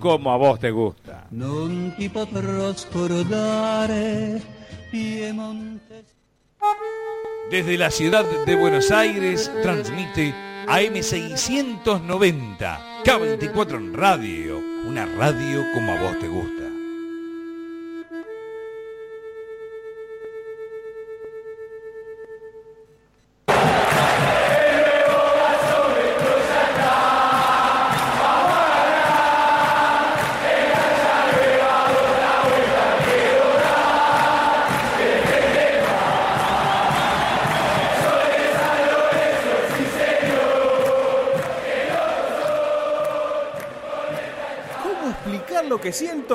como 0.00 0.30
a 0.30 0.36
vos 0.36 0.60
te 0.60 0.70
gusta. 0.70 1.26
Desde 7.50 7.78
la 7.78 7.90
ciudad 7.90 8.24
de 8.44 8.56
Buenos 8.56 8.90
Aires 8.90 9.50
transmite 9.62 10.34
AM690, 10.66 13.02
K24 13.04 13.76
en 13.76 13.94
radio, 13.94 14.60
una 14.86 15.06
radio 15.06 15.64
como 15.72 15.92
a 15.92 16.02
vos 16.02 16.18
te 16.18 16.28
gusta. 16.28 16.65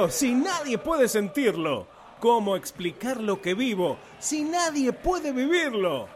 Si 0.09 0.33
nadie 0.33 0.77
puede 0.77 1.07
sentirlo? 1.07 1.87
¿Cómo 2.19 2.55
explicar 2.55 3.21
lo 3.21 3.41
que 3.41 3.53
vivo 3.53 3.97
si 4.19 4.43
nadie 4.43 4.91
puede 4.93 5.31
vivirlo? 5.31 6.07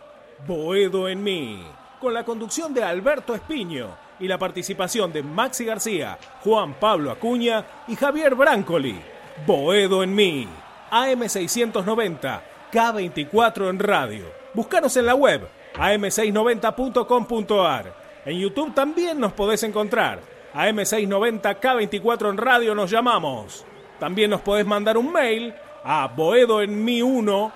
Boedo 0.48 1.08
en 1.08 1.24
mí, 1.24 1.64
con 2.00 2.14
la 2.14 2.24
conducción 2.24 2.74
de 2.74 2.84
Alberto 2.84 3.36
Espiño 3.36 3.96
y 4.20 4.28
la 4.28 4.38
participación 4.38 5.14
de 5.14 5.24
Maxi 5.24 5.66
García, 5.66 6.20
Juan 6.44 6.76
Pablo 6.80 7.10
Acuña 7.12 7.66
y 7.88 7.96
Javier 7.96 8.36
Brancoli. 8.36 9.00
Boedo 9.46 10.02
en 10.04 10.16
mí, 10.16 10.48
AM690, 10.92 12.42
K24 12.72 13.70
en 13.70 13.80
radio. 13.80 14.26
Búscanos 14.54 14.96
en 14.98 15.06
la 15.06 15.16
web 15.16 15.48
am690.com.ar. 15.76 18.06
En 18.26 18.40
YouTube 18.40 18.74
también 18.74 19.20
nos 19.20 19.34
podés 19.34 19.62
encontrar 19.64 20.22
AM690K24 20.56 22.30
en 22.30 22.38
radio 22.38 22.74
nos 22.74 22.90
llamamos. 22.90 23.66
También 24.00 24.30
nos 24.30 24.42
podés 24.42 24.66
mandar 24.66 24.98
un 24.98 25.12
mail 25.12 25.54
a 25.84 26.10
boedoenmi1 26.14 27.52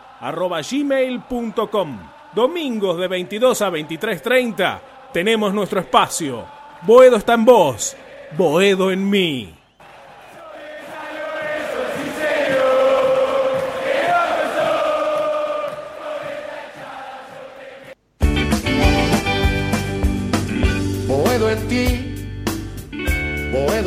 gmail.com. 0.72 2.00
Domingos 2.34 2.98
de 2.98 3.08
22 3.08 3.62
a 3.62 3.70
23.30 3.70 4.80
tenemos 5.12 5.54
nuestro 5.54 5.80
espacio. 5.80 6.46
Boedo 6.84 7.18
está 7.18 7.34
en 7.34 7.46
vos, 7.46 7.96
Boedo 8.38 8.92
en 8.92 9.10
mí. 9.10 9.60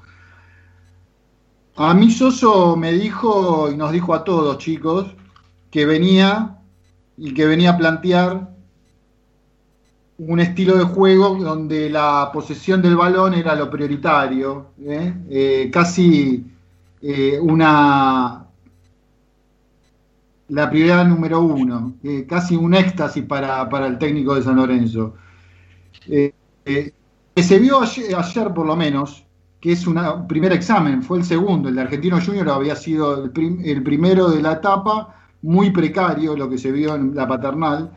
A 1.75 1.93
mí 1.93 2.11
Soso 2.11 2.75
me 2.75 2.93
dijo 2.93 3.69
y 3.71 3.77
nos 3.77 3.91
dijo 3.91 4.13
a 4.13 4.23
todos 4.23 4.57
chicos 4.57 5.07
que 5.69 5.85
venía 5.85 6.57
y 7.17 7.33
que 7.33 7.45
venía 7.45 7.71
a 7.71 7.77
plantear 7.77 8.53
un 10.17 10.39
estilo 10.39 10.77
de 10.77 10.83
juego 10.83 11.35
donde 11.35 11.89
la 11.89 12.29
posesión 12.31 12.81
del 12.81 12.95
balón 12.95 13.33
era 13.33 13.55
lo 13.55 13.69
prioritario, 13.69 14.67
¿eh? 14.85 15.13
Eh, 15.29 15.69
casi 15.71 16.45
eh, 17.01 17.39
una 17.41 18.45
la 20.49 20.69
prioridad 20.69 21.05
número 21.05 21.41
uno, 21.41 21.95
casi 22.27 22.55
un 22.55 22.73
éxtasis 22.73 23.23
para, 23.23 23.87
el 23.87 23.97
técnico 23.97 24.35
de 24.35 24.43
San 24.43 24.57
Lorenzo. 24.57 25.15
Eh, 26.07 26.33
eh, 26.65 26.93
que 27.35 27.43
se 27.43 27.59
vio 27.59 27.81
ayer, 27.81 28.53
por 28.53 28.65
lo 28.65 28.75
menos, 28.75 29.25
que 29.59 29.71
es 29.71 29.87
un 29.87 30.27
primer 30.27 30.51
examen, 30.51 31.01
fue 31.01 31.19
el 31.19 31.23
segundo, 31.23 31.69
el 31.69 31.75
de 31.75 31.81
Argentino 31.81 32.19
Junior 32.21 32.49
había 32.49 32.75
sido 32.75 33.23
el, 33.23 33.31
primero 33.83 34.29
de 34.29 34.41
la 34.41 34.53
etapa, 34.53 35.15
muy 35.41 35.71
precario 35.71 36.35
lo 36.35 36.49
que 36.49 36.57
se 36.57 36.71
vio 36.71 36.95
en 36.95 37.15
la 37.15 37.27
paternal, 37.27 37.91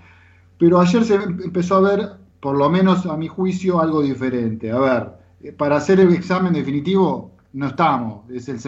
pero 0.59 0.81
ayer 0.81 1.05
se 1.05 1.15
empezó 1.15 1.77
a 1.77 1.81
ver, 1.81 2.13
por 2.41 2.57
lo 2.57 2.71
menos 2.71 3.05
a 3.07 3.17
mi 3.17 3.29
juicio, 3.29 3.81
algo 3.81 4.01
diferente. 4.01 4.71
A 4.71 4.79
ver, 4.79 5.13
eh, 5.43 5.53
para 5.53 5.77
hacer 5.77 6.01
el 6.01 6.13
examen 6.15 6.53
definitivo 6.53 7.33
no 7.53 7.67
estamos, 7.67 8.31
es 8.31 8.49
el 8.49 8.61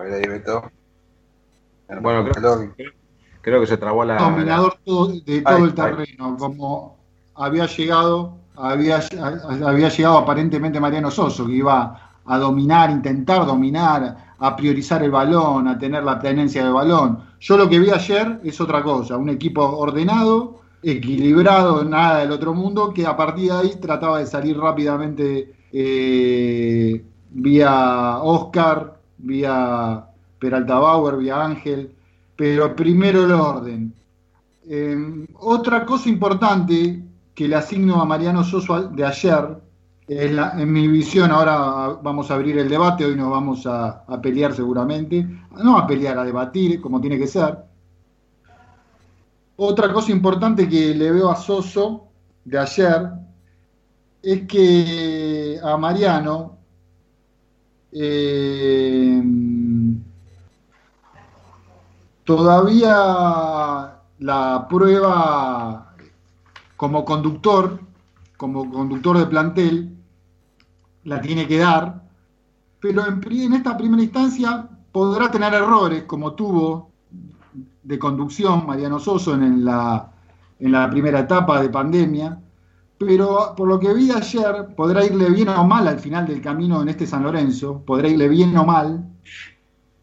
A 0.00 0.02
ver 0.02 0.14
ahí, 0.14 0.22
Beto. 0.30 0.62
Bueno, 2.00 2.24
creo, 3.42 3.60
que 3.60 3.66
se 3.66 3.76
trabó 3.76 4.02
la. 4.02 4.16
Dominador 4.16 4.78
de 5.26 5.42
todo 5.42 5.64
el 5.64 5.74
terreno, 5.74 6.36
como 6.38 6.96
había 7.34 7.66
llegado, 7.66 8.38
había, 8.56 9.00
había 9.62 9.88
llegado 9.90 10.16
aparentemente 10.16 10.80
Mariano 10.80 11.10
Soso, 11.10 11.46
que 11.46 11.52
iba 11.52 12.12
a 12.24 12.38
dominar, 12.38 12.90
intentar 12.90 13.44
dominar, 13.44 14.34
a 14.38 14.56
priorizar 14.56 15.02
el 15.02 15.10
balón, 15.10 15.68
a 15.68 15.78
tener 15.78 16.02
la 16.02 16.18
tenencia 16.18 16.64
del 16.64 16.72
balón. 16.72 17.18
Yo 17.38 17.58
lo 17.58 17.68
que 17.68 17.78
vi 17.78 17.90
ayer 17.90 18.40
es 18.42 18.58
otra 18.58 18.82
cosa, 18.82 19.18
un 19.18 19.28
equipo 19.28 19.62
ordenado, 19.62 20.62
equilibrado, 20.82 21.84
nada 21.84 22.20
del 22.20 22.32
otro 22.32 22.54
mundo, 22.54 22.94
que 22.94 23.04
a 23.06 23.16
partir 23.18 23.50
de 23.52 23.58
ahí 23.58 23.74
trataba 23.78 24.20
de 24.20 24.26
salir 24.26 24.56
rápidamente 24.56 25.52
eh, 25.70 27.04
vía 27.32 28.18
Oscar, 28.22 28.99
vía 29.22 30.04
Peralta 30.38 30.78
Bauer, 30.78 31.16
vía 31.16 31.42
Ángel, 31.42 31.94
pero 32.36 32.74
primero 32.74 33.24
el 33.24 33.32
orden. 33.32 33.94
Em, 34.66 35.26
otra 35.34 35.84
cosa 35.84 36.08
importante 36.08 37.02
que 37.34 37.48
le 37.48 37.56
asigno 37.56 38.00
a 38.00 38.04
Mariano 38.04 38.44
Soso 38.44 38.82
de 38.88 39.04
ayer 39.04 39.56
en, 40.08 40.72
mi 40.72 40.88
visión, 40.88 41.30
ahora 41.30 41.98
vamos 42.02 42.30
a 42.30 42.34
abrir 42.34 42.58
el 42.58 42.68
debate, 42.68 43.04
hoy 43.04 43.14
nos 43.14 43.30
vamos 43.30 43.66
a, 43.66 44.04
a, 44.06 44.20
pelear 44.20 44.52
seguramente, 44.52 45.24
no 45.62 45.78
a 45.78 45.86
pelear, 45.86 46.18
a 46.18 46.24
debatir, 46.24 46.80
como 46.80 47.00
tiene 47.00 47.18
que 47.18 47.28
ser. 47.28 47.58
Otra 49.56 49.92
cosa 49.92 50.10
importante 50.10 50.68
que 50.68 50.94
le 50.94 51.12
veo 51.12 51.30
a 51.30 51.36
Soso 51.36 52.08
de 52.44 52.58
ayer 52.58 53.10
es 54.22 54.46
que 54.46 55.60
a 55.62 55.76
Mariano 55.76 56.59
eh, 57.92 59.22
todavía 62.24 63.96
la 64.18 64.66
prueba 64.68 65.94
como 66.76 67.04
conductor, 67.04 67.80
como 68.36 68.70
conductor 68.70 69.18
de 69.18 69.26
plantel, 69.26 69.96
la 71.04 71.20
tiene 71.20 71.46
que 71.46 71.58
dar, 71.58 72.02
pero 72.80 73.04
en, 73.06 73.52
esta 73.52 73.76
primera 73.76 74.02
instancia 74.02 74.68
podrá 74.92 75.30
tener 75.30 75.52
errores, 75.54 76.04
como 76.04 76.34
tuvo 76.34 76.90
de 77.82 77.98
conducción 77.98 78.66
Mariano 78.66 78.98
Soso 78.98 79.34
en 79.34 79.64
la, 79.64 80.12
en 80.58 80.72
la 80.72 80.88
primera 80.90 81.20
etapa 81.20 81.60
de 81.60 81.68
pandemia, 81.68 82.40
pero 83.00 83.54
por 83.56 83.66
lo 83.66 83.80
que 83.80 83.94
vi 83.94 84.10
ayer, 84.10 84.74
podrá 84.76 85.02
irle 85.02 85.30
bien 85.30 85.48
o 85.48 85.64
mal 85.64 85.88
al 85.88 85.98
final 85.98 86.26
del 86.26 86.42
camino 86.42 86.82
en 86.82 86.90
este 86.90 87.06
San 87.06 87.22
Lorenzo, 87.22 87.82
podrá 87.86 88.08
irle 88.08 88.28
bien 88.28 88.54
o 88.58 88.64
mal, 88.66 89.02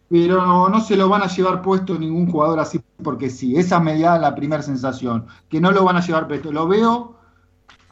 pero 0.09 0.67
no, 0.67 0.79
se 0.81 0.95
lo 0.95 1.07
van 1.07 1.21
a 1.21 1.27
llevar 1.27 1.61
puesto 1.61 1.99
ningún 1.99 2.31
jugador 2.31 2.59
así 2.59 2.81
porque 3.03 3.29
sí, 3.29 3.55
esa 3.55 3.79
me 3.79 3.99
da 3.99 4.17
la 4.17 4.33
primera 4.33 4.63
sensación, 4.63 5.27
que 5.47 5.61
no 5.61 5.71
lo 5.71 5.83
van 5.83 5.97
a 5.97 6.01
llevar 6.01 6.27
puesto. 6.27 6.51
Lo 6.51 6.67
veo 6.67 7.17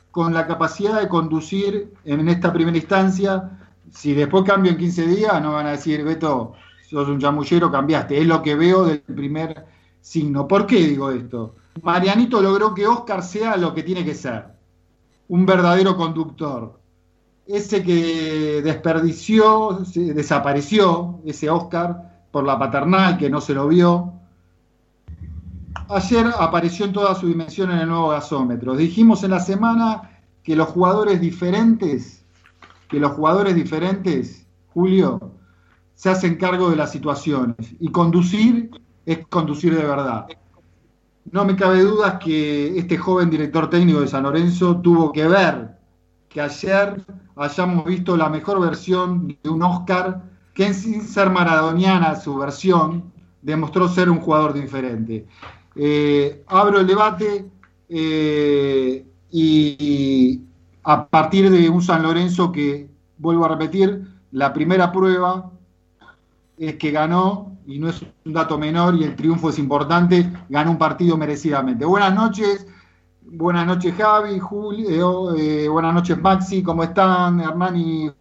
con 0.09 0.33
la 0.33 0.47
capacidad 0.47 0.99
de 0.99 1.07
conducir 1.07 1.93
en 2.03 2.27
esta 2.27 2.51
primera 2.51 2.75
instancia. 2.75 3.59
Si 3.91 4.13
después 4.13 4.43
cambio 4.43 4.71
en 4.71 4.77
15 4.77 5.05
días, 5.05 5.39
no 5.39 5.53
van 5.53 5.67
a 5.67 5.71
decir, 5.71 6.03
Beto, 6.03 6.53
sos 6.89 7.07
un 7.07 7.19
chamullero, 7.19 7.71
cambiaste. 7.71 8.19
Es 8.19 8.25
lo 8.25 8.41
que 8.41 8.55
veo 8.55 8.85
del 8.85 9.01
primer 9.01 9.67
signo. 10.01 10.47
¿Por 10.47 10.65
qué 10.65 10.77
digo 10.77 11.11
esto? 11.11 11.55
Marianito 11.83 12.41
logró 12.41 12.73
que 12.73 12.87
Oscar 12.87 13.21
sea 13.21 13.55
lo 13.57 13.75
que 13.75 13.83
tiene 13.83 14.03
que 14.03 14.15
ser, 14.15 14.54
un 15.27 15.45
verdadero 15.45 15.95
conductor. 15.95 16.79
Ese 17.47 17.83
que 17.83 18.61
desperdició, 18.63 19.83
desapareció, 19.93 21.19
ese 21.25 21.49
Oscar, 21.49 22.25
por 22.31 22.43
la 22.43 22.57
paternal, 22.57 23.17
que 23.17 23.29
no 23.29 23.39
se 23.39 23.53
lo 23.53 23.67
vio, 23.67 24.13
ayer 25.89 26.27
apareció 26.39 26.85
en 26.85 26.93
toda 26.93 27.15
su 27.15 27.27
dimensión 27.27 27.71
en 27.71 27.79
el 27.79 27.87
nuevo 27.87 28.09
gasómetro. 28.09 28.75
Dijimos 28.75 29.23
en 29.23 29.31
la 29.31 29.39
semana 29.39 30.11
que 30.43 30.55
los 30.55 30.69
jugadores 30.69 31.21
diferentes, 31.21 32.25
que 32.87 32.99
los 32.99 33.11
jugadores 33.13 33.55
diferentes, 33.55 34.47
Julio, 34.73 35.31
se 35.93 36.09
hacen 36.09 36.35
cargo 36.35 36.69
de 36.69 36.75
las 36.75 36.91
situaciones. 36.91 37.75
Y 37.79 37.89
conducir 37.89 38.71
es 39.05 39.25
conducir 39.27 39.75
de 39.75 39.83
verdad. 39.83 40.27
No 41.31 41.43
me 41.45 41.55
cabe 41.55 41.81
duda 41.81 42.19
que 42.19 42.77
este 42.77 42.97
joven 42.97 43.29
director 43.29 43.69
técnico 43.69 44.01
de 44.01 44.07
San 44.07 44.23
Lorenzo 44.23 44.77
tuvo 44.77 45.11
que 45.11 45.27
ver 45.27 45.75
que 46.29 46.41
ayer 46.41 47.01
hayamos 47.35 47.85
visto 47.85 48.15
la 48.15 48.29
mejor 48.29 48.59
versión 48.59 49.37
de 49.41 49.49
un 49.49 49.63
Oscar 49.63 50.21
que 50.53 50.73
sin 50.73 51.01
ser 51.01 51.29
maradoniana 51.29 52.15
su 52.15 52.35
versión, 52.37 53.11
demostró 53.41 53.87
ser 53.87 54.09
un 54.09 54.19
jugador 54.19 54.53
diferente. 54.53 55.27
Eh, 55.75 56.43
abro 56.47 56.79
el 56.79 56.87
debate 56.87 57.45
eh, 57.89 59.05
y, 59.29 60.41
a 60.83 61.07
partir 61.07 61.49
de 61.49 61.69
un 61.69 61.81
San 61.81 62.03
Lorenzo 62.03 62.51
que, 62.51 62.87
vuelvo 63.17 63.45
a 63.45 63.49
repetir, 63.49 64.07
la 64.31 64.53
primera 64.53 64.91
prueba 64.91 65.51
es 66.57 66.75
que 66.75 66.91
ganó, 66.91 67.54
y 67.65 67.79
no 67.79 67.89
es 67.89 68.01
un 68.25 68.33
dato 68.33 68.57
menor, 68.57 68.95
y 68.95 69.03
el 69.03 69.15
triunfo 69.15 69.49
es 69.49 69.59
importante, 69.59 70.31
ganó 70.49 70.71
un 70.71 70.77
partido 70.77 71.17
merecidamente. 71.17 71.85
Buenas 71.85 72.13
noches, 72.13 72.67
buenas 73.21 73.65
noches 73.65 73.93
Javi, 73.97 74.39
Julio, 74.39 75.35
eh, 75.35 75.67
buenas 75.67 75.93
noches 75.93 76.17
Maxi, 76.17 76.61
¿cómo 76.63 76.83
están 76.83 77.39
Hernán 77.39 78.13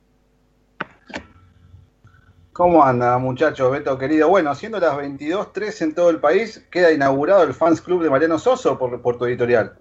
¿Cómo 2.54 2.84
anda, 2.84 3.18
muchachos? 3.18 3.72
Beto 3.72 3.98
querido. 3.98 4.28
Bueno, 4.28 4.54
siendo 4.54 4.78
las 4.78 4.96
22.03 4.96 5.82
en 5.82 5.92
todo 5.92 6.08
el 6.08 6.20
país, 6.20 6.64
queda 6.70 6.92
inaugurado 6.92 7.42
el 7.42 7.52
Fans 7.52 7.80
Club 7.80 8.04
de 8.04 8.10
Mariano 8.10 8.38
Soso 8.38 8.78
por, 8.78 9.02
por 9.02 9.18
tu 9.18 9.24
editorial. 9.24 9.76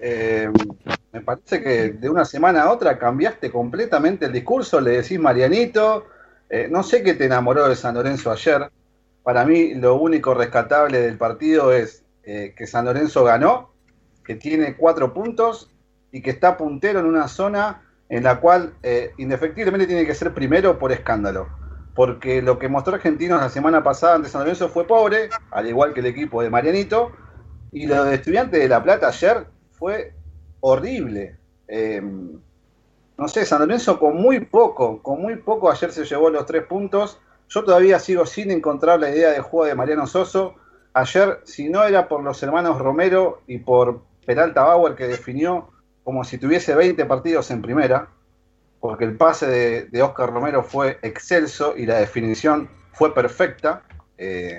Eh, 0.00 0.50
me 1.12 1.20
parece 1.20 1.62
que 1.62 1.90
de 1.90 2.10
una 2.10 2.24
semana 2.24 2.62
a 2.62 2.72
otra 2.72 2.98
cambiaste 2.98 3.52
completamente 3.52 4.26
el 4.26 4.32
discurso, 4.32 4.80
le 4.80 5.02
decís 5.02 5.20
Marianito. 5.20 6.06
Eh, 6.48 6.66
no 6.68 6.82
sé 6.82 7.04
qué 7.04 7.14
te 7.14 7.26
enamoró 7.26 7.68
de 7.68 7.76
San 7.76 7.94
Lorenzo 7.94 8.32
ayer. 8.32 8.68
Para 9.30 9.44
mí, 9.44 9.74
lo 9.74 9.94
único 9.94 10.34
rescatable 10.34 11.00
del 11.00 11.16
partido 11.16 11.72
es 11.72 12.04
eh, 12.24 12.52
que 12.56 12.66
San 12.66 12.86
Lorenzo 12.86 13.22
ganó, 13.22 13.70
que 14.24 14.34
tiene 14.34 14.76
cuatro 14.76 15.14
puntos 15.14 15.70
y 16.10 16.20
que 16.20 16.30
está 16.30 16.56
puntero 16.56 16.98
en 16.98 17.06
una 17.06 17.28
zona 17.28 17.82
en 18.08 18.24
la 18.24 18.40
cual 18.40 18.74
indefectiblemente 19.18 19.86
tiene 19.86 20.04
que 20.04 20.16
ser 20.16 20.34
primero 20.34 20.80
por 20.80 20.90
escándalo 20.90 21.46
porque 21.94 22.42
lo 22.42 22.58
que 22.58 22.68
mostró 22.68 22.94
Argentinos 22.94 23.40
la 23.40 23.50
semana 23.50 23.84
pasada 23.84 24.16
ante 24.16 24.28
San 24.28 24.40
Lorenzo 24.40 24.68
fue 24.68 24.84
pobre, 24.84 25.28
al 25.52 25.68
igual 25.68 25.94
que 25.94 26.00
el 26.00 26.06
equipo 26.06 26.42
de 26.42 26.50
Marianito, 26.50 27.12
y 27.70 27.86
lo 27.86 28.04
de 28.04 28.16
Estudiantes 28.16 28.60
de 28.60 28.68
La 28.68 28.82
Plata 28.82 29.08
ayer 29.08 29.46
fue 29.70 30.12
horrible. 30.58 31.36
Em, 31.68 32.40
no 33.16 33.28
sé, 33.28 33.44
San 33.44 33.60
Lorenzo 33.60 34.00
con 34.00 34.16
muy 34.16 34.40
poco, 34.40 35.00
con 35.02 35.22
muy 35.22 35.36
poco 35.36 35.70
ayer 35.70 35.92
se 35.92 36.04
llevó 36.04 36.30
los 36.30 36.46
tres 36.46 36.64
puntos. 36.64 37.20
Yo 37.50 37.64
todavía 37.64 37.98
sigo 37.98 38.26
sin 38.26 38.52
encontrar 38.52 39.00
la 39.00 39.10
idea 39.10 39.30
de 39.30 39.40
juego 39.40 39.66
de 39.66 39.74
Mariano 39.74 40.06
Soso. 40.06 40.54
Ayer, 40.94 41.40
si 41.42 41.68
no 41.68 41.82
era 41.82 42.06
por 42.06 42.22
los 42.22 42.40
hermanos 42.44 42.78
Romero 42.78 43.42
y 43.48 43.58
por 43.58 44.02
Peralta 44.24 44.62
Bauer, 44.62 44.94
que 44.94 45.08
definió 45.08 45.68
como 46.04 46.22
si 46.22 46.38
tuviese 46.38 46.76
20 46.76 47.04
partidos 47.06 47.50
en 47.50 47.60
primera, 47.60 48.08
porque 48.78 49.04
el 49.04 49.16
pase 49.16 49.88
de, 49.90 50.02
Oscar 50.02 50.32
Romero 50.32 50.62
fue 50.62 51.00
excelso 51.02 51.74
y 51.76 51.86
la 51.86 51.96
definición 51.96 52.70
fue 52.92 53.12
perfecta. 53.12 53.82
Eh, 54.16 54.58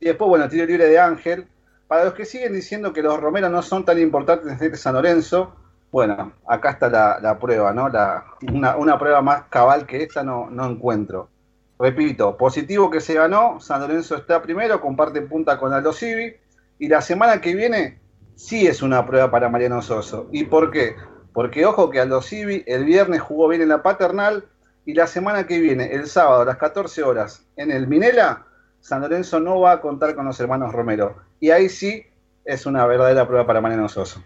y 0.00 0.06
después, 0.06 0.30
bueno, 0.30 0.48
tiro 0.48 0.64
libre 0.64 0.86
de 0.86 0.98
Ángel. 0.98 1.46
Para 1.88 2.06
los 2.06 2.14
que 2.14 2.24
siguen 2.24 2.54
diciendo 2.54 2.94
que 2.94 3.02
los 3.02 3.20
Romero 3.20 3.50
no 3.50 3.60
son 3.60 3.84
tan 3.84 3.98
importantes 3.98 4.46
en 4.46 4.54
este 4.54 4.78
San 4.78 4.94
Lorenzo, 4.94 5.54
bueno, 5.92 6.32
acá 6.48 6.70
está 6.70 6.88
la, 7.20 7.38
prueba, 7.38 7.74
¿no? 7.74 7.90
La, 7.90 8.24
una, 8.50 8.98
prueba 8.98 9.20
más 9.20 9.42
cabal 9.50 9.84
que 9.84 10.02
esta 10.02 10.24
no, 10.24 10.48
no 10.48 10.70
encuentro. 10.70 11.28
Repito, 11.80 12.36
positivo 12.36 12.90
que 12.90 13.00
se 13.00 13.14
ganó, 13.14 13.58
San 13.58 13.80
Lorenzo 13.80 14.14
está 14.14 14.42
primero, 14.42 14.82
comparte 14.82 15.22
punta 15.22 15.58
con 15.58 15.72
Aldo 15.72 15.94
Civi, 15.94 16.36
y 16.78 16.88
la 16.88 17.00
semana 17.00 17.40
que 17.40 17.54
viene 17.54 17.98
sí 18.34 18.66
es 18.66 18.82
una 18.82 19.06
prueba 19.06 19.30
para 19.30 19.48
Mariano 19.48 19.80
Soso. 19.80 20.28
¿Y 20.30 20.44
por 20.44 20.70
qué? 20.70 20.94
Porque 21.32 21.64
ojo 21.64 21.88
que 21.88 21.98
Aldo 21.98 22.20
Civi 22.20 22.62
el 22.66 22.84
viernes 22.84 23.22
jugó 23.22 23.48
bien 23.48 23.62
en 23.62 23.70
la 23.70 23.82
paternal 23.82 24.44
y 24.84 24.92
la 24.92 25.06
semana 25.06 25.46
que 25.46 25.58
viene, 25.58 25.94
el 25.94 26.06
sábado 26.06 26.42
a 26.42 26.44
las 26.44 26.58
14 26.58 27.02
horas, 27.02 27.46
en 27.56 27.70
el 27.70 27.86
Minela, 27.86 28.44
San 28.82 29.00
Lorenzo 29.00 29.40
no 29.40 29.58
va 29.60 29.72
a 29.72 29.80
contar 29.80 30.14
con 30.14 30.26
los 30.26 30.38
hermanos 30.38 30.74
Romero. 30.74 31.16
Y 31.40 31.48
ahí 31.48 31.70
sí 31.70 32.04
es 32.44 32.66
una 32.66 32.84
verdadera 32.84 33.26
prueba 33.26 33.46
para 33.46 33.62
Mariano 33.62 33.88
Soso. 33.88 34.22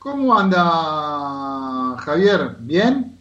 ¿Cómo 0.00 0.36
anda 0.36 1.96
Javier? 1.98 2.56
¿Bien? 2.58 3.19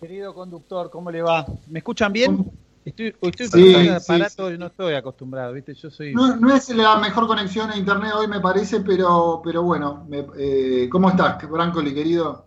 Querido 0.00 0.32
conductor, 0.32 0.90
¿cómo 0.90 1.10
le 1.10 1.22
va? 1.22 1.44
¿Me 1.66 1.80
escuchan 1.80 2.12
bien? 2.12 2.50
Estoy, 2.84 3.14
estoy 3.20 3.74
el 3.74 3.94
aparato, 3.96 4.50
no 4.52 4.66
estoy 4.66 4.94
acostumbrado, 4.94 5.52
¿viste? 5.52 5.74
Yo 5.74 5.90
soy... 5.90 6.14
No, 6.14 6.54
es 6.54 6.68
la 6.70 6.96
mejor 6.96 7.26
conexión 7.26 7.70
a 7.70 7.76
internet 7.76 8.12
hoy, 8.16 8.28
me 8.28 8.40
parece, 8.40 8.80
pero, 8.80 9.42
pero 9.44 9.62
bueno, 9.62 10.06
eh, 10.38 10.88
¿cómo 10.90 11.10
estás, 11.10 11.50
Brancoli, 11.50 11.92
querido? 11.92 12.46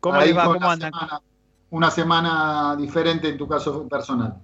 ¿Cómo 0.00 0.18
le 0.20 0.32
va? 0.32 0.44
¿Cómo 0.46 0.56
una 0.56 0.76
Semana, 0.76 1.20
una 1.70 1.90
semana 1.90 2.76
diferente 2.76 3.28
en 3.28 3.36
tu 3.36 3.46
caso 3.46 3.86
personal. 3.86 4.34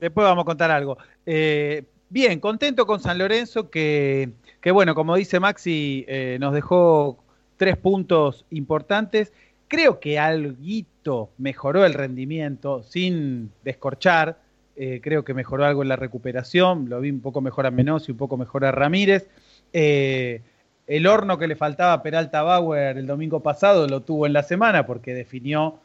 Después 0.00 0.24
vamos 0.24 0.42
a 0.42 0.46
contar 0.46 0.70
algo. 0.70 0.98
Eh, 1.24 1.84
bien, 2.08 2.40
contento 2.40 2.86
con 2.86 3.00
San 3.00 3.18
Lorenzo, 3.18 3.70
que, 3.70 4.32
que 4.60 4.70
bueno, 4.70 4.94
como 4.94 5.16
dice 5.16 5.40
Maxi, 5.40 6.04
eh, 6.08 6.38
nos 6.40 6.52
dejó 6.52 7.18
tres 7.56 7.76
puntos 7.76 8.44
importantes. 8.50 9.32
Creo 9.68 10.00
que 10.00 10.18
algo 10.18 11.30
mejoró 11.38 11.84
el 11.84 11.94
rendimiento 11.94 12.82
sin 12.82 13.52
descorchar 13.64 14.38
eh, 14.80 15.00
creo 15.02 15.24
que 15.24 15.34
mejoró 15.34 15.64
algo 15.64 15.82
en 15.82 15.88
la 15.88 15.96
recuperación, 15.96 16.88
lo 16.88 17.00
vi 17.00 17.10
un 17.10 17.20
poco 17.20 17.40
mejor 17.40 17.66
a 17.66 17.72
Menos 17.72 18.08
y 18.08 18.12
un 18.12 18.16
poco 18.16 18.36
mejor 18.36 18.64
a 18.64 18.70
Ramírez. 18.70 19.26
Eh, 19.72 20.40
el 20.86 21.08
horno 21.08 21.36
que 21.36 21.48
le 21.48 21.56
faltaba 21.56 21.94
a 21.94 22.02
Peralta 22.02 22.42
Bauer 22.42 22.96
el 22.96 23.04
domingo 23.08 23.40
pasado 23.42 23.88
lo 23.88 24.02
tuvo 24.02 24.24
en 24.24 24.32
la 24.32 24.44
semana 24.44 24.86
porque 24.86 25.14
definió 25.14 25.80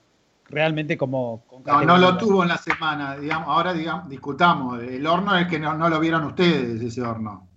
realmente 0.47 0.95
como... 0.95 1.43
no, 1.65 1.81
no 1.83 1.97
lo 1.97 2.17
tuvo 2.17 2.43
en 2.43 2.49
la 2.49 2.57
semana, 2.57 3.17
digamos, 3.17 3.47
ahora 3.47 3.73
digamos, 3.73 4.07
discutamos, 4.09 4.83
el 4.83 5.07
horno 5.07 5.35
es 5.37 5.47
que 5.47 5.57
no, 5.57 5.89
lo 5.89 5.99
vieron 5.99 6.25
ustedes, 6.25 6.79
ese 6.79 7.01
horno. 7.01 7.47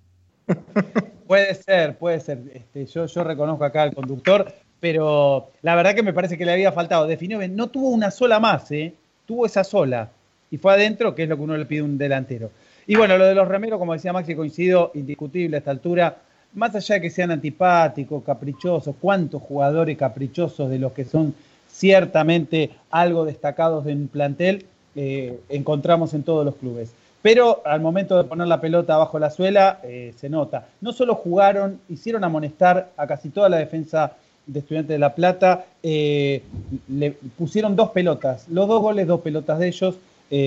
puede 1.27 1.55
ser, 1.55 1.99
puede 1.99 2.21
ser. 2.21 2.45
Este, 2.51 2.87
yo, 2.87 3.05
yo 3.05 3.25
reconozco 3.25 3.63
acá 3.63 3.83
al 3.83 3.95
conductor, 3.95 4.51
pero 4.87 5.49
la 5.63 5.75
verdad 5.75 5.97
que 5.97 6.05
me 6.05 6.13
parece 6.13 6.39
que 6.39 6.45
le 6.45 6.53
había 6.53 6.71
faltado. 6.71 7.09
Definió 7.09 7.41
no 7.49 7.67
tuvo 7.67 7.89
una 7.89 8.13
sola 8.13 8.39
más, 8.39 8.71
¿eh? 8.71 8.95
tuvo 9.27 9.45
esa 9.45 9.65
sola 9.65 10.11
y 10.49 10.59
fue 10.59 10.75
adentro, 10.75 11.13
que 11.13 11.25
es 11.25 11.29
lo 11.29 11.37
que 11.37 11.43
uno 11.43 11.57
le 11.57 11.67
pide 11.67 11.81
a 11.81 11.85
un 11.85 11.99
delantero. 11.99 12.53
Y 12.87 12.95
bueno, 12.95 13.19
lo 13.19 13.27
de 13.27 13.35
los 13.35 13.49
remeros, 13.49 13.81
como 13.81 13.95
decía 13.95 14.13
Maxi, 14.13 14.37
coincido, 14.37 14.93
indiscutible 14.95 15.57
a 15.57 15.59
esta 15.59 15.73
altura. 15.73 16.19
Más 16.55 16.73
allá 16.77 16.95
de 16.95 17.01
que 17.01 17.11
sean 17.11 17.33
antipáticos, 17.33 18.23
caprichosos, 18.23 18.95
cuántos 19.01 19.43
jugadores 19.43 19.99
caprichosos 19.99 20.71
de 20.71 20.79
los 20.79 20.93
que 20.93 21.05
son 21.05 21.35
ciertamente 21.69 22.71
algo 22.93 23.25
destacados 23.25 23.89
en 23.89 24.03
un 24.03 24.09
plantel 24.09 24.67
eh, 24.95 25.41
encontramos 25.49 26.15
en 26.15 26.23
todos 26.23 26.45
los 26.45 26.55
clubes. 26.55 26.93
Pero 27.23 27.61
al 27.65 27.81
momento 27.81 28.17
de 28.17 28.23
poner 28.23 28.47
la 28.47 28.61
pelota 28.61 28.97
bajo 28.97 29.19
la 29.19 29.31
suela, 29.31 29.81
eh, 29.83 30.15
se 30.17 30.29
nota. 30.29 30.69
No 30.81 30.93
solo 30.93 31.17
jugaron, 31.17 31.81
hicieron 31.89 32.23
amonestar 32.23 32.91
a 32.97 33.09
casi 33.09 33.31
toda 33.31 33.49
la 33.49 33.57
defensa 33.57 34.13
de 34.47 34.61
Estudiantes 34.61 34.95
de 34.95 34.99
La 34.99 35.15
Plata, 35.15 35.67
eh, 35.83 36.43
le 36.89 37.13
pusieron 37.37 37.77
dos 37.77 37.91
pelotas, 37.91 38.49
los 38.49 38.69
dos 38.69 38.81
goles, 38.81 39.07
dos 39.07 39.21
pelotas 39.21 39.59
de 39.59 39.69
ellos. 39.69 39.97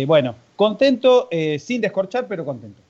bueno, 0.08 0.36
contento, 0.56 1.30
sin 1.60 1.82
descorchar, 1.82 2.28
pero 2.28 2.44
contento. 2.44 2.82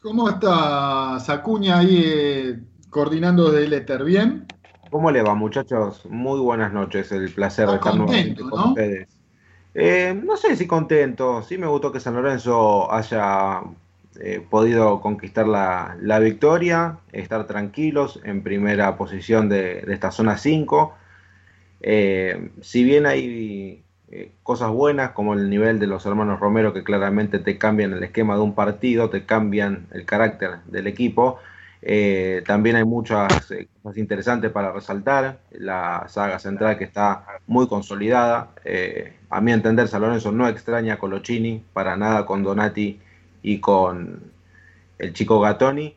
¿Cómo 0.00 0.28
está 0.28 1.20
Sacuña 1.20 1.78
ahí 1.78 2.56
coordinando 2.90 3.52
desde 3.52 3.66
el 3.66 3.72
Éter? 3.72 4.02
¿Bien? 4.02 4.46
¿Cómo 4.90 5.10
le 5.10 5.22
va, 5.22 5.34
muchachos? 5.34 6.04
Muy 6.04 6.38
buenas 6.40 6.72
noches, 6.72 7.12
el 7.12 7.32
placer 7.32 7.66
de 7.68 7.76
estar 7.76 7.94
nuevamente 7.94 8.42
con 8.42 8.68
ustedes. 8.70 9.08
Eh, 9.74 10.20
no 10.22 10.36
sé 10.36 10.54
si 10.54 10.66
contento, 10.66 11.42
sí 11.42 11.56
me 11.56 11.66
gustó 11.66 11.90
que 11.90 11.98
San 11.98 12.14
Lorenzo 12.14 12.92
haya 12.92 13.62
eh, 14.20 14.44
podido 14.48 15.00
conquistar 15.00 15.46
la, 15.48 16.18
victoria, 16.20 16.98
estar 17.12 17.46
tranquilos 17.46 18.20
en 18.24 18.42
primera 18.42 18.96
posición 18.96 19.48
de, 19.48 19.84
esta 19.88 20.10
zona 20.10 20.38
5. 20.38 20.94
Eh, 21.80 22.50
si 22.60 22.84
bien 22.84 23.06
hay 23.06 23.84
cosas 24.42 24.70
buenas 24.70 25.12
como 25.12 25.32
el 25.32 25.48
nivel 25.48 25.78
de 25.78 25.86
los 25.86 26.04
hermanos 26.04 26.38
Romero 26.38 26.74
que 26.74 26.84
claramente 26.84 27.38
te 27.38 27.56
cambian 27.56 27.94
el 27.94 28.02
esquema 28.04 28.34
de 28.34 28.42
un 28.42 28.54
partido, 28.54 29.08
te 29.08 29.24
cambian 29.24 29.86
el 29.92 30.04
carácter 30.04 30.58
del 30.66 30.86
equipo, 30.86 31.38
eh, 31.84 32.44
también 32.46 32.76
hay 32.76 32.84
muchas 32.84 33.50
eh, 33.50 33.68
cosas 33.82 33.98
interesantes 33.98 34.52
para 34.52 34.72
resaltar. 34.72 35.40
La 35.50 36.06
saga 36.08 36.38
central 36.38 36.78
que 36.78 36.84
está 36.84 37.26
muy 37.46 37.66
consolidada. 37.66 38.50
Eh, 38.64 39.18
a 39.28 39.40
mi 39.40 39.52
entender, 39.52 39.88
San 39.88 40.02
Lorenzo 40.02 40.30
no 40.32 40.48
extraña 40.48 40.94
a 40.94 40.98
Colochini, 40.98 41.64
para 41.72 41.96
nada 41.96 42.24
con 42.24 42.44
Donati 42.44 43.00
y 43.42 43.60
con 43.60 44.32
el 44.98 45.12
chico 45.12 45.40
Gatoni. 45.40 45.94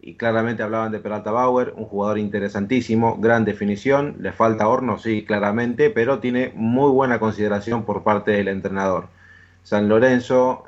Y 0.00 0.14
claramente 0.14 0.64
hablaban 0.64 0.90
de 0.90 0.98
Peralta 0.98 1.30
Bauer, 1.30 1.74
un 1.76 1.84
jugador 1.84 2.18
interesantísimo, 2.18 3.18
gran 3.18 3.44
definición. 3.44 4.16
Le 4.20 4.32
falta 4.32 4.66
horno, 4.66 4.98
sí, 4.98 5.24
claramente, 5.24 5.90
pero 5.90 6.18
tiene 6.18 6.52
muy 6.56 6.90
buena 6.90 7.20
consideración 7.20 7.84
por 7.84 8.02
parte 8.02 8.32
del 8.32 8.48
entrenador. 8.48 9.08
San 9.62 9.88
Lorenzo 9.88 10.64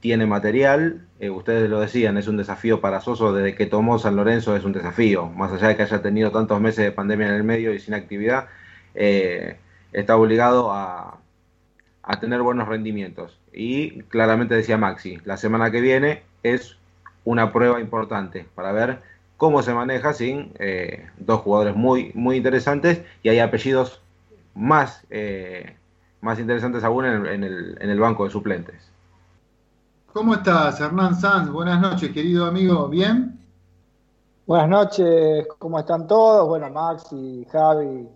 tiene 0.00 0.26
material, 0.26 1.06
eh, 1.20 1.30
ustedes 1.30 1.68
lo 1.68 1.80
decían, 1.80 2.16
es 2.16 2.26
un 2.26 2.38
desafío 2.38 2.80
para 2.80 3.00
Soso 3.00 3.32
desde 3.32 3.54
que 3.54 3.66
tomó 3.66 3.98
San 3.98 4.16
Lorenzo, 4.16 4.56
es 4.56 4.64
un 4.64 4.72
desafío, 4.72 5.26
más 5.28 5.52
allá 5.52 5.68
de 5.68 5.76
que 5.76 5.82
haya 5.82 6.02
tenido 6.02 6.30
tantos 6.32 6.60
meses 6.60 6.84
de 6.84 6.92
pandemia 6.92 7.28
en 7.28 7.34
el 7.34 7.44
medio 7.44 7.72
y 7.74 7.78
sin 7.78 7.94
actividad, 7.94 8.48
eh, 8.94 9.58
está 9.92 10.16
obligado 10.16 10.72
a, 10.72 11.18
tener 12.18 12.42
buenos 12.42 12.66
rendimientos. 12.66 13.38
Y 13.52 14.02
claramente 14.04 14.54
decía 14.54 14.78
Maxi, 14.78 15.18
la 15.24 15.36
semana 15.36 15.70
que 15.70 15.80
viene 15.80 16.22
es 16.42 16.76
una 17.24 17.52
prueba 17.52 17.80
importante 17.80 18.46
para 18.54 18.72
ver 18.72 18.98
cómo 19.36 19.62
se 19.62 19.74
maneja 19.74 20.12
sin 20.14 20.52
eh, 20.58 21.08
dos 21.18 21.42
jugadores 21.42 21.76
muy, 21.76 22.10
muy 22.14 22.38
interesantes 22.38 23.02
y 23.22 23.28
hay 23.28 23.38
apellidos 23.38 24.00
más, 24.54 25.06
más 26.20 26.38
interesantes 26.38 26.82
aún 26.82 27.04
en 27.04 27.44
el 27.44 28.00
banco 28.00 28.24
de 28.24 28.30
suplentes. 28.30 28.90
¿Cómo 30.12 30.34
estás, 30.34 30.80
Hernán 30.80 31.14
Sanz? 31.14 31.50
Buenas 31.50 31.80
noches, 31.80 32.10
querido 32.10 32.46
amigo. 32.46 32.88
¿Bien? 32.88 33.38
Buenas 34.44 34.68
noches, 34.68 35.46
¿cómo 35.58 35.78
están 35.78 36.08
todos? 36.08 36.48
Bueno, 36.48 36.68
Max 36.68 37.12
y 37.12 37.46
Javi, 37.52 38.08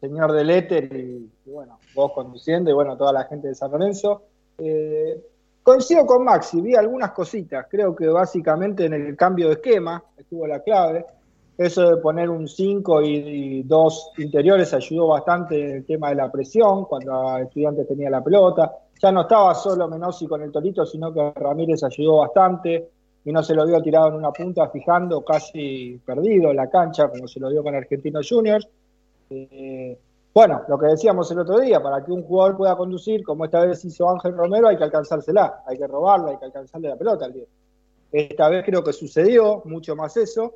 señor 0.00 0.30
del 0.30 0.50
éter 0.50 0.84
y, 0.94 1.28
bueno, 1.44 1.77
vos 1.98 2.12
conduciendo 2.12 2.70
y 2.70 2.74
bueno, 2.74 2.96
toda 2.96 3.12
la 3.12 3.24
gente 3.24 3.48
de 3.48 3.54
San 3.54 3.70
Lorenzo. 3.70 4.22
Eh, 4.58 5.20
coincido 5.62 6.06
con 6.06 6.24
Maxi, 6.24 6.60
vi 6.60 6.74
algunas 6.74 7.12
cositas. 7.12 7.66
Creo 7.70 7.94
que 7.94 8.08
básicamente 8.08 8.86
en 8.86 8.94
el 8.94 9.16
cambio 9.16 9.48
de 9.48 9.54
esquema 9.54 10.02
estuvo 10.16 10.46
la 10.46 10.60
clave. 10.60 11.04
Eso 11.56 11.90
de 11.90 11.96
poner 11.96 12.30
un 12.30 12.46
5 12.46 13.02
y, 13.02 13.62
dos 13.64 14.12
interiores 14.18 14.72
ayudó 14.74 15.08
bastante 15.08 15.60
en 15.60 15.76
el 15.78 15.84
tema 15.84 16.10
de 16.10 16.14
la 16.14 16.30
presión, 16.30 16.84
cuando 16.84 17.36
el 17.36 17.44
estudiante 17.44 17.84
tenía 17.84 18.08
la 18.08 18.22
pelota 18.22 18.72
ya 19.00 19.12
no 19.12 19.22
estaba 19.22 19.54
solo 19.54 19.88
Menossi 19.88 20.26
con 20.26 20.42
el 20.42 20.50
Torito, 20.50 20.84
sino 20.84 21.12
que 21.12 21.32
Ramírez 21.36 21.82
ayudó 21.84 22.18
bastante 22.18 22.88
y 23.24 23.32
no 23.32 23.42
se 23.42 23.54
lo 23.54 23.66
vio 23.66 23.80
tirado 23.80 24.08
en 24.08 24.14
una 24.14 24.32
punta, 24.32 24.68
fijando 24.68 25.24
casi 25.24 26.00
perdido 26.04 26.52
la 26.52 26.68
cancha, 26.68 27.08
como 27.08 27.28
se 27.28 27.40
lo 27.40 27.50
dio 27.50 27.62
con 27.62 27.74
Argentinos 27.74 28.26
Juniors. 28.28 28.68
Eh, 29.30 29.98
bueno, 30.34 30.62
lo 30.68 30.78
que 30.78 30.86
decíamos 30.86 31.30
el 31.32 31.40
otro 31.40 31.58
día, 31.58 31.80
para 31.80 32.04
que 32.04 32.12
un 32.12 32.22
jugador 32.22 32.56
pueda 32.56 32.76
conducir, 32.76 33.24
como 33.24 33.44
esta 33.44 33.64
vez 33.64 33.84
hizo 33.84 34.08
Ángel 34.08 34.36
Romero, 34.36 34.68
hay 34.68 34.76
que 34.76 34.84
alcanzársela, 34.84 35.62
hay 35.66 35.78
que 35.78 35.86
robarla, 35.86 36.30
hay 36.30 36.36
que 36.38 36.44
alcanzarle 36.44 36.88
la 36.88 36.96
pelota 36.96 37.24
al 37.24 37.32
día. 37.32 37.46
Esta 38.12 38.48
vez 38.48 38.64
creo 38.64 38.82
que 38.82 38.92
sucedió 38.92 39.62
mucho 39.64 39.96
más 39.96 40.16
eso. 40.16 40.54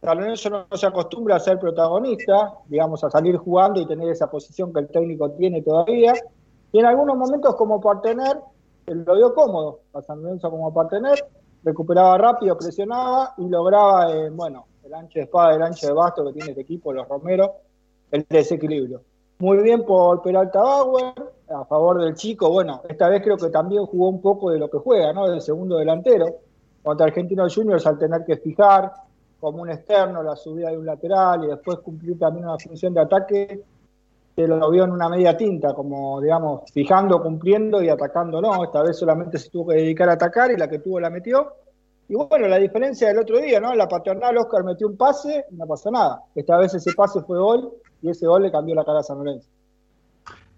San 0.00 0.18
Lorenzo 0.18 0.50
no, 0.50 0.76
se 0.76 0.86
acostumbra 0.86 1.36
a 1.36 1.40
ser 1.40 1.58
protagonista, 1.58 2.54
digamos, 2.66 3.02
a 3.04 3.10
salir 3.10 3.36
jugando 3.36 3.80
y 3.80 3.86
tener 3.86 4.08
esa 4.10 4.30
posición 4.30 4.72
que 4.72 4.80
el 4.80 4.88
técnico 4.88 5.30
tiene 5.32 5.62
todavía. 5.62 6.14
Y 6.72 6.78
en 6.78 6.86
algunos 6.86 7.16
momentos 7.16 7.54
como 7.56 7.80
partener, 7.80 8.38
lo 8.86 9.16
dio 9.16 9.34
cómodo 9.34 9.80
a 9.94 10.02
San 10.02 10.22
Lorenzo 10.22 10.50
como 10.50 10.72
partener, 10.72 11.26
recuperaba 11.64 12.16
rápido, 12.18 12.56
presionaba 12.56 13.34
y 13.38 13.48
lograba, 13.48 14.12
eh, 14.12 14.30
bueno, 14.30 14.66
el 14.84 14.94
ancho 14.94 15.18
de 15.18 15.24
espada, 15.24 15.54
el 15.54 15.62
ancho 15.62 15.88
de 15.88 15.92
basto 15.92 16.24
que 16.24 16.32
tiene 16.32 16.50
este 16.50 16.62
equipo, 16.62 16.92
los 16.92 17.08
Romero, 17.08 17.56
el 18.10 18.26
desequilibrio. 18.28 19.02
Muy 19.38 19.58
bien 19.58 19.84
por 19.84 20.22
Peralta 20.22 20.60
Bauer, 20.60 21.12
a 21.48 21.64
favor 21.64 22.02
del 22.02 22.14
chico, 22.14 22.50
bueno, 22.50 22.80
esta 22.88 23.08
vez 23.08 23.22
creo 23.22 23.36
que 23.36 23.50
también 23.50 23.84
jugó 23.86 24.08
un 24.08 24.20
poco 24.20 24.50
de 24.50 24.58
lo 24.58 24.70
que 24.70 24.78
juega, 24.78 25.12
¿no? 25.12 25.28
Del 25.28 25.40
segundo 25.40 25.76
delantero, 25.76 26.26
contra 26.82 27.06
Argentinos 27.06 27.54
Juniors 27.54 27.86
al 27.86 27.98
tener 27.98 28.24
que 28.24 28.36
fijar 28.36 28.92
como 29.38 29.62
un 29.62 29.70
externo 29.70 30.22
la 30.22 30.34
subida 30.34 30.70
de 30.70 30.78
un 30.78 30.86
lateral 30.86 31.44
y 31.44 31.48
después 31.48 31.78
cumplir 31.78 32.18
también 32.18 32.46
una 32.46 32.58
función 32.58 32.94
de 32.94 33.00
ataque, 33.00 33.62
se 34.34 34.46
lo 34.46 34.70
vio 34.70 34.84
en 34.84 34.92
una 34.92 35.08
media 35.08 35.36
tinta, 35.36 35.72
como 35.72 36.20
digamos, 36.20 36.70
fijando, 36.72 37.22
cumpliendo 37.22 37.82
y 37.82 37.88
atacando 37.88 38.40
no. 38.40 38.64
Esta 38.64 38.82
vez 38.82 38.96
solamente 38.96 39.38
se 39.38 39.50
tuvo 39.50 39.68
que 39.68 39.76
dedicar 39.76 40.08
a 40.10 40.12
atacar 40.12 40.50
y 40.50 40.56
la 40.56 40.68
que 40.68 40.78
tuvo 40.78 41.00
la 41.00 41.08
metió. 41.08 41.52
Y 42.08 42.14
bueno, 42.14 42.46
la 42.46 42.58
diferencia 42.58 43.08
del 43.08 43.18
otro 43.18 43.38
día, 43.38 43.58
¿no? 43.60 43.74
La 43.74 43.88
paternal, 43.88 44.36
Oscar 44.38 44.62
metió 44.64 44.86
un 44.86 44.96
pase 44.96 45.44
no 45.50 45.66
pasó 45.66 45.90
nada. 45.90 46.22
Esta 46.34 46.56
vez 46.56 46.74
ese 46.74 46.92
pase 46.94 47.20
fue 47.22 47.38
gol 47.38 47.72
y 48.02 48.10
ese 48.10 48.26
gol 48.26 48.42
le 48.42 48.52
cambió 48.52 48.74
la 48.74 48.84
cara 48.84 49.00
a 49.00 49.02
San 49.02 49.18
Lorenzo. 49.18 49.48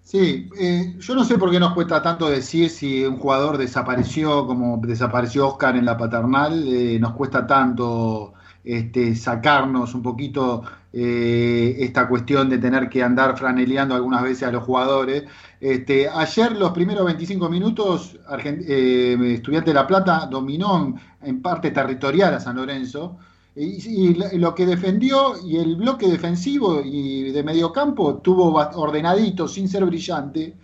Sí, 0.02 0.48
eh, 0.58 0.94
yo 0.98 1.14
no 1.14 1.22
sé 1.22 1.36
por 1.36 1.50
qué 1.50 1.60
nos 1.60 1.74
cuesta 1.74 2.00
tanto 2.00 2.30
decir 2.30 2.70
si 2.70 3.04
un 3.04 3.18
jugador 3.18 3.58
desapareció 3.58 4.46
como 4.46 4.78
desapareció 4.78 5.48
Oscar 5.48 5.76
en 5.76 5.84
la 5.84 5.98
paternal, 5.98 6.66
eh, 6.66 6.98
nos 6.98 7.12
cuesta 7.12 7.46
tanto 7.46 8.32
este, 8.68 9.16
sacarnos 9.16 9.94
un 9.94 10.02
poquito 10.02 10.62
eh, 10.92 11.74
esta 11.78 12.06
cuestión 12.06 12.50
de 12.50 12.58
tener 12.58 12.90
que 12.90 13.02
andar 13.02 13.34
franeleando 13.38 13.94
algunas 13.94 14.22
veces 14.22 14.42
a 14.42 14.52
los 14.52 14.62
jugadores. 14.62 15.24
Este, 15.58 16.06
ayer 16.06 16.52
los 16.52 16.72
primeros 16.72 17.06
25 17.06 17.48
minutos, 17.48 18.18
eh, 18.44 19.16
Estudiante 19.36 19.70
de 19.70 19.74
La 19.74 19.86
Plata 19.86 20.28
dominó 20.30 20.94
en, 21.22 21.40
parte 21.40 21.70
territorial 21.70 22.34
a 22.34 22.40
San 22.40 22.56
Lorenzo. 22.56 23.16
Y, 23.56 24.14
lo 24.36 24.54
que 24.54 24.66
defendió 24.66 25.34
y 25.42 25.56
el 25.56 25.76
bloque 25.76 26.06
defensivo 26.06 26.82
y 26.84 27.32
de 27.32 27.42
mediocampo 27.42 28.18
tuvo 28.18 28.54
ordenadito, 28.74 29.48
sin 29.48 29.66
ser 29.66 29.86
brillante. 29.86 30.54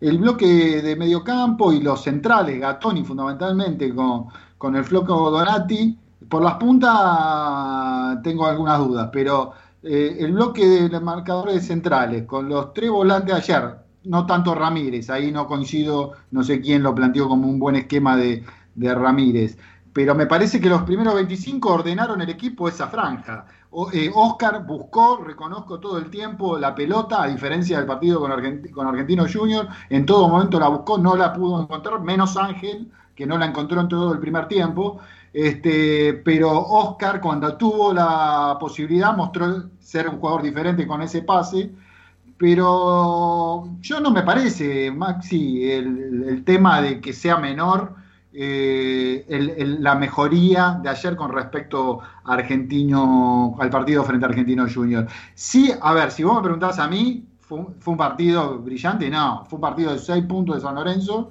El 0.00 0.18
bloque 0.18 0.80
de 0.80 0.94
mediocampo 0.94 1.72
y 1.72 1.80
los 1.80 2.04
centrales, 2.04 2.60
Gatoni 2.60 3.02
fundamentalmente, 3.02 3.92
con, 3.92 4.26
con 4.56 4.76
el 4.76 4.84
floco 4.84 5.28
Donati, 5.32 5.98
por 6.28 6.42
las 6.42 6.54
puntas 6.54 8.22
tengo 8.22 8.46
algunas 8.46 8.78
dudas, 8.78 9.08
pero 9.12 9.52
eh, 9.82 10.16
el 10.20 10.32
bloque 10.32 10.66
de 10.66 11.00
marcadores 11.00 11.66
centrales 11.66 12.24
con 12.24 12.48
los 12.48 12.72
tres 12.72 12.90
volantes 12.90 13.34
ayer, 13.34 13.76
no 14.04 14.26
tanto 14.26 14.54
Ramírez, 14.54 15.10
ahí 15.10 15.30
no 15.32 15.46
coincido, 15.46 16.12
no 16.30 16.42
sé 16.42 16.60
quién 16.60 16.82
lo 16.82 16.94
planteó 16.94 17.28
como 17.28 17.48
un 17.48 17.58
buen 17.58 17.76
esquema 17.76 18.16
de, 18.16 18.44
Ramírez, 18.76 19.58
pero 19.92 20.14
me 20.14 20.26
parece 20.26 20.60
que 20.60 20.68
los 20.68 20.82
primeros 20.82 21.14
25 21.14 21.72
ordenaron 21.72 22.20
el 22.20 22.28
equipo 22.30 22.68
esa 22.68 22.86
franja. 22.86 23.46
Oscar 23.70 24.64
buscó, 24.64 25.16
reconozco 25.16 25.80
todo 25.80 25.98
el 25.98 26.08
tiempo 26.10 26.58
la 26.58 26.74
pelota, 26.74 27.22
a 27.22 27.26
diferencia 27.26 27.76
del 27.76 27.86
partido 27.86 28.20
con, 28.20 28.30
con 28.72 28.86
Argentino 28.86 29.26
Junior, 29.30 29.68
en 29.90 30.06
todo 30.06 30.28
momento 30.28 30.60
la 30.60 30.68
buscó, 30.68 30.96
no 30.96 31.16
la 31.16 31.32
pudo 31.32 31.60
encontrar, 31.62 32.00
menos 32.00 32.36
Ángel, 32.36 32.90
que 33.18 33.26
no 33.26 33.36
la 33.36 33.46
encontró 33.46 33.80
en 33.80 33.88
todo 33.88 34.12
el 34.12 34.20
primer 34.20 34.46
tiempo. 34.46 35.00
Este, 35.40 36.14
pero 36.24 36.50
Oscar, 36.50 37.20
cuando 37.20 37.56
tuvo 37.56 37.94
la 37.94 38.56
posibilidad, 38.58 39.16
mostró 39.16 39.70
ser 39.78 40.08
un 40.08 40.18
jugador 40.18 40.42
diferente 40.42 40.84
con 40.84 41.00
ese 41.00 41.22
pase. 41.22 41.70
Pero 42.36 43.68
yo 43.80 44.00
no 44.00 44.10
me 44.10 44.24
parece, 44.24 44.90
Maxi, 44.90 45.70
el, 45.70 46.42
tema 46.44 46.80
de 46.82 47.00
que 47.00 47.12
sea 47.12 47.36
menor 47.36 47.94
eh, 48.32 49.76
la 49.78 49.94
mejoría 49.94 50.80
de 50.82 50.88
ayer 50.88 51.14
con 51.14 51.30
respecto 51.30 52.00
a 52.24 52.34
Argentino, 52.34 53.56
al 53.60 53.70
partido 53.70 54.02
frente 54.02 54.26
a 54.26 54.30
Argentino 54.30 54.66
Junior. 54.68 55.06
Sí, 55.36 55.72
a 55.80 55.92
ver, 55.92 56.10
si 56.10 56.24
vos 56.24 56.34
me 56.34 56.42
preguntás 56.42 56.80
a 56.80 56.88
mí, 56.88 57.24
¿fue, 57.38 57.60
un 57.86 57.96
partido 57.96 58.58
brillante? 58.58 59.08
No, 59.08 59.44
fue 59.48 59.58
un 59.58 59.60
partido 59.60 59.92
de 59.92 60.00
seis 60.00 60.24
puntos 60.24 60.56
de 60.56 60.62
San 60.62 60.74
Lorenzo, 60.74 61.30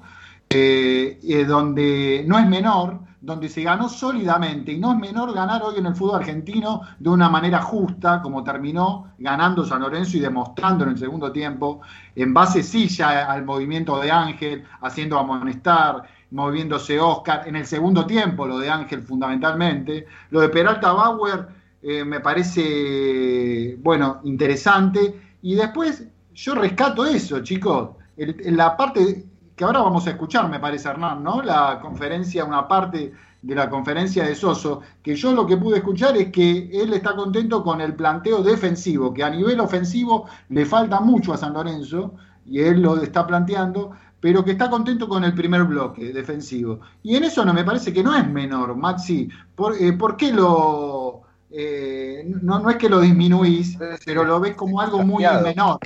eh, 0.49 1.45
donde 1.45 2.23
no 2.25 2.39
es 2.39 2.47
menor, 2.47 3.06
donde 3.19 3.50
se 3.50 3.63
ganó 3.63 3.89
sólidamente 3.89 4.71
y 4.71 4.77
no 4.77 4.93
es 4.93 5.00
menor 5.00 5.33
ganar 5.33 5.63
hoy 5.63 5.79
en 5.79 5.88
el 5.88 5.95
fútbol 5.95 6.17
argentino 6.17 6.81
de 7.00 7.09
una 7.09 7.29
manera 7.29 7.62
justa, 7.62 8.21
como 8.21 8.43
terminó 8.43 9.13
ganando 9.17 9.65
San 9.65 9.81
Lorenzo 9.81 10.17
y 10.17 10.19
demostrando 10.19 10.83
en 10.83 10.91
el 10.91 10.97
segundo 10.97 11.31
tiempo, 11.31 11.81
en 12.15 12.33
base 12.33 12.62
sí 12.62 12.88
ya 12.88 13.31
al 13.31 13.43
movimiento 13.43 14.00
de 14.00 14.12
Ángel, 14.12 14.63
haciendo 14.81 15.17
amonestar, 15.17 16.03
moviéndose 16.31 17.00
Oscar, 17.00 17.47
en 17.47 17.55
el 17.55 17.65
segundo 17.65 18.05
tiempo 18.05 18.45
lo 18.45 18.59
de 18.59 18.69
Ángel 18.69 19.01
fundamentalmente, 19.01 20.05
lo 20.29 20.41
de 20.41 20.50
Peralta 20.50 20.91
Bauer 20.91 21.47
eh, 21.81 22.03
me 22.03 22.19
parece, 22.19 23.77
bueno, 23.81 24.19
interesante, 24.25 25.19
y 25.41 25.55
después 25.55 26.07
yo 26.36 26.53
rescato 26.53 27.05
eso, 27.05 27.41
chicos, 27.41 27.91
en 28.17 28.57
la 28.57 28.75
parte 28.75 29.25
que 29.57 29.63
ahora 29.63 29.81
vamos 29.81 30.05
a 30.05 30.11
escuchar, 30.11 30.47
me 30.49 30.59
parece, 30.59 30.87
Hernán, 30.87 31.23
¿no? 31.23 31.41
La 31.41 31.79
conferencia, 31.81 32.45
una 32.45 32.67
parte 32.67 33.11
de 33.41 33.55
la 33.55 33.67
conferencia 33.67 34.23
de 34.23 34.35
Soso, 34.35 34.81
que 35.01 35.15
yo 35.15 35.33
lo 35.33 35.47
que 35.47 35.57
pude 35.57 35.77
escuchar 35.77 36.15
es 36.15 36.31
que 36.31 36.69
él 36.71 36.93
está 36.93 37.15
contento 37.15 37.63
con 37.63 37.81
el 37.81 37.95
planteo 37.95 38.43
defensivo, 38.43 39.11
que 39.11 39.23
a 39.23 39.31
nivel 39.31 39.59
ofensivo 39.59 40.27
le 40.49 40.63
falta 40.63 40.99
mucho 40.99 41.33
a 41.33 41.37
San 41.37 41.53
Lorenzo, 41.53 42.13
y 42.45 42.59
él 42.59 42.83
lo 42.83 43.01
está 43.01 43.25
planteando, 43.25 43.93
pero 44.19 44.45
que 44.45 44.51
está 44.51 44.69
contento 44.69 45.09
con 45.09 45.23
el 45.23 45.33
primer 45.33 45.63
bloque 45.63 46.13
defensivo. 46.13 46.79
Y 47.01 47.15
en 47.15 47.23
eso 47.23 47.43
no 47.43 47.51
me 47.51 47.63
parece 47.63 47.91
que 47.91 48.03
no 48.03 48.15
es 48.15 48.29
menor, 48.29 48.75
Maxi. 48.75 49.27
¿Por, 49.55 49.73
eh, 49.81 49.97
qué 50.19 50.31
lo.? 50.31 51.23
Eh, 51.49 52.31
no, 52.43 52.59
no 52.59 52.69
es 52.69 52.75
que 52.75 52.89
lo 52.89 52.99
disminuís, 52.99 53.75
pero 54.05 54.23
lo 54.23 54.39
ves 54.39 54.53
como 54.55 54.79
algo 54.81 55.01
muy 55.01 55.23
menor. 55.43 55.79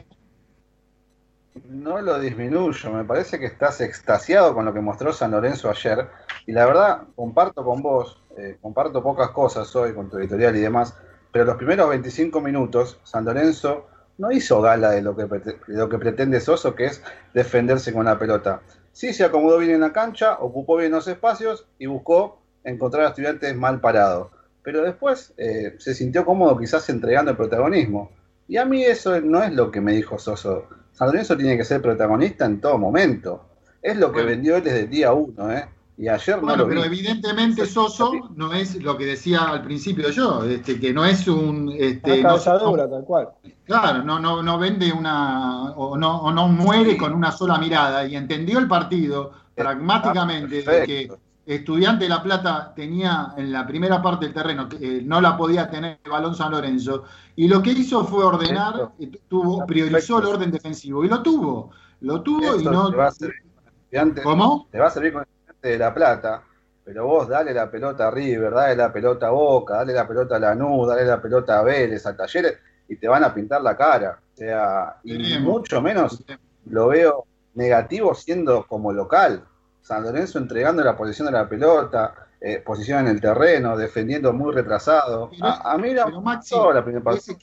No 1.71 2.01
lo 2.01 2.19
disminuyo, 2.19 2.91
me 2.91 3.05
parece 3.05 3.39
que 3.39 3.45
estás 3.45 3.79
extasiado 3.79 4.53
con 4.53 4.65
lo 4.65 4.73
que 4.73 4.81
mostró 4.81 5.13
San 5.13 5.31
Lorenzo 5.31 5.69
ayer. 5.69 6.09
Y 6.45 6.51
la 6.51 6.65
verdad, 6.65 7.03
comparto 7.15 7.63
con 7.63 7.81
vos, 7.81 8.21
eh, 8.37 8.57
comparto 8.61 9.01
pocas 9.01 9.29
cosas 9.29 9.73
hoy 9.77 9.93
con 9.93 10.09
tu 10.09 10.17
editorial 10.17 10.53
y 10.57 10.59
demás, 10.59 10.97
pero 11.31 11.45
los 11.45 11.55
primeros 11.55 11.87
25 11.87 12.41
minutos, 12.41 12.99
San 13.03 13.23
Lorenzo 13.23 13.87
no 14.17 14.33
hizo 14.33 14.61
gala 14.61 14.91
de 14.91 15.01
lo 15.01 15.15
que, 15.15 15.25
lo 15.67 15.87
que 15.87 15.97
pretende 15.97 16.41
Soso, 16.41 16.75
que 16.75 16.87
es 16.87 17.01
defenderse 17.33 17.93
con 17.93 18.03
la 18.03 18.19
pelota. 18.19 18.61
Sí 18.91 19.13
se 19.13 19.23
acomodó 19.23 19.57
bien 19.57 19.71
en 19.71 19.79
la 19.79 19.93
cancha, 19.93 20.39
ocupó 20.41 20.75
bien 20.75 20.91
los 20.91 21.07
espacios 21.07 21.69
y 21.79 21.85
buscó 21.85 22.41
encontrar 22.65 23.05
a 23.05 23.09
estudiantes 23.09 23.55
mal 23.55 23.79
parados. 23.79 24.29
Pero 24.61 24.81
después 24.81 25.33
eh, 25.37 25.77
se 25.79 25.95
sintió 25.95 26.25
cómodo 26.25 26.57
quizás 26.57 26.89
entregando 26.89 27.31
el 27.31 27.37
protagonismo. 27.37 28.11
Y 28.49 28.57
a 28.57 28.65
mí 28.65 28.83
eso 28.83 29.21
no 29.21 29.41
es 29.41 29.53
lo 29.53 29.71
que 29.71 29.79
me 29.79 29.93
dijo 29.93 30.19
Soso 30.19 30.67
San 30.93 31.07
Lorenzo 31.07 31.37
tiene 31.37 31.57
que 31.57 31.65
ser 31.65 31.81
protagonista 31.81 32.45
en 32.45 32.61
todo 32.61 32.77
momento. 32.77 33.45
Es 33.81 33.97
lo 33.97 34.11
que 34.11 34.23
vendió 34.23 34.57
él 34.57 34.63
desde 34.63 34.81
el 34.81 34.89
día 34.89 35.13
uno, 35.13 35.51
¿eh? 35.51 35.67
Y 35.97 36.07
ayer 36.07 36.41
no 36.41 36.55
lo 36.55 36.67
pero 36.67 36.83
evidentemente 36.83 37.65
Soso 37.67 38.11
no 38.35 38.53
es 38.53 38.81
lo 38.81 38.97
que 38.97 39.05
decía 39.05 39.41
al 39.41 39.61
principio 39.61 40.09
yo, 40.09 40.43
este, 40.45 40.79
que 40.79 40.93
no 40.93 41.05
es 41.05 41.27
un... 41.27 41.71
Este, 41.77 42.21
una 42.21 42.39
tal 42.39 43.03
cual. 43.05 43.29
Claro, 43.65 44.03
no, 44.03 44.19
no, 44.19 44.41
no 44.41 44.57
vende 44.57 44.91
una... 44.91 45.71
O 45.73 45.95
no, 45.97 46.23
o 46.23 46.31
no 46.31 46.47
muere 46.47 46.97
con 46.97 47.13
una 47.13 47.31
sola 47.31 47.59
mirada 47.59 48.05
y 48.07 48.15
entendió 48.15 48.57
el 48.57 48.67
partido 48.67 49.31
pragmáticamente 49.53 50.63
de 50.63 50.85
que 50.87 51.11
Estudiante 51.45 52.05
de 52.05 52.09
La 52.09 52.21
Plata 52.21 52.71
tenía 52.75 53.33
en 53.35 53.51
la 53.51 53.65
primera 53.65 54.01
parte 54.01 54.25
del 54.25 54.33
terreno, 54.33 54.69
eh, 54.79 55.01
no 55.03 55.19
la 55.19 55.35
podía 55.35 55.69
tener 55.69 55.99
el 56.03 56.11
balón 56.11 56.35
San 56.35 56.51
Lorenzo, 56.51 57.05
y 57.35 57.47
lo 57.47 57.61
que 57.61 57.71
hizo 57.71 58.05
fue 58.05 58.23
ordenar, 58.23 58.91
tuvo, 59.27 59.65
priorizó 59.65 60.19
el 60.19 60.27
orden 60.27 60.51
defensivo, 60.51 61.03
y 61.03 61.07
lo 61.07 61.21
tuvo, 61.23 61.71
lo 62.01 62.21
tuvo 62.21 62.59
y 62.59 62.63
no... 62.63 62.91
Te 62.91 62.97
va 62.97 63.07
a 63.07 63.11
servir 63.11 64.23
¿Cómo? 64.23 64.67
Te 64.71 64.79
va 64.79 64.87
a 64.87 64.91
servir 64.91 65.13
con 65.13 65.23
Estudiante 65.23 65.67
de 65.67 65.77
La 65.77 65.93
Plata, 65.93 66.43
pero 66.83 67.05
vos 67.05 67.27
dale 67.27 67.53
la 67.53 67.69
pelota 67.69 68.07
a 68.07 68.11
River, 68.11 68.53
dale 68.53 68.75
la 68.75 68.93
pelota 68.93 69.27
a 69.27 69.31
Boca, 69.31 69.77
dale 69.77 69.93
la 69.93 70.07
pelota 70.07 70.35
a 70.35 70.39
Lanús, 70.39 70.87
dale 70.87 71.05
la 71.05 71.21
pelota 71.21 71.59
a 71.59 71.63
Vélez, 71.63 72.05
a 72.05 72.15
Talleres, 72.15 72.57
y 72.87 72.95
te 72.95 73.07
van 73.07 73.23
a 73.23 73.33
pintar 73.33 73.61
la 73.61 73.75
cara. 73.75 74.19
O 74.33 74.37
sea, 74.37 74.97
y 75.03 75.37
mucho 75.39 75.81
menos 75.81 76.23
lo 76.65 76.87
veo 76.87 77.25
negativo 77.53 78.13
siendo 78.15 78.65
como 78.67 78.91
local. 78.93 79.43
San 79.81 80.03
Lorenzo 80.03 80.39
entregando 80.39 80.83
la 80.83 80.95
posición 80.95 81.27
de 81.27 81.33
la 81.33 81.47
pelota, 81.47 82.13
eh, 82.39 82.61
posición 82.65 83.01
en 83.01 83.07
el 83.07 83.21
terreno, 83.21 83.77
defendiendo 83.77 84.33
muy 84.33 84.53
retrasado. 84.53 85.31
a, 85.41 85.77
mí 85.77 85.93
la, 85.93 86.05
la 86.05 86.83
primera 86.83 87.03
parte. 87.03 87.35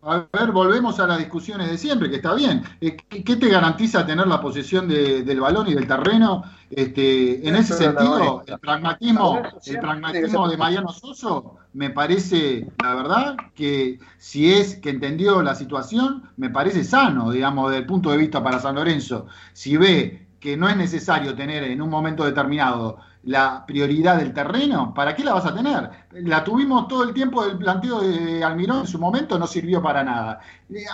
A 0.00 0.28
ver, 0.32 0.52
volvemos 0.52 1.00
a 1.00 1.08
las 1.08 1.18
discusiones 1.18 1.68
de 1.70 1.76
siempre, 1.76 2.08
que 2.08 2.16
está 2.16 2.32
bien. 2.34 2.62
Eh, 2.80 2.96
¿Qué, 2.96 3.34
te 3.34 3.48
garantiza 3.48 4.06
tener 4.06 4.28
la 4.28 4.40
posesión 4.40 4.86
del 4.88 5.40
balón 5.40 5.66
y 5.66 5.74
del 5.74 5.88
terreno? 5.88 6.44
Este, 6.70 7.46
en 7.46 7.56
ese 7.56 7.74
sentido, 7.74 8.44
el 8.46 8.58
pragmatismo, 8.60 9.42
el 9.66 9.78
pragmatismo 9.80 10.48
de 10.48 10.56
Mariano 10.56 10.92
Soso 10.92 11.56
me 11.72 11.90
parece, 11.90 12.68
la 12.80 12.94
verdad, 12.94 13.36
que 13.56 13.98
si 14.18 14.52
es 14.52 14.76
que 14.76 14.90
entendió 14.90 15.42
la 15.42 15.56
situación, 15.56 16.30
me 16.36 16.48
parece 16.48 16.84
sano, 16.84 17.32
digamos, 17.32 17.70
desde 17.70 17.80
el 17.80 17.86
punto 17.86 18.10
de 18.10 18.18
vista 18.18 18.42
para 18.42 18.60
San 18.60 18.76
Lorenzo. 18.76 19.26
Si 19.52 19.76
ve 19.76 20.27
que 20.40 20.56
no 20.56 20.68
es 20.68 20.76
necesario 20.76 21.34
tener 21.34 21.64
en 21.64 21.82
un 21.82 21.90
momento 21.90 22.24
determinado 22.24 22.98
la 23.24 23.64
prioridad 23.66 24.16
del 24.16 24.32
terreno, 24.32 24.94
¿para 24.94 25.14
qué 25.14 25.24
la 25.24 25.34
vas 25.34 25.44
a 25.44 25.54
tener? 25.54 25.90
La 26.12 26.44
tuvimos 26.44 26.88
todo 26.88 27.02
el 27.02 27.12
tiempo 27.12 27.44
del 27.44 27.58
planteo 27.58 28.00
de 28.00 28.42
Almirón 28.42 28.80
en 28.80 28.86
su 28.86 28.98
momento, 28.98 29.38
no 29.38 29.46
sirvió 29.46 29.82
para 29.82 30.04
nada. 30.04 30.40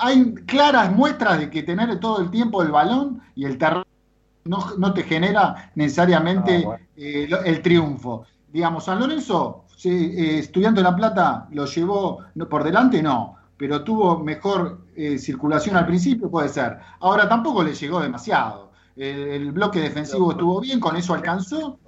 Hay 0.03 0.35
claras 0.47 0.91
muestras 0.91 1.39
de 1.39 1.51
que 1.51 1.63
tener 1.63 2.01
todo 2.01 2.21
el 2.21 2.31
tiempo 2.31 2.63
el 2.63 2.71
balón 2.71 3.21
y 3.35 3.45
el 3.45 3.59
terreno 3.59 3.85
no, 4.45 4.93
te 4.93 5.03
genera 5.05 5.71
necesariamente 5.75 6.67
ah, 6.67 6.79
eh, 6.97 7.29
el 7.45 7.63
triunfo. 7.63 8.25
Digamos, 8.53 8.85
San 8.85 8.99
Lorenzo, 9.01 9.65
eh, 9.85 10.39
estudiando 10.39 10.83
La 10.83 10.95
Plata, 10.95 11.47
lo 11.51 11.67
llevó 11.67 12.21
por 12.49 12.65
delante, 12.65 13.03
no, 13.03 13.37
pero 13.57 13.85
tuvo 13.85 14.19
mejor 14.19 14.87
eh, 14.97 15.19
circulación 15.19 15.77
al 15.77 15.87
principio, 15.87 16.31
puede 16.31 16.49
ser. 16.49 16.79
Ahora 17.01 17.29
tampoco 17.29 17.63
le 17.63 17.75
llegó 17.75 18.01
demasiado 18.01 18.74
el, 18.97 19.53
bloque 19.53 19.81
defensivo 19.81 20.33
estuvo 20.33 20.61
bien, 20.61 20.81
con 20.81 20.97
eso 20.97 21.15
alcanzó. 21.15 21.79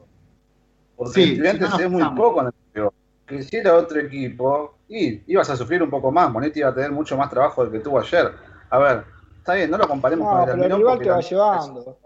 Porque 0.96 1.12
sí, 1.12 1.22
estudiantes 1.32 1.78
es 1.78 1.90
muy 1.90 2.04
poco 2.14 2.50
que 3.26 3.36
hiciera 3.36 3.74
otro 3.74 3.98
equipo 4.00 4.76
y 4.88 5.20
ibas 5.32 5.50
a 5.50 5.56
sufrir 5.56 5.82
un 5.82 5.90
poco 5.90 6.10
más. 6.12 6.30
Monetti 6.30 6.60
iba 6.60 6.68
a 6.68 6.74
tener 6.74 6.92
mucho 6.92 7.16
más 7.16 7.28
trabajo 7.28 7.62
del 7.62 7.72
que 7.72 7.80
tuvo 7.80 7.98
ayer. 7.98 8.32
A 8.70 8.78
ver, 8.78 9.04
está 9.38 9.54
bien, 9.54 9.70
no 9.70 9.78
lo 9.78 9.88
comparemos 9.88 10.28
con 10.28 10.42
el 10.42 10.50
Almirón. 10.50 10.72
El 10.72 10.78
rival 10.78 10.98
que 11.00 11.10
va 11.10 11.20
llevando. 11.20 11.98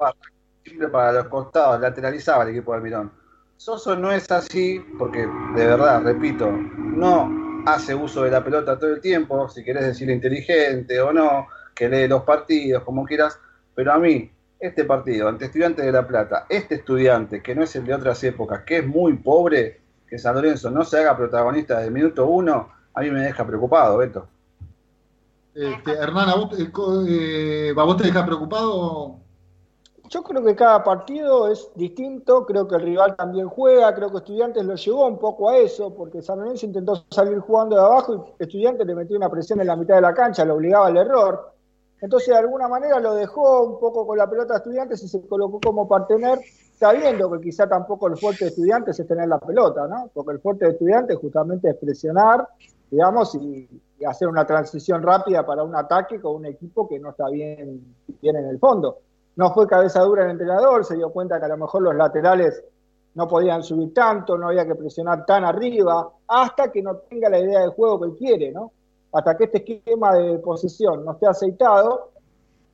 Siempre 0.64 0.88
para 0.88 1.12
los 1.12 1.28
costados, 1.28 1.80
lateralizaba 1.80 2.44
el 2.44 2.50
equipo 2.50 2.72
de 2.72 2.78
Almirón. 2.78 3.12
Soso 3.56 3.94
no 3.94 4.10
es 4.10 4.30
así 4.30 4.82
porque, 4.98 5.26
de 5.54 5.66
verdad, 5.66 6.02
repito, 6.02 6.50
no 6.50 7.62
hace 7.66 7.94
uso 7.94 8.22
de 8.22 8.30
la 8.30 8.42
pelota 8.42 8.78
todo 8.78 8.94
el 8.94 9.00
tiempo, 9.00 9.48
si 9.50 9.62
querés 9.62 9.84
decir 9.84 10.08
inteligente 10.08 10.98
o 11.00 11.12
no, 11.12 11.46
que 11.74 11.88
lee 11.88 12.08
los 12.08 12.22
partidos, 12.22 12.82
como 12.84 13.04
quieras, 13.04 13.38
pero 13.74 13.92
a 13.92 13.98
mí, 13.98 14.30
este 14.60 14.84
partido 14.84 15.28
ante 15.28 15.46
Estudiantes 15.46 15.84
de 15.84 15.90
La 15.90 16.06
Plata, 16.06 16.46
este 16.48 16.76
estudiante 16.76 17.42
que 17.42 17.54
no 17.54 17.62
es 17.62 17.74
el 17.76 17.86
de 17.86 17.94
otras 17.94 18.22
épocas, 18.22 18.62
que 18.64 18.78
es 18.78 18.86
muy 18.86 19.14
pobre, 19.14 19.80
que 20.06 20.18
San 20.18 20.34
Lorenzo 20.34 20.70
no 20.70 20.84
se 20.84 20.98
haga 20.98 21.16
protagonista 21.16 21.74
desde 21.76 21.88
el 21.88 21.94
minuto 21.94 22.26
uno, 22.26 22.68
a 22.92 23.00
mí 23.00 23.10
me 23.10 23.20
deja 23.20 23.46
preocupado, 23.46 23.96
Beto. 23.96 24.28
Este, 25.54 25.92
Hernán, 25.92 26.28
¿a 26.28 26.34
vos, 26.36 26.50
eh, 27.08 27.74
te 27.98 28.04
deja 28.04 28.24
preocupado? 28.24 29.16
Yo 30.08 30.22
creo 30.24 30.44
que 30.44 30.56
cada 30.56 30.82
partido 30.82 31.50
es 31.50 31.70
distinto, 31.76 32.44
creo 32.44 32.66
que 32.66 32.74
el 32.74 32.82
rival 32.82 33.16
también 33.16 33.48
juega, 33.48 33.94
creo 33.94 34.10
que 34.10 34.18
Estudiantes 34.18 34.64
lo 34.64 34.74
llevó 34.74 35.06
un 35.06 35.18
poco 35.18 35.50
a 35.50 35.56
eso, 35.56 35.94
porque 35.94 36.20
San 36.20 36.40
Lorenzo 36.40 36.66
intentó 36.66 37.04
salir 37.10 37.38
jugando 37.38 37.76
de 37.76 37.82
abajo 37.82 38.34
y 38.38 38.42
Estudiantes 38.42 38.86
le 38.86 38.94
metió 38.94 39.16
una 39.16 39.30
presión 39.30 39.60
en 39.60 39.68
la 39.68 39.76
mitad 39.76 39.94
de 39.94 40.00
la 40.00 40.12
cancha, 40.12 40.44
lo 40.44 40.54
obligaba 40.54 40.88
al 40.88 40.96
error. 40.96 41.52
Entonces, 42.00 42.28
de 42.28 42.38
alguna 42.38 42.68
manera 42.68 42.98
lo 42.98 43.14
dejó 43.14 43.64
un 43.64 43.78
poco 43.78 44.06
con 44.06 44.16
la 44.16 44.28
pelota 44.28 44.54
de 44.54 44.58
estudiantes 44.58 45.02
y 45.02 45.08
se 45.08 45.26
colocó 45.26 45.60
como 45.60 45.86
partener 45.88 46.38
sabiendo 46.80 47.30
que 47.30 47.40
quizá 47.40 47.68
tampoco 47.68 48.08
el 48.08 48.16
fuerte 48.16 48.46
de 48.46 48.50
estudiantes 48.50 48.98
es 48.98 49.06
tener 49.06 49.28
la 49.28 49.38
pelota, 49.38 49.86
¿no? 49.86 50.10
Porque 50.14 50.32
el 50.32 50.40
fuerte 50.40 50.64
de 50.64 50.70
estudiantes 50.72 51.18
justamente 51.18 51.68
es 51.68 51.76
presionar, 51.76 52.48
digamos, 52.90 53.34
y, 53.34 53.68
hacer 54.08 54.28
una 54.28 54.46
transición 54.46 55.02
rápida 55.02 55.44
para 55.44 55.62
un 55.62 55.76
ataque 55.76 56.18
con 56.22 56.36
un 56.36 56.46
equipo 56.46 56.88
que 56.88 56.98
no 56.98 57.10
está 57.10 57.28
bien, 57.28 57.94
bien 58.22 58.36
en 58.36 58.46
el 58.46 58.58
fondo. 58.58 59.00
No 59.36 59.52
fue 59.52 59.66
cabeza 59.66 60.00
dura 60.00 60.24
el 60.24 60.30
entrenador, 60.30 60.86
se 60.86 60.96
dio 60.96 61.10
cuenta 61.10 61.38
que 61.38 61.44
a 61.44 61.48
lo 61.48 61.58
mejor 61.58 61.82
los 61.82 61.94
laterales 61.94 62.64
no 63.14 63.28
podían 63.28 63.62
subir 63.62 63.92
tanto, 63.92 64.38
no 64.38 64.48
había 64.48 64.66
que 64.66 64.74
presionar 64.74 65.26
tan 65.26 65.44
arriba, 65.44 66.10
hasta 66.28 66.72
que 66.72 66.80
no 66.80 66.96
tenga 66.96 67.28
la 67.28 67.40
idea 67.40 67.60
de 67.60 67.68
juego 67.68 68.00
que 68.00 68.06
él 68.06 68.16
quiere, 68.16 68.52
¿no? 68.52 68.72
Hasta 69.12 69.36
que 69.36 69.44
este 69.44 69.58
esquema 69.58 70.14
de 70.14 70.38
posición 70.38 71.04
no 71.04 71.12
esté 71.12 71.26
aceitado, 71.26 72.12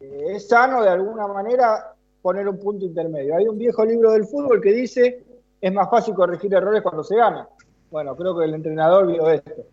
eh, 0.01 0.27
es 0.31 0.49
sano 0.49 0.83
de 0.83 0.90
alguna 0.90 1.27
manera 1.27 1.94
poner 2.20 2.49
un 2.49 2.59
punto 2.59 2.85
intermedio. 2.85 3.37
Hay 3.37 3.49
un 3.49 3.57
viejo 3.57 3.85
libro 3.85 4.12
del 4.12 4.27
fútbol 4.27 4.61
que 4.61 4.72
dice, 4.72 5.25
es 5.61 5.72
más 5.72 5.88
fácil 5.88 6.14
corregir 6.14 6.53
errores 6.53 6.83
cuando 6.83 7.05
se 7.05 7.16
gana. 7.16 7.49
Bueno, 7.90 8.16
creo 8.16 8.37
que 8.37 8.44
el 8.44 8.55
entrenador 8.55 9.07
vio 9.07 9.31
esto. 9.31 9.64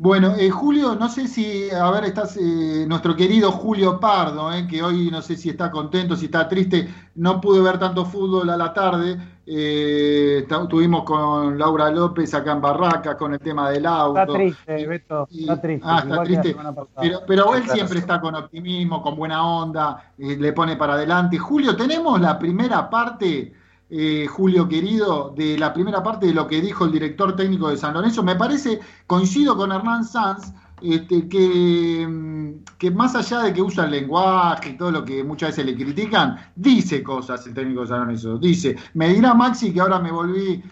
Bueno, 0.00 0.36
eh, 0.38 0.48
Julio, 0.48 0.94
no 0.94 1.08
sé 1.08 1.26
si, 1.26 1.68
a 1.72 1.90
ver, 1.90 2.04
estás 2.04 2.36
eh, 2.36 2.84
nuestro 2.86 3.16
querido 3.16 3.50
Julio 3.50 3.98
Pardo, 3.98 4.52
eh, 4.52 4.64
que 4.68 4.80
hoy 4.80 5.10
no 5.10 5.20
sé 5.20 5.36
si 5.36 5.50
está 5.50 5.72
contento, 5.72 6.14
si 6.14 6.26
está 6.26 6.48
triste, 6.48 6.88
no 7.16 7.40
pude 7.40 7.60
ver 7.60 7.80
tanto 7.80 8.04
fútbol 8.04 8.48
a 8.48 8.56
la 8.56 8.72
tarde, 8.72 9.18
estuvimos 9.44 11.02
con 11.02 11.58
Laura 11.58 11.90
López 11.90 12.32
acá 12.32 12.52
en 12.52 12.60
Barraca 12.60 13.16
con 13.16 13.32
el 13.34 13.40
tema 13.40 13.70
del 13.70 13.86
auto. 13.86 14.20
Está 14.20 14.32
triste, 14.34 14.86
Beto, 14.86 15.28
está 15.32 15.60
triste. 15.60 15.84
Ah, 15.84 16.02
está 16.04 16.22
triste, 16.22 16.56
pero, 17.00 17.20
pero, 17.26 17.54
él 17.56 17.68
siempre 17.68 17.98
está 17.98 18.20
con 18.20 18.36
optimismo, 18.36 19.02
con 19.02 19.16
buena 19.16 19.44
onda, 19.44 20.12
le 20.16 20.52
pone 20.52 20.76
para 20.76 20.94
adelante. 20.94 21.38
Julio, 21.38 21.74
tenemos 21.74 22.20
la 22.20 22.38
primera 22.38 22.88
parte 22.88 23.52
eh, 23.90 24.26
Julio 24.26 24.68
querido, 24.68 25.32
de 25.36 25.58
la 25.58 25.72
primera 25.72 26.02
parte 26.02 26.26
de 26.26 26.34
lo 26.34 26.46
que 26.46 26.60
dijo 26.60 26.84
el 26.84 26.92
director 26.92 27.34
técnico 27.34 27.70
de 27.70 27.76
San 27.76 27.94
Lorenzo. 27.94 28.22
Me 28.22 28.36
parece, 28.36 28.80
coincido 29.06 29.56
con 29.56 29.72
Hernán 29.72 30.04
Sanz, 30.04 30.52
este, 30.82 31.28
que, 31.28 32.06
mm, 32.06 32.64
que, 32.78 32.90
más 32.90 33.14
allá 33.14 33.40
de 33.40 33.52
que 33.52 33.62
usa 33.62 33.84
el 33.84 33.90
lenguaje 33.90 34.70
y 34.70 34.76
todo 34.76 34.90
lo 34.90 35.04
que 35.04 35.24
muchas 35.24 35.50
veces 35.50 35.66
le 35.66 35.74
critican, 35.74 36.36
dice 36.54 37.02
cosas 37.02 37.46
el 37.46 37.54
técnico 37.54 37.80
de 37.82 37.86
San 37.88 38.00
Lorenzo. 38.00 38.38
Dice, 38.38 38.76
me 38.94 39.08
dirá 39.08 39.34
Maxi 39.34 39.72
que 39.72 39.80
ahora 39.80 39.98
me 39.98 40.12
volví 40.12 40.62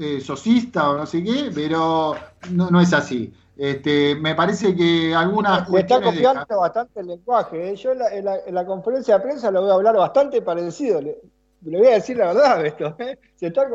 eh, 0.00 0.20
socista 0.20 0.90
o 0.90 0.98
no 0.98 1.06
sé 1.06 1.22
qué, 1.22 1.50
pero 1.54 2.14
no, 2.50 2.80
es 2.80 2.92
así. 2.92 3.32
Este, 3.56 4.16
me 4.16 4.34
parece 4.34 4.74
que 4.74 5.14
algunas 5.14 5.68
Me 5.70 5.80
está 5.80 6.02
copiando 6.02 6.44
bastante 6.58 7.00
el 7.00 7.06
lenguaje. 7.06 7.70
¿eh? 7.70 7.76
Yo 7.76 7.92
en 7.92 7.98
la, 8.00 8.38
en 8.46 8.54
la, 8.54 8.66
conferencia 8.66 9.18
de 9.18 9.24
prensa 9.24 9.50
lo 9.50 9.62
voy 9.62 9.70
a 9.70 9.74
hablar 9.74 9.96
bastante 9.96 10.42
parecido 10.42 11.00
le 11.64 11.78
voy 11.78 11.86
a 11.88 11.94
decir 11.94 12.16
la 12.16 12.26
verdad, 12.26 12.66
esto. 12.66 12.94
¿eh? 12.98 13.18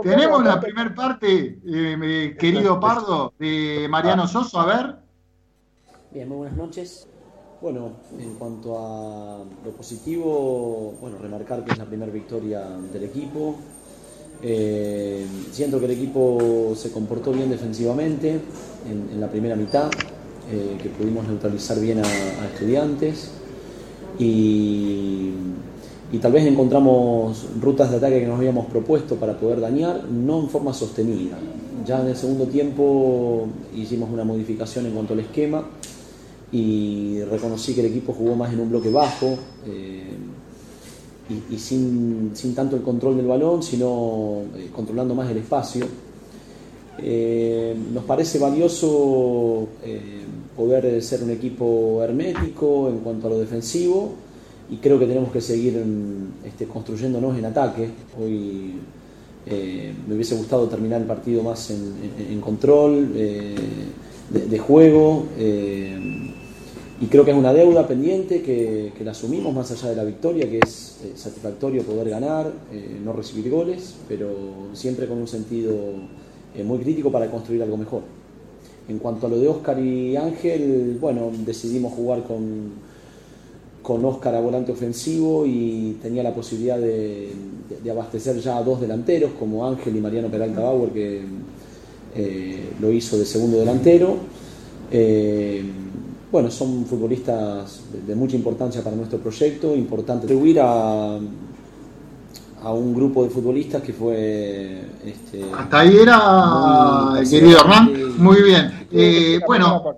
Tenemos 0.03 0.43
la 0.43 0.59
primera 0.59 0.93
parte, 0.93 1.59
eh, 1.65 2.35
querido 2.39 2.79
Pardo, 2.81 3.33
de 3.39 3.87
Mariano 3.89 4.27
Soso, 4.27 4.59
a 4.59 4.65
ver. 4.65 4.95
Bien, 6.11 6.27
muy 6.27 6.37
buenas 6.37 6.57
noches. 6.57 7.07
Bueno, 7.61 7.91
en 8.17 8.35
cuanto 8.35 8.77
a 8.79 9.43
lo 9.65 9.71
positivo, 9.71 10.95
bueno, 11.01 11.17
remarcar 11.17 11.63
que 11.65 11.71
es 11.71 11.77
la 11.77 11.85
primera 11.85 12.11
victoria 12.11 12.61
del 12.93 13.03
equipo. 13.03 13.57
Eh, 14.41 15.27
siento 15.51 15.79
que 15.79 15.85
el 15.85 15.91
equipo 15.91 16.73
se 16.75 16.91
comportó 16.91 17.33
bien 17.33 17.49
defensivamente 17.49 18.39
en, 18.87 19.19
la 19.19 19.27
primera 19.27 19.55
mitad, 19.55 19.89
que 20.49 20.89
pudimos 20.89 21.27
neutralizar 21.27 21.79
bien 21.79 21.99
a, 21.99 22.07
a 22.07 22.45
estudiantes 22.45 23.31
y 24.17 25.31
y 26.11 26.17
tal 26.17 26.31
vez 26.31 26.45
encontramos 26.45 27.45
rutas 27.61 27.91
de 27.91 27.97
ataque 27.97 28.21
que 28.21 28.27
nos 28.27 28.37
habíamos 28.37 28.65
propuesto 28.65 29.15
para 29.15 29.37
poder 29.37 29.59
dañar, 29.59 30.05
no 30.05 30.39
en 30.39 30.49
forma 30.49 30.73
sostenida. 30.73 31.37
Ya 31.85 32.01
en 32.01 32.07
el 32.07 32.15
segundo 32.15 32.45
tiempo 32.45 33.47
hicimos 33.75 34.09
una 34.11 34.23
modificación 34.23 34.87
en 34.87 34.93
cuanto 34.93 35.13
al 35.13 35.19
esquema 35.19 35.63
y 36.51 37.21
reconocí 37.29 37.75
que 37.75 37.81
el 37.81 37.87
equipo 37.87 38.13
jugó 38.13 38.35
más 38.35 38.51
en 38.51 38.59
un 38.59 38.69
bloque 38.69 38.89
bajo 38.89 39.37
eh, 39.67 40.17
y, 41.51 41.57
sin, 41.59 42.33
tanto 42.55 42.75
el 42.75 42.81
control 42.81 43.17
del 43.17 43.27
balón, 43.27 43.61
sino 43.61 44.41
eh, 44.57 44.69
controlando 44.73 45.13
más 45.13 45.29
el 45.29 45.37
espacio. 45.37 45.85
Eh, 46.97 47.77
nos 47.93 48.03
parece 48.03 48.39
valioso 48.39 49.67
poder 50.57 51.01
ser 51.03 51.23
un 51.23 51.29
equipo 51.29 52.01
hermético 52.03 52.89
en 52.89 52.97
cuanto 52.97 53.27
a 53.27 53.29
lo 53.29 53.39
defensivo 53.39 54.15
y 54.69 54.77
creo 54.77 54.99
que 54.99 55.05
tenemos 55.05 55.31
que 55.31 55.41
seguir 55.41 55.83
este, 56.45 56.65
construyéndonos 56.65 57.37
en 57.37 57.45
ataque. 57.45 57.89
Hoy 58.19 58.75
eh, 59.45 59.93
me 60.07 60.15
hubiese 60.15 60.35
gustado 60.35 60.67
terminar 60.67 61.01
el 61.01 61.07
partido 61.07 61.41
más 61.41 61.71
en, 61.71 62.39
control 62.39 63.11
eh, 63.15 63.55
de, 64.29 64.59
juego 64.59 65.25
eh, 65.37 65.97
y 67.01 67.05
creo 67.07 67.25
que 67.25 67.31
es 67.31 67.37
una 67.37 67.51
deuda 67.51 67.87
pendiente 67.87 68.43
que, 68.43 68.91
la 69.03 69.11
asumimos 69.11 69.53
más 69.53 69.71
allá 69.71 69.89
de 69.89 69.95
la 69.95 70.03
victoria, 70.03 70.47
que 70.49 70.59
es 70.59 70.99
satisfactorio 71.15 71.83
poder 71.83 72.09
ganar, 72.09 72.51
no 73.03 73.13
recibir 73.13 73.49
goles, 73.49 73.95
pero 74.07 74.29
siempre 74.73 75.07
con 75.07 75.17
un 75.17 75.27
sentido 75.27 75.73
muy 76.65 76.79
crítico 76.79 77.09
para 77.11 77.31
construir 77.31 77.63
algo 77.63 77.77
mejor. 77.77 78.01
En 78.89 78.99
cuanto 78.99 79.27
a 79.27 79.29
lo 79.29 79.39
de 79.39 79.47
Oscar 79.47 79.79
y 79.79 80.17
Ángel, 80.17 80.97
bueno, 80.99 81.31
decidimos 81.45 81.93
jugar 81.93 82.23
con, 82.23 82.73
con 83.81 84.03
Oscar 84.05 84.35
a 84.35 84.39
volante 84.39 84.71
ofensivo 84.71 85.45
y 85.45 85.97
tenía 86.01 86.23
la 86.23 86.33
posibilidad 86.33 86.77
de, 86.77 87.31
abastecer 87.89 88.39
ya 88.39 88.57
a 88.57 88.63
dos 88.63 88.81
delanteros 88.81 89.31
como 89.39 89.65
Ángel 89.65 89.95
y 89.95 90.01
Mariano 90.01 90.27
Peralta 90.27 90.61
Bauer 90.61 90.91
que 90.91 91.21
eh, 92.15 92.73
lo 92.79 92.91
hizo 92.91 93.17
de 93.17 93.25
segundo 93.25 93.57
delantero. 93.59 94.17
Eh, 94.91 95.63
bueno, 96.31 96.51
son 96.51 96.85
futbolistas 96.85 97.81
de, 98.05 98.15
mucha 98.15 98.35
importancia 98.35 98.83
para 98.83 98.95
nuestro 98.95 99.19
proyecto, 99.19 99.75
importante 99.75 100.25
atribuir 100.25 100.59
a, 100.61 101.17
a 102.63 102.73
un 102.73 102.93
grupo 102.93 103.23
de 103.23 103.29
futbolistas 103.29 103.81
que 103.81 103.93
fue... 103.93 104.81
Este, 105.03 105.43
Hasta 105.57 105.79
ahí 105.79 105.97
era 105.97 107.13
el 107.19 107.29
querido 107.29 107.59
Hernán, 107.59 108.17
muy 108.17 108.43
bien. 108.43 108.87
Eh, 108.91 109.39
bueno, 109.47 109.97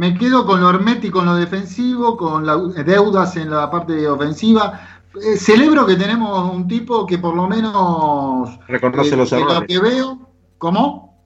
me 0.00 0.14
quedo 0.14 0.46
con 0.46 0.62
lo 0.62 0.70
hermético 0.70 1.18
con 1.18 1.26
lo 1.26 1.34
defensivo, 1.34 2.16
con 2.16 2.46
las 2.46 2.74
deudas 2.86 3.36
en 3.36 3.50
la 3.50 3.70
parte 3.70 4.08
ofensiva. 4.08 4.80
Eh, 5.14 5.36
celebro 5.36 5.84
que 5.84 5.94
tenemos 5.94 6.50
un 6.54 6.66
tipo 6.66 7.04
que 7.04 7.18
por 7.18 7.36
lo 7.36 7.46
menos 7.46 8.58
reconoce 8.66 9.14
los 9.14 9.30
errores. 9.30 9.60
Lo 9.60 9.66
que 9.66 9.78
veo, 9.78 10.18
¿cómo? 10.56 11.22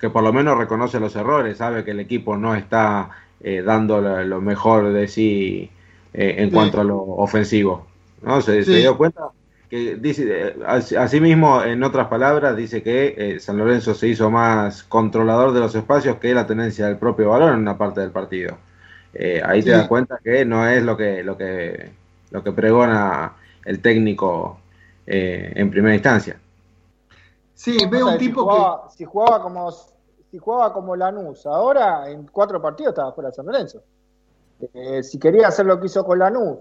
Que 0.00 0.10
por 0.10 0.24
lo 0.24 0.32
menos 0.32 0.58
reconoce 0.58 0.98
los 0.98 1.14
errores, 1.14 1.58
sabe 1.58 1.84
que 1.84 1.92
el 1.92 2.00
equipo 2.00 2.36
no 2.36 2.56
está 2.56 3.10
eh, 3.38 3.62
dando 3.64 4.00
lo, 4.00 4.40
mejor 4.40 4.92
de 4.92 5.06
sí 5.06 5.70
eh, 6.12 6.34
en 6.38 6.50
cuanto 6.50 6.80
a 6.80 6.84
lo 6.84 6.98
ofensivo. 6.98 7.86
¿no? 8.22 8.40
Se, 8.40 8.64
se 8.64 8.78
dio 8.78 8.96
cuenta 8.96 9.28
que 9.68 9.96
dice, 9.96 10.54
asimismo, 10.66 11.62
en 11.62 11.82
otras 11.82 12.06
palabras, 12.06 12.56
dice 12.56 12.82
que 12.82 13.14
eh, 13.16 13.40
San 13.40 13.58
Lorenzo 13.58 13.94
se 13.94 14.08
hizo 14.08 14.30
más 14.30 14.84
controlador 14.84 15.52
de 15.52 15.60
los 15.60 15.74
espacios 15.74 16.18
que 16.18 16.34
la 16.34 16.46
tenencia 16.46 16.86
del 16.86 16.98
propio 16.98 17.30
balón 17.30 17.54
en 17.54 17.60
una 17.60 17.76
parte 17.76 18.00
del 18.00 18.12
partido. 18.12 18.58
Eh, 19.12 19.42
ahí 19.44 19.62
te 19.62 19.70
das 19.70 19.88
cuenta 19.88 20.18
que 20.22 20.44
no 20.44 20.68
es 20.68 20.82
lo 20.82 20.96
que, 20.96 21.24
lo 21.24 21.36
que, 21.36 21.90
lo 22.30 22.44
que 22.44 22.52
pregona 22.52 23.34
el 23.64 23.80
técnico 23.80 24.60
eh, 25.06 25.52
en 25.56 25.70
primera 25.70 25.94
instancia. 25.94 26.38
Sí, 27.54 27.76
veo 27.90 28.08
un 28.08 28.18
tipo 28.18 28.48
que... 28.48 28.96
Si 28.96 29.04
jugaba 29.04 29.42
como, 29.42 29.72
si 29.72 30.38
jugaba 30.38 30.72
como 30.72 30.94
Lanús, 30.94 31.44
ahora 31.46 32.08
en 32.08 32.26
cuatro 32.26 32.60
partidos 32.62 32.92
estaba 32.92 33.12
fuera 33.12 33.30
de 33.30 33.34
San 33.34 33.46
Lorenzo. 33.46 33.82
si 35.02 35.18
quería 35.18 35.48
hacer 35.48 35.66
lo 35.66 35.80
que 35.80 35.86
hizo 35.86 36.04
con 36.04 36.18
Lanús, 36.18 36.58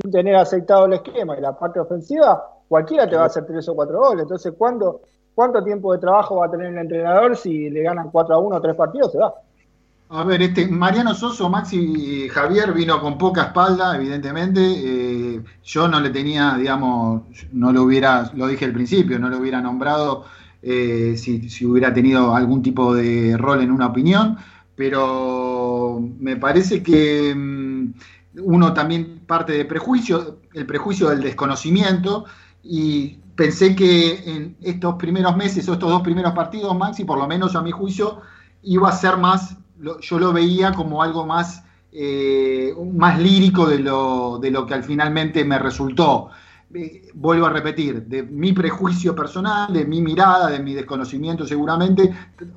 sin 0.00 0.10
tener 0.10 0.34
aceptado 0.34 0.86
el 0.86 0.94
esquema 0.94 1.36
y 1.38 1.40
la 1.40 1.56
parte 1.56 1.78
ofensiva, 1.78 2.42
cualquiera 2.68 3.08
te 3.08 3.16
va 3.16 3.22
a 3.22 3.26
hacer 3.26 3.46
tres 3.46 3.68
o 3.68 3.74
cuatro 3.74 4.00
goles. 4.00 4.22
Entonces, 4.22 4.52
¿cuánto, 4.58 5.02
cuánto 5.34 5.62
tiempo 5.62 5.92
de 5.92 6.00
trabajo 6.00 6.36
va 6.36 6.46
a 6.46 6.50
tener 6.50 6.68
el 6.68 6.78
entrenador 6.78 7.36
si 7.36 7.70
le 7.70 7.82
ganan 7.82 8.10
4 8.10 8.34
a 8.34 8.38
1 8.38 8.56
o 8.56 8.60
3 8.60 8.76
partidos? 8.76 9.12
Se 9.12 9.18
va. 9.18 9.34
A 10.10 10.24
ver, 10.24 10.42
este 10.42 10.66
Mariano 10.66 11.14
Soso, 11.14 11.48
Maxi 11.48 12.28
Javier 12.28 12.72
vino 12.72 13.00
con 13.00 13.16
poca 13.16 13.44
espalda, 13.44 13.96
evidentemente. 13.96 14.60
Eh, 14.60 15.42
yo 15.62 15.88
no 15.88 16.00
le 16.00 16.10
tenía, 16.10 16.56
digamos, 16.58 17.22
no 17.52 17.72
lo 17.72 17.84
hubiera, 17.84 18.30
lo 18.34 18.46
dije 18.48 18.64
al 18.64 18.72
principio, 18.72 19.18
no 19.18 19.28
lo 19.28 19.38
hubiera 19.38 19.60
nombrado 19.60 20.24
eh, 20.62 21.14
si, 21.16 21.48
si, 21.48 21.64
hubiera 21.64 21.92
tenido 21.92 22.34
algún 22.34 22.62
tipo 22.62 22.94
de 22.94 23.36
rol 23.36 23.62
en 23.62 23.70
una 23.70 23.86
opinión, 23.86 24.36
pero 24.74 26.00
me 26.18 26.36
parece 26.36 26.82
que 26.82 27.34
mm, 27.34 27.92
uno 28.42 28.72
también 28.72 29.13
parte 29.26 29.52
de 29.52 29.64
prejuicio, 29.64 30.38
el 30.52 30.66
prejuicio 30.66 31.08
del 31.08 31.20
desconocimiento, 31.20 32.24
y 32.62 33.18
pensé 33.36 33.74
que 33.74 34.22
en 34.26 34.56
estos 34.62 34.94
primeros 34.94 35.36
meses 35.36 35.68
o 35.68 35.74
estos 35.74 35.90
dos 35.90 36.02
primeros 36.02 36.32
partidos, 36.32 36.76
Maxi, 36.76 37.04
por 37.04 37.18
lo 37.18 37.26
menos 37.26 37.54
a 37.56 37.62
mi 37.62 37.70
juicio, 37.70 38.20
iba 38.62 38.88
a 38.88 38.92
ser 38.92 39.16
más, 39.16 39.56
yo 40.00 40.18
lo 40.18 40.32
veía 40.32 40.72
como 40.72 41.02
algo 41.02 41.26
más, 41.26 41.64
eh, 41.92 42.74
más 42.92 43.18
lírico 43.18 43.66
de 43.66 43.78
lo, 43.80 44.38
de 44.38 44.50
lo 44.50 44.66
que 44.66 44.74
al 44.74 44.84
finalmente 44.84 45.44
me 45.44 45.58
resultó. 45.58 46.30
Eh, 46.74 47.10
vuelvo 47.14 47.46
a 47.46 47.50
repetir, 47.50 48.02
de 48.02 48.24
mi 48.24 48.52
prejuicio 48.52 49.14
personal, 49.14 49.72
de 49.72 49.84
mi 49.84 50.02
mirada, 50.02 50.50
de 50.50 50.58
mi 50.58 50.74
desconocimiento 50.74 51.46
seguramente. 51.46 52.12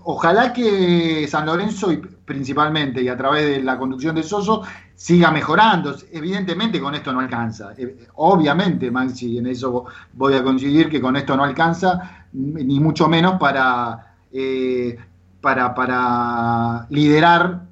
Ojalá 0.05 0.51
que 0.51 1.27
San 1.27 1.45
Lorenzo, 1.45 1.91
y 1.91 1.97
principalmente 1.97 3.03
y 3.03 3.09
a 3.09 3.15
través 3.15 3.45
de 3.45 3.61
la 3.61 3.77
conducción 3.77 4.15
de 4.15 4.23
Soso, 4.23 4.63
siga 4.95 5.29
mejorando. 5.29 5.95
Evidentemente 6.11 6.79
con 6.79 6.95
esto 6.95 7.13
no 7.13 7.19
alcanza. 7.19 7.73
Eh, 7.77 8.07
obviamente, 8.15 8.89
Maxi, 8.89 9.37
en 9.37 9.47
eso 9.47 9.85
voy 10.13 10.33
a 10.33 10.43
coincidir 10.43 10.89
que 10.89 10.99
con 10.99 11.15
esto 11.15 11.37
no 11.37 11.43
alcanza, 11.43 12.25
ni 12.33 12.79
mucho 12.79 13.07
menos 13.07 13.39
para, 13.39 14.15
eh, 14.33 14.97
para, 15.39 15.75
para 15.75 16.87
liderar 16.89 17.67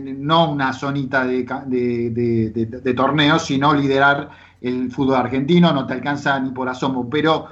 no 0.00 0.52
una 0.52 0.72
zonita 0.74 1.24
de, 1.24 1.44
de, 1.66 2.50
de 2.84 2.94
torneos, 2.94 3.46
sino 3.46 3.72
liderar 3.72 4.30
el 4.60 4.90
fútbol 4.90 5.16
argentino, 5.16 5.72
no 5.72 5.86
te 5.86 5.94
alcanza 5.94 6.38
ni 6.40 6.50
por 6.50 6.68
asomo, 6.68 7.08
pero 7.08 7.46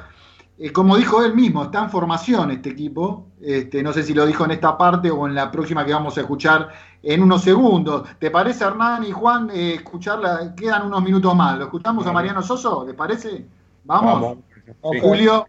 eh, 0.58 0.72
como 0.72 0.96
dijo 0.96 1.22
él 1.22 1.34
mismo, 1.34 1.64
está 1.64 1.84
en 1.84 1.90
formación 1.90 2.50
este 2.50 2.70
equipo, 2.70 3.26
este, 3.42 3.82
no 3.82 3.92
sé 3.92 4.02
si 4.02 4.14
lo 4.14 4.24
dijo 4.24 4.44
en 4.44 4.52
esta 4.52 4.78
parte 4.78 5.10
o 5.10 5.26
en 5.26 5.34
la 5.34 5.50
próxima 5.50 5.84
que 5.84 5.92
vamos 5.92 6.16
a 6.16 6.22
escuchar 6.22 6.68
en 7.02 7.22
unos 7.22 7.42
segundos. 7.42 8.08
¿Te 8.18 8.30
parece, 8.30 8.64
Hernán 8.64 9.04
y 9.04 9.12
Juan, 9.12 9.50
eh, 9.52 9.74
escucharla? 9.74 10.54
Quedan 10.56 10.86
unos 10.86 11.02
minutos 11.02 11.34
más. 11.34 11.58
¿Lo 11.58 11.64
escuchamos 11.64 12.06
a 12.06 12.12
Mariano 12.12 12.42
Soso? 12.42 12.84
¿Les 12.86 12.94
parece? 12.94 13.44
Vamos. 13.84 14.38
Julio. 14.80 15.46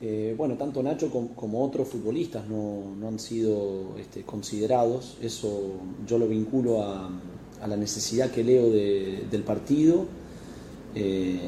Eh, 0.00 0.34
bueno, 0.36 0.54
tanto 0.54 0.82
Nacho 0.82 1.10
como, 1.10 1.64
otros 1.64 1.88
futbolistas 1.88 2.46
no, 2.46 3.06
han 3.06 3.18
sido 3.18 3.96
este, 3.98 4.22
considerados. 4.22 5.18
Eso 5.20 5.72
yo 6.06 6.18
lo 6.18 6.26
vinculo 6.26 6.82
a, 6.82 7.10
la 7.66 7.76
necesidad 7.76 8.30
que 8.30 8.44
leo 8.44 8.70
del 8.70 9.42
partido 9.42 10.06
eh, 10.94 11.38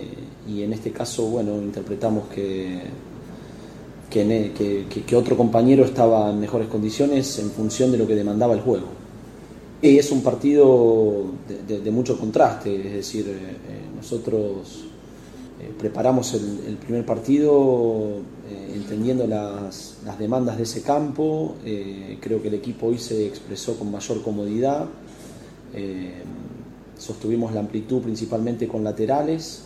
y 0.49 0.63
en 0.63 0.73
este 0.73 0.91
caso, 0.91 1.27
bueno, 1.27 1.57
interpretamos 1.57 2.29
que, 2.29 2.81
que, 4.11 4.87
que, 5.07 5.17
otro 5.17 5.37
compañero 5.37 5.85
estaba 5.85 6.31
en 6.31 6.41
mejores 6.41 6.69
condiciones 6.69 7.39
en 7.39 7.51
función 7.51 7.93
de 7.93 7.99
lo 7.99 8.07
que 8.07 8.15
demandaba 8.15 8.55
el 8.55 8.61
juego. 8.61 8.87
Y 9.83 9.99
es 9.99 10.11
un 10.11 10.23
partido 10.23 11.27
de, 11.69 11.91
mucho 11.91 12.19
contraste, 12.19 12.75
es 12.75 12.93
decir, 12.93 13.27
eh, 13.29 13.33
eh, 13.33 13.97
nosotros 13.97 14.85
preparamos 15.79 16.35
el, 16.35 16.77
primer 16.77 17.05
partido 17.05 18.19
entendiendo 18.75 19.27
las, 19.27 19.99
las, 20.05 20.19
demandas 20.19 20.59
de 20.59 20.65
ese 20.65 20.83
campo, 20.83 21.57
creo 22.21 22.43
que 22.43 22.49
el 22.49 22.55
equipo 22.55 22.89
hoy 22.89 22.99
se 22.99 23.27
expresó 23.27 23.77
con 23.79 23.91
mayor 23.91 24.23
comodidad 24.23 24.87
sostuvimos 26.99 27.53
la 27.53 27.61
amplitud 27.61 28.03
principalmente 28.03 28.69
con 28.69 28.85
laterales 28.85 29.63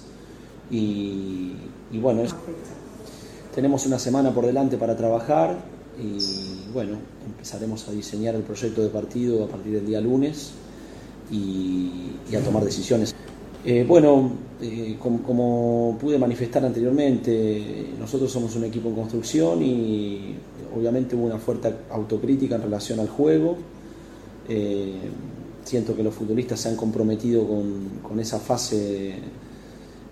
y, 0.70 1.52
bueno, 2.00 2.22
tenemos 3.54 3.86
una 3.86 3.98
semana 3.98 4.32
por 4.32 4.46
delante 4.46 4.76
para 4.76 4.96
trabajar 4.96 5.58
y 6.00 6.72
bueno, 6.72 6.96
empezaremos 7.26 7.86
a 7.88 7.92
diseñar 7.92 8.34
el 8.34 8.42
proyecto 8.42 8.82
de 8.82 8.88
partido 8.88 9.44
a 9.44 9.48
partir 9.48 9.74
del 9.74 9.86
día 9.86 10.00
lunes 10.00 10.52
y, 11.30 12.12
a 12.34 12.40
tomar 12.40 12.64
decisiones. 12.64 13.14
Eh, 13.64 13.84
bueno, 13.86 14.30
eh, 14.62 14.96
como, 14.98 15.98
pude 16.00 16.18
manifestar 16.18 16.64
anteriormente, 16.64 17.88
nosotros 17.98 18.30
somos 18.30 18.56
un 18.56 18.64
equipo 18.64 18.88
en 18.88 18.94
construcción 18.94 19.62
y 19.62 20.36
obviamente 20.74 21.14
hubo 21.16 21.26
una 21.26 21.38
fuerte 21.38 21.72
autocrítica 21.90 22.54
en 22.56 22.62
relación 22.62 23.00
al 23.00 23.08
juego. 23.08 23.56
Eh, 24.48 24.94
siento 25.64 25.96
que 25.96 26.02
los 26.02 26.14
futbolistas 26.14 26.60
se 26.60 26.68
han 26.68 26.76
comprometido 26.76 27.46
con, 27.46 28.20
esa 28.20 28.38
fase 28.38 29.14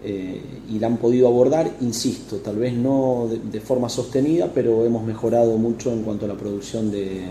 eh, 0.04 0.40
y 0.70 0.78
la 0.78 0.86
han 0.86 0.96
podido 0.98 1.28
abordar, 1.28 1.70
insisto, 1.80 2.36
tal 2.36 2.56
vez 2.56 2.72
no 2.72 3.28
de, 3.28 3.60
forma 3.60 3.88
sostenida, 3.88 4.50
pero 4.54 4.84
hemos 4.84 5.04
mejorado 5.04 5.56
mucho 5.58 5.92
en 5.92 6.02
cuanto 6.02 6.24
a 6.24 6.28
la 6.28 6.36
producción 6.36 6.90
de, 6.90 7.22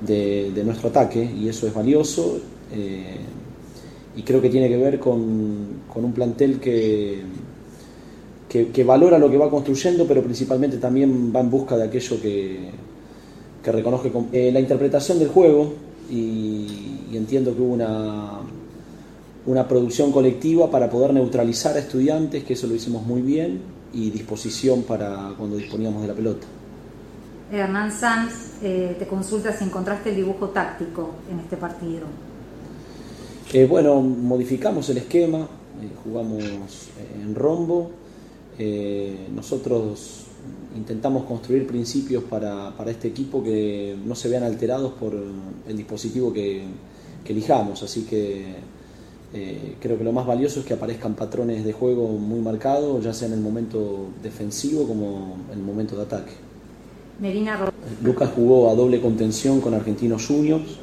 de, 0.00 0.64
nuestro 0.64 0.88
ataque 0.88 1.22
y 1.22 1.48
eso 1.48 1.66
es 1.66 1.74
valioso 1.74 2.38
eh, 2.72 3.18
y 4.16 4.22
creo 4.22 4.40
que 4.40 4.48
tiene 4.48 4.68
que 4.68 4.76
ver 4.76 4.98
con, 4.98 5.18
un 5.94 6.12
plantel 6.12 6.60
que, 6.60 7.22
que, 8.48 8.84
valora 8.84 9.18
lo 9.18 9.30
que 9.30 9.36
va 9.36 9.50
construyendo, 9.50 10.06
pero 10.06 10.22
principalmente 10.22 10.76
también 10.78 11.32
va 11.34 11.40
en 11.40 11.50
busca 11.50 11.76
de 11.76 11.84
aquello 11.84 12.20
que, 12.20 12.70
que 13.62 13.72
reconoce 13.72 14.12
eh, 14.32 14.52
la 14.52 14.60
interpretación 14.60 15.18
del 15.18 15.28
juego 15.28 15.72
y 16.10 16.93
y 17.14 17.16
entiendo 17.16 17.54
que 17.54 17.62
hubo 17.62 17.74
una, 17.74 18.40
una 19.46 19.68
producción 19.68 20.10
colectiva 20.10 20.68
para 20.68 20.90
poder 20.90 21.14
neutralizar 21.14 21.76
a 21.76 21.78
estudiantes, 21.78 22.42
que 22.42 22.54
eso 22.54 22.66
lo 22.66 22.74
hicimos 22.74 23.06
muy 23.06 23.22
bien, 23.22 23.60
y 23.92 24.10
disposición 24.10 24.82
para 24.82 25.32
cuando 25.38 25.56
disponíamos 25.56 26.02
de 26.02 26.08
la 26.08 26.14
pelota. 26.14 26.44
Hernán 27.52 27.92
Sanz 27.92 28.54
eh, 28.62 28.96
te 28.98 29.06
consulta 29.06 29.52
si 29.56 29.62
encontraste 29.62 30.10
el 30.10 30.16
dibujo 30.16 30.48
táctico 30.48 31.10
en 31.30 31.38
este 31.38 31.56
partido. 31.56 32.02
Eh, 33.52 33.64
bueno, 33.66 34.00
modificamos 34.00 34.88
el 34.88 34.96
esquema, 34.96 35.38
eh, 35.38 35.90
jugamos 36.02 36.42
en 37.22 37.32
rombo. 37.36 37.92
nosotros 39.32 40.26
intentamos 40.76 41.24
construir 41.26 41.64
principios 41.64 42.24
para, 42.24 42.76
para, 42.76 42.90
este 42.90 43.06
equipo 43.06 43.42
que 43.42 43.96
no 44.04 44.16
se 44.16 44.28
vean 44.28 44.42
alterados 44.42 44.94
por 44.94 45.14
el 45.14 45.76
dispositivo 45.76 46.32
que, 46.32 46.64
que 47.24 47.32
elijamos. 47.32 47.82
Así 47.82 48.02
que 48.02 48.54
eh, 49.32 49.76
creo 49.80 49.98
que 49.98 50.04
lo 50.04 50.12
más 50.12 50.26
valioso 50.26 50.60
es 50.60 50.66
que 50.66 50.74
aparezcan 50.74 51.14
patrones 51.14 51.64
de 51.64 51.72
juego 51.72 52.06
muy 52.06 52.38
marcados, 52.40 53.02
ya 53.02 53.12
sea 53.12 53.26
en 53.26 53.34
el 53.34 53.40
momento 53.40 54.06
defensivo 54.22 54.86
como 54.86 55.38
en 55.52 55.58
el 55.58 55.64
momento 55.64 55.96
de 55.96 56.02
ataque. 56.02 56.32
Medina 57.18 57.72
Lucas 58.02 58.30
jugó 58.34 58.70
a 58.70 58.74
doble 58.74 59.00
contención 59.00 59.60
con 59.60 59.74
Argentinos 59.74 60.26
Juniors 60.26 60.78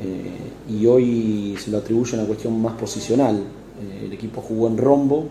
eh, 0.00 0.72
y 0.72 0.86
hoy 0.86 1.56
se 1.58 1.70
lo 1.70 1.78
atribuye 1.78 2.16
a 2.16 2.18
una 2.18 2.26
cuestión 2.26 2.60
más 2.60 2.74
posicional. 2.74 3.36
Eh, 3.36 4.06
el 4.06 4.12
equipo 4.12 4.40
jugó 4.40 4.66
en 4.66 4.78
rombo 4.78 5.26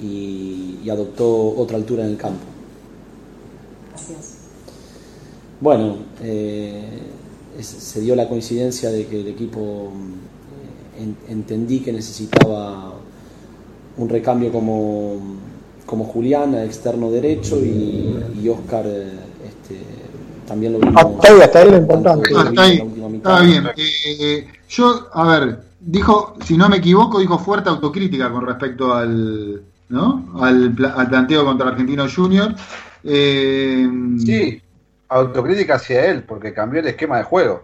y, 0.00 0.80
y, 0.82 0.90
adoptó 0.90 1.54
otra 1.56 1.76
altura 1.76 2.04
en 2.04 2.10
el 2.10 2.16
campo. 2.16 2.44
Gracias. 3.90 4.38
Bueno, 5.60 5.98
se 7.60 8.00
dio 8.00 8.16
la 8.16 8.28
coincidencia 8.28 8.90
de 8.90 9.06
que 9.06 9.20
el 9.20 9.28
equipo 9.28 9.92
eh, 10.98 11.14
entendí 11.28 11.80
que 11.80 11.92
necesitaba 11.92 12.92
un 13.96 14.08
recambio 14.08 14.50
como, 14.50 15.20
como 15.84 16.04
Julián, 16.04 16.54
externo 16.54 17.10
derecho, 17.10 17.58
y, 17.58 18.48
Oscar 18.48 18.84
eh, 18.86 19.12
este, 19.46 19.80
también 20.46 20.72
lo 20.72 20.78
vimos. 20.78 20.96
Hasta 20.96 21.32
ahí, 21.32 21.40
hasta 21.40 21.58
ahí 21.58 21.70
lo 21.70 21.76
importante. 21.76 22.30
está 23.14 23.40
bien. 23.42 23.68
Eh, 23.76 24.46
yo, 24.68 25.08
a 25.12 25.38
ver, 25.38 25.60
dijo, 25.80 26.36
si 26.44 26.56
no 26.56 26.68
me 26.68 26.78
equivoco, 26.78 27.20
dijo 27.20 27.38
fuerte 27.38 27.68
autocrítica 27.68 28.32
con 28.32 28.46
respecto 28.46 28.94
al, 28.94 29.62
¿no? 29.90 30.32
al, 30.40 30.74
al 30.96 31.08
planteo 31.08 31.44
contra 31.44 31.66
el 31.66 31.72
Argentino 31.72 32.06
Junior. 32.08 32.54
sí, 33.04 34.62
autocrítica 35.12 35.74
hacia 35.74 36.06
él, 36.06 36.24
porque 36.24 36.52
cambió 36.52 36.80
el 36.80 36.86
esquema 36.86 37.18
de 37.18 37.24
juego 37.24 37.62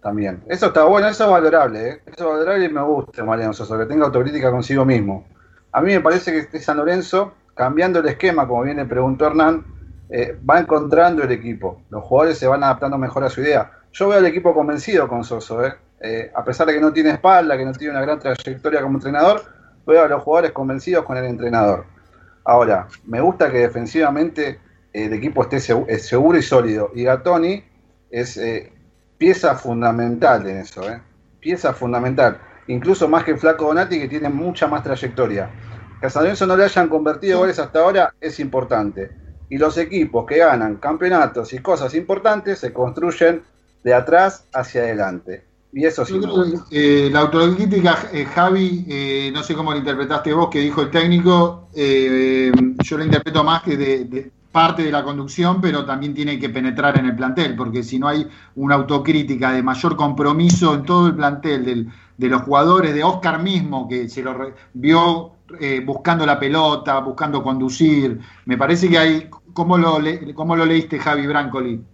también. 0.00 0.42
Eso 0.48 0.66
está 0.66 0.84
bueno, 0.84 1.08
eso 1.08 1.24
es 1.24 1.30
valorable, 1.30 1.88
¿eh? 1.88 2.02
eso 2.06 2.24
es 2.24 2.38
valorable 2.38 2.64
y 2.64 2.68
me 2.68 2.82
gusta, 2.82 3.24
Mariano 3.24 3.52
Sosa, 3.52 3.78
que 3.78 3.86
tenga 3.86 4.06
autocrítica 4.06 4.50
consigo 4.50 4.84
mismo. 4.84 5.26
A 5.72 5.80
mí 5.80 5.92
me 5.92 6.00
parece 6.00 6.32
que 6.32 6.38
este 6.38 6.60
San 6.60 6.76
Lorenzo, 6.76 7.34
cambiando 7.54 7.98
el 8.00 8.06
esquema, 8.06 8.46
como 8.46 8.62
bien 8.62 8.76
le 8.78 8.84
preguntó 8.86 9.26
Hernán, 9.26 9.64
eh, 10.08 10.38
va 10.48 10.60
encontrando 10.60 11.22
el 11.22 11.32
equipo. 11.32 11.82
Los 11.90 12.04
jugadores 12.04 12.38
se 12.38 12.46
van 12.46 12.62
adaptando 12.62 12.96
mejor 12.98 13.24
a 13.24 13.30
su 13.30 13.40
idea. 13.40 13.72
Yo 13.92 14.08
veo 14.08 14.18
al 14.18 14.26
equipo 14.26 14.54
convencido 14.54 15.08
con 15.08 15.24
Soso. 15.24 15.64
¿eh? 15.64 15.74
a 16.34 16.44
pesar 16.44 16.66
de 16.66 16.74
que 16.74 16.80
no 16.80 16.92
tiene 16.92 17.10
espalda, 17.10 17.56
que 17.56 17.64
no 17.64 17.72
tiene 17.72 17.94
una 17.94 18.02
gran 18.02 18.20
trayectoria 18.20 18.82
como 18.82 18.98
entrenador, 18.98 19.42
veo 19.86 20.04
a 20.04 20.08
los 20.08 20.22
jugadores 20.22 20.52
convencidos 20.52 21.04
con 21.04 21.16
el 21.16 21.24
entrenador. 21.24 21.86
Ahora, 22.44 22.86
me 23.06 23.20
gusta 23.20 23.50
que 23.50 23.58
defensivamente 23.58 24.60
el 24.96 25.12
equipo 25.12 25.42
esté 25.42 25.60
seguro 25.60 26.38
y 26.38 26.42
sólido. 26.42 26.90
Y 26.94 27.04
Gatoni 27.04 27.62
es 28.10 28.36
eh, 28.38 28.72
pieza 29.18 29.54
fundamental 29.54 30.46
en 30.48 30.58
eso, 30.58 30.88
¿eh? 30.90 31.00
pieza 31.38 31.74
fundamental. 31.74 32.38
Incluso 32.68 33.06
más 33.06 33.22
que 33.22 33.36
Flaco 33.36 33.66
Donati, 33.66 34.00
que 34.00 34.08
tiene 34.08 34.30
mucha 34.30 34.66
más 34.66 34.82
trayectoria. 34.82 35.50
Que 36.00 36.06
a 36.06 36.10
San 36.10 36.22
Lorenzo 36.22 36.46
no 36.46 36.56
le 36.56 36.64
hayan 36.64 36.88
convertido 36.88 37.40
goles 37.40 37.58
hasta 37.58 37.80
ahora 37.80 38.14
es 38.20 38.40
importante. 38.40 39.10
Y 39.50 39.58
los 39.58 39.76
equipos 39.76 40.24
que 40.26 40.38
ganan 40.38 40.76
campeonatos 40.76 41.52
y 41.52 41.58
cosas 41.58 41.94
importantes 41.94 42.58
se 42.58 42.72
construyen 42.72 43.42
de 43.84 43.94
atrás 43.94 44.46
hacia 44.52 44.80
adelante. 44.82 45.44
Y 45.72 45.84
eso 45.84 46.06
sí. 46.06 46.18
Eh, 46.70 47.10
la 47.12 47.20
autocrítica, 47.20 48.08
eh, 48.12 48.24
Javi, 48.24 49.30
no 49.32 49.42
sé 49.42 49.54
cómo 49.54 49.72
lo 49.72 49.78
interpretaste 49.78 50.32
vos, 50.32 50.48
que 50.48 50.60
dijo 50.60 50.80
el 50.82 50.90
técnico, 50.90 51.68
yo 51.74 52.98
lo 52.98 53.04
interpreto 53.04 53.44
más 53.44 53.62
que 53.62 53.76
de, 53.76 54.30
parte 54.56 54.82
de 54.82 54.90
la 54.90 55.04
conducción, 55.04 55.60
pero 55.60 55.84
también 55.84 56.14
tiene 56.14 56.38
que 56.38 56.48
penetrar 56.48 56.98
en 56.98 57.04
el 57.04 57.14
plantel, 57.14 57.54
porque 57.54 57.82
si 57.82 57.98
no 57.98 58.08
hay 58.08 58.26
una 58.54 58.76
autocrítica 58.76 59.52
de 59.52 59.62
mayor 59.62 59.96
compromiso 59.96 60.72
en 60.72 60.82
todo 60.82 61.08
el 61.08 61.14
plantel 61.14 61.92
de 62.16 62.28
los 62.30 62.40
jugadores, 62.40 62.94
de 62.94 63.04
Oscar 63.04 63.42
mismo, 63.42 63.86
que 63.86 64.08
se 64.08 64.22
lo 64.22 64.34
vio 64.72 65.32
eh, 65.60 65.82
buscando 65.84 66.24
la 66.24 66.40
pelota, 66.40 66.98
buscando 67.00 67.42
conducir. 67.42 68.18
Me 68.46 68.56
parece 68.56 68.88
que 68.88 68.96
hay. 68.96 69.28
¿Cómo 69.52 69.76
lo, 69.76 69.98
cómo 70.34 70.56
lo 70.56 70.64
leíste, 70.64 70.98
Javi 71.00 71.26
Brancoli? 71.26 71.84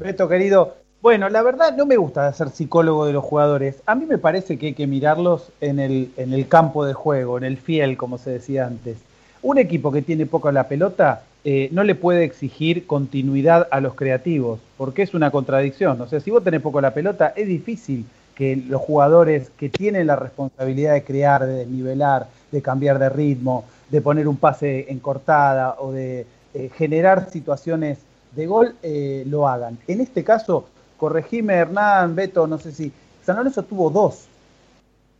Beto, 0.00 0.28
querido, 0.28 0.76
bueno, 1.00 1.28
la 1.30 1.42
verdad 1.42 1.76
no 1.76 1.84
me 1.84 1.96
gusta 1.96 2.32
ser 2.32 2.50
psicólogo 2.50 3.06
de 3.06 3.12
los 3.12 3.24
jugadores. 3.24 3.82
A 3.86 3.96
mí 3.96 4.06
me 4.06 4.18
parece 4.18 4.56
que 4.56 4.66
hay 4.66 4.74
que 4.74 4.86
mirarlos 4.86 5.50
en 5.60 5.80
el, 5.80 6.12
en 6.16 6.32
el 6.32 6.46
campo 6.46 6.84
de 6.84 6.94
juego, 6.94 7.38
en 7.38 7.42
el 7.42 7.56
fiel, 7.56 7.96
como 7.96 8.18
se 8.18 8.30
decía 8.30 8.68
antes. 8.68 8.98
Un 9.42 9.58
equipo 9.58 9.90
que 9.90 10.02
tiene 10.02 10.26
poco 10.26 10.52
la 10.52 10.68
pelota 10.68 11.22
eh, 11.44 11.68
no 11.72 11.82
le 11.82 11.96
puede 11.96 12.22
exigir 12.22 12.86
continuidad 12.86 13.66
a 13.72 13.80
los 13.80 13.94
creativos, 13.94 14.60
porque 14.76 15.02
es 15.02 15.14
una 15.14 15.32
contradicción. 15.32 16.00
O 16.00 16.06
sea, 16.06 16.20
si 16.20 16.30
vos 16.30 16.44
tenés 16.44 16.60
poco 16.60 16.80
la 16.80 16.94
pelota, 16.94 17.32
es 17.34 17.48
difícil 17.48 18.06
que 18.36 18.54
los 18.56 18.80
jugadores 18.80 19.50
que 19.58 19.68
tienen 19.68 20.06
la 20.06 20.16
responsabilidad 20.16 20.92
de 20.92 21.02
crear, 21.02 21.44
de 21.44 21.54
desnivelar, 21.54 22.28
de 22.52 22.62
cambiar 22.62 23.00
de 23.00 23.08
ritmo, 23.08 23.64
de 23.90 24.00
poner 24.00 24.28
un 24.28 24.36
pase 24.36 24.86
en 24.88 25.00
cortada 25.00 25.76
o 25.80 25.90
de 25.90 26.24
eh, 26.54 26.70
generar 26.76 27.28
situaciones 27.30 27.98
de 28.36 28.46
gol, 28.46 28.76
eh, 28.82 29.24
lo 29.26 29.48
hagan. 29.48 29.76
En 29.88 30.00
este 30.00 30.22
caso, 30.22 30.66
corregime 30.96 31.54
Hernán, 31.54 32.14
Beto, 32.14 32.46
no 32.46 32.58
sé 32.58 32.70
si. 32.70 32.92
San 33.24 33.36
Lorenzo 33.36 33.64
tuvo 33.64 33.90
dos. 33.90 34.26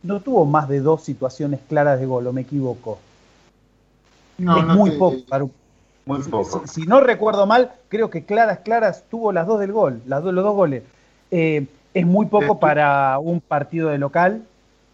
No 0.01 0.21
tuvo 0.21 0.45
más 0.45 0.69
de 0.69 0.79
dos 0.79 1.03
situaciones 1.03 1.59
claras 1.67 1.99
de 1.99 2.05
gol, 2.05 2.27
o 2.27 2.33
me 2.33 2.41
equivoco. 2.41 2.99
No, 4.37 4.57
es 4.57 4.65
muy 4.65 4.91
poco 4.91 5.51
muy 6.05 6.21
poco. 6.23 6.63
Si, 6.67 6.81
no 6.83 6.99
recuerdo 6.99 7.45
mal, 7.45 7.71
creo 7.87 8.09
que 8.09 8.25
claras, 8.25 8.59
claras 8.59 9.05
tuvo 9.09 9.31
las 9.31 9.47
dos 9.47 9.59
del 9.59 9.71
gol, 9.71 10.01
las 10.05 10.23
dos, 10.23 10.33
los 10.33 10.43
dos 10.43 10.55
goles. 10.55 10.83
Eh, 11.31 11.65
es 11.93 12.05
muy 12.05 12.25
poco 12.25 12.59
para 12.59 13.19
un 13.19 13.39
partido 13.39 13.89
de 13.89 13.97
local, 13.97 14.43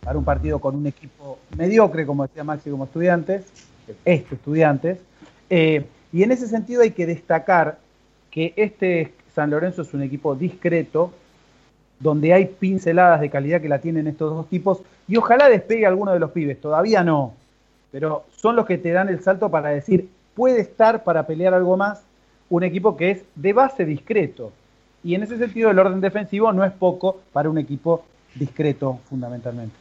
para 0.02 0.18
un 0.18 0.26
partido 0.26 0.60
con 0.60 0.76
un 0.76 0.88
equipo 0.88 1.40
mediocre, 1.58 2.06
como 2.06 2.28
decía 2.28 2.44
Maxi, 2.44 2.70
como 2.70 2.86
estudiantes, 2.86 3.46
este 4.06 4.36
estudiantes. 4.36 5.00
Eh, 5.50 5.86
y 6.12 6.24
en 6.24 6.32
ese 6.32 6.48
sentido 6.48 6.82
hay 6.82 6.92
que 6.92 7.06
destacar 7.06 7.80
que 8.32 8.54
este 8.56 9.14
San 9.34 9.50
Lorenzo 9.50 9.82
es 9.82 9.94
un 9.94 10.04
equipo 10.04 10.36
discreto, 10.36 11.12
donde 12.00 12.34
hay 12.34 12.46
pinceladas 12.46 13.20
de 13.20 13.30
calidad 13.30 13.62
que 13.62 13.70
la 13.70 13.80
tienen 13.80 14.08
estos 14.08 14.34
dos 14.34 14.48
tipos, 14.48 14.82
y 15.08 15.18
ojalá 15.18 15.50
despegue 15.50 15.86
alguno 15.86 16.14
de 16.14 16.20
los 16.20 16.32
pibes, 16.32 16.62
todavía 16.62 17.04
no, 17.04 17.34
pero 17.92 18.26
son 18.36 18.56
los 18.56 18.66
que 18.66 18.78
te 18.78 18.92
dan 18.92 19.10
el 19.10 19.22
salto 19.22 19.50
para 19.50 19.70
decir, 19.70 20.10
puede 20.36 20.62
estar 20.62 21.04
para 21.04 21.26
pelear 21.26 21.54
algo 21.54 21.78
más 21.78 22.04
un 22.50 22.64
equipo 22.64 22.98
que 22.98 23.12
es 23.12 23.24
de 23.36 23.54
base 23.54 23.86
discreto. 23.86 24.52
Y 25.04 25.16
en 25.16 25.24
ese 25.24 25.38
sentido 25.38 25.70
el 25.70 25.80
orden 25.80 26.02
defensivo 26.02 26.52
no 26.52 26.64
es 26.64 26.72
poco 26.72 27.22
para 27.32 27.50
un 27.50 27.58
equipo 27.58 28.06
discreto 28.36 29.00
fundamentalmente. 29.10 29.76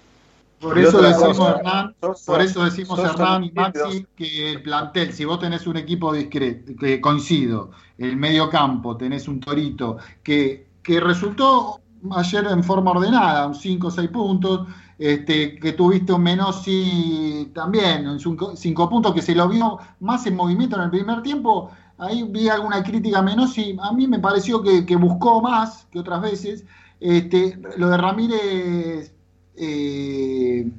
Por 0.61 0.77
eso 0.77 1.01
decimos, 1.01 1.38
Hernán, 1.38 1.94
por 2.01 2.40
eso 2.40 2.64
decimos 2.64 2.99
Hernán 2.99 3.44
y 3.44 3.53
Maxi 3.53 4.07
que 4.16 4.51
el 4.51 4.62
plantel, 4.62 5.12
si 5.12 5.25
vos 5.25 5.38
tenés 5.38 5.66
un 5.68 5.77
equipo 5.77 6.12
discreto, 6.12 6.73
que 6.79 7.01
coincido, 7.01 7.71
el 7.97 8.16
medio 8.16 8.51
campo, 8.51 8.97
tenés 8.97 9.29
un 9.29 9.38
torito, 9.38 9.99
que, 10.23 10.66
que 10.83 10.99
resultó 10.99 11.81
ayer 12.16 12.44
en 12.47 12.64
forma 12.64 12.90
ordenada, 12.90 13.47
un 13.47 13.55
5 13.55 13.87
o 13.87 13.90
6 13.90 14.09
puntos, 14.09 14.66
este, 14.98 15.56
que 15.56 15.72
tuviste 15.72 16.12
un 16.12 16.22
Menossi 16.22 17.50
también, 17.54 18.06
un 18.08 18.56
5 18.56 18.90
puntos, 18.90 19.14
que 19.14 19.22
se 19.22 19.34
lo 19.34 19.48
vio 19.48 19.78
más 20.00 20.26
en 20.26 20.37
movimiento 20.37 20.76
en 20.76 20.82
el 20.82 20.90
primer 20.90 21.22
tiempo. 21.22 21.70
Ahí 21.98 22.24
vi 22.24 22.48
alguna 22.48 22.82
crítica 22.82 23.18
a 23.18 23.22
Menossi, 23.22 23.76
a 23.80 23.92
mí 23.92 24.06
me 24.06 24.18
pareció 24.18 24.62
que, 24.62 24.84
que 24.84 24.96
buscó 24.96 25.40
más 25.40 25.87
que 25.90 25.98
otras 25.98 26.20
veces. 26.20 26.64
Este, 27.00 27.58
lo 27.76 27.88
de 27.88 27.96
Ramírez 27.96 29.12
eh, 29.58 30.70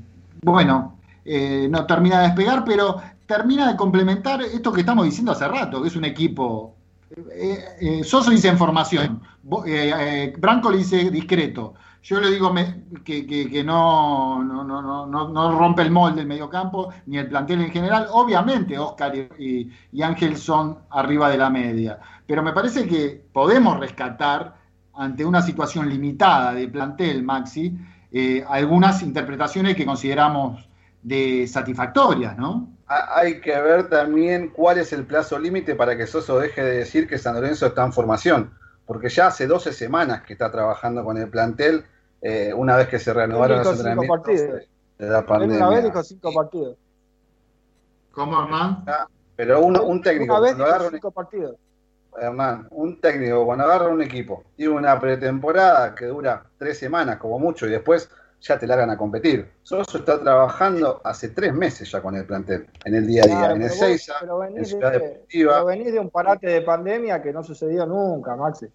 bueno, 0.42 0.98
eh, 1.26 1.68
no 1.70 1.86
termina 1.86 2.22
de 2.22 2.28
despegar, 2.28 2.64
pero 2.64 3.02
termina 3.26 3.70
de 3.70 3.78
complementar 3.78 4.42
esto 4.42 4.72
que 4.72 4.82
estamos 4.82 5.06
diciendo 5.06 5.34
hace 5.34 5.48
rato, 5.48 5.82
que 5.82 5.90
es 5.90 5.96
un 5.96 6.06
equipo. 6.06 6.76
Eh, 7.32 8.02
Soso 8.04 8.32
dice 8.32 8.48
en 8.48 8.58
formación, 8.58 9.22
Branco 10.38 10.72
le 10.72 10.78
dice 10.78 11.10
discreto. 11.10 11.74
Yo 12.02 12.20
le 12.20 12.32
digo 12.32 12.54
que, 13.04 13.64
no, 13.66 14.44
no, 14.44 15.60
rompe 15.60 15.82
el 15.82 15.92
molde 15.92 16.22
el 16.22 16.28
mediocampo 16.28 16.94
ni 17.08 17.18
el 17.18 17.28
plantel 17.28 17.62
en 17.62 17.72
general. 17.72 18.08
Obviamente, 18.12 18.78
Oscar 18.80 19.14
y, 19.16 19.70
y, 19.92 20.02
Ángel 20.02 20.38
son 20.38 20.80
arriba 20.90 21.30
de 21.30 21.38
la 21.38 21.50
media. 21.50 22.00
Pero 22.26 22.42
me 22.42 22.54
parece 22.54 22.88
que 22.88 23.26
podemos 23.34 23.80
rescatar 23.80 24.56
ante 24.94 25.26
una 25.26 25.42
situación 25.42 25.90
limitada 25.90 26.54
de 26.54 26.68
plantel, 26.68 27.24
Maxi, 27.24 27.78
eh, 28.12 28.44
algunas 28.48 29.02
interpretaciones 29.04 29.76
que 29.76 29.86
consideramos 29.86 30.68
de 31.02 31.48
satisfactorias, 31.48 32.38
¿no? 32.38 32.70
Hay 32.88 33.40
que 33.40 33.52
ver 33.62 33.88
también 33.88 34.50
cuál 34.50 34.80
es 34.80 34.92
el 34.94 35.06
plazo 35.06 35.38
límite 35.38 35.76
para 35.76 35.96
que 35.96 36.08
Soso 36.08 36.40
deje 36.40 36.64
de 36.64 36.78
decir 36.80 37.08
que 37.08 37.20
San 37.20 37.36
Lorenzo 37.36 37.68
está 37.68 37.86
en 37.86 37.94
formación, 37.94 38.52
porque 38.90 39.10
ya 39.10 39.28
hace 39.28 39.46
12 39.46 39.72
semanas 39.72 40.24
que 40.24 40.34
está 40.34 40.50
trabajando 40.50 41.04
con 41.04 41.16
el 41.16 41.30
plantel, 41.30 41.86
eh, 42.24 42.52
una 42.56 42.76
vez 42.76 42.88
que 42.88 42.98
se 42.98 43.14
reanudaron 43.14 43.60
los 43.60 43.68
entrenamientos 43.68 44.26
de 44.26 45.08
la 45.08 45.24
pandemia. 45.24 45.58
Una 45.58 45.70
vez 45.76 45.84
dijo 45.84 46.02
cinco 46.02 46.34
partidos. 46.34 46.76
¿Cómo, 48.12 48.42
Hernán? 48.42 48.84
Ah, 48.88 49.06
pero 49.36 49.62
un 49.62 50.02
técnico, 50.02 50.40
una 50.40 50.78
vez 50.80 50.90
cinco 50.90 51.12
partidos. 51.12 51.56
Hernán, 52.20 52.68
un 52.72 53.00
técnico 53.00 53.46
cuando 53.46 53.66
agarra 53.66 53.90
un 53.90 54.02
equipo 54.02 54.44
y 54.58 54.66
una 54.66 55.00
pretemporada 55.00 55.94
que 55.94 56.08
dura 56.08 56.46
tres 56.58 56.80
semanas 56.80 57.18
como 57.18 57.38
mucho 57.38 57.68
y 57.68 57.70
después 57.70 58.10
ya 58.42 58.58
te 58.58 58.68
largan 58.68 58.90
a 58.90 58.98
competir. 58.98 59.50
Soso 59.64 59.98
está 59.98 60.20
trabajando 60.20 61.02
hace 61.04 61.30
tres 61.30 61.54
meses 61.54 61.92
ya 61.92 62.02
con 62.02 62.16
el 62.16 62.26
plantel, 62.26 62.68
en 62.86 62.96
el 62.96 63.08
día 63.08 63.24
a 63.24 63.28
día, 63.28 63.52
en 63.52 63.62
el 63.62 63.70
Seiza, 63.70 64.14
en 64.56 64.66
Ciudad 64.66 64.92
de, 64.94 65.00
Deportiva. 65.00 65.54
Pero 65.54 65.66
venís 65.66 65.92
de 65.92 66.00
un 66.00 66.10
parate 66.10 66.48
de 66.48 66.62
pandemia 66.62 67.22
que 67.22 67.34
no 67.34 67.44
sucedió 67.44 67.86
nunca, 67.86 68.36
Maxi. 68.36 68.68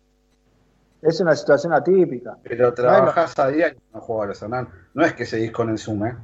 Es 1.02 1.20
una 1.20 1.34
situación 1.36 1.72
atípica. 1.72 2.36
Pero 2.42 2.72
trabajás 2.72 3.38
a 3.38 3.48
diario 3.48 3.78
con 3.90 4.00
los 4.00 4.04
jugadores, 4.04 4.42
Hernán. 4.42 4.68
No 4.94 5.04
es 5.04 5.12
que 5.12 5.26
seguís 5.26 5.50
con 5.50 5.68
el 5.68 5.78
Zoom, 5.78 6.06
¿eh? 6.06 6.16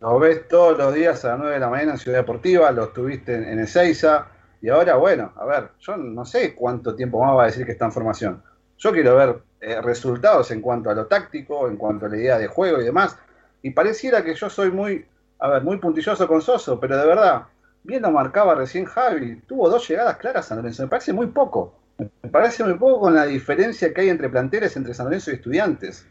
Los 0.00 0.18
ves 0.18 0.48
todos 0.48 0.78
los 0.78 0.94
días 0.94 1.24
a 1.24 1.30
las 1.30 1.38
9 1.38 1.54
de 1.54 1.60
la 1.60 1.68
mañana 1.68 1.92
en 1.92 1.98
Ciudad 1.98 2.18
Deportiva, 2.18 2.70
los 2.72 2.92
tuviste 2.92 3.34
en, 3.34 3.44
en 3.44 3.58
el 3.58 3.68
Seiza 3.68 4.28
y 4.62 4.68
ahora, 4.68 4.96
bueno, 4.96 5.32
a 5.36 5.44
ver, 5.44 5.70
yo 5.78 5.96
no 5.96 6.24
sé 6.24 6.54
cuánto 6.54 6.94
tiempo 6.94 7.22
más 7.22 7.36
va 7.36 7.44
a 7.44 7.46
decir 7.46 7.64
que 7.64 7.72
está 7.72 7.86
en 7.86 7.92
formación. 7.92 8.42
Yo 8.78 8.92
quiero 8.92 9.16
ver 9.16 9.42
eh, 9.60 9.80
resultados 9.80 10.50
en 10.50 10.60
cuanto 10.60 10.90
a 10.90 10.94
lo 10.94 11.06
táctico, 11.06 11.68
en 11.68 11.76
cuanto 11.76 12.06
a 12.06 12.08
la 12.08 12.16
idea 12.16 12.38
de 12.38 12.46
juego 12.46 12.80
y 12.80 12.84
demás. 12.84 13.18
Y 13.62 13.70
pareciera 13.70 14.24
que 14.24 14.34
yo 14.34 14.48
soy 14.48 14.70
muy, 14.70 15.04
a 15.38 15.48
ver, 15.48 15.62
muy 15.62 15.76
puntilloso 15.78 16.26
con 16.26 16.40
Soso, 16.40 16.80
pero 16.80 16.96
de 16.96 17.06
verdad, 17.06 17.44
bien 17.82 18.02
lo 18.02 18.10
marcaba 18.10 18.54
recién 18.54 18.86
Javi, 18.86 19.36
tuvo 19.46 19.68
dos 19.68 19.86
llegadas 19.86 20.16
claras 20.16 20.46
San 20.46 20.58
Lorenzo. 20.58 20.82
Me 20.82 20.88
parece 20.88 21.12
muy 21.12 21.26
poco. 21.26 21.74
Me 21.98 22.30
parece 22.30 22.64
muy 22.64 22.74
poco 22.74 23.00
con 23.00 23.14
la 23.14 23.26
diferencia 23.26 23.92
que 23.92 24.00
hay 24.00 24.08
entre 24.08 24.30
planteles 24.30 24.76
entre 24.76 24.94
San 24.94 25.06
Lorenzo 25.06 25.30
y 25.30 25.34
estudiantes. 25.34 26.06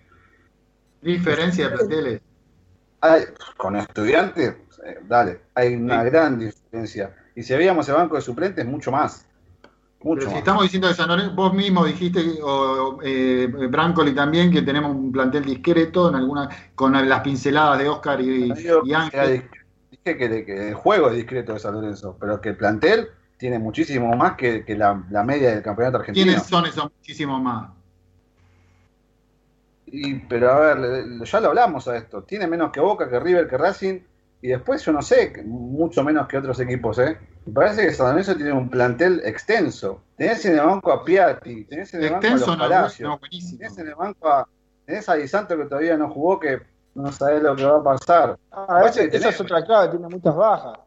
¿Diferencia 1.01 1.69
de 1.69 1.75
planteles? 1.75 2.21
con 3.55 3.77
estudiantes, 3.77 4.55
eh, 4.85 4.99
dale, 5.07 5.39
hay 5.55 5.75
una 5.75 6.03
gran 6.03 6.37
diferencia. 6.37 7.15
Y 7.33 7.43
si 7.43 7.53
veíamos 7.55 7.87
el 7.87 7.95
banco 7.95 8.15
de 8.15 8.21
suplentes, 8.21 8.65
mucho 8.65 8.91
más. 8.91 9.25
Mucho 10.01 10.29
si 10.29 10.37
estamos 10.37 10.63
diciendo 10.63 10.87
de 10.87 10.93
San 10.93 11.09
Lorenzo, 11.09 11.35
vos 11.35 11.53
mismo 11.53 11.83
dijiste, 11.83 12.39
o 12.41 12.99
eh, 13.03 13.47
Brancoli 13.69 14.13
también, 14.13 14.49
que 14.49 14.61
tenemos 14.61 14.95
un 14.95 15.11
plantel 15.11 15.43
discreto 15.43 16.07
en 16.09 16.15
alguna, 16.15 16.49
con 16.73 16.93
las 16.93 17.19
pinceladas 17.21 17.79
de 17.79 17.89
Oscar 17.89 18.21
y, 18.21 18.49
Ángel. 18.93 19.49
Dije 19.91 20.17
que, 20.17 20.69
el 20.69 20.73
juego 20.73 21.09
es 21.09 21.17
discreto 21.17 21.53
de 21.53 21.59
San 21.59 21.73
Lorenzo, 21.73 22.15
pero 22.17 22.39
que 22.39 22.49
el 22.49 22.55
plantel 22.55 23.09
tiene 23.37 23.59
muchísimo 23.59 24.15
más 24.15 24.35
que, 24.37 24.63
la, 24.69 24.93
media 25.23 25.51
del 25.51 25.63
campeonato 25.63 25.97
argentino. 25.97 26.25
¿Quiénes 26.25 26.43
son 26.43 26.65
esos 26.65 26.85
muchísimo 26.85 27.37
más? 27.39 27.71
Y, 29.85 30.15
pero 30.15 30.51
a 30.51 30.75
ver, 30.75 31.23
ya 31.25 31.39
lo 31.41 31.49
hablamos 31.49 31.87
a 31.89 31.97
esto. 31.97 32.23
Tiene 32.23 32.47
menos 32.47 32.71
que 32.71 32.79
Boca, 32.79 33.09
que 33.09 33.19
River, 33.19 33.49
que 33.49 33.57
Racing 33.57 33.99
y 34.41 34.49
después 34.49 34.83
yo 34.83 34.91
no 34.91 35.01
sé, 35.01 35.43
mucho 35.45 36.03
menos 36.03 36.27
que 36.27 36.37
otros 36.37 36.59
equipos, 36.59 36.97
¿eh? 36.99 37.17
Me 37.45 37.53
parece 37.53 37.87
que 37.87 37.93
San 37.93 38.09
Lorenzo 38.09 38.35
tiene 38.35 38.53
un 38.53 38.69
plantel 38.69 39.21
extenso. 39.25 40.01
Tenés 40.15 40.45
en 40.45 40.59
el 40.59 40.65
banco 40.65 40.91
a 40.91 41.03
Piatti, 41.03 41.65
tenés 41.65 41.93
en 41.93 42.03
el 42.03 42.11
banco 42.11 42.27
a 42.27 42.31
los 42.31 42.57
Palacios, 42.57 43.19
tenés 43.57 43.77
en 43.77 43.87
el 43.87 43.95
banco 43.95 44.29
a, 44.29 44.47
tenés 44.85 45.09
a 45.09 45.15
Di 45.15 45.27
Santo 45.27 45.57
que 45.57 45.65
todavía 45.65 45.97
no 45.97 46.09
jugó, 46.09 46.39
que 46.39 46.61
no 46.95 47.11
sabés 47.11 47.41
lo 47.41 47.55
que 47.55 47.65
va 47.65 47.77
a 47.77 47.83
pasar. 47.83 48.37
Ah, 48.51 48.83
esa 48.85 49.29
es 49.29 49.41
otra 49.41 49.63
clave, 49.63 49.89
tiene 49.89 50.07
muchas 50.07 50.35
bajas. 50.35 50.79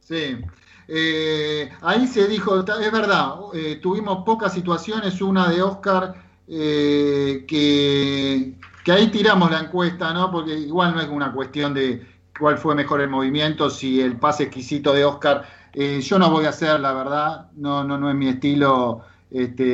Sí. 0.00 0.40
Eh, 0.88 1.70
ahí 1.82 2.06
se 2.06 2.26
dijo, 2.26 2.58
es 2.58 2.92
verdad, 2.92 3.34
eh, 3.54 3.78
tuvimos 3.80 4.24
pocas 4.24 4.52
situaciones, 4.52 5.22
una 5.22 5.48
de 5.48 5.62
Oscar 5.62 6.14
eh, 6.48 7.44
que 7.46 8.56
que 8.90 8.96
ahí 8.96 9.06
tiramos 9.06 9.52
la 9.52 9.60
encuesta, 9.60 10.12
¿no? 10.12 10.32
Porque 10.32 10.52
igual 10.52 10.94
no 10.94 11.00
es 11.00 11.08
una 11.08 11.30
cuestión 11.30 11.72
de 11.74 12.04
cuál 12.36 12.58
fue 12.58 12.74
mejor 12.74 13.00
el 13.00 13.08
movimiento, 13.08 13.70
si 13.70 14.00
el 14.00 14.16
pase 14.16 14.44
exquisito 14.44 14.92
de 14.92 15.04
Oscar. 15.04 15.44
Eh, 15.72 16.00
yo 16.00 16.18
no 16.18 16.28
voy 16.28 16.46
a 16.46 16.48
hacer, 16.48 16.80
la 16.80 16.92
verdad, 16.92 17.50
no, 17.54 17.84
no, 17.84 17.96
no 17.96 18.10
es 18.10 18.16
mi 18.16 18.28
estilo. 18.28 19.02
Este, 19.30 19.64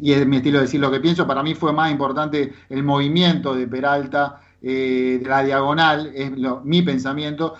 y 0.00 0.12
es 0.12 0.26
mi 0.26 0.38
estilo 0.38 0.62
decir 0.62 0.80
lo 0.80 0.90
que 0.90 1.00
pienso. 1.00 1.26
Para 1.26 1.42
mí 1.42 1.54
fue 1.54 1.74
más 1.74 1.90
importante 1.90 2.54
el 2.70 2.82
movimiento 2.82 3.54
de 3.54 3.68
Peralta 3.68 4.40
de 4.62 5.22
la 5.22 5.42
diagonal, 5.42 6.10
es 6.14 6.32
mi 6.64 6.80
pensamiento. 6.80 7.54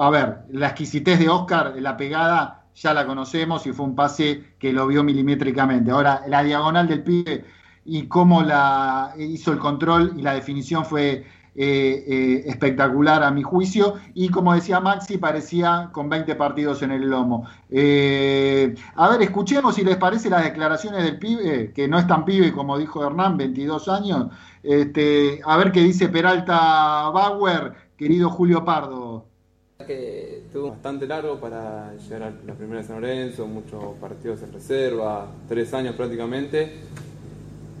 A 0.00 0.10
ver, 0.10 0.38
la 0.50 0.66
exquisitez 0.66 1.20
de 1.20 1.28
Oscar, 1.28 1.74
la 1.78 1.96
pegada, 1.96 2.64
ya 2.74 2.92
la 2.92 3.06
conocemos 3.06 3.64
y 3.68 3.72
fue 3.72 3.86
un 3.86 3.94
pase 3.94 4.54
que 4.58 4.72
lo 4.72 4.88
vio 4.88 5.04
milimétricamente. 5.04 5.92
Ahora, 5.92 6.22
la 6.26 6.42
diagonal 6.42 6.88
del 6.88 7.04
pibe 7.04 7.44
y 7.84 8.06
cómo 8.06 8.42
la 8.42 9.14
hizo 9.18 9.52
el 9.52 9.58
control 9.58 10.14
y 10.16 10.22
la 10.22 10.34
definición 10.34 10.84
fue 10.84 11.24
eh, 11.56 12.04
eh, 12.08 12.42
espectacular 12.46 13.22
a 13.22 13.30
mi 13.30 13.44
juicio 13.44 13.94
y 14.12 14.28
como 14.28 14.52
decía 14.52 14.80
Maxi 14.80 15.18
parecía 15.18 15.90
con 15.92 16.08
20 16.08 16.34
partidos 16.34 16.82
en 16.82 16.90
el 16.90 17.08
lomo. 17.08 17.46
Eh, 17.70 18.74
a 18.96 19.08
ver, 19.10 19.22
escuchemos 19.22 19.76
si 19.76 19.84
les 19.84 19.96
parece 19.96 20.28
las 20.28 20.42
declaraciones 20.42 21.04
del 21.04 21.16
pibe, 21.16 21.72
que 21.72 21.86
no 21.86 21.96
es 21.96 22.08
tan 22.08 22.24
pibe 22.24 22.52
como 22.52 22.76
dijo 22.76 23.06
Hernán, 23.06 23.36
22 23.36 23.88
años. 23.88 24.32
Este, 24.64 25.40
a 25.44 25.56
ver 25.56 25.70
qué 25.70 25.80
dice 25.80 26.08
Peralta 26.08 27.10
Bauer, 27.10 27.72
querido 27.96 28.30
Julio 28.30 28.64
Pardo. 28.64 29.24
Que 29.86 30.38
estuvo 30.46 30.70
bastante 30.70 31.06
largo 31.06 31.38
para 31.38 31.94
llegar 31.94 32.22
a 32.24 32.32
la 32.44 32.54
primera 32.54 32.80
de 32.80 32.86
San 32.88 33.00
Lorenzo, 33.00 33.46
muchos 33.46 33.96
partidos 34.00 34.42
en 34.42 34.52
reserva, 34.52 35.28
tres 35.46 35.72
años 35.72 35.94
prácticamente. 35.94 36.80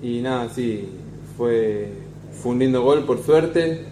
Y 0.02 0.20
nada, 0.20 0.48
sí, 0.50 0.88
fue 1.36 2.04
fue 2.44 2.52
un 2.52 2.58
lindo 2.58 2.82
gol 2.82 3.04
por 3.04 3.22
suerte, 3.22 3.84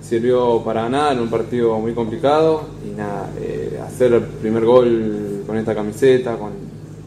sirvió 0.00 0.62
para 0.64 0.82
ganar 0.82 1.12
en 1.12 1.20
un 1.20 1.28
partido 1.28 1.78
muy 1.78 1.92
complicado. 1.92 2.62
Y 2.86 2.96
nada, 2.96 3.30
eh, 3.38 3.78
hacer 3.84 4.12
el 4.14 4.22
primer 4.22 4.64
gol 4.64 5.42
con 5.46 5.56
esta 5.56 5.74
camiseta, 5.74 6.36
con 6.36 6.52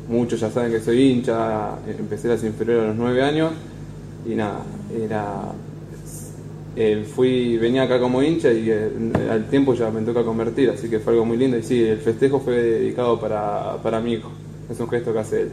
muchos 0.08 0.40
ya 0.40 0.52
saben 0.52 0.72
que 0.72 0.80
soy 0.80 1.02
hincha, 1.02 1.78
empecé 1.88 2.28
las 2.28 2.44
inferiores 2.44 2.84
a 2.84 2.88
los 2.90 2.96
nueve 2.96 3.24
años. 3.24 3.52
Y 4.26 4.36
nada, 4.36 4.60
era 4.96 5.52
eh, 6.76 7.06
fui 7.06 7.58
venía 7.58 7.84
acá 7.84 8.00
como 8.00 8.22
hincha 8.24 8.52
y 8.52 8.70
eh, 8.70 8.90
al 9.30 9.48
tiempo 9.48 9.74
ya 9.74 9.92
me 9.92 10.02
toca 10.02 10.24
convertir, 10.24 10.70
así 10.70 10.90
que 10.90 11.00
fue 11.00 11.14
algo 11.14 11.26
muy 11.26 11.38
lindo. 11.38 11.58
Y 11.58 11.64
sí, 11.64 11.84
el 11.84 12.00
festejo 12.00 12.40
fue 12.40 12.56
dedicado 12.56 13.20
para, 13.20 13.78
para 13.82 14.00
mi 14.00 14.14
hijo, 14.14 14.30
es 14.70 14.80
un 14.80 14.90
gesto 14.90 15.12
que 15.14 15.20
hace 15.20 15.42
él. 15.42 15.52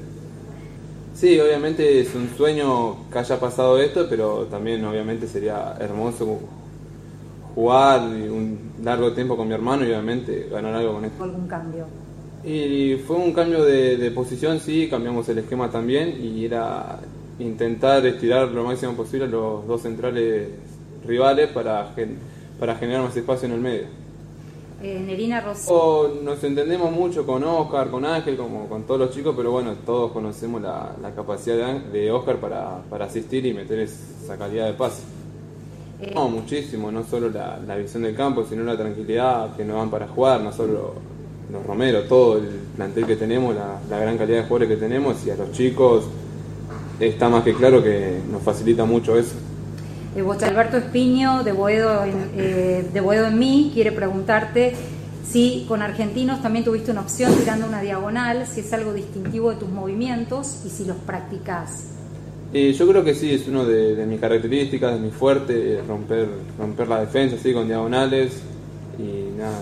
Sí, 1.21 1.39
obviamente 1.39 2.01
es 2.01 2.15
un 2.15 2.31
sueño 2.35 3.11
que 3.13 3.19
haya 3.19 3.39
pasado 3.39 3.79
esto, 3.79 4.07
pero 4.09 4.47
también 4.47 4.83
obviamente 4.87 5.27
sería 5.27 5.77
hermoso 5.79 6.39
jugar 7.55 8.01
un 8.09 8.73
largo 8.83 9.13
tiempo 9.13 9.37
con 9.37 9.47
mi 9.47 9.53
hermano 9.53 9.85
y 9.85 9.89
obviamente 9.89 10.49
ganar 10.51 10.73
algo 10.73 10.95
con 10.95 11.05
esto. 11.05 11.23
¿Algún 11.23 11.47
cambio? 11.47 11.85
Y 12.43 12.95
fue 13.07 13.17
un 13.17 13.35
cambio 13.35 13.63
de, 13.63 14.11
posición, 14.13 14.61
sí, 14.61 14.89
cambiamos 14.89 15.29
el 15.29 15.37
esquema 15.37 15.71
también 15.71 16.19
y 16.25 16.47
era 16.47 17.01
intentar 17.39 18.07
estirar 18.07 18.49
lo 18.49 18.65
máximo 18.65 18.95
posible 18.95 19.29
los 19.29 19.67
dos 19.67 19.83
centrales 19.83 20.49
rivales 21.07 21.51
para, 21.51 21.95
para 22.59 22.77
generar 22.77 23.03
más 23.03 23.15
espacio 23.15 23.47
en 23.47 23.53
el 23.53 23.61
medio. 23.61 24.00
Eh, 24.83 24.99
Nerina 24.99 25.43
Rosso. 25.43 26.21
Nos 26.23 26.43
entendemos 26.43 26.91
mucho 26.91 27.27
con 27.27 27.45
Oscar, 27.45 27.91
con 27.91 28.07
Ángel, 28.07 28.37
como 28.37 28.67
con 28.67 28.85
todos 28.85 29.01
los 29.01 29.11
chicos, 29.11 29.35
pero 29.37 29.51
bueno, 29.51 29.75
todos 29.85 30.11
conocemos 30.11 30.63
la, 30.63 31.13
capacidad 31.15 31.75
de, 31.75 32.11
Oscar 32.11 32.39
para, 32.39 33.05
asistir 33.05 33.45
y 33.45 33.53
meter 33.53 33.81
esa 33.81 34.39
calidad 34.39 34.67
de 34.67 34.73
pase. 34.73 35.03
Eh, 36.01 36.13
no, 36.15 36.31
muchísimo, 36.31 36.91
no 36.91 37.05
solo 37.05 37.29
la, 37.29 37.77
visión 37.77 38.05
del 38.05 38.17
campo, 38.17 38.45
sino 38.49 38.65
la 38.65 38.77
tranquilidad 38.77 39.55
que 39.55 39.67
nos 39.67 39.77
dan 39.77 39.91
para 39.91 40.09
jugar, 40.09 40.41
no 40.41 40.51
solo 40.51 40.95
los 41.53 41.67
Romero, 41.67 42.05
todo 42.05 42.39
el 42.39 42.49
plantel 42.75 43.05
que 43.05 43.17
tenemos, 43.17 43.55
la, 43.55 43.99
gran 43.99 44.17
calidad 44.17 44.39
de 44.39 44.43
jugadores 44.45 44.69
que 44.71 44.77
tenemos 44.77 45.27
y 45.27 45.31
a 45.31 45.37
los 45.37 45.53
chicos 45.53 46.05
está 46.99 47.29
más 47.29 47.45
que 47.45 47.53
claro 47.53 47.83
que 47.83 48.19
nos 48.31 48.41
facilita 48.43 48.87
mucho 48.87 49.19
eso. 49.19 49.35
Eh, 50.17 50.25
Alberto 50.45 50.77
Espiño, 50.77 51.45
de 51.45 51.53
Boedo, 51.53 52.05
en, 52.05 52.31
eh, 52.37 52.85
en 52.95 53.39
mí, 53.39 53.71
quiere 53.73 53.93
preguntarte 53.93 54.75
si 55.31 55.65
con 55.69 55.83
argentinos 55.83 56.43
también 56.43 56.65
tuviste 56.65 56.91
una 56.91 57.03
opción 57.03 57.33
tirando 57.37 57.67
una 57.67 57.81
diagonal, 57.81 58.47
si 58.49 58.61
es 58.61 58.73
algo 58.73 58.93
distintivo 58.93 59.51
de 59.51 59.57
tus 59.57 59.69
movimientos 59.69 60.63
y 60.67 60.71
si 60.71 60.85
los 60.85 60.97
practicás. 60.97 61.91
Eh, 62.53 62.73
yo 62.73 62.89
creo 62.89 63.05
que 63.05 63.15
sí, 63.15 63.33
es 63.33 63.47
uno 63.47 63.65
de, 63.65 64.05
mis 64.07 64.19
características, 64.19 64.95
de 64.95 64.99
mi 64.99 65.13
fuerte, 65.13 65.81
romper, 65.87 66.29
romper 66.59 66.89
la 66.89 67.01
defensa 67.01 67.37
así 67.37 67.53
con 67.53 67.69
diagonales 67.69 68.43
y 68.99 69.39
nada. 69.39 69.61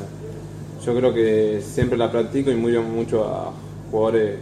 Yo 0.82 0.96
creo 0.96 1.12
que 1.12 1.60
siempre 1.60 1.98
la 1.98 2.10
practico 2.10 2.50
y 2.50 2.54
muy 2.54 2.72
mucho 2.78 3.24
a 3.24 3.52
jugadores 3.90 4.38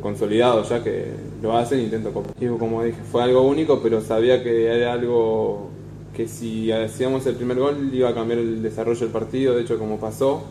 consolidados 0.00 0.68
ya 0.68 0.82
que 0.82 1.12
lo 1.42 1.56
hacen 1.56 1.80
intento 1.80 2.12
copiar. 2.12 2.56
Como 2.56 2.82
dije, 2.84 2.98
fue 3.10 3.22
algo 3.22 3.42
único, 3.42 3.80
pero 3.82 4.00
sabía 4.00 4.42
que 4.42 4.66
era 4.66 4.92
algo 4.92 5.68
que 6.14 6.28
si 6.28 6.70
hacíamos 6.70 7.26
el 7.26 7.34
primer 7.34 7.58
gol 7.58 7.90
iba 7.92 8.10
a 8.10 8.14
cambiar 8.14 8.38
el 8.38 8.62
desarrollo 8.62 9.00
del 9.00 9.10
partido, 9.10 9.54
de 9.54 9.62
hecho 9.62 9.78
como 9.78 9.98
pasó, 9.98 10.42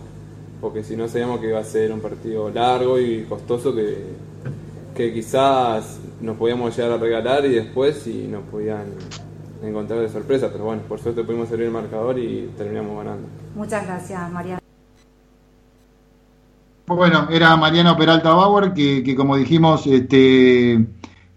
porque 0.59 0.83
si 0.83 0.95
no 0.95 1.07
sabíamos 1.07 1.39
que 1.39 1.47
iba 1.47 1.59
a 1.59 1.63
ser 1.63 1.91
un 1.91 2.01
partido 2.01 2.49
largo 2.49 2.99
y 2.99 3.23
costoso 3.23 3.73
que, 3.73 3.97
que 4.95 5.13
quizás 5.13 5.99
nos 6.19 6.37
podíamos 6.37 6.75
llegar 6.75 6.91
a 6.93 6.97
regalar 6.97 7.45
y 7.45 7.53
después 7.53 7.97
si 7.97 8.27
nos 8.27 8.43
podían 8.43 8.85
encontrar 9.63 9.99
de 9.99 10.09
sorpresa, 10.09 10.49
pero 10.51 10.65
bueno, 10.65 10.81
por 10.87 10.99
suerte 10.99 11.23
pudimos 11.23 11.47
servir 11.47 11.67
el 11.67 11.71
marcador 11.71 12.17
y 12.17 12.49
terminamos 12.57 12.97
ganando. 12.97 13.27
Muchas 13.55 13.85
gracias, 13.85 14.31
Mariana. 14.31 14.61
Bueno, 16.95 17.27
era 17.31 17.55
Mariano 17.55 17.95
Peralta 17.95 18.33
Bauer, 18.33 18.73
que, 18.73 19.15
como 19.15 19.37
dijimos, 19.37 19.87
este, 19.87 20.73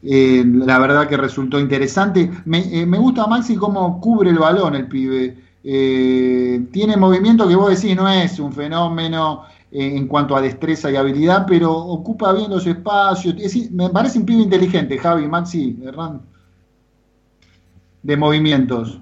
eh, 0.02 0.44
la 0.44 0.78
verdad 0.80 1.08
que 1.08 1.16
resultó 1.16 1.60
interesante. 1.60 2.28
Me, 2.44 2.84
me, 2.86 2.98
gusta 2.98 3.26
Maxi 3.28 3.54
cómo 3.54 4.00
cubre 4.00 4.30
el 4.30 4.38
balón 4.38 4.74
el 4.74 4.88
pibe. 4.88 5.36
Eh, 5.62 6.66
tiene 6.72 6.96
movimiento 6.96 7.46
que 7.46 7.54
vos 7.54 7.70
decís, 7.70 7.96
no 7.96 8.08
es 8.08 8.38
un 8.40 8.52
fenómeno 8.52 9.44
eh, 9.70 9.96
en 9.96 10.08
cuanto 10.08 10.34
a 10.36 10.40
destreza 10.40 10.90
y 10.90 10.96
habilidad, 10.96 11.46
pero 11.46 11.72
ocupa 11.72 12.32
bien 12.32 12.50
los 12.50 12.66
espacios. 12.66 13.36
me 13.70 13.90
parece 13.90 14.18
un 14.18 14.26
pibe 14.26 14.42
inteligente, 14.42 14.98
Javi, 14.98 15.28
Maxi, 15.28 15.78
Hernán, 15.84 16.20
de 18.02 18.16
movimientos. 18.16 19.00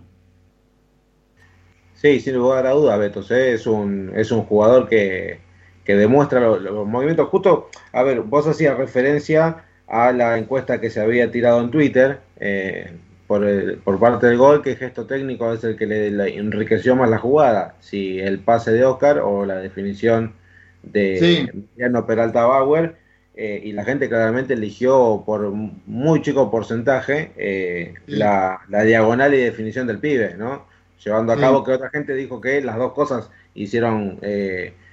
Sí, 1.95 2.21
sin 2.21 2.35
lugar 2.35 2.67
a 2.67 2.73
duda, 2.73 2.97
Beto. 2.99 3.21
Es, 3.31 3.67
un, 3.67 4.13
es 4.15 4.31
un 4.31 4.43
jugador 4.43 4.89
que 4.89 5.52
que 5.85 5.97
demuestra 5.97 6.41
los, 6.41 6.87
movimientos. 6.87 7.29
Justo, 7.29 7.69
a 7.93 8.03
ver, 8.03 8.21
vos 8.21 8.47
hacías 8.47 8.77
referencia 8.77 9.65
a 9.89 10.13
la 10.13 10.39
encuesta 10.39 10.81
que 10.81 10.91
se 10.91 11.01
había 11.01 11.31
tirado 11.31 11.61
en 11.61 11.71
Twitter 11.71 12.21
eh, 12.39 12.93
por, 13.27 13.45
por 13.81 13.99
parte 13.99 14.27
del 14.27 14.39
gol, 14.39 14.63
que 14.63 14.77
gesto 14.77 15.07
técnico 15.07 15.53
es 15.53 15.65
el 15.65 15.77
que 15.77 15.87
le, 15.87 16.37
enriqueció 16.37 16.97
más 16.97 17.11
la 17.11 17.19
jugada, 17.19 17.75
si 17.81 18.21
el 18.21 18.39
pase 18.39 18.73
de 18.73 18.85
Oscar 18.85 19.19
o 19.19 19.45
la 19.45 19.57
definición 19.57 20.35
de 20.83 21.51
Mariano 21.73 22.07
Peralta 22.07 22.45
Bauer. 22.47 23.01
Eh, 23.35 23.63
y 23.65 23.73
la 23.73 23.83
gente 23.85 24.11
claramente 24.11 24.53
eligió 24.53 25.23
por 25.25 25.51
muy 25.51 26.21
chico 26.21 26.51
porcentaje 26.51 27.33
eh, 27.39 27.95
la, 28.05 28.61
diagonal 28.85 29.33
y 29.33 29.39
definición 29.39 29.87
del 29.87 30.01
pibe, 30.01 30.35
¿no? 30.37 30.67
Llevando 31.03 31.33
a 31.33 31.39
cabo 31.39 31.65
que 31.65 31.73
otra 31.73 31.89
gente 31.89 32.15
dijo 32.15 32.43
que 32.43 32.61
las 32.61 32.77
dos 32.77 32.93
cosas 32.93 33.31
hicieron 33.55 34.19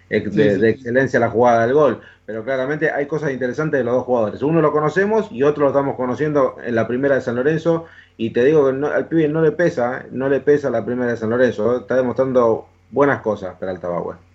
de, 0.10 0.70
excelencia 0.70 1.20
la 1.20 1.30
jugada 1.30 1.66
del 1.66 1.74
gol. 1.74 2.02
Pero 2.26 2.44
claramente 2.44 2.92
hay 2.92 3.08
cosas 3.08 3.32
interesantes 3.32 3.80
de 3.80 3.84
los 3.84 3.96
dos 3.96 4.04
jugadores. 4.04 4.42
Uno 4.42 4.62
lo 4.62 4.72
conocemos 4.72 5.32
y 5.32 5.44
otro 5.44 5.64
lo 5.64 5.70
estamos 5.70 5.96
conociendo 5.96 6.58
en 6.64 6.76
la 6.76 6.88
primera 6.88 7.16
de 7.16 7.22
San 7.22 7.36
Lorenzo. 7.36 7.86
Y 8.18 8.32
te 8.32 8.44
digo 8.44 8.66
que 8.66 8.86
al 8.86 9.08
pibe 9.08 9.28
no 9.28 9.42
le 9.42 9.52
pesa, 9.52 10.06
no 10.12 10.30
le 10.30 10.40
pesa 10.40 10.70
la 10.70 10.86
primera 10.86 11.12
de 11.12 11.18
San 11.18 11.30
Lorenzo. 11.30 11.78
Está 11.78 11.96
demostrando 11.96 12.68
buenas 12.92 13.22
cosas 13.22 13.56
Peralta 13.60 13.88
Bauer. 13.88 14.30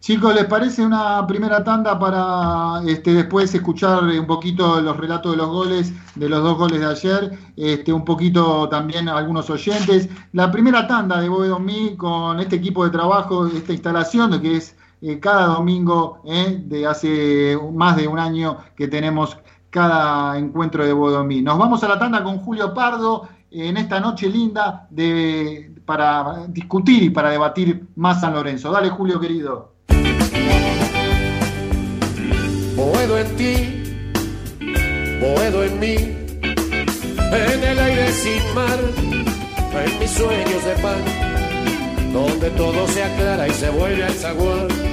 Chicos, 0.00 0.34
¿les 0.34 0.46
parece 0.46 0.82
una 0.82 1.26
primera 1.26 1.62
tanda 1.62 1.98
para 1.98 2.80
este, 2.90 3.12
después 3.12 3.54
escuchar 3.54 4.02
un 4.04 4.26
poquito 4.26 4.80
los 4.80 4.96
relatos 4.96 5.32
de 5.32 5.36
los 5.36 5.48
goles, 5.48 5.92
de 6.14 6.26
los 6.26 6.42
dos 6.42 6.56
goles 6.56 6.80
de 6.80 6.86
ayer, 6.86 7.38
este, 7.54 7.92
un 7.92 8.06
poquito 8.06 8.66
también 8.70 9.10
algunos 9.10 9.50
oyentes? 9.50 10.08
La 10.32 10.50
primera 10.50 10.86
tanda 10.86 11.20
de 11.20 11.28
Boedo 11.28 11.60
con 11.98 12.40
este 12.40 12.56
equipo 12.56 12.82
de 12.86 12.90
trabajo, 12.90 13.46
esta 13.48 13.74
instalación 13.74 14.40
que 14.40 14.56
es 14.56 14.74
eh, 15.02 15.18
cada 15.18 15.46
domingo 15.46 16.20
eh, 16.26 16.60
de 16.62 16.86
hace 16.86 17.58
más 17.72 17.96
de 17.96 18.06
un 18.06 18.18
año 18.18 18.58
que 18.76 18.86
tenemos 18.86 19.38
cada 19.70 20.36
encuentro 20.36 20.84
de 20.84 20.92
Bodomí. 20.92 21.40
Nos 21.40 21.58
vamos 21.58 21.82
a 21.82 21.88
la 21.88 21.98
tanda 21.98 22.22
con 22.22 22.38
Julio 22.38 22.74
Pardo 22.74 23.28
en 23.50 23.76
esta 23.78 23.98
noche 23.98 24.28
linda 24.28 24.86
de, 24.90 25.72
para 25.86 26.46
discutir 26.48 27.02
y 27.04 27.10
para 27.10 27.30
debatir 27.30 27.86
más 27.96 28.20
San 28.20 28.34
Lorenzo. 28.34 28.70
Dale, 28.70 28.90
Julio, 28.90 29.18
querido. 29.18 29.72
Boedo 32.76 33.18
en 33.18 33.36
ti, 33.36 33.82
Boedo 35.20 35.64
en 35.64 35.80
mí, 35.80 35.96
en 35.96 37.64
el 37.64 37.78
aire 37.78 38.12
sin 38.12 38.54
mar, 38.54 38.78
en 39.84 39.98
mis 39.98 40.10
sueños 40.10 40.64
de 40.64 40.74
pan, 40.82 42.12
donde 42.12 42.50
todo 42.50 42.86
se 42.88 43.04
aclara 43.04 43.48
y 43.48 43.50
se 43.52 43.70
vuelve 43.70 44.04
al 44.04 44.12
zaguán 44.12 44.89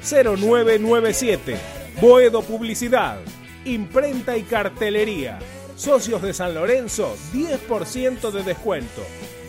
4749-0997. 0.00 1.56
Boedo 2.00 2.42
Publicidad, 2.42 3.18
Imprenta 3.64 4.36
y 4.36 4.42
Cartelería. 4.42 5.38
Socios 5.76 6.20
de 6.22 6.34
San 6.34 6.54
Lorenzo, 6.54 7.16
10% 7.32 8.30
de 8.30 8.42
descuento. 8.42 9.02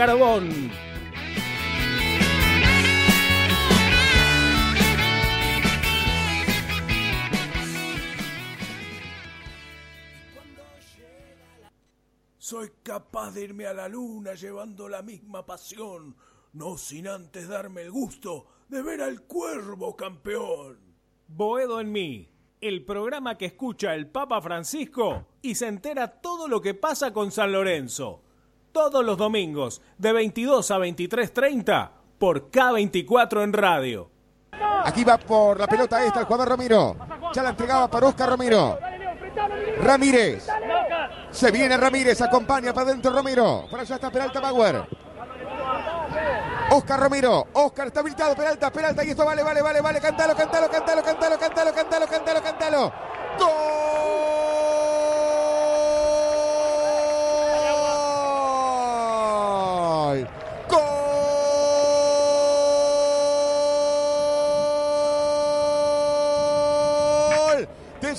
Soy 12.49 12.71
capaz 12.81 13.35
de 13.35 13.43
irme 13.43 13.67
a 13.67 13.75
la 13.75 13.87
luna 13.87 14.33
llevando 14.33 14.89
la 14.89 15.03
misma 15.03 15.45
pasión, 15.45 16.15
no 16.53 16.79
sin 16.79 17.07
antes 17.07 17.47
darme 17.47 17.83
el 17.83 17.91
gusto 17.91 18.47
de 18.67 18.81
ver 18.81 19.03
al 19.03 19.21
cuervo 19.21 19.95
campeón. 19.95 20.79
Boedo 21.27 21.79
en 21.79 21.91
mí, 21.91 22.27
el 22.59 22.83
programa 22.85 23.37
que 23.37 23.45
escucha 23.45 23.93
el 23.93 24.07
Papa 24.07 24.41
Francisco 24.41 25.27
y 25.43 25.53
se 25.53 25.67
entera 25.67 26.07
todo 26.07 26.47
lo 26.47 26.59
que 26.59 26.73
pasa 26.73 27.13
con 27.13 27.31
San 27.31 27.51
Lorenzo. 27.51 28.23
Todos 28.71 29.05
los 29.05 29.19
domingos, 29.19 29.83
de 29.99 30.11
22 30.11 30.71
a 30.71 30.79
23.30, 30.79 31.91
por 32.17 32.49
K24 32.49 33.43
en 33.43 33.53
radio. 33.53 34.09
Aquí 34.85 35.03
va 35.03 35.19
por 35.19 35.59
la 35.59 35.67
pelota 35.67 36.03
esta 36.03 36.21
el 36.21 36.25
jugador 36.25 36.49
Ramiro. 36.49 36.95
Ya 37.31 37.43
la 37.43 37.51
entregaba 37.51 37.87
para 37.91 38.07
Oscar 38.07 38.29
Ramiro. 38.31 38.79
Ramírez. 39.83 40.47
Se 41.31 41.51
viene 41.51 41.77
Ramírez, 41.77 42.21
acompaña 42.21 42.73
para 42.73 42.89
adentro 42.89 43.11
Ramiro. 43.11 43.67
Por 43.69 43.79
allá 43.79 43.95
está 43.95 44.09
Peralta 44.09 44.39
Bauer. 44.39 44.87
Oscar 46.71 46.99
Ramiro, 46.99 47.47
Oscar 47.53 47.87
está 47.87 47.99
habilitado, 48.01 48.35
Peralta, 48.35 48.71
Peralta, 48.71 49.03
y 49.03 49.09
esto 49.09 49.25
vale, 49.25 49.41
vale, 49.41 49.61
vale, 49.61 49.81
vale, 49.81 49.99
cantalo, 49.99 50.35
cantalo, 50.35 50.69
cantalo, 50.69 51.03
cantalo, 51.03 51.37
cantalo, 51.39 51.73
cantalo, 51.73 52.07
cantalo, 52.07 52.41
cantalo. 52.43 52.93
¡Gol! 53.39 54.88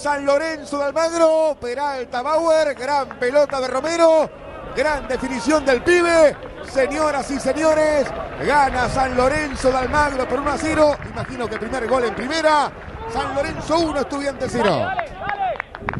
San 0.00 0.24
Lorenzo 0.24 0.78
de 0.78 0.86
Almagro, 0.86 1.58
Peralta 1.60 2.22
Bauer, 2.22 2.74
gran 2.74 3.06
pelota 3.18 3.60
de 3.60 3.68
Romero, 3.68 4.30
gran 4.74 5.06
definición 5.06 5.62
del 5.66 5.82
pibe. 5.82 6.34
Señoras 6.64 7.30
y 7.30 7.38
señores, 7.38 8.06
gana 8.46 8.88
San 8.88 9.14
Lorenzo 9.14 9.70
de 9.70 9.76
Almagro 9.76 10.26
por 10.26 10.40
1 10.40 10.52
a 10.52 10.56
0. 10.56 10.96
Imagino 11.12 11.46
que 11.46 11.58
primer 11.58 11.86
gol 11.86 12.04
en 12.04 12.14
primera. 12.14 12.72
San 13.12 13.34
Lorenzo 13.34 13.78
1, 13.78 14.00
Estudiante 14.00 14.46
0. 14.48 14.88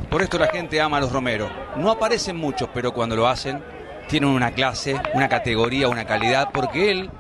Por 0.09 0.23
esto 0.23 0.39
la 0.39 0.47
gente 0.47 0.81
ama 0.81 0.97
a 0.97 1.01
los 1.01 1.13
Romero. 1.13 1.51
No 1.77 1.91
aparecen 1.91 2.39
muchos, 2.39 2.71
pero 2.73 2.95
cuando 2.95 3.17
lo 3.17 3.29
hacen, 3.29 3.63
tienen 4.09 4.31
una 4.31 4.53
clase, 4.53 4.99
una 5.13 5.29
categoría, 5.29 5.89
una 5.89 6.07
calidad, 6.07 6.49
porque 6.55 6.91
él 6.91 7.11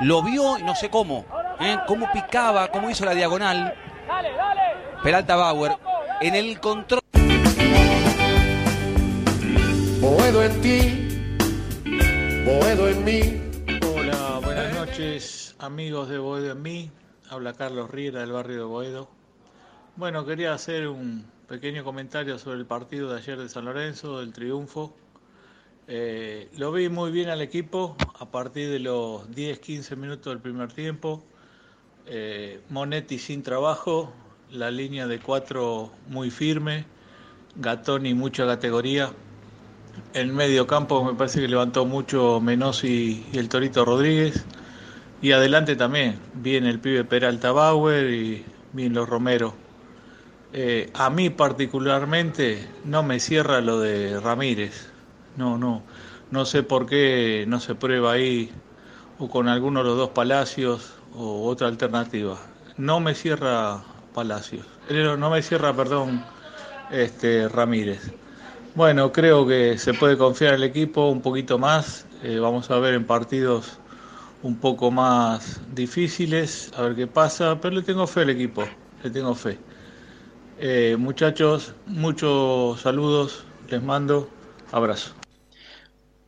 lo 0.00 0.22
vio 0.22 0.56
y 0.56 0.62
no 0.62 0.74
sé 0.76 0.88
cómo. 0.88 1.26
¿eh? 1.60 1.76
Cómo 1.86 2.10
picaba, 2.10 2.68
cómo 2.68 2.88
hizo 2.88 3.04
la 3.04 3.12
diagonal. 3.12 3.74
Peralta 5.02 5.36
Bauer 5.36 5.76
en 6.20 6.34
el 6.34 6.60
control. 6.60 7.00
Boedo 10.00 10.44
en 10.44 10.60
ti 10.60 11.06
Boedo 12.44 12.88
en 12.88 13.04
mí. 13.04 13.20
Hola, 13.84 14.40
buenas 14.42 14.74
noches, 14.74 15.56
amigos 15.58 16.08
de 16.08 16.18
Boedo 16.18 16.52
en 16.52 16.62
mí. 16.62 16.90
Habla 17.28 17.54
Carlos 17.54 17.90
Riera 17.90 18.20
del 18.20 18.32
barrio 18.32 18.58
de 18.58 18.64
Boedo. 18.64 19.08
Bueno, 19.96 20.24
quería 20.24 20.54
hacer 20.54 20.88
un 20.88 21.26
pequeño 21.48 21.82
comentario 21.82 22.38
sobre 22.38 22.58
el 22.58 22.66
partido 22.66 23.10
de 23.10 23.18
ayer 23.18 23.38
de 23.38 23.48
San 23.48 23.64
Lorenzo, 23.64 24.20
del 24.20 24.32
triunfo. 24.32 24.94
Eh, 25.88 26.48
lo 26.56 26.72
vi 26.72 26.88
muy 26.88 27.10
bien 27.10 27.30
al 27.30 27.40
equipo 27.40 27.96
a 28.18 28.26
partir 28.30 28.70
de 28.70 28.78
los 28.78 29.28
10-15 29.30 29.96
minutos 29.96 30.32
del 30.32 30.40
primer 30.40 30.72
tiempo. 30.72 31.24
Eh, 32.06 32.60
Monetti 32.68 33.18
sin 33.18 33.42
trabajo, 33.42 34.12
la 34.50 34.70
línea 34.70 35.06
de 35.06 35.18
cuatro 35.18 35.90
muy 36.08 36.30
firme, 36.30 36.84
Gatoni 37.56 38.14
mucha 38.14 38.46
categoría. 38.46 39.10
En 40.12 40.34
medio 40.34 40.66
campo 40.66 41.02
me 41.04 41.14
parece 41.14 41.40
que 41.40 41.48
levantó 41.48 41.86
mucho 41.86 42.40
Menosi 42.40 43.26
y 43.32 43.38
el 43.38 43.48
Torito 43.48 43.84
Rodríguez. 43.84 44.44
Y 45.22 45.32
adelante 45.32 45.76
también, 45.76 46.20
bien 46.34 46.66
el 46.66 46.78
pibe 46.78 47.04
Peralta 47.04 47.50
Bauer 47.52 48.10
y 48.10 48.44
bien 48.72 48.92
los 48.92 49.08
Romero. 49.08 49.54
Eh, 50.52 50.90
a 50.94 51.10
mí 51.10 51.30
particularmente 51.30 52.68
no 52.84 53.02
me 53.02 53.20
cierra 53.20 53.60
lo 53.60 53.80
de 53.80 54.20
Ramírez. 54.20 54.90
No, 55.36 55.58
no. 55.58 55.82
No 56.30 56.44
sé 56.44 56.62
por 56.62 56.86
qué 56.86 57.44
no 57.48 57.60
se 57.60 57.74
prueba 57.74 58.12
ahí 58.12 58.50
o 59.18 59.28
con 59.28 59.48
alguno 59.48 59.80
de 59.80 59.88
los 59.88 59.96
dos 59.96 60.10
Palacios 60.10 60.94
o 61.14 61.46
otra 61.46 61.68
alternativa. 61.68 62.38
No 62.76 63.00
me 63.00 63.14
cierra 63.14 63.82
Palacios. 64.16 64.64
No 64.88 65.28
me 65.28 65.42
cierra, 65.42 65.76
perdón, 65.76 66.24
este 66.90 67.50
Ramírez. 67.50 68.00
Bueno, 68.74 69.12
creo 69.12 69.46
que 69.46 69.76
se 69.76 69.92
puede 69.92 70.16
confiar 70.16 70.54
en 70.54 70.62
el 70.62 70.64
equipo 70.64 71.10
un 71.10 71.20
poquito 71.20 71.58
más. 71.58 72.06
Eh, 72.22 72.38
vamos 72.38 72.70
a 72.70 72.78
ver 72.78 72.94
en 72.94 73.06
partidos 73.06 73.78
un 74.42 74.56
poco 74.56 74.90
más 74.90 75.60
difíciles, 75.74 76.72
a 76.78 76.82
ver 76.82 76.96
qué 76.96 77.06
pasa, 77.06 77.60
pero 77.60 77.74
le 77.74 77.82
tengo 77.82 78.06
fe 78.06 78.22
al 78.22 78.30
equipo, 78.30 78.64
le 79.02 79.10
tengo 79.10 79.34
fe. 79.34 79.58
Eh, 80.58 80.96
muchachos, 80.98 81.74
muchos 81.84 82.80
saludos, 82.80 83.44
les 83.68 83.82
mando, 83.82 84.30
abrazo. 84.72 85.12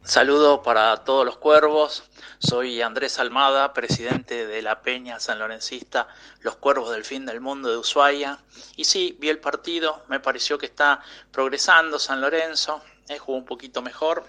Saludo 0.02 0.62
para 0.62 0.94
todos 1.04 1.24
los 1.24 1.38
cuervos. 1.38 2.02
Soy 2.40 2.80
Andrés 2.82 3.18
Almada, 3.18 3.72
presidente 3.72 4.46
de 4.46 4.62
la 4.62 4.80
Peña 4.80 5.18
San 5.18 5.40
Lorencista, 5.40 6.06
Los 6.40 6.54
Cuervos 6.54 6.92
del 6.92 7.04
Fin 7.04 7.26
del 7.26 7.40
Mundo 7.40 7.68
de 7.68 7.76
Ushuaia. 7.76 8.38
Y 8.76 8.84
sí, 8.84 9.16
vi 9.18 9.28
el 9.28 9.40
partido, 9.40 10.04
me 10.06 10.20
pareció 10.20 10.56
que 10.56 10.66
está 10.66 11.00
progresando 11.32 11.98
San 11.98 12.20
Lorenzo, 12.20 12.80
eh, 13.08 13.18
jugó 13.18 13.38
un 13.38 13.44
poquito 13.44 13.82
mejor. 13.82 14.24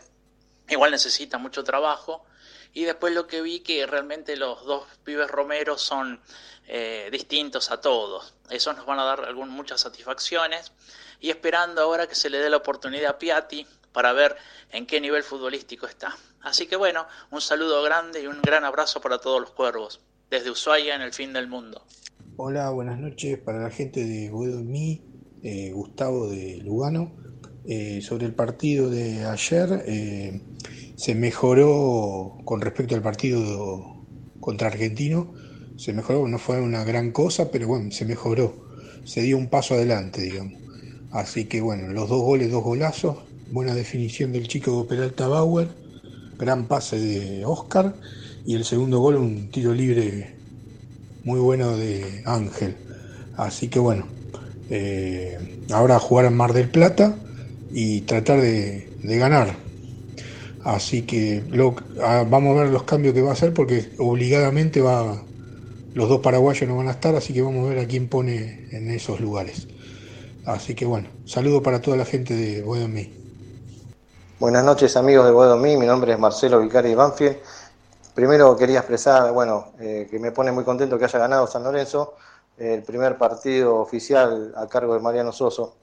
Igual 0.68 0.90
necesita 0.90 1.38
mucho 1.38 1.64
trabajo. 1.64 2.26
y 2.72 2.84
después 2.84 3.14
lo 3.14 3.26
que 3.26 3.42
vi 3.42 3.62
que 3.62 3.86
realmente 3.88 4.38
los 4.38 4.64
dos 4.64 4.86
pibes 5.04 5.28
Romero 5.28 5.78
son 5.78 6.22
eh, 6.68 7.10
distintos 7.12 7.72
a 7.72 7.82
todos. 7.82 8.36
Esos 8.50 8.76
nos 8.76 8.86
van 8.86 9.00
a 9.00 9.04
dar 9.04 9.26
algún, 9.26 9.50
muchas 9.50 9.82
satisfacciones 9.82 10.72
y 11.20 11.30
esperando 11.30 11.82
ahora 11.82 12.08
que 12.08 12.16
se 12.16 12.30
le 12.30 12.40
dé 12.40 12.50
la 12.50 12.58
oportunidad 12.58 13.12
a 13.12 13.18
Piatti 13.20 13.66
para 13.92 14.14
ver 14.14 14.36
en 14.72 14.86
qué 14.86 15.02
nivel 15.02 15.24
futbolístico 15.24 15.88
está. 15.88 16.16
Así 16.42 16.68
que 16.68 16.76
bueno, 16.76 17.06
un 17.32 17.42
saludo 17.42 17.82
grande 17.84 18.24
y 18.24 18.28
un 18.28 18.42
gran 18.42 18.64
abrazo 18.64 19.02
para 19.02 19.20
todos 19.20 19.42
los 19.42 19.52
cuervos, 19.52 20.02
desde 20.30 20.52
Ushuaia 20.52 20.96
en 20.96 21.02
el 21.02 21.14
fin 21.14 21.34
del 21.34 21.48
mundo. 21.48 21.84
Hola, 22.38 22.70
buenas 22.70 23.00
noches 23.00 23.38
para 23.40 23.62
la 23.62 23.70
gente 23.70 24.06
de 24.06 24.30
Boedo 24.30 24.64
Mi, 24.64 25.02
eh, 25.44 25.72
Gustavo 25.74 26.30
de 26.30 26.58
Lugano. 26.64 27.12
Eh, 27.66 28.02
sobre 28.02 28.26
el 28.26 28.34
partido 28.34 28.90
de 28.90 29.26
ayer, 29.26 29.84
eh, 29.86 30.42
se 30.96 31.14
mejoró 31.14 32.38
con 32.46 32.62
respecto 32.62 32.96
al 32.96 33.02
partido 33.02 34.06
contra 34.40 34.70
Argentino, 34.70 35.34
se 35.78 35.94
mejoró, 35.94 36.28
no 36.28 36.40
fue 36.40 36.60
una 36.62 36.84
gran 36.84 37.12
cosa, 37.12 37.52
pero 37.52 37.68
bueno, 37.68 37.92
se 37.92 38.06
mejoró, 38.06 38.70
se 39.04 39.22
dio 39.22 39.38
un 39.38 39.50
paso 39.50 39.76
adelante, 39.76 40.22
digamos. 40.22 40.54
Así 41.12 41.46
que 41.46 41.62
bueno, 41.62 41.90
los 41.90 42.10
dos 42.10 42.22
goles, 42.22 42.52
dos 42.52 42.64
golazos, 42.64 43.18
buena 43.52 43.74
definición 43.74 44.32
del 44.32 44.48
chico 44.48 44.86
Peralta 44.88 45.28
Bauer, 45.28 45.68
gran 46.38 46.68
pase 46.68 47.00
de 47.00 47.46
Oscar 47.46 47.96
y 48.46 48.56
el 48.56 48.64
segundo 48.64 49.00
gol 49.00 49.16
un 49.16 49.50
tiro 49.50 49.74
libre 49.74 50.36
muy 51.24 51.40
bueno 51.40 51.76
de 51.76 52.24
Ángel. 52.26 52.76
Así 53.38 53.68
que 53.68 53.80
bueno, 53.80 54.06
eh, 54.70 55.38
ahora 55.72 56.00
jugar 56.00 56.26
en 56.26 56.36
Mar 56.38 56.54
del 56.54 56.70
Plata 56.70 57.16
y 57.72 58.02
tratar 58.02 58.42
de, 58.42 58.88
ganar. 59.04 59.56
Así 60.64 61.04
que 61.04 61.44
ah, 62.04 62.26
vamos 62.30 62.58
a 62.58 62.64
ver 62.64 62.72
los 62.72 62.84
cambios 62.84 63.14
que 63.14 63.22
va 63.22 63.30
a 63.30 63.34
hacer 63.34 63.54
porque 63.54 63.90
obligadamente 63.98 64.82
va 64.82 65.24
los 65.94 66.08
dos 66.08 66.22
paraguayos 66.22 66.70
no 66.70 66.78
van 66.78 66.88
a 66.88 66.92
estar, 66.92 67.16
así 67.16 67.34
que 67.34 67.42
vamos 67.42 67.66
a 67.66 67.70
ver 67.70 67.80
a 67.80 67.88
quién 67.88 68.08
pone 68.08 68.68
en 68.72 68.92
esos 68.92 69.20
lugares. 69.20 69.68
Así 70.46 70.76
que 70.76 70.86
bueno, 70.86 71.10
saludo 71.26 71.64
para 71.64 71.82
toda 71.82 71.98
la 71.98 72.06
gente 72.06 72.36
de 72.36 72.62
Boedomí. 72.62 73.19
Buenas 74.40 74.64
noches 74.64 74.96
amigos 74.96 75.26
de 75.26 75.34
Boedomí, 75.34 75.76
mi 75.76 75.86
nombre 75.86 76.14
es 76.14 76.18
Marcelo 76.18 76.62
Vicari 76.62 76.96
Banfield. 76.96 77.40
Primero 78.16 78.56
quería 78.56 78.80
expresar, 78.80 79.34
bueno, 79.34 79.74
eh, 79.82 80.08
que 80.10 80.18
me 80.18 80.32
pone 80.32 80.50
muy 80.54 80.64
contento 80.64 80.98
que 80.98 81.04
haya 81.04 81.20
ganado 81.20 81.46
San 81.46 81.62
Lorenzo, 81.62 82.14
el 82.58 82.82
primer 82.84 83.18
partido 83.18 83.76
oficial 83.76 84.54
a 84.56 84.66
cargo 84.68 84.94
de 84.94 85.02
Mariano 85.02 85.34
Soso. 85.34 85.76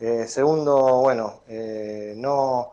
Eh, 0.00 0.26
segundo, 0.26 1.02
bueno, 1.02 1.42
eh, 1.46 2.14
no, 2.16 2.72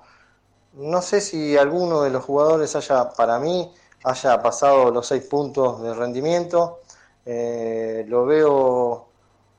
no 0.73 1.01
sé 1.03 1.21
si 1.21 1.55
alguno 1.55 2.01
de 2.01 2.09
los 2.09 2.25
jugadores 2.25 2.75
haya, 2.75 3.11
para 3.11 3.37
mí, 3.37 3.71
haya 4.03 4.41
pasado 4.41 4.89
los 4.89 5.05
seis 5.05 5.21
puntos 5.25 5.83
de 5.83 5.93
rendimiento. 5.93 6.79
Eh, 7.27 8.05
lo 8.07 8.25
veo 8.25 9.05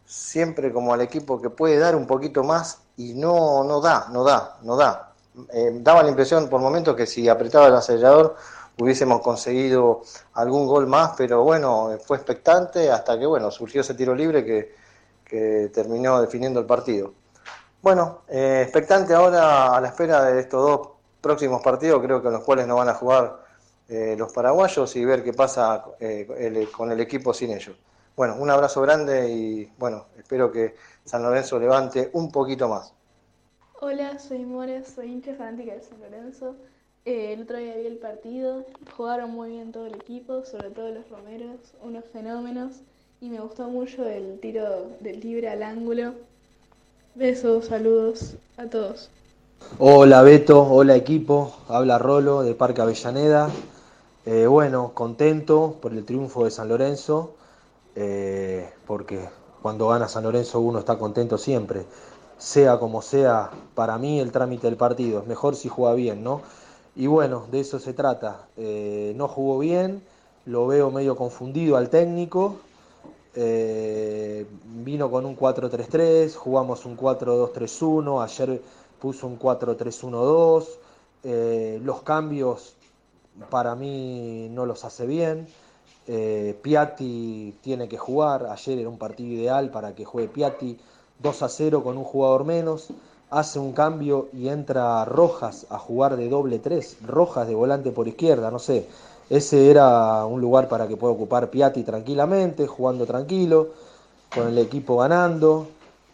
siempre 0.05 0.73
como 0.73 0.93
al 0.93 1.03
equipo 1.03 1.41
que 1.41 1.51
puede 1.51 1.79
dar 1.79 1.95
un 1.95 2.09
poquito 2.09 2.43
más 2.43 2.81
y 2.97 3.15
no, 3.15 3.63
no 3.63 3.81
da, 3.81 4.09
no 4.11 4.25
da, 4.25 4.59
no 4.63 4.75
da. 4.75 5.12
Daba 5.35 6.03
la 6.03 6.11
impresión 6.11 6.49
por 6.49 6.61
momentos 6.61 6.95
que 6.95 7.07
si 7.07 7.28
apretaba 7.28 7.68
el 7.68 7.74
acelerador 7.74 8.37
hubiésemos 8.78 9.20
conseguido 9.20 10.03
algún 10.35 10.66
gol 10.66 10.87
más, 10.87 11.12
pero 11.16 11.43
bueno, 11.43 11.91
fue 12.05 12.16
expectante 12.16 12.91
hasta 12.91 13.18
que 13.18 13.26
bueno, 13.26 13.51
surgió 13.51 13.80
ese 13.80 13.95
tiro 13.95 14.14
libre 14.14 14.45
que, 14.45 14.83
terminó 15.72 16.20
definiendo 16.20 16.61
el 16.61 16.66
partido. 16.66 17.14
Bueno, 17.80 18.20
eh, 18.28 18.61
expectante 18.64 19.14
ahora 19.14 19.74
a 19.74 19.80
la 19.80 19.89
espera 19.89 20.24
de 20.24 20.39
estos 20.39 20.62
dos 20.62 20.89
próximos 21.22 21.62
partidos, 21.62 22.03
creo 22.03 22.20
que 22.20 22.28
en 22.28 22.35
los 22.35 22.45
cuales 22.45 22.66
no 22.66 22.76
van 22.76 22.91
a 22.91 22.95
jugar 22.95 23.39
eh, 23.89 24.14
los 24.18 24.30
paraguayos 24.30 24.95
y 24.95 25.03
ver 25.07 25.24
qué 25.24 25.33
pasa 25.33 25.85
eh, 26.01 26.68
con 26.76 26.93
el 26.93 27.01
equipo 27.01 27.33
sin 27.33 27.51
ellos. 27.51 27.74
Bueno, 28.14 28.37
un 28.39 28.51
abrazo 28.51 28.83
grande 28.83 29.30
y 29.30 29.72
bueno, 29.78 30.05
espero 30.18 30.53
que 30.53 30.74
San 31.03 31.22
Lorenzo 31.22 31.59
levante 31.59 32.11
un 32.12 32.30
poquito 32.30 32.68
más. 32.68 32.93
Hola, 33.85 34.16
soy 34.20 34.45
Mores, 34.47 34.93
soy 34.95 35.11
hincha 35.11 35.35
fanática 35.35 35.74
de 35.74 35.83
San 35.83 36.01
Lorenzo. 36.01 36.55
el 37.05 37.43
otro 37.43 37.57
día 37.57 37.74
vi 37.74 37.87
el 37.87 37.97
partido, 37.97 38.64
jugaron 38.97 39.33
muy 39.33 39.51
bien 39.51 39.72
todo 39.72 39.87
el 39.87 39.97
equipo, 39.97 40.45
sobre 40.45 40.70
todo 40.70 40.91
los 40.91 41.09
romeros, 41.11 41.59
unos 41.83 42.05
fenómenos, 42.12 42.74
y 43.20 43.28
me 43.28 43.41
gustó 43.41 43.66
mucho 43.66 44.07
el 44.07 44.39
tiro 44.39 44.87
del 45.01 45.18
libre 45.18 45.49
al 45.49 45.64
ángulo 45.64 46.12
Besos, 47.16 47.66
saludos 47.66 48.37
a 48.57 48.66
todos. 48.66 49.11
Hola 49.80 50.22
Beto, 50.22 50.62
hola 50.62 50.95
equipo, 50.95 51.53
habla 51.66 51.99
Rolo 51.99 52.45
de 52.45 52.55
Parque 52.55 52.83
Avellaneda. 52.83 53.51
Eh, 54.26 54.47
bueno, 54.47 54.93
contento 54.95 55.78
por 55.83 55.93
el 55.93 56.05
triunfo 56.05 56.45
de 56.45 56.53
San 56.53 56.68
Lorenzo, 56.68 57.35
eh, 57.97 58.70
porque 58.87 59.28
cuando 59.61 59.89
gana 59.89 60.07
San 60.07 60.22
Lorenzo 60.22 60.61
uno 60.61 60.78
está 60.78 60.99
contento 60.99 61.37
siempre. 61.37 61.85
Sea 62.43 62.80
como 62.80 63.03
sea, 63.03 63.51
para 63.76 63.99
mí 63.99 64.18
el 64.18 64.32
trámite 64.32 64.66
del 64.66 64.76
partido 64.76 65.20
es 65.20 65.28
mejor 65.28 65.55
si 65.55 65.68
juega 65.68 65.95
bien, 65.95 66.24
¿no? 66.24 66.40
Y 66.97 67.07
bueno, 67.07 67.47
de 67.53 67.61
eso 67.61 67.78
se 67.78 67.93
trata. 67.93 68.49
Eh, 68.57 69.12
no 69.14 69.28
jugó 69.28 69.61
bien, 69.61 70.03
lo 70.47 70.66
veo 70.66 70.90
medio 70.90 71.14
confundido 71.14 71.76
al 71.76 71.88
técnico, 71.88 72.57
eh, 73.36 74.45
vino 74.64 75.09
con 75.09 75.24
un 75.24 75.36
4-3-3, 75.36 76.34
jugamos 76.34 76.84
un 76.84 76.97
4-2-3-1, 76.97 78.24
ayer 78.24 78.61
puso 78.99 79.28
un 79.28 79.38
4-3-1-2, 79.38 80.66
eh, 81.22 81.80
los 81.84 82.03
cambios 82.03 82.74
para 83.51 83.76
mí 83.76 84.49
no 84.51 84.66
los 84.66 84.84
hace 84.84 85.07
bien, 85.07 85.47
Piatti 86.61 87.55
tiene 87.61 87.88
que 87.88 87.99
jugar, 87.99 88.47
ayer 88.47 88.80
era 88.80 88.88
un 88.88 88.99
partido 88.99 89.32
ideal 89.32 89.70
para 89.70 89.95
que 89.95 90.05
juegue 90.05 90.28
Piatti, 90.28 90.76
2 91.23 91.45
0 91.49 91.83
con 91.83 91.97
un 91.99 92.05
jugador 92.05 92.45
menos, 92.45 92.89
hace 93.31 93.59
un 93.59 93.73
cambio 93.73 94.29
y 94.33 94.49
entra 94.49 95.05
Rojas 95.05 95.66
a 95.70 95.79
jugar 95.79 96.16
de 96.16 96.29
doble 96.29 96.59
3, 96.59 96.99
Rojas 97.07 97.47
de 97.47 97.55
volante 97.55 97.91
por 97.93 98.09
izquierda, 98.09 98.51
no 98.51 98.59
sé, 98.59 98.89
ese 99.31 99.70
era 99.70 100.27
un 100.27 100.43
lugar 100.43 100.68
para 100.68 100.87
que 100.87 100.99
pueda 100.99 101.14
ocupar 101.14 101.49
Piatti 101.49 101.85
tranquilamente, 101.85 102.66
jugando 102.66 103.07
tranquilo, 103.07 103.68
con 104.35 104.49
el 104.49 104.59
equipo 104.59 104.99
ganando. 104.99 105.68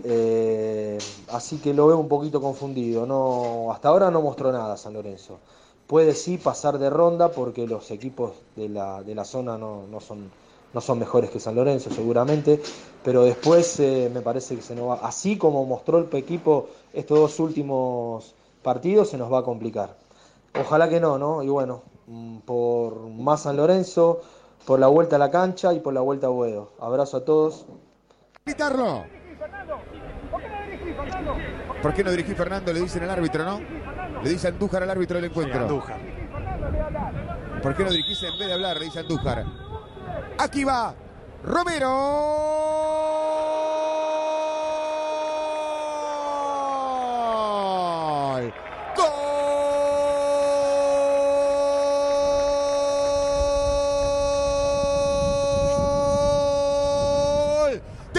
Eh, 0.04 0.98
así 1.32 1.59
que 1.59 1.74
lo 1.74 1.88
veo 1.88 1.98
un 1.98 2.09
poquito 2.09 2.40
confundido. 2.40 3.06
No, 3.06 3.72
hasta 3.72 3.88
ahora 3.88 4.11
no 4.12 4.22
mostró 4.22 4.52
nada 4.52 4.76
San 4.76 4.92
Lorenzo. 4.92 5.38
Puede 5.86 6.14
sí 6.14 6.38
pasar 6.38 6.78
de 6.78 6.90
ronda 6.90 7.32
porque 7.32 7.66
los 7.66 7.90
equipos 7.90 8.34
de 8.54 8.68
la, 8.68 9.02
de 9.02 9.14
la 9.16 9.24
zona 9.24 9.59
no, 9.59 9.88
son, 10.00 10.30
no 10.72 10.80
son 10.80 10.98
mejores 10.98 11.30
que 11.30 11.40
San 11.40 11.54
Lorenzo 11.54 11.90
seguramente, 11.90 12.60
pero 13.02 13.24
después 13.24 13.78
eh, 13.80 14.10
me 14.12 14.20
parece 14.20 14.56
que 14.56 14.62
se 14.62 14.74
nos 14.74 14.90
va, 14.90 14.94
así 15.06 15.38
como 15.38 15.64
mostró 15.64 15.98
el 15.98 16.08
equipo 16.16 16.68
estos 16.92 17.18
dos 17.18 17.40
últimos 17.40 18.34
partidos, 18.62 19.10
se 19.10 19.18
nos 19.18 19.32
va 19.32 19.38
a 19.38 19.42
complicar. 19.42 19.96
Ojalá 20.58 20.88
que 20.88 21.00
no, 21.00 21.18
¿no? 21.18 21.42
Y 21.42 21.48
bueno, 21.48 21.82
Mm, 22.08 22.38
por 22.38 23.06
más 23.10 23.42
San 23.42 23.58
Lorenzo, 23.58 24.22
por 24.66 24.80
la 24.80 24.86
vuelta 24.86 25.16
a 25.16 25.18
la 25.18 25.30
cancha 25.30 25.74
y 25.74 25.80
por 25.80 25.92
la 25.92 26.00
vuelta 26.00 26.28
a 26.28 26.30
Boedo. 26.30 26.72
Abrazo 26.80 27.18
a 27.18 27.24
todos. 27.24 27.66
Gritarlo. 28.46 29.04
¿Por 31.82 31.92
qué 31.92 32.02
no 32.02 32.10
dirigí 32.10 32.34
Fernando? 32.34 32.72
Le 32.72 32.80
dicen 32.80 33.02
al 33.02 33.10
árbitro, 33.10 33.44
¿no? 33.44 33.60
Le 34.22 34.30
dice 34.30 34.48
Andújar 34.48 34.82
al 34.82 34.90
árbitro 34.90 35.16
del 35.16 35.26
encuentro. 35.26 35.60
Andújar. 35.60 36.00
¿Por 37.62 37.76
qué 37.76 37.84
no 37.84 37.90
dirigís 37.90 38.22
en 38.22 38.38
vez 38.38 38.48
de 38.48 38.54
hablar? 38.54 38.78
Le 38.78 38.86
dice 38.86 39.00
Andújar. 39.00 39.44
Aquí 40.39 40.64
va 40.64 40.95
Romero. 41.45 42.49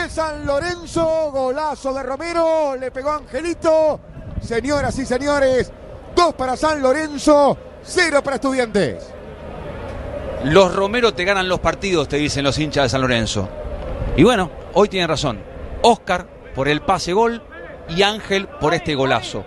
San 0.09 0.45
Lorenzo, 0.45 1.31
golazo 1.31 1.93
de 1.93 2.03
Romero, 2.03 2.75
le 2.75 2.91
pegó 2.91 3.11
Angelito. 3.11 3.99
Señoras 4.41 4.97
y 4.99 5.05
señores, 5.05 5.71
dos 6.13 6.33
para 6.33 6.57
San 6.57 6.81
Lorenzo, 6.81 7.57
cero 7.83 8.21
para 8.21 8.35
Estudiantes. 8.35 9.18
Los 10.43 10.73
Romero 10.73 11.13
te 11.13 11.25
ganan 11.25 11.49
los 11.49 11.59
partidos, 11.59 12.07
te 12.07 12.17
dicen 12.17 12.43
los 12.43 12.57
hinchas 12.57 12.83
de 12.83 12.89
San 12.89 13.01
Lorenzo. 13.01 13.49
Y 14.15 14.23
bueno, 14.23 14.49
hoy 14.73 14.87
tienen 14.87 15.09
razón. 15.09 15.39
Oscar 15.81 16.27
por 16.55 16.67
el 16.67 16.81
pase 16.81 17.13
gol 17.13 17.41
y 17.89 18.03
Ángel 18.03 18.47
por 18.47 18.73
este 18.73 18.95
golazo. 18.95 19.45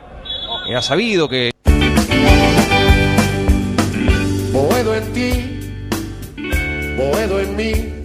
Era 0.69 0.83
sabido 0.83 1.29
que... 1.29 1.53
Boedo 4.53 4.95
en 4.95 5.13
ti, 5.13 5.81
Boedo 6.97 7.41
en 7.41 7.57
mí 7.57 8.03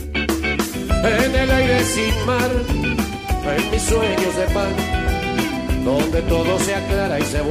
en 1.03 1.35
el 1.35 1.51
aire 1.51 1.83
sin 1.83 2.25
mar, 2.25 2.49
en 2.49 3.71
mis 3.71 3.81
sueños 3.81 4.35
de 4.35 4.45
pan, 4.53 5.83
donde 5.83 6.21
todo 6.23 6.59
se 6.59 6.75
aclara 6.75 7.19
y 7.19 7.23
se. 7.23 7.41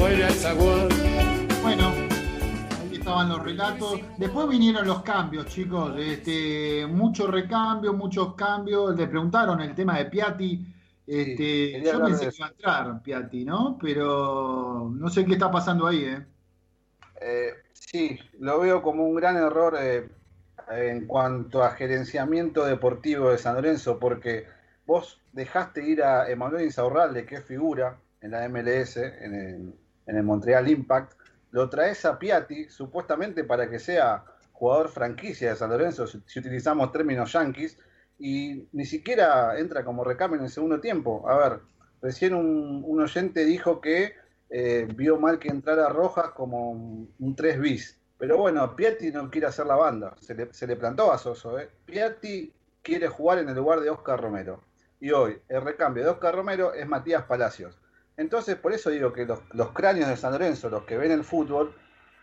Los 3.37 3.45
relatos. 3.45 4.01
Después 4.17 4.49
vinieron 4.49 4.87
los 4.87 5.03
cambios, 5.03 5.47
chicos. 5.47 5.95
Este, 5.99 6.87
muchos 6.87 7.31
recambios, 7.31 7.95
muchos 7.95 8.35
cambios. 8.35 8.97
Le 8.97 9.07
preguntaron 9.07 9.61
el 9.61 9.75
tema 9.75 9.99
de 9.99 10.07
Piatti. 10.07 10.67
Este, 11.07 11.83
yo 11.83 12.03
pensé 12.03 12.29
que 12.31 12.37
iba 12.37 12.47
a 12.47 12.51
entrar 12.51 13.03
Piatti, 13.03 13.45
¿no? 13.45 13.79
Pero 13.81 14.91
no 14.93 15.09
sé 15.09 15.25
qué 15.25 15.35
está 15.35 15.51
pasando 15.51 15.87
ahí, 15.87 16.05
¿eh? 16.05 16.27
eh 17.21 17.51
sí, 17.73 18.19
lo 18.41 18.61
veo 18.61 18.83
como 18.83 19.05
un 19.07 19.15
gran 19.15 19.37
error 19.37 19.77
eh, 19.81 20.09
en 20.71 21.07
cuanto 21.07 21.63
a 21.63 21.71
gerenciamiento 21.71 22.65
deportivo 22.65 23.31
de 23.31 23.39
San 23.39 23.55
Lorenzo, 23.55 24.01
porque 24.01 24.47
vos 24.85 25.21
dejaste 25.33 25.87
ir 25.87 26.03
a 26.03 26.29
Emanuel 26.29 26.65
Insaurralde, 26.65 27.25
que 27.25 27.37
es 27.37 27.45
figura 27.45 27.99
en 28.21 28.33
la 28.33 28.49
MLS, 28.49 28.97
en 28.97 29.35
el, 29.35 29.75
en 30.07 30.17
el 30.17 30.23
Montreal 30.25 30.69
Impact, 30.69 31.13
lo 31.51 31.69
traes 31.69 32.05
a 32.05 32.19
Piatti 32.19 32.69
supuestamente 32.69 33.45
para 33.45 33.69
que 33.71 33.79
sea 33.79 34.25
jugador 34.53 34.89
franquicia 34.89 35.51
de 35.51 35.57
San 35.57 35.71
Lorenzo, 35.71 36.07
si, 36.07 36.39
utilizamos 36.39 36.91
términos 36.93 37.33
yankees, 37.33 37.79
y 38.19 38.69
ni 38.73 38.87
siquiera 38.87 39.59
entra 39.59 39.85
como 39.85 40.03
recambio 40.03 40.39
en 40.39 40.45
el 40.45 40.51
segundo 40.51 40.81
tiempo. 40.81 41.29
A 41.29 41.37
ver, 41.37 41.61
recién 42.01 42.35
un, 42.35 43.01
oyente 43.01 43.45
dijo 43.45 43.81
que 43.81 44.15
eh, 44.49 44.89
vio 44.95 45.19
mal 45.19 45.39
que 45.39 45.49
entrara 45.49 45.89
Rojas 45.91 46.31
como 46.31 46.71
un, 46.71 47.37
3 47.37 47.61
bis. 47.61 48.01
Pero 48.19 48.39
bueno, 48.39 48.75
Piatti 48.75 49.11
no 49.11 49.31
quiere 49.31 49.49
hacer 49.49 49.67
la 49.67 49.77
banda, 49.77 50.15
se 50.21 50.35
le, 50.35 50.53
se 50.53 50.67
le 50.67 50.77
plantó 50.77 51.13
a 51.13 51.19
Soso. 51.19 51.59
¿eh? 51.59 51.69
Piatti 51.85 52.51
quiere 52.81 53.09
jugar 53.09 53.39
en 53.39 53.49
el 53.51 53.57
lugar 53.57 53.81
de 53.81 53.91
Oscar 53.91 54.19
Romero. 54.21 54.63
Y 54.99 55.11
hoy 55.11 55.39
el 55.49 55.61
recambio 55.61 56.03
de 56.03 56.11
Oscar 56.11 56.35
Romero 56.35 56.73
es 56.73 56.87
Matías 56.87 57.25
Palacios. 57.25 57.79
Entonces, 58.17 58.57
por 58.57 58.73
eso 58.73 58.91
digo 58.91 59.13
que 59.13 59.27
los, 59.27 59.71
cráneos 59.73 60.09
de 60.09 60.17
San 60.17 60.33
Lorenzo, 60.33 60.71
los 60.71 60.85
que 60.85 60.97
ven 60.97 61.13
el 61.13 61.25
fútbol, 61.25 61.75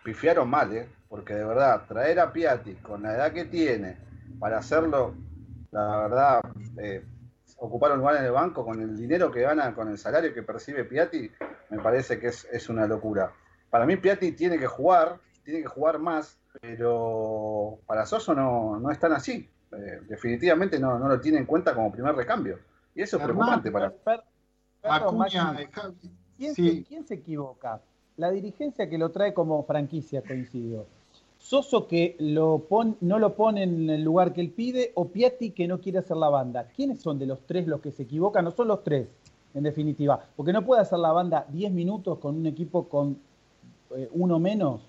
pifiaron 0.03 0.49
mal, 0.49 0.75
¿eh? 0.75 0.89
porque 1.07 1.35
de 1.35 1.45
verdad, 1.45 1.85
traer 1.87 2.19
a 2.19 2.33
Piatti 2.33 2.75
con 2.75 3.03
la 3.03 3.13
edad 3.13 3.31
que 3.31 3.45
tiene 3.45 3.97
para 4.39 4.57
hacerlo, 4.57 5.13
la 5.71 5.97
verdad, 5.97 6.41
eh, 6.77 7.05
ocupar 7.57 7.91
un 7.91 7.99
lugar 7.99 8.17
en 8.17 8.25
el 8.25 8.31
banco 8.31 8.65
con 8.65 8.81
el 8.81 8.97
dinero 8.97 9.31
que 9.31 9.41
gana, 9.41 9.73
con 9.75 9.87
el 9.89 9.97
salario 9.97 10.33
que 10.33 10.41
percibe 10.41 10.83
Piatti, 10.83 11.29
me 11.69 11.79
parece 11.79 12.19
que 12.19 12.27
es, 12.27 12.69
una 12.69 12.87
locura. 12.87 13.31
Para 13.69 13.85
mí 13.85 13.95
Piatti 13.95 14.31
tiene 14.31 14.57
que 14.57 14.67
jugar, 14.67 15.19
tiene 15.43 15.61
que 15.61 15.67
jugar 15.67 15.99
más, 15.99 16.39
pero 16.59 17.79
para 17.85 18.05
Soso 18.05 18.33
no, 18.33 18.79
no 18.79 18.91
es 18.91 18.99
tan 18.99 19.13
así. 19.13 19.49
Eh, 19.71 20.01
definitivamente 20.07 20.79
no, 20.79 20.97
no, 20.99 21.07
lo 21.07 21.19
tiene 21.19 21.37
en 21.37 21.45
cuenta 21.45 21.73
como 21.73 21.91
primer 21.91 22.15
recambio. 22.15 22.59
Y 22.95 23.01
eso 23.01 23.17
es 23.17 23.23
preocupante 23.23 23.71
para... 23.71 23.93
¿quién, 26.37 26.55
se, 27.05 27.13
equivoca? 27.13 27.81
La 28.17 28.31
dirigencia 28.31 28.89
que 28.89 28.97
lo 28.97 29.09
trae 29.11 29.33
como 29.33 29.63
franquicia, 29.63 30.21
coincidió. 30.21 30.85
Soso 31.37 31.87
que 31.87 32.15
lo 32.19 32.67
no 33.01 33.19
lo 33.19 33.35
pone 33.35 33.63
en 33.63 33.89
el 33.89 34.03
lugar 34.03 34.33
que 34.33 34.41
él 34.41 34.49
pide 34.51 34.91
o 34.95 35.09
Piatti 35.09 35.51
que 35.51 35.67
no 35.67 35.79
quiere 35.79 35.99
hacer 35.99 36.17
la 36.17 36.29
banda. 36.29 36.67
¿Quiénes 36.75 37.01
son 37.01 37.19
de 37.19 37.25
los 37.25 37.39
tres 37.45 37.67
los 37.67 37.81
que 37.81 37.91
se 37.91 38.03
equivocan? 38.03 38.45
No 38.45 38.51
son 38.51 38.69
los 38.69 38.83
tres, 38.83 39.07
en 39.53 39.63
definitiva. 39.63 40.25
Porque 40.35 40.53
no 40.53 40.65
puede 40.65 40.81
hacer 40.81 40.99
la 40.99 41.11
banda 41.11 41.45
10 41.49 41.71
minutos 41.71 42.19
con 42.19 42.35
un 42.37 42.45
equipo 42.45 42.87
con 42.87 43.17
eh, 43.95 44.09
uno 44.13 44.39
menos 44.39 44.81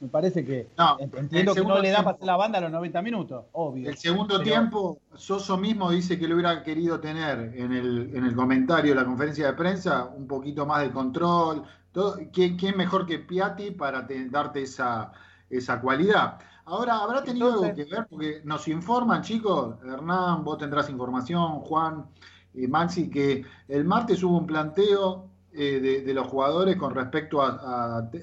me 0.00 0.08
parece 0.08 0.44
que 0.44 0.68
entiendo 0.98 1.54
que 1.54 1.62
no 1.62 1.80
le 1.80 1.90
da 1.90 2.04
para 2.04 2.16
hacer 2.16 2.26
la 2.26 2.36
banda 2.36 2.58
a 2.58 2.60
los 2.62 2.70
90 2.70 3.02
minutos, 3.02 3.44
obvio. 3.52 3.88
El 3.88 3.96
segundo 3.96 4.40
tiempo, 4.40 5.00
Soso 5.14 5.56
mismo 5.56 5.90
dice 5.90 6.18
que 6.18 6.28
lo 6.28 6.34
hubiera 6.34 6.62
querido 6.62 7.00
tener 7.00 7.52
en 7.54 7.72
el, 7.72 8.14
en 8.14 8.24
el 8.24 8.34
comentario 8.34 8.94
de 8.94 9.00
la 9.00 9.04
conferencia 9.04 9.46
de 9.46 9.52
prensa, 9.54 10.04
un 10.04 10.26
poquito 10.26 10.66
más 10.66 10.82
de 10.82 10.90
control. 10.90 11.64
Todo. 11.92 12.16
¿Quién, 12.32 12.76
mejor 12.76 13.06
que 13.06 13.18
Piatti 13.18 13.72
para 13.72 14.06
darte 14.30 14.62
esa, 14.62 15.12
esa 15.50 15.80
cualidad? 15.80 16.38
Ahora, 16.64 16.98
¿habrá 16.98 17.24
tenido 17.24 17.48
algo 17.48 17.74
que 17.74 17.84
ver? 17.84 18.06
Porque 18.08 18.42
nos 18.44 18.68
informan, 18.68 19.22
chicos, 19.22 19.76
Hernán, 19.82 20.44
vos 20.44 20.58
tendrás 20.58 20.90
información, 20.90 21.60
Juan 21.60 22.06
Maxi, 22.54 23.10
que 23.10 23.44
el 23.68 23.84
martes 23.84 24.22
hubo 24.22 24.38
un 24.38 24.46
planteo 24.46 25.27
eh, 25.50 26.02
de, 26.04 26.14
los 26.14 26.26
jugadores 26.26 26.76
con 26.76 26.94
respecto 26.94 27.40
a, 27.40 28.10
eh, 28.12 28.20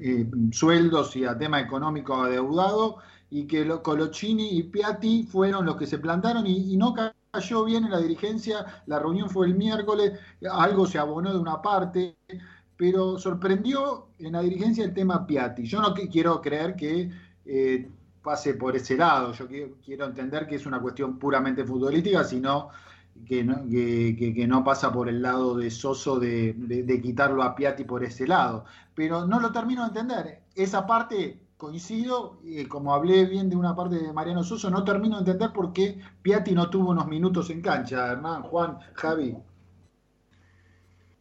eh, 0.00 0.30
sueldos 0.50 1.14
y 1.14 1.24
a 1.24 1.36
tema 1.36 1.60
económico 1.60 2.14
adeudado 2.14 2.96
y 3.30 3.46
que 3.46 3.66
lo, 3.66 3.82
Colochini 3.82 4.56
y 4.56 4.62
Piatti 4.62 5.24
fueron 5.24 5.66
los 5.66 5.76
que 5.76 5.86
se 5.86 5.98
plantaron 5.98 6.46
y, 6.46 6.74
no 6.78 6.94
cayó 7.30 7.64
bien 7.64 7.84
en 7.84 7.90
la 7.90 7.98
dirigencia, 7.98 8.82
la 8.86 8.98
reunión 8.98 9.28
fue 9.28 9.46
el 9.46 9.54
miércoles, 9.54 10.18
algo 10.50 10.86
se 10.86 10.98
abonó 10.98 11.34
de 11.34 11.38
una 11.38 11.60
parte, 11.60 12.16
pero 12.76 13.18
sorprendió 13.18 14.06
en 14.18 14.32
la 14.32 14.40
dirigencia 14.40 14.84
el 14.84 14.94
tema 14.94 15.26
Piatti. 15.26 15.64
Yo 15.64 15.82
no 15.82 15.92
quiero 15.92 16.40
creer 16.40 16.76
que 16.76 17.10
pase 18.22 18.54
por 18.54 18.74
ese 18.74 18.96
lado, 18.96 19.32
yo 19.32 19.46
quiero 19.84 20.06
entender 20.06 20.46
que 20.46 20.54
es 20.56 20.64
una 20.64 20.80
cuestión 20.80 21.18
puramente 21.18 21.62
futbolística, 21.62 22.24
sino 22.24 22.70
que 23.26 23.44
no, 23.44 23.66
que, 23.68 24.46
no 24.48 24.64
pasa 24.64 24.92
por 24.92 25.08
el 25.08 25.22
lado 25.22 25.56
de 25.56 25.70
Soso 25.70 26.18
de, 26.18 27.00
quitarlo 27.02 27.42
a 27.42 27.54
Piatti 27.54 27.84
por 27.84 28.04
ese 28.04 28.26
lado. 28.26 28.64
Pero 28.94 29.26
no 29.26 29.40
lo 29.40 29.52
termino 29.52 29.82
de 29.82 29.88
entender. 29.88 30.42
Esa 30.54 30.86
parte 30.86 31.40
coincido, 31.56 32.38
eh, 32.44 32.68
como 32.68 32.92
hablé 32.92 33.24
bien 33.24 33.48
de 33.48 33.56
una 33.56 33.74
parte 33.74 33.96
de 33.96 34.12
Mariano 34.12 34.42
Soso, 34.42 34.70
no 34.70 34.84
termino 34.84 35.16
de 35.16 35.30
entender 35.30 35.52
por 35.52 35.72
qué 35.72 35.98
Piatti 36.22 36.52
no 36.52 36.68
tuvo 36.68 36.90
unos 36.90 37.06
minutos 37.06 37.48
en 37.50 37.62
cancha, 37.62 38.12
Hernán, 38.12 38.42
Juan, 38.42 38.78
Javi. 38.94 39.36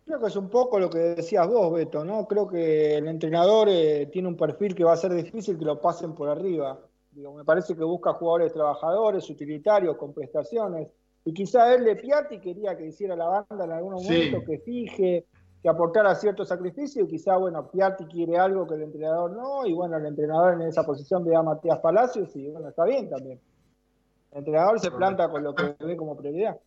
Creo 0.06 0.20
que 0.20 0.28
es 0.28 0.36
un 0.36 0.50
poco 0.50 0.80
lo 0.80 0.90
que 0.90 0.98
decías 0.98 1.48
vos, 1.48 1.74
Beto, 1.74 2.04
¿no? 2.04 2.28
Creo 2.28 2.48
que 2.48 2.98
el 2.98 3.08
entrenador 3.08 3.70
eh, 3.70 4.10
tiene 4.12 4.28
un 4.28 4.36
perfil 4.36 4.76
que 4.76 4.84
va 4.84 4.94
a 4.94 4.98
ser 4.98 5.14
difícil 5.14 5.58
que 5.58 5.64
lo 5.64 5.80
pasen 5.80 6.14
por 6.14 6.28
arriba. 6.28 6.78
Me 7.14 7.46
parece 7.46 7.76
que 7.76 7.84
busca 7.84 8.14
jugadores 8.14 8.52
trabajadores, 8.52 9.30
utilitarios, 9.30 9.96
con 9.96 10.14
prestaciones 10.14 10.90
y 11.26 11.34
quizá 11.34 11.74
él 11.74 11.86
de 11.86 11.96
Piatti 11.96 12.40
quería 12.40 12.78
que 12.78 12.88
hiciera 12.88 13.16
la 13.16 13.26
banda 13.26 13.66
en 13.66 13.72
algún 13.72 13.94
momento, 13.94 14.44
que 14.46 14.60
fije, 14.60 15.26
que 15.62 15.70
aportara 15.70 16.14
cierto 16.16 16.46
sacrificio, 16.46 17.04
y 17.04 17.08
quizá, 17.08 17.38
bueno, 17.38 17.70
Piatti 17.72 18.06
quiere 18.06 18.38
algo 18.38 18.68
que 18.68 18.76
el 18.76 18.84
entrenador 18.84 19.32
no, 19.32 19.66
y 19.66 19.74
bueno, 19.74 19.96
el 19.98 20.06
entrenador 20.06 20.54
en 20.54 20.68
esa 20.68 20.84
posición 20.84 21.24
ve 21.24 21.36
a 21.36 21.42
Matías 21.42 21.80
Palacios, 21.80 22.36
y 22.36 22.50
bueno, 22.50 22.70
está 22.70 22.84
bien 22.84 23.10
también. 23.10 23.40
El 24.32 24.40
entrenador 24.40 24.80
se 24.80 24.92
planta 24.92 25.30
con 25.30 25.44
lo 25.44 25.56
que 25.56 25.76
ve 25.80 25.96
como 25.96 26.18
prioridad. 26.18 26.58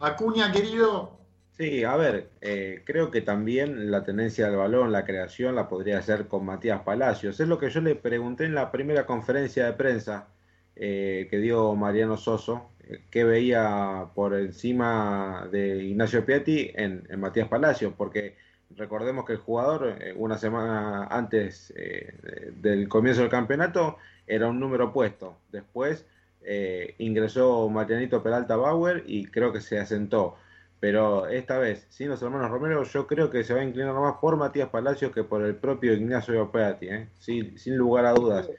Acuña, 0.00 0.50
querido. 0.52 1.18
Sí, 1.50 1.84
a 1.84 1.96
ver, 1.96 2.30
eh, 2.42 2.82
creo 2.84 3.10
que 3.10 3.22
también 3.22 3.90
la 3.90 4.04
tendencia 4.04 4.46
del 4.46 4.56
balón, 4.56 4.92
la 4.92 5.04
creación, 5.04 5.54
la 5.54 5.68
podría 5.68 5.98
hacer 5.98 6.28
con 6.28 6.44
Matías 6.44 6.82
Palacios. 6.82 7.40
Es 7.40 7.48
lo 7.48 7.58
que 7.58 7.70
yo 7.70 7.80
le 7.80 7.96
pregunté 7.96 8.44
en 8.44 8.54
la 8.54 8.70
primera 8.70 9.06
conferencia 9.06 9.64
de 9.64 9.72
prensa 9.72 10.28
eh, 10.76 11.26
que 11.30 11.38
dio 11.38 11.74
Mariano 11.74 12.16
Soso, 12.16 12.70
que 13.10 13.24
veía 13.24 14.08
por 14.14 14.34
encima 14.34 15.48
de 15.50 15.84
Ignacio 15.84 16.24
Piatti 16.24 16.70
en, 16.74 17.06
Matías 17.18 17.48
Palacio, 17.48 17.94
porque 17.96 18.36
recordemos 18.76 19.24
que 19.24 19.32
el 19.34 19.38
jugador 19.38 19.96
eh, 20.00 20.14
una 20.16 20.38
semana 20.38 21.06
antes 21.06 21.72
eh, 21.76 22.52
del 22.56 22.88
comienzo 22.88 23.22
del 23.22 23.30
campeonato 23.30 23.98
era 24.26 24.48
un 24.48 24.60
número 24.60 24.86
opuesto. 24.86 25.36
Después 25.50 26.06
eh, 26.42 26.94
ingresó 26.98 27.68
Marianito 27.68 28.22
Peralta 28.22 28.56
Bauer 28.56 29.04
y 29.06 29.26
creo 29.26 29.52
que 29.52 29.60
se 29.60 29.78
asentó. 29.78 30.36
Pero 30.78 31.26
esta 31.26 31.58
vez, 31.58 31.86
sin 31.88 32.08
los 32.08 32.22
hermanos 32.22 32.50
Romero, 32.50 32.84
yo 32.84 33.06
creo 33.06 33.30
que 33.30 33.42
se 33.44 33.54
va 33.54 33.60
a 33.60 33.64
inclinar 33.64 33.94
más 33.94 34.16
por 34.20 34.36
Matías 34.36 34.68
Palacios 34.68 35.10
que 35.10 35.24
por 35.24 35.42
el 35.42 35.56
propio 35.56 35.94
Ignacio 35.94 36.52
Piatti, 36.52 36.88
sin, 37.18 37.58
sin 37.58 37.76
lugar 37.76 38.04
a 38.04 38.12
dudas. 38.12 38.50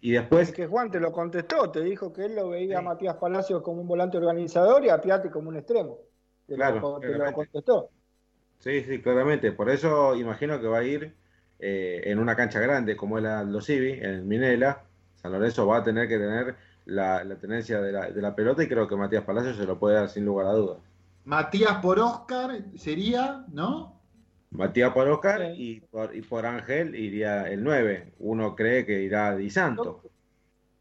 Y 0.00 0.12
después. 0.12 0.52
que 0.52 0.66
Juan 0.66 0.90
te 0.90 1.00
lo 1.00 1.12
contestó, 1.12 1.70
te 1.70 1.80
dijo 1.80 2.12
que 2.12 2.26
él 2.26 2.36
lo 2.36 2.50
veía 2.50 2.78
a 2.78 2.82
Matías 2.82 3.16
Palacios 3.16 3.62
como 3.62 3.80
un 3.80 3.88
volante 3.88 4.16
organizador 4.16 4.84
y 4.84 4.90
a 4.90 5.00
Piatti 5.00 5.30
como 5.30 5.48
un 5.48 5.56
extremo. 5.56 5.98
claro, 6.46 6.98
te 7.00 7.08
lo 7.08 7.32
contestó. 7.32 7.90
Sí, 8.58 8.82
sí, 8.84 9.00
claramente. 9.00 9.52
Por 9.52 9.70
eso 9.70 10.14
imagino 10.14 10.60
que 10.60 10.66
va 10.66 10.78
a 10.78 10.84
ir 10.84 11.14
eh, 11.58 12.02
en 12.04 12.18
una 12.18 12.36
cancha 12.36 12.60
grande 12.60 12.96
como 12.96 13.18
es 13.18 13.24
la 13.24 13.40
Aldo 13.40 13.60
Civi, 13.60 13.92
en 13.92 14.26
Minela. 14.26 14.84
San 15.16 15.32
Lorenzo 15.32 15.66
va 15.66 15.78
a 15.78 15.84
tener 15.84 16.08
que 16.08 16.18
tener 16.18 16.56
la, 16.84 17.24
tenencia 17.40 17.80
de 17.80 17.92
la, 17.92 18.10
de 18.10 18.22
la, 18.22 18.34
pelota 18.34 18.62
y 18.62 18.68
creo 18.68 18.86
que 18.86 18.96
Matías 18.96 19.24
Palacios 19.24 19.56
se 19.56 19.64
lo 19.64 19.78
puede 19.78 19.96
dar 19.96 20.08
sin 20.08 20.24
lugar 20.24 20.46
a 20.46 20.52
dudas. 20.52 20.78
Matías 21.24 21.78
por 21.78 21.98
Oscar 21.98 22.62
sería, 22.76 23.44
¿no? 23.48 23.95
Matías 24.56 24.92
por 24.92 25.06
Oscar 25.08 25.52
y, 25.54 25.80
por, 25.80 26.14
y 26.14 26.22
por 26.22 26.46
Ángel 26.46 26.94
iría 26.94 27.48
el 27.48 27.62
9. 27.62 28.14
Uno 28.20 28.56
cree 28.56 28.86
que 28.86 29.00
irá 29.00 29.36
Di 29.36 29.50
Santo. 29.50 30.02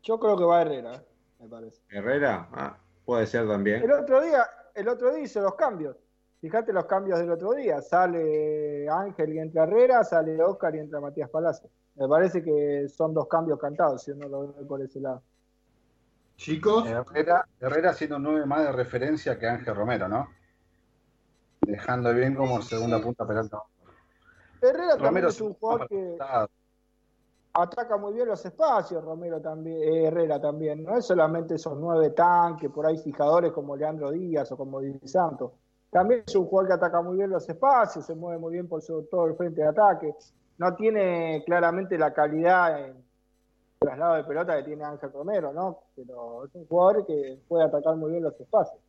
Yo, 0.01 0.19
creo 0.19 0.37
que 0.37 0.43
va 0.45 0.61
Herrera, 0.61 1.03
me 1.39 1.47
parece. 1.47 1.81
Herrera, 1.89 2.47
ah, 2.53 2.77
puede 3.03 3.27
ser 3.27 3.47
también. 3.47 3.83
El 3.83 3.91
otro 3.91 4.21
día, 4.21 4.45
el 4.73 4.87
otro 4.87 5.13
día 5.13 5.23
hizo 5.23 5.41
los 5.41 5.55
cambios. 5.55 5.97
Fíjate 6.39 6.71
los 6.71 6.85
cambios 6.85 7.19
del 7.19 7.31
otro 7.31 7.53
día. 7.53 7.81
Sale 7.81 8.87
Ángel 8.89 9.33
y 9.33 9.39
entra 9.39 9.63
Herrera, 9.63 10.03
sale 10.03 10.41
Oscar 10.41 10.75
y 10.75 10.79
entra 10.79 11.01
Matías 11.01 11.29
Palacio. 11.29 11.69
Me 11.95 12.07
parece 12.07 12.43
que 12.43 12.87
son 12.87 13.13
dos 13.13 13.27
cambios 13.27 13.59
cantados, 13.59 14.03
si 14.03 14.11
uno 14.11 14.27
lo 14.27 14.53
ve 14.53 14.65
por 14.65 14.81
ese 14.81 14.99
lado. 14.99 15.21
Chicos. 16.37 16.87
Herrera, 16.87 17.47
Herrera 17.59 17.93
siendo 17.93 18.17
un 18.17 18.23
9 18.23 18.45
más 18.45 18.63
de 18.63 18.71
referencia 18.71 19.39
que 19.39 19.47
Ángel 19.47 19.75
Romero, 19.75 20.07
¿no? 20.07 20.29
Dejando 21.65 22.13
bien 22.13 22.35
como 22.35 22.61
segunda 22.61 23.01
punta 23.01 23.25
Peralta. 23.25 23.61
Herrera 24.61 24.97
también 24.97 25.27
es 25.27 25.41
un 25.41 25.53
jugador 25.53 25.87
que. 25.87 26.17
ataca 27.53 27.97
muy 27.97 28.13
bien 28.13 28.27
los 28.27 28.43
espacios, 28.45 29.03
Romero 29.03 29.39
también, 29.41 29.81
eh, 29.81 30.05
Herrera 30.05 30.39
también. 30.39 30.83
No 30.83 30.97
es 30.97 31.05
solamente 31.05 31.55
esos 31.55 31.77
nueve 31.77 32.11
tanques, 32.11 32.69
por 32.69 32.85
ahí 32.85 32.97
fijadores 32.97 33.51
como 33.51 33.75
Leandro 33.75 34.11
Díaz 34.11 34.51
o 34.51 34.57
como 34.57 34.79
Di 34.79 34.99
Santos. 35.07 35.51
También 35.89 36.23
es 36.25 36.35
un 36.35 36.45
jugador 36.45 36.67
que 36.67 36.73
ataca 36.73 37.01
muy 37.01 37.17
bien 37.17 37.29
los 37.29 37.47
espacios, 37.47 38.05
se 38.05 38.15
mueve 38.15 38.39
muy 38.39 38.53
bien 38.53 38.67
por 38.67 38.81
todo 38.83 39.27
el 39.27 39.35
frente 39.35 39.61
de 39.61 39.67
ataque. 39.67 40.13
No 40.57 40.75
tiene 40.75 41.43
claramente 41.45 41.97
la 41.97 42.13
calidad 42.13 42.79
en 42.85 43.05
traslado 43.79 44.15
de 44.15 44.23
pelota 44.23 44.57
que 44.57 44.63
tiene 44.63 44.83
Ángel 44.83 45.11
Romero, 45.11 45.53
¿no? 45.53 45.79
Pero 45.95 46.45
es 46.45 46.55
un 46.55 46.65
jugador 46.65 47.05
que 47.05 47.39
puede 47.47 47.65
atacar 47.65 47.95
muy 47.95 48.11
bien 48.11 48.23
los 48.23 48.39
espacios. 48.39 48.81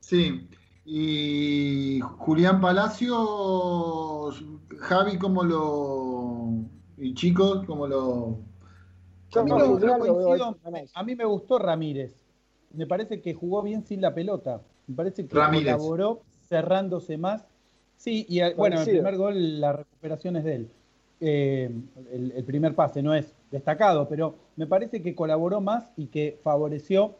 Sí, 0.00 0.48
y 0.88 1.98
Julián 2.00 2.60
Palacios, 2.60 4.44
Javi, 4.78 5.18
¿cómo 5.18 5.42
lo. 5.42 6.52
y 6.96 7.12
chicos, 7.12 7.64
¿cómo 7.66 7.88
lo. 7.88 8.38
a, 9.34 11.02
mí 11.02 11.16
me 11.16 11.24
gustó 11.24 11.58
Ramírez. 11.58 12.24
Me 12.72 12.86
parece 12.86 13.20
que 13.20 13.34
jugó 13.34 13.62
bien 13.62 13.84
sin 13.84 14.00
la 14.00 14.14
pelota. 14.14 14.62
Me 14.86 14.94
parece 14.94 15.26
que 15.26 15.34
colaboró 15.34 16.22
cerrándose 16.48 17.18
más. 17.18 17.44
Sí, 17.96 18.24
y 18.28 18.40
bueno, 18.54 18.80
el 18.80 18.88
primer 18.88 19.16
gol, 19.16 19.60
la 19.60 19.72
recuperación 19.72 20.36
es 20.36 20.44
de 20.44 20.54
él. 20.54 20.70
Eh, 21.18 21.70
el, 22.12 22.44
primer 22.44 22.76
pase 22.76 23.02
no 23.02 23.12
es 23.12 23.34
destacado, 23.50 24.06
pero 24.08 24.36
me 24.54 24.68
parece 24.68 25.02
que 25.02 25.16
colaboró 25.16 25.60
más 25.60 25.90
y 25.96 26.06
que 26.06 26.38
favoreció 26.44 27.16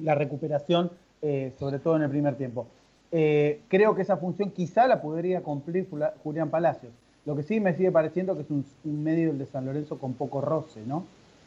la 0.00 0.16
recuperación, 0.16 0.90
eh, 1.22 1.52
sobre 1.56 1.78
todo 1.78 1.94
en 1.96 2.02
el 2.02 2.10
primer 2.10 2.36
tiempo. 2.36 2.66
Eh, 3.12 3.60
creo 3.68 3.94
que 3.94 4.02
esa 4.02 4.16
función 4.16 4.50
quizá 4.50 4.86
la 4.86 5.00
podría 5.00 5.42
cumplir 5.42 5.88
Julián 6.22 6.50
Palacios. 6.50 6.92
Lo 7.24 7.36
que 7.36 7.42
sí 7.42 7.60
me 7.60 7.74
sigue 7.74 7.90
pareciendo 7.90 8.34
que 8.34 8.42
es 8.42 8.50
un, 8.50 8.64
medio 8.84 9.32
de 9.32 9.46
San 9.46 9.66
Lorenzo 9.66 9.98
con 9.98 10.14
poco 10.14 10.40
roce, 10.40 10.80
¿no? 10.86 11.04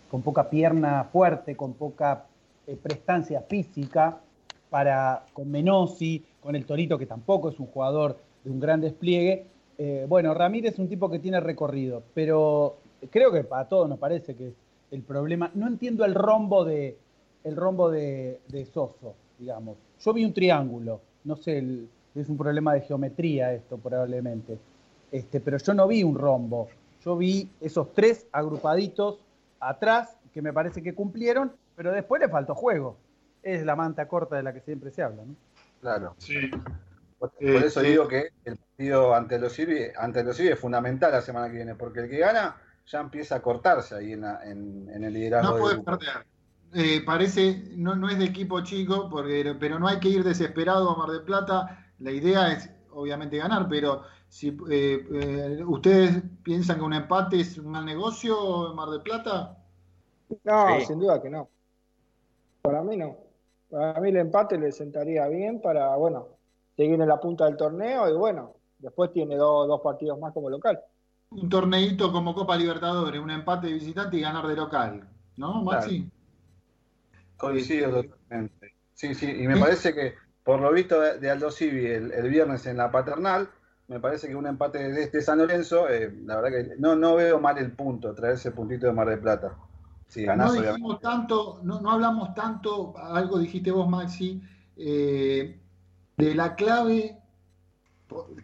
Con 0.10 0.22
poca 0.22 0.50
pierna 0.50 1.06
fuerte, 1.06 1.56
con 1.56 1.74
poca 1.74 2.26
eh, 2.68 2.78
prestancia 2.82 3.42
física 3.42 4.20
para 4.70 5.26
con 5.34 5.50
Menosi, 5.50 6.24
con 6.42 6.56
el 6.56 6.66
Torito 6.66 6.98
que 6.98 7.06
tampoco 7.06 7.50
es 7.50 7.60
un 7.60 7.68
jugador 7.68 8.18
de 8.44 8.52
un 8.52 8.60
gran 8.60 8.82
despliegue. 8.82 9.46
Eh, 9.78 10.06
bueno, 10.08 10.34
Ramírez 10.34 10.74
es 10.74 10.80
un 10.80 10.90
tipo 10.90 11.10
que 11.10 11.20
tiene 11.20 11.40
recorrido, 11.40 12.04
pero 12.14 12.78
creo 13.10 13.32
que 13.32 13.44
para 13.44 13.68
todos 13.68 13.88
nos 13.88 14.00
parece 14.00 14.36
que 14.36 14.50
es 14.50 14.54
el 14.92 15.02
problema. 15.02 15.52
No 15.54 15.68
entiendo 15.68 16.04
el 16.04 16.14
rombo 16.14 16.66
de 16.66 16.98
el 17.46 17.56
rombo 17.56 17.90
de 17.90 18.68
Soso, 18.74 19.16
digamos. 19.38 19.78
Yo 20.02 20.14
vi 20.14 20.26
un 20.26 20.34
triángulo 20.34 21.00
no 21.24 21.36
sé, 21.36 21.64
es 22.16 22.30
un 22.30 22.38
problema 22.38 22.74
de 22.74 22.82
geometría 22.82 23.54
esto 23.54 23.78
probablemente, 23.78 24.58
este, 25.12 25.40
pero 25.40 25.58
yo 25.58 25.74
no 25.74 25.88
vi 25.88 26.04
un 26.04 26.18
rombo, 26.18 26.70
yo 27.04 27.18
vi 27.18 27.50
esos 27.62 27.94
tres 27.94 28.28
agrupaditos 28.32 29.20
atrás 29.60 30.18
que 30.34 30.42
me 30.42 30.54
parece 30.54 30.82
que 30.82 30.94
cumplieron, 30.94 31.52
pero 31.76 31.92
después 31.92 32.22
le 32.22 32.30
faltó 32.30 32.56
juego. 32.56 32.98
Es 33.42 33.66
la 33.66 33.76
manta 33.76 34.08
corta 34.08 34.36
de 34.36 34.44
la 34.44 34.54
que 34.54 34.60
siempre 34.62 34.92
se 34.92 35.02
habla, 35.02 35.24
¿no? 35.24 35.36
Claro. 35.82 36.16
Sí. 36.18 36.52
Por, 37.18 37.32
eso 37.42 37.82
digo 37.82 38.08
que 38.08 38.30
el 38.46 38.58
partido 38.58 39.14
ante 39.14 39.40
los 39.40 39.54
Civi, 39.54 39.88
ante 39.98 40.24
los 40.24 40.40
es 40.40 40.60
fundamental 40.60 41.12
la 41.12 41.22
semana 41.22 41.50
que 41.50 41.56
viene, 41.56 41.76
porque 41.76 42.02
el 42.02 42.10
que 42.10 42.18
gana 42.18 42.56
ya 42.86 43.00
empieza 43.00 43.36
a 43.36 43.42
cortarse 43.42 43.96
ahí 43.96 44.14
en, 44.14 44.24
en, 44.24 45.04
el 45.04 45.14
liderazgo. 45.14 45.58
No 45.58 45.60
puede 45.60 45.80
perder. 45.82 46.26
Eh, 46.74 47.02
parece, 47.06 47.72
no, 47.76 47.96
no 47.96 48.10
es 48.10 48.20
de 48.20 48.26
equipo 48.26 48.62
chico, 48.62 49.08
porque, 49.10 49.56
pero 49.60 49.80
no 49.80 49.88
hay 49.88 50.00
que 50.00 50.10
ir 50.10 50.24
desesperado 50.24 50.90
a 50.90 50.98
Mar 50.98 51.10
del 51.10 51.24
Plata. 51.24 51.88
La 52.00 52.12
idea 52.12 52.52
es, 52.52 52.70
obviamente, 52.92 53.38
ganar, 53.38 53.68
pero 53.68 54.04
si 54.28 54.50
eh, 54.70 55.06
eh, 55.12 55.64
ustedes 55.66 56.22
piensan 56.44 56.78
que 56.78 56.84
un 56.84 56.94
empate 56.94 57.40
es 57.40 57.58
un 57.58 57.72
mal 57.72 57.86
negocio 57.86 58.70
en 58.70 58.76
Mar 58.76 58.90
del 58.90 59.02
Plata. 59.02 59.58
No, 60.44 60.80
sin 60.82 61.00
duda 61.00 61.22
que 61.22 61.30
no. 61.30 61.50
Para 62.62 62.84
mí 62.84 62.96
no. 62.98 63.18
Para 63.70 64.00
mí 64.00 64.10
el 64.10 64.18
empate 64.18 64.58
le 64.58 64.72
sentaría 64.72 65.28
bien 65.28 65.62
para, 65.62 65.96
bueno, 65.96 66.28
seguir 66.76 67.02
en 67.02 67.08
la 67.08 67.20
punta 67.20 67.46
del 67.46 67.58
torneo 67.58 68.10
y 68.10 68.14
bueno, 68.14 68.54
después 68.78 69.12
tiene 69.12 69.36
dos 69.36 69.82
partidos 69.82 70.20
más 70.20 70.34
como 70.34 70.50
local. 70.50 70.80
Un 71.32 71.50
torneito 71.50 72.12
como 72.12 72.34
Copa 72.34 72.56
Libertadores, 72.56 73.22
un 73.22 73.30
empate 73.30 73.68
de 73.68 73.74
visitante 73.74 74.18
y 74.18 74.22
ganar 74.22 74.48
de 74.48 74.56
local, 74.56 75.08
¿no, 75.38 75.64
Maxi? 75.64 76.10
Coincido 77.40 78.04
totalmente. 78.04 78.76
Sí, 78.94 79.16
sí, 79.16 79.32
y 79.32 79.48
me 79.48 79.58
parece 79.58 79.96
que 79.96 80.16
por 80.44 80.60
lo 80.60 80.74
visto 80.74 81.00
de, 81.00 81.30
Aldo 81.30 81.52
Civi 81.52 81.86
el, 81.86 82.30
viernes 82.30 82.66
en 82.66 82.78
la 82.78 82.92
paternal, 82.92 83.50
me 83.88 84.00
parece 84.00 84.28
que 84.28 84.36
un 84.36 84.46
empate 84.46 84.92
de 84.92 85.04
este 85.04 85.22
San 85.22 85.38
Lorenzo, 85.38 85.88
eh, 85.88 86.14
la 86.26 86.36
verdad 86.36 86.50
que 86.50 86.76
no, 86.80 86.96
no 86.96 87.16
veo 87.16 87.40
mal 87.40 87.58
el 87.58 87.72
punto, 87.72 88.14
traer 88.14 88.34
ese 88.34 88.52
puntito 88.52 88.88
de 88.88 88.94
Mar 88.94 89.08
del 89.08 89.20
Plata. 89.20 89.56
no 90.36 90.52
dijimos 90.52 91.00
tanto, 91.00 91.62
no, 91.64 91.80
no, 91.80 91.92
hablamos 91.92 92.34
tanto, 92.34 92.94
algo 92.98 93.40
dijiste 93.40 93.72
vos, 93.72 93.88
Maxi, 93.88 94.42
eh, 94.76 95.60
de 96.18 96.36
la 96.36 96.56
clave, 96.56 97.18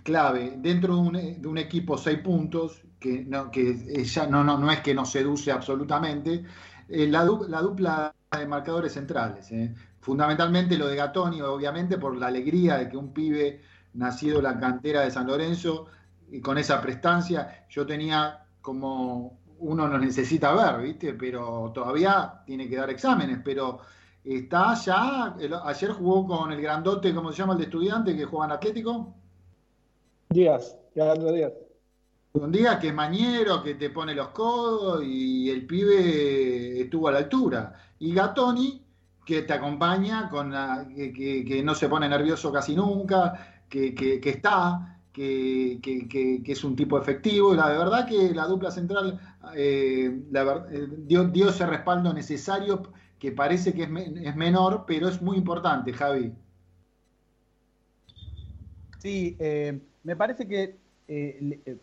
clave, 0.03 0.53
dentro 0.57 0.95
de 0.95 1.01
un, 1.01 1.41
de 1.41 1.47
un 1.47 1.57
equipo 1.57 1.97
seis 1.97 2.19
puntos, 2.19 2.81
que, 2.99 3.25
no, 3.25 3.51
que 3.51 4.03
ya 4.05 4.27
no, 4.27 4.43
no, 4.43 4.57
no 4.57 4.71
es 4.71 4.79
que 4.79 4.93
nos 4.93 5.11
seduce 5.11 5.51
absolutamente, 5.51 6.45
eh, 6.89 7.07
la, 7.07 7.25
la 7.47 7.61
dupla 7.61 8.13
de 8.37 8.45
marcadores 8.45 8.93
centrales. 8.93 9.51
¿eh? 9.51 9.73
Fundamentalmente 9.99 10.77
lo 10.77 10.87
de 10.87 10.95
Gatoni, 10.95 11.41
obviamente, 11.41 11.97
por 11.97 12.15
la 12.17 12.27
alegría 12.27 12.77
de 12.77 12.89
que 12.89 12.97
un 12.97 13.13
pibe 13.13 13.61
nacido 13.93 14.37
en 14.37 14.43
la 14.43 14.59
cantera 14.59 15.01
de 15.01 15.11
San 15.11 15.27
Lorenzo 15.27 15.87
y 16.29 16.41
con 16.41 16.57
esa 16.57 16.81
prestancia, 16.81 17.65
yo 17.69 17.85
tenía 17.85 18.45
como 18.61 19.39
uno 19.59 19.87
no 19.87 19.97
necesita 19.97 20.53
ver, 20.53 20.83
¿viste? 20.83 21.13
Pero 21.13 21.71
todavía 21.73 22.41
tiene 22.45 22.67
que 22.67 22.75
dar 22.75 22.89
exámenes, 22.89 23.39
pero 23.43 23.79
está 24.23 24.73
ya, 24.75 25.35
ayer 25.63 25.91
jugó 25.91 26.27
con 26.27 26.51
el 26.51 26.61
grandote, 26.61 27.13
¿cómo 27.13 27.31
se 27.31 27.37
llama 27.37 27.53
el 27.53 27.59
de 27.59 27.65
estudiante 27.65 28.15
que 28.15 28.25
juega 28.25 28.45
en 28.45 28.51
Atlético? 28.51 29.13
Díaz, 30.29 30.77
Leandro 30.93 31.31
Díaz. 31.31 31.53
Un 32.35 32.51
día 32.51 32.77
que 32.77 32.91
mañero, 32.91 33.63
que 33.63 33.75
te 33.75 33.89
pone 33.89 34.13
los 34.13 34.27
codos 34.29 35.01
y 35.05 35.49
el 35.49 35.65
pibe 35.65 36.81
estuvo 36.81 37.07
a 37.07 37.13
la 37.13 37.19
altura. 37.19 37.73
Y 37.99 38.13
Gatoni, 38.13 38.83
que 39.25 39.43
te 39.43 39.53
acompaña, 39.53 40.29
que, 40.29 41.61
no 41.63 41.73
se 41.73 41.87
pone 41.87 42.09
nervioso 42.09 42.51
casi 42.51 42.75
nunca, 42.75 43.63
que, 43.69 44.19
está, 44.21 44.99
que, 45.13 45.79
es 46.45 46.63
un 46.65 46.75
tipo 46.75 46.99
efectivo. 46.99 47.53
Y 47.53 47.57
la 47.57 47.69
verdad 47.69 48.05
que 48.05 48.33
la 48.33 48.47
dupla 48.47 48.69
central 48.69 49.17
eh, 49.55 50.13
eh, 50.33 50.87
dio, 51.07 51.49
ese 51.49 51.65
respaldo 51.65 52.13
necesario 52.13 52.83
que 53.17 53.31
parece 53.31 53.73
que 53.73 53.83
es, 53.83 54.35
menor, 54.35 54.83
pero 54.85 55.07
es 55.07 55.21
muy 55.21 55.37
importante, 55.37 55.93
Javi. 55.93 56.33
Sí, 58.99 59.37
eh, 59.39 59.79
me 60.03 60.17
parece 60.17 60.45
que 60.49 60.84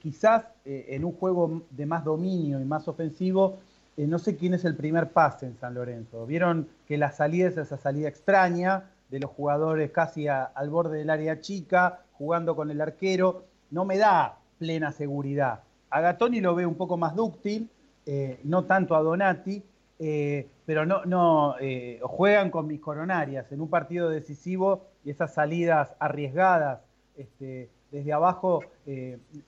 quizás 0.01 0.47
en 0.65 1.05
un 1.05 1.13
juego 1.13 1.63
de 1.71 1.87
más 1.87 2.05
dominio 2.05 2.61
y 2.61 2.65
más 2.65 2.89
ofensivo, 2.89 3.59
eh, 3.97 4.07
no 4.07 4.19
sé 4.19 4.37
quién 4.37 4.55
es 4.55 4.65
el 4.65 4.75
primer 4.75 5.11
pase 5.11 5.47
en 5.47 5.57
San 5.59 5.75
Lorenzo. 5.75 6.27
Vieron 6.27 6.69
que 6.87 6.97
la 6.97 7.13
salida 7.13 7.49
es 7.49 7.57
esa 7.57 7.77
salida 7.77 8.09
extraña 8.09 8.91
de 9.11 9.21
los 9.21 9.31
jugadores 9.31 9.91
casi 9.91 10.29
al 10.29 10.71
borde 10.71 10.99
del 10.99 11.11
área 11.11 11.41
chica, 11.41 12.01
jugando 12.13 12.57
con 12.57 12.71
el 12.71 12.81
arquero. 12.81 13.45
No 13.71 13.85
me 13.85 13.99
da 13.99 14.39
plena 14.59 14.93
seguridad. 14.93 15.61
A 15.91 16.17
lo 16.19 16.55
veo 16.55 16.69
un 16.69 16.77
poco 16.77 16.97
más 16.97 17.15
dúctil, 17.15 17.69
eh, 18.07 18.41
no 18.45 18.65
tanto 18.65 18.97
a 18.97 19.03
Donati, 19.03 19.63
eh, 19.99 20.49
pero 20.65 20.87
no, 20.87 21.05
no 21.05 21.57
juegan 22.03 22.51
con 22.51 22.67
mis 22.67 22.81
coronarias 22.81 23.53
en 23.53 23.61
un 23.61 23.69
partido 23.69 24.09
decisivo 24.09 24.87
y 25.05 25.11
esas 25.11 25.35
salidas 25.35 25.95
arriesgadas 25.99 26.81
este, 27.15 27.69
desde 27.93 28.13
abajo, 28.13 28.65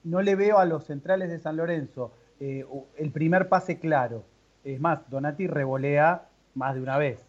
no 0.03 0.21
le 0.21 0.35
veo 0.35 0.59
a 0.59 0.65
los 0.65 0.85
centrales 0.85 1.29
de 1.29 1.39
San 1.39 1.57
Lorenzo 1.57 2.11
el 2.39 3.11
primer 3.11 3.49
pase 3.49 3.79
claro. 3.79 4.23
Es 4.63 4.79
más, 4.79 5.09
Donati 5.09 5.47
revolea 5.47 6.27
más 6.55 6.75
de 6.75 6.81
una 6.81 6.97
vez. 6.97 7.25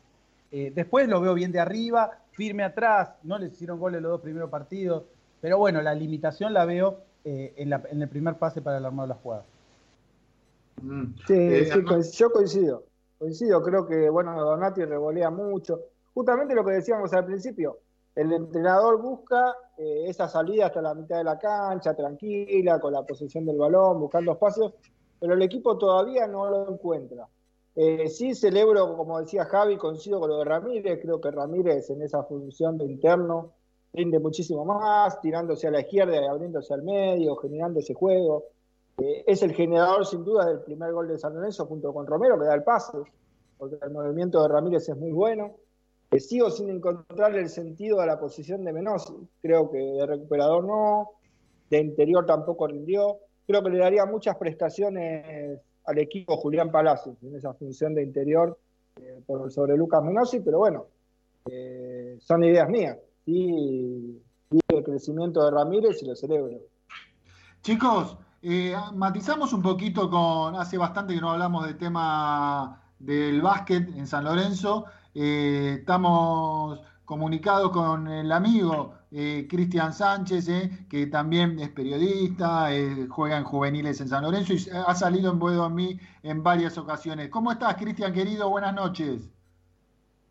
Eh, 0.51 0.73
después 0.75 1.09
lo 1.09 1.21
veo 1.21 1.35
bien 1.35 1.53
de 1.53 1.61
arriba, 1.61 2.19
firme 2.33 2.63
atrás, 2.63 3.15
no 3.23 3.39
les 3.39 3.53
hicieron 3.53 3.79
goles 3.79 4.01
los 4.01 4.13
dos 4.13 4.21
primeros 4.21 4.49
partidos, 4.49 5.05
pero 5.41 5.59
bueno, 5.59 5.83
la 5.83 5.95
limitación 5.95 6.55
la 6.55 6.65
veo 6.65 7.01
eh, 7.25 7.53
en, 7.57 8.03
el 8.03 8.09
primer 8.09 8.37
pase 8.37 8.63
para 8.63 8.79
el 8.79 8.85
armado 8.87 9.09
de 9.09 9.15
la 9.15 9.21
jugada. 9.21 9.45
Mm. 10.83 11.05
Sí, 11.27 11.35
eh, 11.35 11.71
yo 12.13 12.31
coincido, 12.33 12.85
coincido, 13.19 13.63
creo 13.63 13.87
que 13.87 14.09
bueno, 14.09 14.35
Donati 14.41 14.85
revolea 14.85 15.31
mucho. 15.31 15.81
Justamente 16.15 16.55
lo 16.55 16.65
que 16.65 16.73
decíamos 16.73 17.13
al 17.13 17.27
principio, 17.27 17.79
el 18.17 18.33
entrenador 18.33 19.01
busca 19.01 19.55
esa 19.77 20.27
salida 20.27 20.67
hasta 20.67 20.83
la 20.83 20.95
mitad 20.95 21.19
de 21.19 21.25
la 21.25 21.39
cancha, 21.39 21.95
tranquila, 21.95 22.81
con 22.81 22.95
la 22.95 23.03
posesión 23.03 23.45
del 23.45 23.59
balón, 23.59 24.01
buscando 24.01 24.33
espacios, 24.33 24.73
pero 25.21 25.35
el 25.35 25.43
equipo 25.43 25.77
todavía 25.77 26.27
no 26.27 26.49
lo 26.49 26.73
encuentra. 26.73 27.29
Eh, 27.79 28.09
sí 28.09 28.35
celebro, 28.35 28.97
como 28.97 29.21
decía 29.21 29.45
Javi, 29.45 29.77
coincido 29.77 30.19
con 30.19 30.31
lo 30.31 30.39
de 30.39 30.47
Ramírez, 30.47 30.99
creo 31.03 31.21
que 31.21 31.31
Ramírez 31.31 31.91
en 31.91 32.01
esa 32.01 32.23
función 32.23 32.79
de 32.79 32.87
interno 32.87 33.53
rinde 33.93 34.19
muchísimo 34.19 34.65
más, 34.65 35.21
tirándose 35.21 35.69
a 35.69 35.71
la 35.71 35.81
izquierda 35.81 36.17
y 36.17 36.27
abriéndose 36.27 36.73
al 36.73 36.83
medio, 36.83 37.37
generando 37.37 37.81
ese 37.81 37.93
juego. 37.93 38.45
Eh, 38.97 39.25
es 39.27 39.43
el 39.43 39.53
generador 39.53 40.07
sin 40.07 40.25
duda 40.25 40.47
del 40.47 40.61
primer 40.61 40.91
gol 40.93 41.07
de 41.07 41.19
San 41.19 41.35
Lorenzo 41.35 41.67
junto 41.67 41.93
con 41.93 42.07
Romero, 42.07 42.39
que 42.39 42.47
da 42.47 42.55
el 42.55 42.63
pase, 42.63 42.97
porque 43.59 43.77
el 43.83 43.91
movimiento 43.91 44.43
de 44.43 44.49
Ramírez 44.49 44.89
es 44.89 44.97
muy 44.97 45.13
bueno. 45.13 45.57
Eh, 46.17 46.21
sigo 46.21 46.51
sin 46.51 46.71
encontrarle 46.71 47.41
el 47.41 47.51
sentido 47.51 48.01
a 48.01 48.07
la 48.07 48.19
posición 48.19 48.65
de 48.65 48.73
Menos. 48.73 49.13
Creo 49.43 49.71
que 49.71 49.79
de 49.79 50.07
recuperador 50.07 50.65
no, 50.65 51.11
de 51.69 51.81
interior 51.81 52.25
tampoco 52.25 52.67
rindió. 52.67 53.19
Creo 53.47 53.63
que 53.63 53.71
le 53.71 53.79
daría 53.79 54.07
muchas 54.07 54.37
prestaciones 54.37 55.61
al 55.85 55.99
equipo 55.99 56.37
Julián 56.39 56.71
Palacios 56.71 57.17
en 57.23 57.37
esa 57.37 57.53
función 57.53 57.95
de 57.95 58.03
interior 58.03 58.59
eh, 58.97 59.23
sobre 59.51 59.77
Lucas 59.77 60.03
Menossi, 60.03 60.41
pero 60.41 60.59
bueno, 60.59 60.87
son 62.19 62.43
ideas 62.45 62.69
mías. 62.69 62.97
Y, 63.27 64.19
y 64.51 64.61
el 64.69 64.85
crecimiento 64.85 65.45
de 65.45 65.51
Ramírez 65.51 66.03
y 66.03 66.07
lo 66.07 66.17
celebro. 66.17 66.61
Chicos, 67.63 68.17
eh, 68.43 68.75
matizamos 68.95 69.53
un 69.53 69.61
poquito 69.61 70.09
con, 70.09 70.57
hace 70.57 70.79
bastante 70.79 71.15
que 71.15 71.21
no 71.21 71.31
hablamos 71.31 71.67
del 71.67 71.77
tema 71.77 72.81
del 72.99 73.43
básquet 73.43 73.89
en 73.95 74.07
San 74.07 74.25
Lorenzo. 74.25 74.87
Eh, 75.19 75.77
estamos 75.79 76.79
comunicados 77.07 77.71
con 77.71 78.07
el 78.07 78.31
amigo 78.31 78.93
eh, 79.11 79.47
Cristian 79.49 79.95
Sánchez, 79.95 80.47
que 80.91 81.07
también 81.07 81.59
es 81.59 81.71
periodista, 81.71 82.69
juega 83.09 83.39
en 83.39 83.45
juveniles 83.45 83.99
en 84.03 84.09
San 84.09 84.25
Lorenzo 84.25 84.53
y 84.53 84.69
ha 84.71 84.95
salido 84.95 85.33
en 85.33 85.39
Buedo 85.39 85.65
a 85.65 85.71
mí 85.71 85.99
en 86.23 86.43
varias 86.43 86.77
ocasiones. 86.77 87.31
¿Cómo 87.31 87.51
estás, 87.51 87.77
Cristian, 87.77 88.13
querido? 88.13 88.51
Buenas 88.51 88.75
noches. 88.75 89.31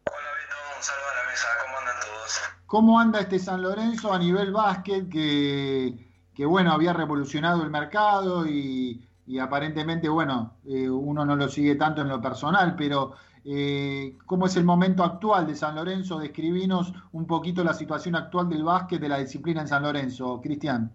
Hola, 0.05 0.29
Beto. 0.37 0.55
Un 0.77 0.83
saludo 0.83 1.05
a 1.11 1.23
la 1.23 1.31
mesa. 1.31 1.47
¿Cómo 1.65 1.79
andan 1.79 1.95
todos? 2.01 2.41
¿Cómo 2.67 2.99
anda 2.99 3.19
este 3.21 3.39
San 3.39 3.61
Lorenzo 3.63 4.13
a 4.13 4.19
nivel 4.19 4.51
básquet 4.51 5.09
que 5.09 6.05
que 6.35 6.45
bueno, 6.45 6.73
había 6.73 6.93
revolucionado 6.93 7.63
el 7.63 7.69
mercado 7.69 8.45
y, 8.45 9.01
aparentemente, 9.41 10.09
bueno, 10.09 10.57
eh, 10.65 10.89
uno 10.89 11.25
no 11.25 11.35
lo 11.35 11.47
sigue 11.47 11.75
tanto 11.75 12.01
en 12.01 12.09
lo 12.09 12.21
personal, 12.21 12.75
pero 12.75 13.13
eh, 13.47 14.17
¿cómo 14.25 14.47
es 14.47 14.55
el 14.55 14.63
momento 14.63 15.03
actual 15.03 15.45
de 15.45 15.55
San 15.55 15.75
Lorenzo? 15.75 16.17
Describinos 16.17 16.91
un 17.11 17.27
poquito 17.27 17.63
la 17.63 17.75
situación 17.75 18.15
actual 18.15 18.49
del 18.49 18.63
básquet, 18.63 18.99
de 18.99 19.07
la 19.07 19.19
disciplina 19.19 19.61
en 19.61 19.67
San 19.67 19.83
Lorenzo, 19.83 20.41
Cristian. 20.41 20.89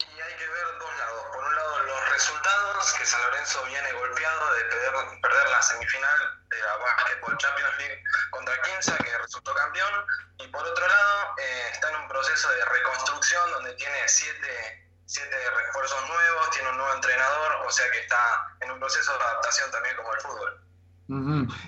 Y 0.00 0.04
hay 0.04 0.34
que 0.40 0.48
ver 0.48 0.66
dos 0.80 0.92
lados. 0.96 1.22
Por 1.28 1.44
un 1.44 1.54
lado, 1.54 1.82
los 1.84 2.10
resultados, 2.10 2.94
que 2.96 3.04
San 3.04 3.20
Lorenzo 3.20 3.60
viene 3.68 3.92
golpeado 3.92 4.44
de 4.56 4.64
perder, 5.20 5.48
la 5.52 5.60
semifinal 5.60 6.18
de 6.48 6.58
la 6.58 6.72
Basketball 6.88 7.36
Champions 7.36 7.76
League 7.76 8.02
contra 8.30 8.54
Quinza, 8.62 8.96
que 8.96 9.18
resultó 9.18 9.52
campeón, 9.52 9.92
y 10.40 10.48
por 10.48 10.64
otro 10.64 10.88
lado 10.88 11.36
eh, 11.36 11.68
está 11.70 11.90
en 11.90 11.96
un 12.00 12.08
proceso 12.08 12.48
de 12.48 12.64
reconstrucción 12.64 13.44
donde 13.52 13.74
tiene 13.74 14.08
siete, 14.08 14.88
siete 15.04 15.36
refuerzos 15.36 16.00
nuevos, 16.08 16.50
tiene 16.50 16.70
un 16.70 16.78
nuevo 16.78 16.94
entrenador, 16.94 17.66
o 17.66 17.70
sea 17.70 17.90
que 17.92 18.00
está 18.00 18.56
en 18.62 18.70
un 18.72 18.80
proceso 18.80 19.12
de 19.12 19.20
adaptación 19.20 19.70
también 19.70 19.96
como 19.96 20.14
el 20.14 20.20
fútbol. 20.20 20.71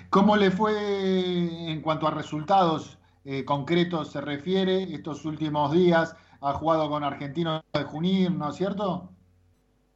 ¿Cómo 0.09 0.37
le 0.37 0.49
fue 0.49 0.73
en 0.73 1.81
cuanto 1.81 2.07
a 2.07 2.11
resultados 2.11 2.97
eh, 3.25 3.45
concretos 3.45 4.11
se 4.11 4.21
refiere 4.21 4.93
estos 4.93 5.25
últimos 5.25 5.71
días? 5.71 6.15
Ha 6.41 6.53
jugado 6.53 6.89
con 6.89 7.03
Argentinos 7.03 7.61
de 7.73 7.83
Junín, 7.83 8.39
¿no 8.39 8.49
es 8.49 8.55
cierto? 8.55 9.09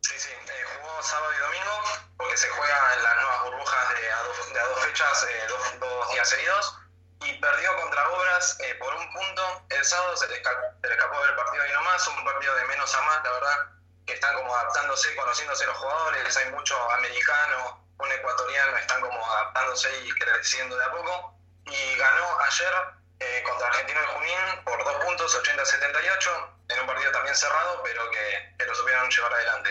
Sí, 0.01 0.13
sí, 0.17 0.29
eh, 0.29 0.65
jugó 0.77 1.01
sábado 1.01 1.31
y 1.33 1.39
domingo 1.41 1.75
porque 2.17 2.37
se 2.37 2.47
juega 2.49 2.77
en 2.95 3.03
las 3.03 3.15
nuevas 3.15 3.41
burbujas 3.45 3.89
de 3.89 4.11
a 4.11 4.19
dos, 4.23 4.79
fechas, 4.85 5.25
dos, 5.49 5.79
dos 5.79 6.13
días 6.13 6.29
seguidos 6.29 6.77
y 7.25 7.33
perdió 7.41 7.69
contra 7.81 8.01
Obras 8.09 8.57
eh, 8.61 8.75
por 8.77 8.93
un 8.93 9.05
punto. 9.13 9.41
El 9.69 9.83
sábado 9.83 10.15
se 10.15 10.27
le, 10.29 10.35
escapó, 10.37 11.17
del 11.25 11.35
partido 11.35 11.63
y 11.65 11.73
no 11.73 11.81
más, 11.89 12.07
un 12.07 12.23
partido 12.23 12.53
de 12.53 12.65
menos 12.65 12.93
a 12.93 13.01
más, 13.01 13.23
la 13.23 13.31
verdad, 13.31 13.57
que 14.05 14.13
están 14.13 14.35
como 14.35 14.53
adaptándose, 14.53 15.15
conociéndose 15.15 15.65
los 15.65 15.77
jugadores, 15.77 16.37
hay 16.37 16.51
mucho 16.53 16.75
americano, 16.91 17.88
un 17.99 18.11
ecuatoriano, 18.11 18.77
están 18.77 19.01
como 19.01 19.15
adaptándose 19.15 19.89
y 20.05 20.09
creciendo 20.11 20.75
de 20.75 20.83
a 20.83 20.91
poco. 20.91 21.35
Y 21.65 21.97
ganó 21.99 22.25
ayer 22.47 22.73
eh, 23.19 23.43
contra 23.45 23.67
Argentino 23.67 23.99
de 23.99 24.07
Junín 24.07 24.63
por 24.65 24.77
dos 24.83 24.97
puntos, 25.05 25.27
80-78, 25.43 26.75
en 26.75 26.81
un 26.81 26.87
partido 26.87 27.11
también 27.11 27.35
cerrado, 27.35 27.83
pero 27.83 28.01
que, 28.09 28.65
lo 28.65 28.75
supieron 28.75 29.09
llevar 29.09 29.33
adelante. 29.33 29.69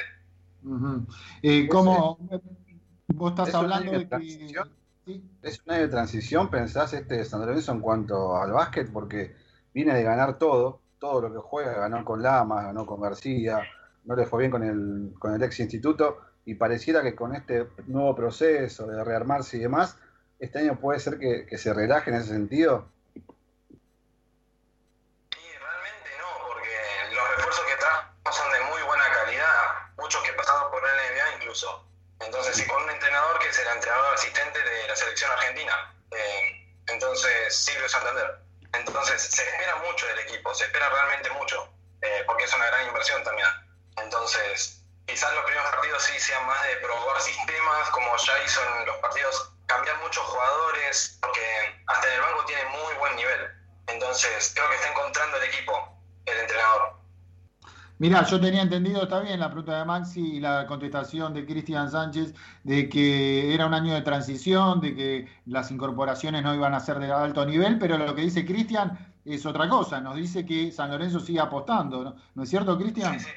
eh, 1.42 1.68
¿Cómo? 1.68 2.18
Vos 3.08 3.30
estás 3.32 3.54
hablando 3.54 3.92
de 3.92 4.08
que 4.08 4.54
¿Es 5.40 5.62
un 5.64 5.72
año 5.72 5.82
de 5.82 5.88
transición, 5.88 6.50
pensás, 6.50 6.92
este 6.92 7.24
San 7.24 7.40
Lorenzo 7.40 7.72
en 7.72 7.80
cuanto 7.80 8.36
al 8.36 8.52
básquet? 8.52 8.92
Porque 8.92 9.34
viene 9.72 9.94
de 9.94 10.02
ganar 10.02 10.38
todo, 10.38 10.82
todo 10.98 11.22
lo 11.22 11.32
que 11.32 11.38
juega, 11.38 11.72
ganó 11.72 12.04
con 12.04 12.22
Lamas, 12.22 12.66
ganó 12.66 12.84
con 12.84 13.00
García, 13.00 13.62
no 14.04 14.14
le 14.14 14.26
fue 14.26 14.40
bien 14.40 14.50
con 14.50 14.62
el, 14.62 15.14
con 15.18 15.34
el 15.34 15.42
ex 15.42 15.60
instituto, 15.60 16.18
y 16.48 16.54
pareciera 16.54 17.02
que 17.02 17.14
con 17.14 17.36
este 17.36 17.66
nuevo 17.88 18.16
proceso 18.16 18.86
de 18.86 19.04
rearmarse 19.04 19.58
y 19.58 19.60
demás, 19.60 19.98
este 20.38 20.60
año 20.60 20.80
puede 20.80 20.98
ser 20.98 21.18
que, 21.18 21.58
se 21.58 21.74
relaje 21.74 22.08
en 22.08 22.16
ese 22.16 22.28
sentido. 22.28 22.88
Sí, 23.12 23.20
realmente 25.60 26.08
no, 26.16 26.24
porque 26.48 26.72
los 27.14 27.28
refuerzos 27.36 27.66
que 27.66 27.76
trajo 27.76 28.32
son 28.32 28.50
de 28.50 28.60
muy 28.72 28.80
buena 28.80 29.04
calidad, 29.12 29.92
muchos 29.98 30.22
que 30.22 30.32
pasaron 30.32 30.70
por 30.70 30.80
el 30.80 30.88
NBA 31.12 31.36
incluso. 31.36 31.84
Entonces, 32.20 32.56
sí, 32.56 32.66
con 32.66 32.82
un 32.82 32.90
entrenador 32.92 33.38
que 33.40 33.48
es 33.48 33.58
el 33.58 33.68
entrenador 33.68 34.14
asistente 34.14 34.58
de 34.58 34.88
la 34.88 34.96
selección 34.96 35.30
argentina. 35.30 35.94
Eh, 36.12 36.66
entonces, 36.86 37.54
Silvio 37.54 37.90
Santander. 37.90 38.38
Entonces, 38.72 39.20
se 39.20 39.42
espera 39.42 39.76
mucho 39.84 40.06
del 40.06 40.20
equipo, 40.20 40.54
se 40.54 40.64
espera 40.64 40.88
realmente 40.88 41.28
mucho, 41.28 41.68
eh, 42.00 42.22
porque 42.24 42.44
es 42.44 42.54
una 42.54 42.68
gran 42.68 42.86
inversión 42.86 43.22
también. 43.22 43.48
Entonces, 43.98 44.77
quizás 45.08 45.34
los 45.34 45.44
primeros 45.44 45.70
partidos 45.70 46.02
sí 46.02 46.20
sean 46.20 46.46
más 46.46 46.60
de 46.62 46.76
probar 46.84 47.20
sistemas, 47.20 47.88
como 47.90 48.06
ya 48.16 48.44
hizo 48.44 48.60
en 48.60 48.86
los 48.86 48.96
partidos, 48.96 49.50
cambiar 49.66 49.96
muchos 50.02 50.22
jugadores, 50.22 51.18
porque 51.20 51.40
hasta 51.86 52.06
en 52.08 52.14
el 52.14 52.20
banco 52.20 52.44
tiene 52.46 52.64
muy 52.68 52.92
buen 53.00 53.16
nivel. 53.16 53.40
Entonces, 53.88 54.52
creo 54.54 54.68
que 54.68 54.76
está 54.76 54.90
encontrando 54.90 55.36
el 55.38 55.44
equipo, 55.48 55.72
el 56.26 56.38
entrenador. 56.38 56.98
Mirá, 57.98 58.22
yo 58.24 58.38
tenía 58.38 58.62
entendido, 58.62 59.02
está 59.02 59.18
bien 59.20 59.40
la 59.40 59.48
pregunta 59.48 59.78
de 59.78 59.84
Maxi 59.84 60.36
y 60.36 60.40
la 60.40 60.66
contestación 60.66 61.34
de 61.34 61.44
Cristian 61.44 61.90
Sánchez, 61.90 62.34
de 62.62 62.88
que 62.88 63.52
era 63.54 63.66
un 63.66 63.74
año 63.74 63.94
de 63.94 64.02
transición, 64.02 64.80
de 64.80 64.94
que 64.94 65.28
las 65.46 65.70
incorporaciones 65.72 66.44
no 66.44 66.54
iban 66.54 66.74
a 66.74 66.80
ser 66.80 67.00
de 67.00 67.10
alto 67.10 67.44
nivel, 67.44 67.78
pero 67.78 67.98
lo 67.98 68.14
que 68.14 68.22
dice 68.22 68.46
Cristian 68.46 69.16
es 69.24 69.44
otra 69.46 69.68
cosa, 69.68 70.00
nos 70.00 70.14
dice 70.14 70.46
que 70.46 70.70
San 70.70 70.90
Lorenzo 70.90 71.18
sigue 71.18 71.40
apostando, 71.40 72.16
¿no, 72.34 72.42
es 72.42 72.48
cierto, 72.48 72.78
Cristian? 72.78 73.18
Sí, 73.18 73.26
sí, 73.26 73.30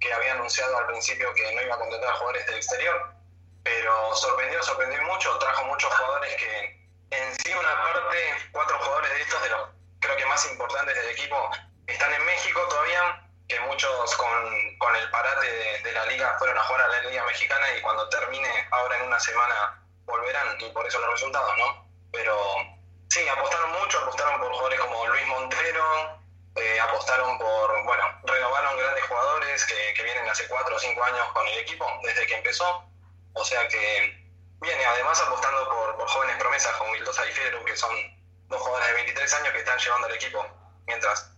que 0.00 0.12
había 0.12 0.32
anunciado 0.32 0.76
al 0.78 0.86
principio 0.86 1.32
que 1.34 1.54
no 1.54 1.62
iba 1.62 1.74
a 1.74 1.78
contratar 1.78 2.14
jugadores 2.14 2.46
del 2.46 2.56
exterior 2.56 3.16
pero 3.66 4.14
sorprendió, 4.14 4.62
sorprendió 4.62 5.02
mucho, 5.02 5.36
trajo 5.38 5.64
muchos 5.64 5.92
jugadores 5.92 6.36
que 6.36 6.86
en 7.10 7.34
sí 7.34 7.52
una 7.52 7.82
parte, 7.82 8.18
cuatro 8.52 8.78
jugadores 8.78 9.10
de 9.10 9.22
estos, 9.22 9.42
de 9.42 9.48
los 9.48 9.68
creo 9.98 10.16
que 10.16 10.26
más 10.26 10.48
importantes 10.52 10.94
del 10.94 11.10
equipo, 11.10 11.50
están 11.88 12.14
en 12.14 12.24
México 12.26 12.60
todavía, 12.68 13.28
que 13.48 13.58
muchos 13.60 14.14
con, 14.14 14.78
con 14.78 14.94
el 14.94 15.10
parate 15.10 15.82
de, 15.82 15.92
la 15.92 16.06
liga 16.06 16.36
fueron 16.38 16.56
a 16.56 16.62
jugar 16.62 16.82
a 16.82 16.88
la 16.88 17.10
liga 17.10 17.24
mexicana 17.24 17.66
y 17.76 17.80
cuando 17.82 18.08
termine 18.08 18.68
ahora 18.70 18.98
en 18.98 19.06
una 19.06 19.18
semana 19.18 19.82
volverán 20.04 20.60
y 20.60 20.70
por 20.70 20.86
eso 20.86 21.00
los 21.00 21.10
resultados, 21.10 21.52
¿no? 21.58 21.88
Pero 22.12 22.38
sí, 23.10 23.28
apostaron 23.28 23.72
mucho, 23.72 23.98
apostaron 23.98 24.40
por 24.40 24.50
jugadores 24.52 24.78
como 24.78 25.06
Luis 25.08 25.26
Montero, 25.26 26.20
eh, 26.56 26.80
apostaron 26.80 27.38
por, 27.38 27.84
bueno, 27.84 28.04
renovaron 28.24 28.78
grandes 28.78 29.04
jugadores 29.04 29.64
que, 29.66 29.94
que 29.94 30.02
vienen 30.02 30.28
hace 30.28 30.48
cuatro 30.48 30.76
o 30.76 30.78
cinco 30.78 31.02
años 31.04 31.26
con 31.32 31.46
el 31.46 31.58
equipo 31.58 31.86
desde 32.02 32.26
que 32.26 32.36
empezó 32.36 32.86
o 33.36 33.44
sea 33.44 33.68
que 33.68 34.26
viene 34.60 34.84
además 34.84 35.22
apostando 35.26 35.68
por, 35.68 36.08
jóvenes 36.08 36.36
promesas 36.38 36.72
como 36.76 36.92
Vildosa 36.92 37.28
y 37.28 37.32
Federo, 37.32 37.64
que 37.64 37.76
son 37.76 37.90
dos 38.48 38.60
jugadores 38.60 38.88
de 38.88 38.94
23 38.94 39.34
años 39.34 39.52
que 39.52 39.58
están 39.58 39.78
llevando 39.78 40.06
al 40.06 40.14
equipo 40.14 40.38
mientras. 40.86 41.32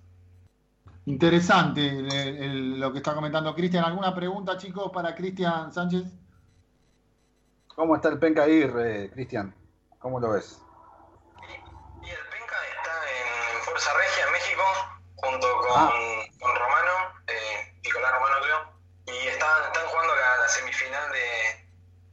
Interesante 1.06 1.90
lo 2.78 2.92
que 2.92 2.98
está 2.98 3.14
comentando 3.14 3.54
Cristian. 3.54 3.84
¿Alguna 3.84 4.14
pregunta, 4.14 4.56
chicos, 4.58 4.92
para 4.92 5.14
Cristian 5.14 5.72
Sánchez? 5.72 6.04
¿Cómo 7.74 7.96
está 7.96 8.10
el 8.10 8.18
Penca 8.18 8.44
ahí, 8.44 8.68
Cristian? 9.12 9.54
¿Cómo 9.98 10.20
lo 10.20 10.32
ves? 10.32 10.60
Y, 11.42 12.10
el 12.10 12.26
Penca 12.30 12.56
está 12.76 13.56
en, 13.56 13.62
Fuerza 13.62 13.90
Regia, 13.94 14.26
en 14.26 14.32
México, 14.32 14.62
junto 15.22 15.56
con, 15.58 15.70
ah. 15.70 15.92
Romano, 16.40 17.22
eh, 17.26 17.72
Nicolás 17.82 18.12
Romano 18.12 18.36
creo, 18.42 18.72
y 19.06 19.28
están, 19.28 19.64
están 19.64 19.86
jugando 19.86 20.14
la 20.14 20.48
semifinal 20.48 21.12
de, 21.12 21.66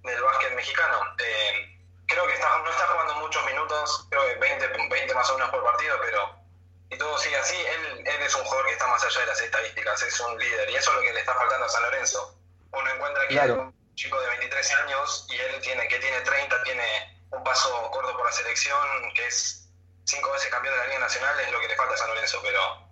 del 0.04 0.22
básquet 0.22 0.56
mexicano. 0.56 1.00
Eh, 1.20 1.80
creo 2.08 2.28
que 2.28 2.34
está, 2.34 2.58
no 2.58 2.70
está 2.70 2.88
jugando 2.88 3.16
muchos 3.16 3.46
minutos, 3.46 4.08
creo 4.10 4.26
que 4.26 4.36
20, 4.36 4.68
20 4.90 5.14
más 5.14 5.30
o 5.30 5.34
menos 5.36 5.50
por 5.50 5.64
partido, 5.64 5.98
pero 6.02 6.46
y 6.90 6.98
todo 6.98 7.18
sigue 7.18 7.38
así, 7.38 7.56
él, 7.58 8.04
él 8.06 8.22
es 8.22 8.36
un 8.36 8.44
jugador 8.44 8.68
que 8.68 8.74
está 8.74 8.88
más 8.88 9.04
allá 9.04 9.20
de 9.20 9.26
las 9.26 9.42
estadísticas, 9.42 10.02
es 10.04 10.20
un 10.20 10.38
líder, 10.38 10.70
y 10.70 10.76
eso 10.76 10.92
es 10.92 10.98
lo 10.98 11.02
que 11.02 11.14
le 11.14 11.20
está 11.20 11.34
faltando 11.34 11.66
a 11.66 11.70
San 11.70 11.82
Lorenzo. 11.84 12.38
Uno 12.72 12.94
encuentra 12.94 13.28
que 13.28 13.52
un 13.52 13.96
chico 13.96 14.20
de 14.22 14.28
23 14.28 14.72
años 14.74 15.28
y 15.30 15.36
él 15.36 15.62
tiene 15.62 15.88
que 15.88 16.00
tiene 16.00 16.22
30, 16.22 16.64
tiene 16.64 17.26
un 17.32 17.44
paso 17.44 17.90
corto 17.92 18.16
por 18.16 18.26
la 18.26 18.32
selección, 18.32 19.14
que 19.16 19.26
es 19.28 19.68
cinco 20.06 20.32
veces 20.32 20.50
campeón 20.50 20.76
de 20.76 20.80
la 20.82 20.88
Liga 20.88 21.00
Nacional, 21.00 21.40
es 21.40 21.52
lo 21.52 21.60
que 21.60 21.68
le 21.68 21.76
falta 21.76 21.96
a 21.96 21.98
San 21.98 22.10
Lorenzo, 22.10 22.40
pero, 22.44 22.85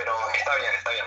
pero 0.00 0.14
está 0.34 0.56
bien, 0.56 0.72
está 0.78 0.90
bien. 0.92 1.04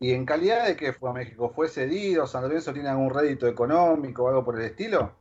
¿Y 0.00 0.14
en 0.14 0.26
calidad 0.26 0.66
de 0.66 0.76
que 0.76 0.92
fue 0.92 1.10
a 1.10 1.12
México? 1.12 1.52
¿Fue 1.54 1.68
cedido? 1.68 2.26
¿San 2.26 2.42
Lorenzo 2.42 2.72
tiene 2.72 2.88
algún 2.88 3.14
rédito 3.14 3.46
económico 3.46 4.24
o 4.24 4.28
algo 4.28 4.44
por 4.44 4.58
el 4.58 4.66
estilo? 4.66 5.14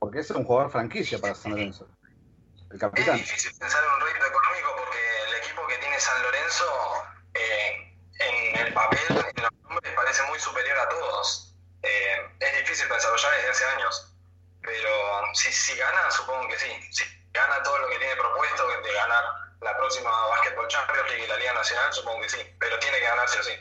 Porque 0.00 0.18
ese 0.18 0.32
es 0.32 0.38
un 0.40 0.44
jugador 0.44 0.72
franquicia 0.72 1.20
para 1.20 1.36
San 1.36 1.52
Lorenzo. 1.52 1.86
El 2.72 2.78
capitán. 2.80 3.14
Es 3.14 3.26
difícil 3.26 3.52
pensar 3.56 3.80
en 3.84 3.90
un 3.90 4.00
rédito 4.00 4.26
económico 4.26 4.68
porque 4.76 4.98
el 5.28 5.34
equipo 5.44 5.66
que 5.68 5.78
tiene 5.78 6.00
San 6.00 6.20
Lorenzo 6.22 6.64
eh, 7.34 7.94
en 8.18 8.66
el 8.66 8.74
papel, 8.74 8.98
en 9.08 9.42
los 9.42 9.52
nombres, 9.62 9.92
parece 9.94 10.22
muy 10.24 10.40
superior 10.40 10.78
a 10.78 10.88
todos. 10.88 11.54
Eh, 11.82 12.16
es 12.40 12.58
difícil 12.58 12.88
pensarlo 12.88 13.16
ya 13.16 13.30
desde 13.30 13.50
hace 13.50 13.64
años. 13.76 14.16
Pero 14.62 14.90
si, 15.34 15.52
si 15.52 15.78
gana, 15.78 16.10
supongo 16.10 16.48
que 16.48 16.58
sí. 16.58 16.70
Si 16.90 17.04
gana 17.32 17.62
todo 17.62 17.78
lo 17.78 17.88
que 17.88 17.98
tiene 17.98 18.16
propuesto 18.16 18.66
de 18.66 18.92
ganar 18.92 19.51
la 19.62 19.76
próxima 19.76 20.10
Basketball 20.30 20.68
Champions 20.68 21.08
League 21.08 21.24
y 21.24 21.28
la 21.28 21.36
Liga 21.36 21.54
Nacional, 21.54 21.92
supongo 21.92 22.20
que 22.22 22.28
sí. 22.28 22.38
Pero 22.58 22.78
tiene 22.78 22.98
que 22.98 23.04
ganarse 23.04 23.38
o 23.38 23.42
sí. 23.42 23.52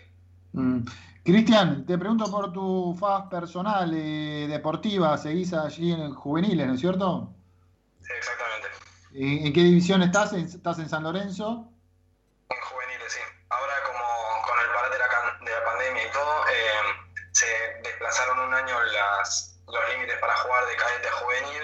Mm. 0.53 0.85
Cristian, 1.23 1.85
te 1.85 1.97
pregunto 1.97 2.29
por 2.31 2.51
tu 2.51 2.97
faz 2.99 3.27
personal, 3.29 3.93
eh, 3.93 4.47
deportiva, 4.49 5.15
seguís 5.17 5.53
allí 5.53 5.91
en 5.91 6.13
juveniles, 6.15 6.67
¿no 6.67 6.73
es 6.73 6.79
cierto? 6.79 7.31
Sí, 8.01 8.11
exactamente. 8.17 8.67
¿En, 9.13 9.45
en 9.47 9.53
qué 9.53 9.61
división 9.61 10.01
estás? 10.01 10.33
¿Estás 10.33 10.79
en 10.79 10.89
San 10.89 11.03
Lorenzo? 11.03 11.69
En 12.49 12.61
juveniles, 12.61 13.13
sí. 13.13 13.19
Ahora 13.49 13.73
como 13.85 14.01
con 14.47 14.59
el 14.59 14.67
parate 14.73 14.95
de 14.95 14.99
la, 14.99 15.45
de 15.45 15.51
la 15.51 15.65
pandemia 15.65 16.07
y 16.07 16.11
todo, 16.11 16.47
eh, 16.47 17.21
se 17.33 17.45
desplazaron 17.83 18.39
un 18.39 18.53
año 18.55 18.81
las, 18.81 19.61
los 19.67 19.89
límites 19.93 20.17
para 20.19 20.35
jugar 20.37 20.65
de 20.65 20.75
cadete 20.75 21.07
a 21.07 21.11
juvenil 21.11 21.63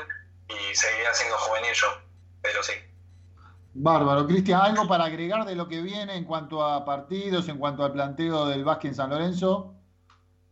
y 0.50 0.76
seguiría 0.76 1.14
siendo 1.16 1.36
juvenil 1.38 1.74
yo, 1.74 1.88
pero 2.44 2.62
sí. 2.62 2.74
Bárbaro. 3.80 4.26
Cristian, 4.26 4.60
¿algo 4.60 4.88
para 4.88 5.06
agregar 5.06 5.46
de 5.46 5.54
lo 5.54 5.68
que 5.68 5.82
viene 5.82 6.16
en 6.16 6.26
cuanto 6.26 6.66
a 6.66 6.84
partidos, 6.84 7.48
en 7.48 7.60
cuanto 7.60 7.86
al 7.86 7.94
planteo 7.94 8.48
del 8.48 8.66
básquet 8.66 8.90
en 8.90 8.96
San 8.96 9.12
Lorenzo? 9.12 9.76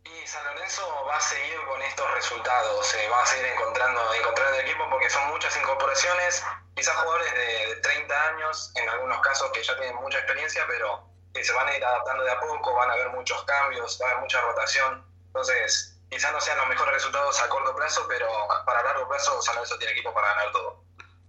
Y 0.04 0.26
San 0.28 0.44
Lorenzo 0.44 0.82
va 1.08 1.16
a 1.16 1.20
seguir 1.20 1.56
con 1.68 1.82
estos 1.82 2.06
resultados, 2.14 2.86
se 2.86 3.08
va 3.08 3.20
a 3.20 3.26
seguir 3.26 3.46
encontrando, 3.46 4.00
encontrando 4.14 4.54
el 4.54 4.64
equipo 4.64 4.84
porque 4.88 5.10
son 5.10 5.28
muchas 5.30 5.56
incorporaciones, 5.56 6.44
quizás 6.76 6.94
jugadores 6.94 7.34
de, 7.34 7.74
de 7.74 7.80
30 7.80 8.28
años, 8.28 8.72
en 8.76 8.88
algunos 8.90 9.18
casos 9.22 9.50
que 9.50 9.60
ya 9.60 9.76
tienen 9.76 9.96
mucha 9.96 10.18
experiencia, 10.18 10.62
pero 10.68 11.10
que 11.34 11.42
se 11.42 11.52
van 11.52 11.66
a 11.66 11.76
ir 11.76 11.84
adaptando 11.84 12.22
de 12.22 12.30
a 12.30 12.38
poco, 12.38 12.74
van 12.74 12.90
a 12.90 12.92
haber 12.92 13.10
muchos 13.10 13.42
cambios, 13.42 13.98
va 14.00 14.06
a 14.06 14.10
haber 14.10 14.22
mucha 14.22 14.40
rotación, 14.40 15.04
entonces 15.26 15.98
quizás 16.10 16.30
no 16.30 16.40
sean 16.40 16.58
los 16.58 16.68
mejores 16.68 16.94
resultados 16.94 17.42
a 17.42 17.48
corto 17.48 17.74
plazo, 17.74 18.06
pero 18.08 18.28
para 18.64 18.84
largo 18.84 19.08
plazo 19.08 19.42
San 19.42 19.56
Lorenzo 19.56 19.76
tiene 19.78 19.94
equipo 19.94 20.14
para 20.14 20.28
ganar 20.28 20.52
todo. 20.52 20.85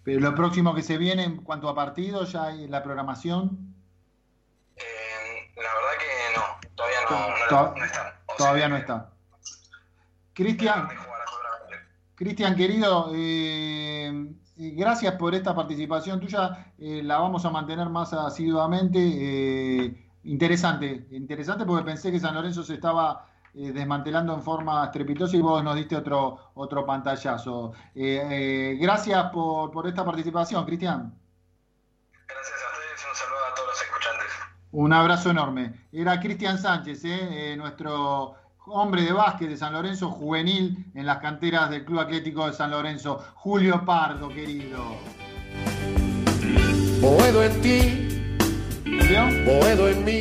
Pero 0.07 0.21
lo 0.21 0.33
próximo 0.35 0.73
que 0.73 0.83
se 0.83 0.97
viene 0.97 1.25
en 1.25 1.35
cuanto 1.43 1.67
a 1.67 1.75
partidos, 1.75 2.31
ya 2.31 2.45
hay 2.45 2.65
la 2.69 2.81
programación. 2.81 3.75
Eh, 4.77 5.51
la 5.57 5.63
verdad 5.63 5.97
que 5.99 6.37
no, 6.37 6.69
todavía 6.75 6.97
no, 7.09 7.27
no, 7.29 7.47
To- 7.49 7.75
no 7.77 7.83
están. 7.83 8.13
Todavía 8.37 8.69
no 8.69 8.77
está. 8.77 9.09
Cristian, 10.31 10.87
Cristian 12.15 12.55
querido, 12.55 13.11
eh, 13.15 14.07
eh, 14.57 14.71
gracias 14.77 15.13
por 15.15 15.35
esta 15.35 15.53
participación 15.53 16.21
tuya. 16.21 16.71
eh, 16.79 17.01
la 17.03 17.17
vamos 17.17 17.43
a 17.43 17.49
mantener 17.49 17.89
más 17.89 18.13
asiduamente. 18.13 18.99
interesante, 20.23 21.05
interesante 21.11 21.65
porque 21.65 21.83
pensé 21.83 22.13
que 22.13 22.19
San 22.21 22.33
Lorenzo 22.33 22.63
se 22.63 22.75
estaba 22.75 23.27
eh, 23.57 23.71
desmantelando 23.71 24.33
en 24.33 24.41
forma 24.43 24.85
estrepitosa 24.85 25.35
y 25.35 25.41
vos 25.41 25.63
nos 25.63 25.75
diste 25.75 25.95
otro, 25.95 26.51
otro 26.53 26.85
pantallazo. 26.85 27.73
Eh, 27.95 28.21
eh, 28.29 28.77
gracias 28.79 29.31
por, 29.31 29.71
por 29.71 29.87
esta 29.87 30.05
participación, 30.05 30.63
Cristian. 30.65 31.13
Gracias 32.27 32.57
a 32.61 32.71
ustedes 32.71 33.03
y 33.03 33.09
un 33.09 33.15
saludo 33.15 33.45
a 33.51 33.55
todos 33.55 33.67
los 33.69 33.81
escuchantes. 33.81 34.31
Un 34.71 34.93
abrazo 34.93 35.29
enorme. 35.31 35.87
Era 35.91 36.19
Cristian 36.19 36.57
Sánchez, 36.59 37.03
eh, 37.05 37.53
eh, 37.53 37.57
nuestro 37.57 38.35
hombre 38.67 39.01
de 39.01 39.13
básquet 39.13 39.49
de 39.49 39.57
San 39.57 39.73
Lorenzo, 39.73 40.11
juvenil 40.11 40.91
en 40.93 41.05
las 41.05 41.17
canteras 41.19 41.69
del 41.69 41.85
Club 41.85 42.01
Atlético 42.01 42.45
de 42.47 42.53
San 42.53 42.69
Lorenzo. 42.69 43.23
Julio 43.35 43.83
Pardo, 43.85 44.27
querido. 44.29 44.83
Boedo 47.01 47.43
en 47.43 47.61
ti, 47.61 48.37
¿Julio? 48.83 49.23
boedo 49.45 49.87
en 49.87 50.03
mí. 50.03 50.19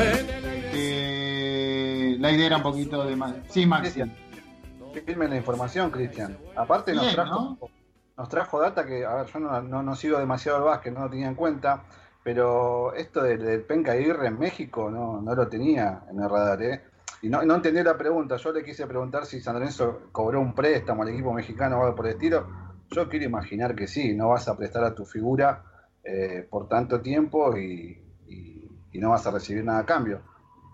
Eh, 0.00 0.37
la 2.18 2.30
idea 2.32 2.46
era 2.46 2.56
un 2.56 2.62
poquito 2.62 3.04
de 3.04 3.16
más. 3.16 3.34
Sí, 3.48 3.66
Maxi. 3.66 4.02
Firme 5.04 5.28
la 5.28 5.36
información, 5.36 5.90
Cristian. 5.90 6.36
Aparte 6.56 6.94
nos 6.94 7.06
trajo, 7.12 7.58
nos 8.16 8.28
trajo 8.28 8.60
data 8.60 8.84
que, 8.86 9.04
a 9.04 9.14
ver, 9.16 9.26
yo 9.26 9.38
no, 9.40 9.62
no, 9.62 9.82
no 9.82 9.94
sigo 9.94 10.18
demasiado 10.18 10.58
el 10.58 10.64
básquet, 10.64 10.92
no 10.92 11.00
lo 11.04 11.10
tenía 11.10 11.28
en 11.28 11.34
cuenta, 11.34 11.84
pero 12.24 12.92
esto 12.94 13.22
del, 13.22 13.38
del 13.44 13.62
Penca 13.62 13.92
Aguirre 13.92 14.26
en 14.26 14.38
México 14.38 14.90
no, 14.90 15.20
no 15.20 15.34
lo 15.34 15.46
tenía 15.48 16.02
en 16.10 16.20
el 16.20 16.28
radar, 16.28 16.62
¿eh? 16.62 16.84
Y 17.22 17.28
no, 17.28 17.42
no 17.42 17.56
entendí 17.56 17.82
la 17.82 17.96
pregunta, 17.96 18.36
yo 18.36 18.52
le 18.52 18.64
quise 18.64 18.86
preguntar 18.86 19.26
si 19.26 19.40
San 19.40 19.54
Lorenzo 19.54 20.02
cobró 20.12 20.40
un 20.40 20.54
préstamo 20.54 21.02
al 21.02 21.08
equipo 21.08 21.32
mexicano 21.32 21.78
o 21.78 21.82
algo 21.84 21.96
por 21.96 22.06
el 22.06 22.12
estilo. 22.12 22.46
Yo 22.90 23.08
quiero 23.08 23.24
imaginar 23.26 23.74
que 23.74 23.86
sí, 23.88 24.14
no 24.14 24.28
vas 24.28 24.48
a 24.48 24.56
prestar 24.56 24.84
a 24.84 24.94
tu 24.94 25.04
figura 25.04 25.62
eh, 26.04 26.46
por 26.48 26.68
tanto 26.68 27.00
tiempo 27.00 27.56
y, 27.58 28.00
y- 28.28 28.70
y 28.92 28.98
no 29.00 29.10
vas 29.10 29.26
a 29.26 29.30
recibir 29.32 29.64
nada 29.64 29.80
a 29.80 29.84
cambio. 29.86 30.22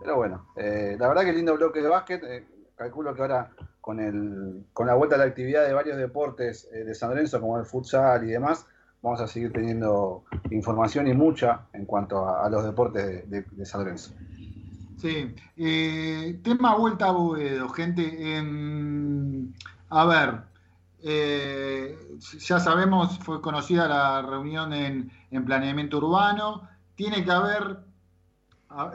Pero 0.05 0.17
bueno, 0.17 0.49
eh, 0.55 0.99
la 1.01 1.09
verdad 1.09 1.25
que 1.25 1.33
lindo 1.33 1.57
bloque 1.57 1.81
de 1.81 1.89
básquet. 1.89 2.23
eh, 2.25 2.47
calculo 2.77 3.15
que 3.15 3.23
ahora 3.23 3.51
con, 3.81 4.01
el, 4.01 4.67
con 4.75 4.87
la 4.87 4.95
vuelta 4.95 5.15
a 5.15 5.19
la 5.19 5.25
actividad 5.25 5.67
de 5.67 5.73
varios 5.73 5.97
deportes 5.97 6.69
eh, 6.75 6.85
de 6.85 6.95
San 6.95 7.09
Lorenzo, 7.09 7.41
como 7.41 7.59
el 7.59 7.65
futsal 7.65 8.23
y 8.25 8.33
demás, 8.33 8.67
vamos 9.01 9.21
a 9.23 9.27
seguir 9.27 9.51
teniendo 9.53 10.25
información 10.51 11.07
y 11.07 11.15
mucha 11.15 11.63
en 11.73 11.87
cuanto 11.87 12.29
a, 12.29 12.51
los 12.51 12.65
deportes 12.65 13.31
de, 13.31 13.43
de- 13.51 13.65
San 13.65 13.81
Lorenzo. 13.83 14.13
Sí. 14.99 15.35
Tema 16.43 16.77
vuelta 16.77 17.07
a 17.07 17.13
Boedo, 17.13 17.69
gente. 17.71 18.37
Em, 18.37 19.53
a 19.89 20.05
ver, 20.05 20.41
ya 22.41 22.61
sabemos, 22.61 23.19
fue 23.21 23.41
conocida 23.41 23.89
la 23.89 24.21
reunión 24.23 24.73
en, 24.75 25.11
en 25.31 25.45
planeamiento 25.45 25.97
urbano. 25.99 26.69
Tiene 26.95 27.25
que 27.25 27.31
haber 27.31 27.79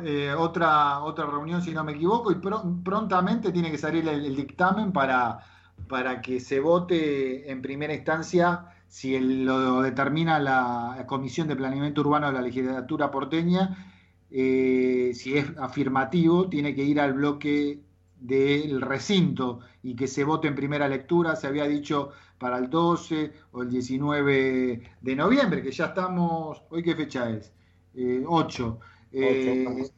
eh, 0.04 0.34
otra, 0.38 1.00
otra 1.02 1.26
reunión, 1.26 1.62
si 1.62 1.72
no 1.72 1.84
me 1.84 1.94
equivoco, 1.94 2.32
y 2.32 2.36
pro- 2.36 2.64
prontamente 2.84 3.52
tiene 3.52 3.72
que 3.72 3.78
salir 3.78 4.08
el, 4.08 4.36
dictamen 4.36 4.92
para, 4.92 5.40
para 5.88 6.22
que 6.22 6.40
se 6.40 6.60
vote 6.60 7.50
en 7.52 7.62
primera 7.62 7.94
instancia 7.94 8.66
si 8.88 9.20
lo 9.20 9.82
determina 9.82 10.40
la 10.40 11.06
Comisión 11.08 11.48
de 11.48 11.56
Planeamiento 11.56 12.02
Urbano 12.02 12.28
de 12.28 12.34
la 12.34 12.42
Legislatura 12.42 13.12
porteña 13.12 13.94
eh, 14.32 15.12
si 15.14 15.38
es 15.38 15.46
afirmativo, 15.58 16.50
tiene 16.50 16.76
que 16.76 16.84
ir 16.84 17.00
al 17.00 17.14
bloque 17.14 17.82
del 18.20 18.82
recinto 18.82 19.60
y 19.82 19.96
que 19.96 20.08
se 20.08 20.24
vote 20.24 20.48
en 20.48 20.56
primera 20.56 20.88
lectura. 20.88 21.36
Se 21.36 21.48
había 21.48 21.66
dicho 21.68 22.12
para 22.38 22.58
el 22.58 22.70
12 22.70 23.34
o 23.52 23.64
el 23.64 23.70
19 23.70 24.82
de 25.02 25.16
noviembre, 25.16 25.62
que 25.64 25.72
ya 25.72 25.86
estamos, 25.88 26.62
¿hoy 26.70 26.84
qué 26.84 26.96
fecha 26.96 27.30
es? 27.30 27.52
Eh, 27.96 28.24
8. 28.28 28.80
Eh, 29.12 29.90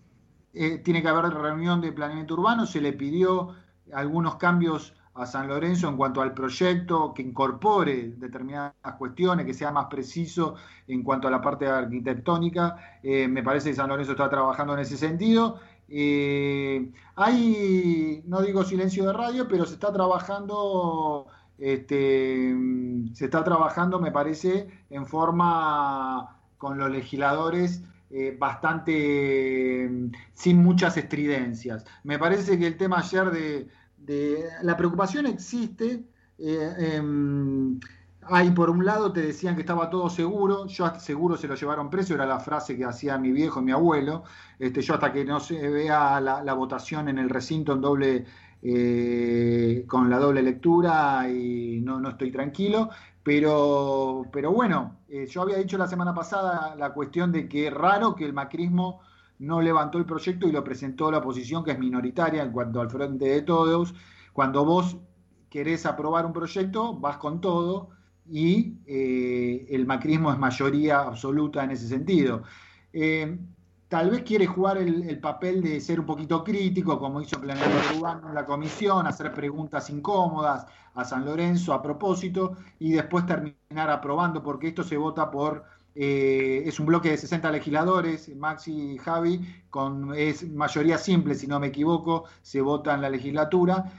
eh, 0.54 0.78
tiene 0.80 1.02
que 1.02 1.08
haber 1.08 1.34
reunión 1.34 1.82
de 1.82 1.94
planeamiento 1.94 2.34
urbano, 2.34 2.66
se 2.66 2.82
le 2.82 2.94
pidió 2.94 3.56
algunos 3.94 4.36
cambios 4.36 4.94
a 5.14 5.26
San 5.26 5.48
Lorenzo 5.48 5.90
en 5.90 5.98
cuanto 5.98 6.22
al 6.22 6.34
proyecto, 6.34 7.14
que 7.14 7.22
incorpore 7.22 8.14
determinadas 8.18 8.74
cuestiones, 8.98 9.46
que 9.46 9.54
sea 9.54 9.72
más 9.72 9.88
preciso 9.88 10.56
en 10.88 11.04
cuanto 11.04 11.28
a 11.28 11.32
la 11.32 11.42
parte 11.42 11.68
arquitectónica. 11.68 13.00
Eh, 13.04 13.28
me 13.28 13.44
parece 13.44 13.70
que 13.70 13.76
San 13.76 13.90
Lorenzo 13.90 14.12
está 14.12 14.30
trabajando 14.30 14.74
en 14.74 14.80
ese 14.80 14.98
sentido. 14.98 15.60
Eh, 15.90 16.92
hay, 17.16 18.24
no 18.26 18.42
digo 18.42 18.64
silencio 18.64 19.06
de 19.06 19.14
radio, 19.14 19.48
pero 19.50 19.66
se 19.66 19.74
está 19.74 19.92
trabajando, 19.92 21.28
este, 21.58 22.56
se 23.14 23.26
está 23.26 23.44
trabajando, 23.44 24.00
me 24.00 24.12
parece, 24.12 24.70
en 24.90 25.06
forma 25.06 26.40
con 26.58 26.78
los 26.78 26.90
legisladores 26.90 27.84
eh, 28.14 28.36
bastante 28.38 29.88
mm, 29.90 30.12
sin 30.34 30.58
muchas 30.62 30.98
estridencias. 30.98 31.86
Me 32.04 32.20
parece 32.20 32.60
que 32.60 32.68
el 32.68 32.78
tema 32.78 33.00
ayer 33.00 33.32
de, 33.32 34.50
la 34.64 34.76
preocupación 34.78 35.26
existe. 35.28 36.04
eh, 36.38 36.96
em, 36.96 37.80
hay 38.24 38.52
por 38.52 38.70
un 38.70 38.86
lado 38.86 39.12
te 39.12 39.22
decían 39.22 39.56
que 39.56 39.62
estaba 39.62 39.90
todo 39.90 40.10
seguro, 40.10 40.68
yo 40.68 40.94
seguro 41.00 41.38
se 41.38 41.48
lo 41.48 41.56
llevaron 41.56 41.90
preso, 41.90 42.14
era 42.14 42.26
la 42.26 42.40
frase 42.40 42.78
que 42.78 42.86
hacía 42.86 43.18
mi 43.18 43.32
viejo 43.32 43.62
y 43.62 43.64
mi 43.64 43.72
abuelo. 43.72 44.24
Este, 44.60 44.82
yo 44.82 44.94
hasta 44.96 45.12
que 45.12 45.26
no 45.26 45.40
se 45.40 45.70
vea 45.70 46.22
la 46.22 46.54
votación 46.54 47.10
en 47.10 47.18
el 47.18 47.30
recinto 47.30 47.74
en 47.74 47.82
doble 47.82 48.26
eh, 48.62 49.86
con 49.88 50.10
la 50.10 50.20
doble 50.20 50.44
lectura 50.44 51.30
y 51.30 51.82
no, 51.82 52.00
no 52.00 52.10
estoy 52.10 52.32
tranquilo. 52.32 52.90
Pero, 53.24 54.26
pero 54.32 54.52
bueno, 54.52 54.98
eh, 55.08 55.28
yo 55.28 55.44
había 55.44 55.58
dicho 55.58 55.78
la 55.78 55.88
semana 55.88 56.14
pasada 56.14 56.76
la 56.76 56.94
cuestión 56.94 57.32
de 57.32 57.48
que 57.48 57.68
es 57.68 57.74
raro 57.74 58.16
que 58.16 58.26
el 58.26 58.34
macrismo 58.34 59.02
no 59.40 59.62
levantó 59.62 59.98
el 59.98 60.06
proyecto 60.06 60.48
y 60.48 60.52
lo 60.52 60.64
presentó 60.64 61.12
la 61.12 61.20
oposición, 61.20 61.64
que 61.64 61.72
es 61.72 61.80
minoritaria 61.80 62.44
en 62.44 62.52
cuanto 62.52 62.82
al 62.82 62.90
frente 62.90 63.26
de 63.26 63.42
todos, 63.42 63.94
cuando 64.34 64.66
vos 64.66 64.98
querés 65.50 65.86
aprobar 65.86 66.26
un 66.26 66.34
proyecto, 66.34 66.96
vas 66.96 67.18
con 67.18 67.42
todo 67.42 67.90
y 68.30 68.78
eh, 68.86 69.68
el 69.70 69.86
macrismo 69.86 70.32
es 70.32 70.40
mayoría 70.40 71.02
absoluta 71.02 71.64
en 71.64 71.72
ese 71.72 71.88
sentido. 71.88 72.44
Tal 73.92 74.10
vez 74.10 74.24
quiere 74.24 74.48
jugar 74.48 74.78
el, 74.78 75.20
papel 75.20 75.62
de 75.62 75.82
ser 75.82 76.00
un 76.00 76.06
poquito 76.06 76.46
crítico, 76.46 76.98
como 76.98 77.20
hizo 77.20 77.42
Planeador 77.42 77.98
Urbano 77.98 78.30
en 78.30 78.36
la 78.36 78.46
comisión, 78.46 79.06
hacer 79.06 79.34
preguntas 79.34 79.90
incómodas 79.90 80.66
a 80.94 81.04
San 81.04 81.26
Lorenzo 81.26 81.74
a 81.74 81.82
propósito 81.82 82.56
y 82.80 82.94
después 82.94 83.26
terminar 83.26 83.90
aprobando, 83.90 84.42
porque 84.42 84.70
esto 84.70 84.82
se 84.82 84.96
vota 84.96 85.30
por, 85.30 85.66
eh, 85.94 86.64
es 86.66 86.80
un 86.80 86.86
bloque 86.86 87.10
de 87.10 87.18
60 87.18 87.52
legisladores, 87.52 88.34
Maxi 88.34 88.94
y 88.94 88.98
Javi, 88.98 89.42
con, 89.70 90.16
es 90.16 90.50
mayoría 90.50 90.98
simple, 90.98 91.36
si 91.36 91.48
no 91.48 91.60
me 91.60 91.68
equivoco, 91.68 92.24
se 92.42 92.62
vota 92.62 92.96
en 92.96 93.02
la 93.02 93.10
legislatura, 93.10 93.92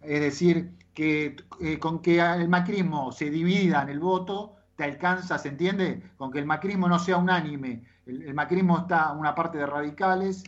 es 0.00 0.20
decir, 0.20 0.70
que 0.94 1.34
eh, 1.60 1.76
con 1.80 1.98
que 1.98 2.20
el 2.20 2.48
macrismo 2.48 3.10
se 3.10 3.30
divida 3.30 3.82
en 3.82 3.88
el 3.88 3.98
voto, 3.98 4.54
te 4.76 4.84
alcanza, 4.84 5.38
¿se 5.38 5.48
entiende? 5.48 6.04
Con 6.16 6.30
que 6.30 6.38
el 6.38 6.46
macrismo 6.46 6.88
no 6.88 7.00
sea 7.00 7.16
unánime 7.16 7.82
el, 8.10 8.34
macrismo 8.34 8.78
está 8.78 9.12
una 9.12 9.34
parte 9.34 9.58
de 9.58 9.66
radicales, 9.66 10.44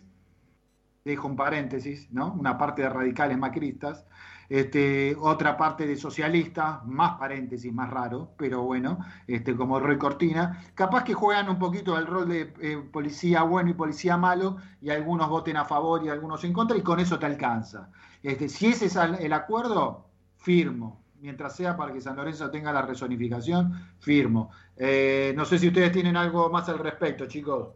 dejo 1.04 1.28
un 1.28 1.36
paréntesis, 1.36 2.10
¿no? 2.12 2.32
Una 2.32 2.58
parte 2.58 2.82
de 2.82 2.88
radicales 2.88 3.38
macristas, 3.38 4.04
este, 4.48 5.16
otra 5.18 5.56
parte 5.56 5.86
de 5.86 5.96
socialistas, 5.96 6.84
más 6.84 7.18
paréntesis, 7.18 7.72
más 7.72 7.90
raro, 7.90 8.34
pero 8.36 8.62
bueno, 8.62 8.98
este, 9.26 9.56
como 9.56 9.80
Roy 9.80 9.98
Cortina, 9.98 10.62
capaz 10.74 11.04
que 11.04 11.14
juegan 11.14 11.48
un 11.48 11.58
poquito 11.58 11.96
el 11.98 12.06
rol 12.06 12.28
de 12.28 12.52
eh, 12.60 12.76
policía 12.92 13.42
bueno 13.42 13.70
y 13.70 13.74
policía 13.74 14.16
malo, 14.16 14.58
y 14.80 14.90
algunos 14.90 15.28
voten 15.28 15.56
a 15.56 15.64
favor 15.64 16.04
y 16.04 16.08
algunos 16.08 16.44
en 16.44 16.52
contra, 16.52 16.76
y 16.76 16.82
con 16.82 17.00
eso 17.00 17.18
te 17.18 17.26
alcanza. 17.26 17.90
Este, 18.22 18.48
si 18.48 18.68
ese 18.68 18.86
es 18.86 18.96
el 18.96 19.32
acuerdo, 19.32 20.06
firmo 20.36 21.01
mientras 21.22 21.54
sea 21.54 21.76
para 21.76 21.92
que 21.92 22.00
San 22.00 22.16
Lorenzo 22.16 22.50
tenga 22.50 22.72
la 22.72 22.82
resonificación, 22.82 23.72
firmo. 24.00 24.50
Eh, 24.76 25.32
no 25.36 25.44
sé 25.44 25.58
si 25.58 25.68
ustedes 25.68 25.92
tienen 25.92 26.16
algo 26.16 26.50
más 26.50 26.68
al 26.68 26.80
respecto, 26.80 27.26
chicos. 27.26 27.68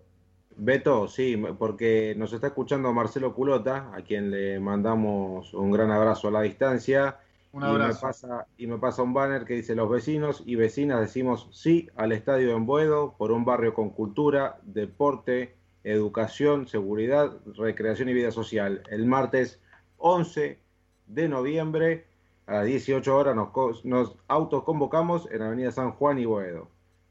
Beto, 0.56 1.06
sí, 1.06 1.40
porque 1.58 2.14
nos 2.16 2.32
está 2.32 2.48
escuchando 2.48 2.92
Marcelo 2.92 3.34
Culota, 3.34 3.92
a 3.94 4.02
quien 4.02 4.30
le 4.30 4.58
mandamos 4.58 5.54
un 5.54 5.70
gran 5.70 5.92
abrazo 5.92 6.28
a 6.28 6.32
la 6.32 6.42
distancia. 6.42 7.20
Un 7.52 7.62
abrazo. 7.62 7.90
Y 7.90 7.94
me, 7.94 8.00
pasa, 8.00 8.46
y 8.58 8.66
me 8.66 8.78
pasa 8.78 9.02
un 9.02 9.14
banner 9.14 9.44
que 9.44 9.54
dice: 9.54 9.76
Los 9.76 9.90
vecinos 9.90 10.42
y 10.44 10.56
vecinas 10.56 11.00
decimos 11.00 11.48
sí 11.52 11.88
al 11.94 12.10
estadio 12.10 12.48
de 12.48 12.54
Embuedo 12.54 13.14
por 13.16 13.30
un 13.30 13.44
barrio 13.44 13.74
con 13.74 13.90
cultura, 13.90 14.58
deporte, 14.64 15.54
educación, 15.84 16.66
seguridad, 16.66 17.36
recreación 17.56 18.08
y 18.08 18.14
vida 18.14 18.32
social. 18.32 18.82
El 18.90 19.06
martes 19.06 19.60
11 19.98 20.58
de 21.06 21.28
noviembre 21.28 22.05
a 22.46 22.54
las 22.54 22.66
18 22.66 23.16
horas 23.16 23.34
nos, 23.34 23.84
nos 23.84 24.16
autoconvocamos 24.28 25.28
en 25.30 25.42
Avenida 25.42 25.72
San 25.72 25.92
Juan 25.92 26.18
y 26.18 26.24
Boedo. 26.24 26.68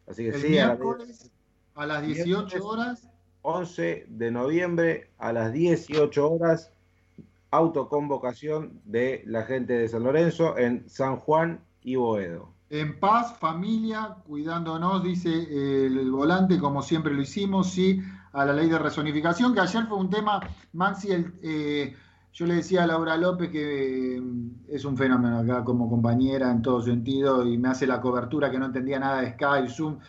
Así 0.08 0.24
que 0.24 0.34
sí, 0.38 0.58
a, 0.58 0.78
a, 1.76 1.86
las 1.86 2.06
18 2.06 2.66
horas. 2.66 3.08
11 3.42 4.08
de 4.10 4.32
noviembre 4.32 5.12
a 5.20 5.32
las 5.32 5.54
18 5.54 6.32
horas, 6.32 6.72
autoconvocación 7.52 8.82
de 8.86 9.24
la 9.28 9.44
gente 9.44 9.74
de 9.74 9.88
San 9.88 10.04
Lorenzo 10.04 10.58
en 10.58 10.90
San 10.90 11.18
Juan 11.18 11.60
y 11.84 11.96
Boedo. 11.96 12.50
En 12.72 13.00
paz, 13.00 13.38
familia, 13.38 14.18
cuidándonos, 14.28 15.04
dice 15.04 15.30
el, 15.30 16.12
volante, 16.12 16.58
como 16.58 16.82
siempre 16.82 17.14
lo 17.14 17.22
hicimos, 17.22 17.70
sí, 17.70 18.02
a 18.34 18.46
la 18.46 18.54
ley 18.54 18.68
de 18.68 18.80
resonificación, 18.80 19.54
que 19.54 19.60
ayer 19.60 19.86
fue 19.86 19.98
un 19.98 20.10
tema, 20.10 20.40
Maxi, 20.74 21.12
el, 21.12 21.34
eh, 21.44 21.96
yo 22.36 22.46
le 22.46 22.56
decía 22.56 22.84
a 22.84 22.88
Laura 22.88 23.16
López 23.16 23.50
que 23.50 24.20
mm, 24.22 24.66
es 24.68 24.84
un 24.84 24.98
fenómeno 24.98 25.40
acá 25.40 25.64
como 25.64 25.90
compañera 25.90 26.52
en 26.52 26.62
todo 26.62 26.82
sentido 26.82 27.48
y 27.48 27.58
me 27.58 27.70
hace 27.70 27.88
la 27.88 28.02
cobertura 28.02 28.52
que 28.52 28.60
no 28.60 28.66
entendía 28.66 29.00
nada 29.00 29.22
de 29.22 29.32
Skype, 29.32 29.70
Zoom 29.70 30.00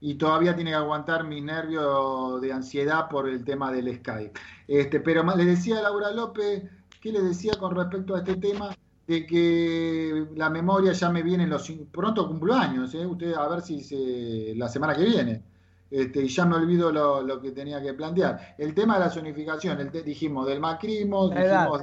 y 0.00 0.16
todavía 0.16 0.56
tiene 0.56 0.72
que 0.72 0.76
aguantar 0.76 1.24
mi 1.24 1.40
nervio 1.40 2.40
de 2.40 2.52
ansiedad 2.52 3.08
por 3.08 3.28
el 3.28 3.44
tema 3.44 3.70
del 3.70 3.94
Skype. 3.98 4.32
Este, 4.66 4.98
pero 4.98 5.22
le 5.36 5.44
decía 5.44 5.78
a 5.78 5.82
Laura 5.82 6.10
López, 6.10 6.64
¿qué 7.00 7.12
le 7.12 7.22
decía 7.22 7.52
con 7.58 7.76
respecto 7.76 8.16
a 8.16 8.18
este 8.18 8.36
tema? 8.36 8.74
De 9.06 9.26
que 9.26 10.26
la 10.36 10.50
memoria 10.50 10.92
ya 10.92 11.10
me 11.10 11.22
viene 11.22 11.46
los 11.46 11.70
pronto 11.92 12.26
cumplo 12.26 12.54
años, 12.54 12.94
¿eh? 12.94 13.06
Usted 13.06 13.34
a 13.34 13.48
ver 13.48 13.60
si 13.60 13.82
se, 13.82 14.54
la 14.56 14.68
semana 14.68 14.94
que 14.94 15.04
viene. 15.04 15.42
Este, 15.90 16.22
y 16.22 16.28
ya 16.28 16.46
me 16.46 16.56
olvido 16.56 16.92
lo, 16.92 17.40
que 17.40 17.50
tenía 17.50 17.82
que 17.82 17.94
plantear. 17.94 18.54
El 18.56 18.74
tema 18.74 18.94
de 18.94 19.00
la 19.00 19.10
zonificación, 19.10 19.80
el 19.80 19.90
dijimos 20.04 20.46
del 20.46 20.60
macrismo, 20.60 21.28
dijimos 21.28 21.82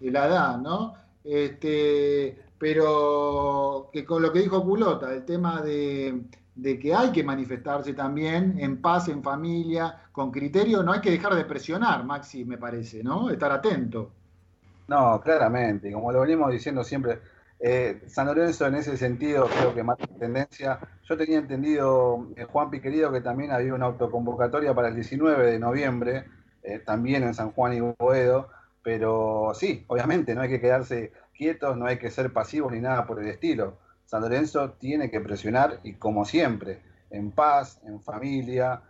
de, 0.00 0.10
la 0.10 0.26
edad, 0.26 0.58
¿no? 0.58 0.94
Este, 1.22 2.36
pero 2.58 3.90
que 3.92 4.04
con 4.04 4.22
lo 4.22 4.32
que 4.32 4.40
dijo 4.40 4.64
Culota, 4.64 5.12
el 5.12 5.24
tema 5.24 5.60
de, 5.60 6.22
que 6.80 6.94
hay 6.94 7.12
que 7.12 7.22
manifestarse 7.22 7.92
también 7.92 8.56
en 8.58 8.80
paz, 8.80 9.08
en 9.08 9.22
familia, 9.22 10.04
con 10.10 10.30
criterio, 10.30 10.82
no 10.82 10.92
hay 10.92 11.00
que 11.00 11.10
dejar 11.10 11.34
de 11.34 11.44
presionar, 11.44 12.04
Maxi, 12.04 12.44
me 12.44 12.56
parece, 12.56 13.04
¿no? 13.04 13.28
Estar 13.30 13.52
atento. 13.52 14.10
No, 14.88 15.20
claramente, 15.20 15.92
como 15.92 16.10
lo 16.12 16.20
venimos 16.22 16.50
diciendo 16.50 16.82
siempre, 16.82 17.20
eh, 17.64 18.02
San 18.08 18.26
Lorenzo 18.26 18.66
en 18.66 18.74
ese 18.74 18.96
sentido 18.96 19.46
creo 19.46 19.72
que 19.72 19.84
marca 19.84 20.04
tendencia. 20.18 20.80
Yo 21.04 21.16
tenía 21.16 21.38
entendido, 21.38 22.26
eh, 22.34 22.42
Juan 22.42 22.70
Piquerido, 22.70 23.12
que 23.12 23.20
también 23.20 23.52
había 23.52 23.72
una 23.72 23.86
autoconvocatoria 23.86 24.74
para 24.74 24.88
el 24.88 24.96
19 24.96 25.52
de 25.52 25.58
noviembre, 25.60 26.24
eh, 26.64 26.80
también 26.80 27.22
en 27.22 27.34
San 27.34 27.52
Juan 27.52 27.74
y 27.74 27.80
Boedo, 27.80 28.48
pero 28.82 29.52
sí, 29.54 29.84
obviamente 29.86 30.34
no 30.34 30.40
hay 30.40 30.48
que 30.48 30.60
quedarse 30.60 31.12
quietos, 31.32 31.76
no 31.76 31.86
hay 31.86 31.98
que 31.98 32.10
ser 32.10 32.32
pasivos 32.32 32.72
ni 32.72 32.80
nada 32.80 33.06
por 33.06 33.20
el 33.20 33.28
estilo. 33.28 33.78
San 34.06 34.22
Lorenzo 34.22 34.72
tiene 34.72 35.08
que 35.08 35.20
presionar 35.20 35.78
y 35.84 35.94
como 35.94 36.24
siempre, 36.24 36.82
en 37.10 37.30
paz, 37.30 37.80
en 37.86 38.00
familia, 38.02 38.82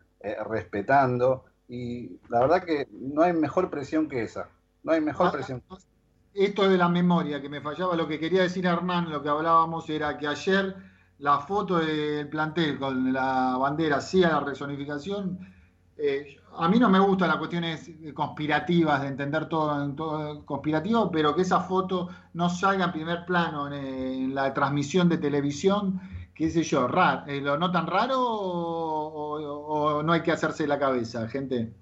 respetando. 0.49 1.44
Y 1.69 2.19
la 2.31 2.40
verdad 2.40 2.65
que 2.65 2.89
no 2.90 3.23
hay 3.23 3.35
mejor 3.35 3.69
presión 3.69 4.09
que 4.09 4.23
esa. 4.23 4.49
No 4.82 4.93
hay 4.93 5.03
mejor 5.03 5.27
ah, 5.28 5.32
presión 5.32 5.62
esto 6.35 6.69
de 6.69 6.79
la 6.79 6.89
memoria, 6.89 7.41
que 7.41 7.49
me 7.49 7.61
fallaba, 7.61 7.95
lo 7.95 8.09
que 8.09 8.19
quería 8.19 8.43
decir 8.43 8.67
Hernán, 8.67 9.11
lo 9.11 9.23
que 9.23 9.29
hablábamos 9.29 9.89
era 9.91 10.17
que 10.17 10.27
ayer 10.27 10.75
la 11.19 11.39
foto 11.39 11.79
del 11.79 12.29
plantel 12.29 12.79
con 12.79 13.13
la 13.13 13.57
bandera 13.59 14.01
sí 14.01 14.25
a 14.25 14.31
la 14.31 14.41
resonificación, 14.41 15.39
eh, 15.97 16.37
a 16.57 16.69
mí 16.69 16.79
no 16.79 16.89
me 16.89 16.99
gustan 16.99 17.29
las 17.29 17.37
cuestiones 17.37 17.91
conspirativas, 18.15 19.03
de 19.03 19.09
entender 19.09 19.49
todo, 19.49 19.85
en 19.85 19.95
todo 19.95 20.45
conspirativo, 20.45 21.11
pero 21.11 21.35
que 21.35 21.43
esa 21.43 21.61
foto 21.61 22.09
no 22.35 22.49
salga 22.49 22.87
en 22.87 22.93
primer 22.93 23.25
plano 23.25 23.73
en, 23.73 24.35
la 24.35 24.53
transmisión 24.53 25.09
de 25.09 25.19
televisión, 25.19 26.01
qué 26.35 26.51
sé 26.51 26.63
yo, 26.63 26.89
raro, 26.89 27.25
eh, 27.27 27.41
¿lo 27.41 27.57
notan 27.57 27.87
raro 27.87 28.17
o, 28.19 30.03
no 30.03 30.13
hay 30.13 30.23
que 30.23 30.33
hacerse 30.33 30.67
la 30.67 30.79
cabeza, 30.79 31.29
gente? 31.29 31.73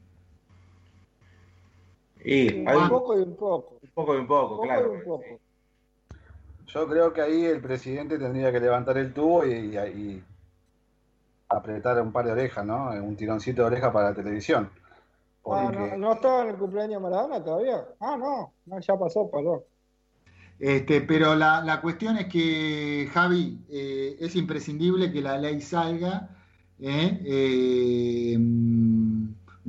Y 2.22 2.60
un 2.66 2.88
poco 2.88 3.18
y 3.18 3.22
un 3.22 3.36
poco 3.36 3.79
poco 3.94 4.14
y 4.14 4.18
un 4.18 4.26
poco, 4.26 4.60
claro. 4.60 4.94
Yo 6.66 6.88
creo 6.88 7.12
que 7.12 7.20
ahí 7.20 7.44
el 7.44 7.60
presidente 7.60 8.18
tendría 8.18 8.52
que 8.52 8.60
levantar 8.60 8.96
el 8.98 9.12
tubo 9.12 9.44
y, 9.44 10.22
apretar 11.48 12.00
un 12.00 12.12
par 12.12 12.26
de 12.26 12.32
orejas, 12.32 12.64
¿no? 12.64 12.90
Un 12.90 13.16
tironcito 13.16 13.62
de 13.62 13.68
oreja 13.68 13.92
para 13.92 14.10
la 14.10 14.14
televisión. 14.14 14.70
Ah, 15.46 15.72
no, 15.96 16.12
estaba 16.12 16.42
en 16.42 16.50
el 16.50 16.56
cumpleaños 16.56 17.02
de 17.02 17.08
Maradona 17.08 17.42
todavía. 17.42 17.84
Ah, 17.98 18.16
no, 18.16 18.52
ya 18.80 18.96
pasó, 18.96 19.28
perdón. 19.28 19.62
Este, 20.60 21.00
pero 21.00 21.34
la, 21.34 21.80
cuestión 21.80 22.18
es 22.18 22.26
que, 22.26 23.08
Javi, 23.12 23.58
eh, 23.70 24.16
es 24.20 24.36
imprescindible 24.36 25.10
que 25.10 25.22
la 25.22 25.38
ley 25.38 25.60
salga. 25.60 26.28
¿eh? 26.78 27.20
Eh, 27.24 28.36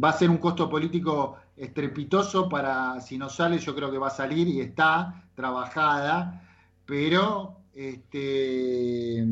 va 0.01 0.09
a 0.09 0.13
ser 0.13 0.29
un 0.29 0.37
costo 0.37 0.69
político 0.69 1.37
estrepitoso 1.61 2.49
para, 2.49 2.99
si 3.01 3.19
no 3.19 3.29
sale, 3.29 3.59
yo 3.59 3.75
creo 3.75 3.91
que 3.91 3.99
va 3.99 4.07
a 4.07 4.11
salir 4.11 4.47
y 4.47 4.61
está 4.61 5.25
trabajada, 5.35 6.41
pero 6.87 7.57
este, 7.75 9.23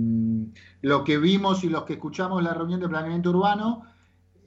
lo 0.82 1.04
que 1.04 1.18
vimos 1.18 1.64
y 1.64 1.70
los 1.70 1.86
que 1.86 1.94
escuchamos 1.94 2.44
la 2.44 2.54
reunión 2.54 2.80
de 2.80 2.88
planeamiento 2.88 3.32
urbano, 3.32 3.82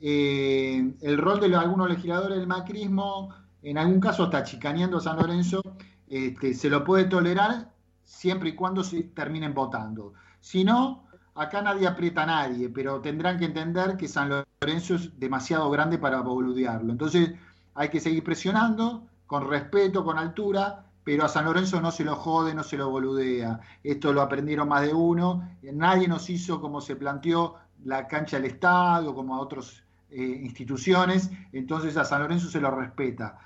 eh, 0.01 0.95
el 1.01 1.19
rol 1.19 1.41
de 1.41 1.55
algunos 1.57 1.89
legisladores 1.89 2.39
del 2.39 2.47
macrismo, 2.47 3.35
en 3.63 3.77
algún 3.79 3.99
caso 3.99 4.25
está 4.25 4.45
chicaneando 4.45 4.99
a 4.99 5.01
San 5.01 5.17
Lorenzo, 5.17 5.61
este, 6.09 6.55
se 6.55 6.71
lo 6.71 6.85
puede 6.85 7.07
tolerar 7.07 7.73
siempre 8.05 8.51
y 8.51 8.55
cuando 8.55 8.85
se 8.85 9.03
terminen 9.03 9.55
votando. 9.55 10.15
Si 10.39 10.63
no, 10.63 11.09
acá 11.35 11.63
nadie 11.63 11.89
aprieta 11.89 12.23
a 12.23 12.27
nadie, 12.27 12.69
pero 12.69 13.01
tendrán 13.01 13.39
que 13.39 13.47
entender 13.47 13.97
que 13.97 14.07
San 14.07 14.45
Lorenzo 14.61 14.95
es 14.95 15.19
demasiado 15.19 15.69
grande 15.71 15.99
para 15.99 16.21
boludearlo. 16.21 16.93
Entonces, 16.93 17.33
hay 17.75 17.89
que 17.89 18.01
seguir 18.01 18.23
presionando, 18.23 19.03
con 19.27 19.49
respeto, 19.49 20.05
con 20.05 20.19
altura, 20.19 20.85
pero 21.05 21.25
a 21.25 21.29
San 21.29 21.45
Lorenzo 21.47 21.81
no 21.81 21.91
se 21.91 22.05
lo 22.05 22.17
jode, 22.17 22.55
no 22.55 22.63
se 22.63 22.77
lo 22.77 22.91
boludea. 22.91 23.61
Esto 23.83 24.13
lo 24.13 24.23
aprendieron 24.23 24.69
más 24.69 24.83
de 24.83 24.95
uno. 24.95 25.49
Nadie 25.63 26.07
nos 26.07 26.31
hizo 26.31 26.61
como 26.61 26.81
se 26.81 26.97
planteó 26.97 27.57
la 27.85 28.07
cancha 28.07 28.37
del 28.37 28.47
Estado, 28.47 29.15
como 29.15 29.35
a 29.35 29.41
otros 29.41 29.83
instituciones, 30.15 31.31
entonces 31.53 31.97
a 31.97 32.05
San 32.05 32.23
Lorenzo 32.23 32.49
se 32.49 32.61
lo 32.61 32.71
respeta. 32.71 33.39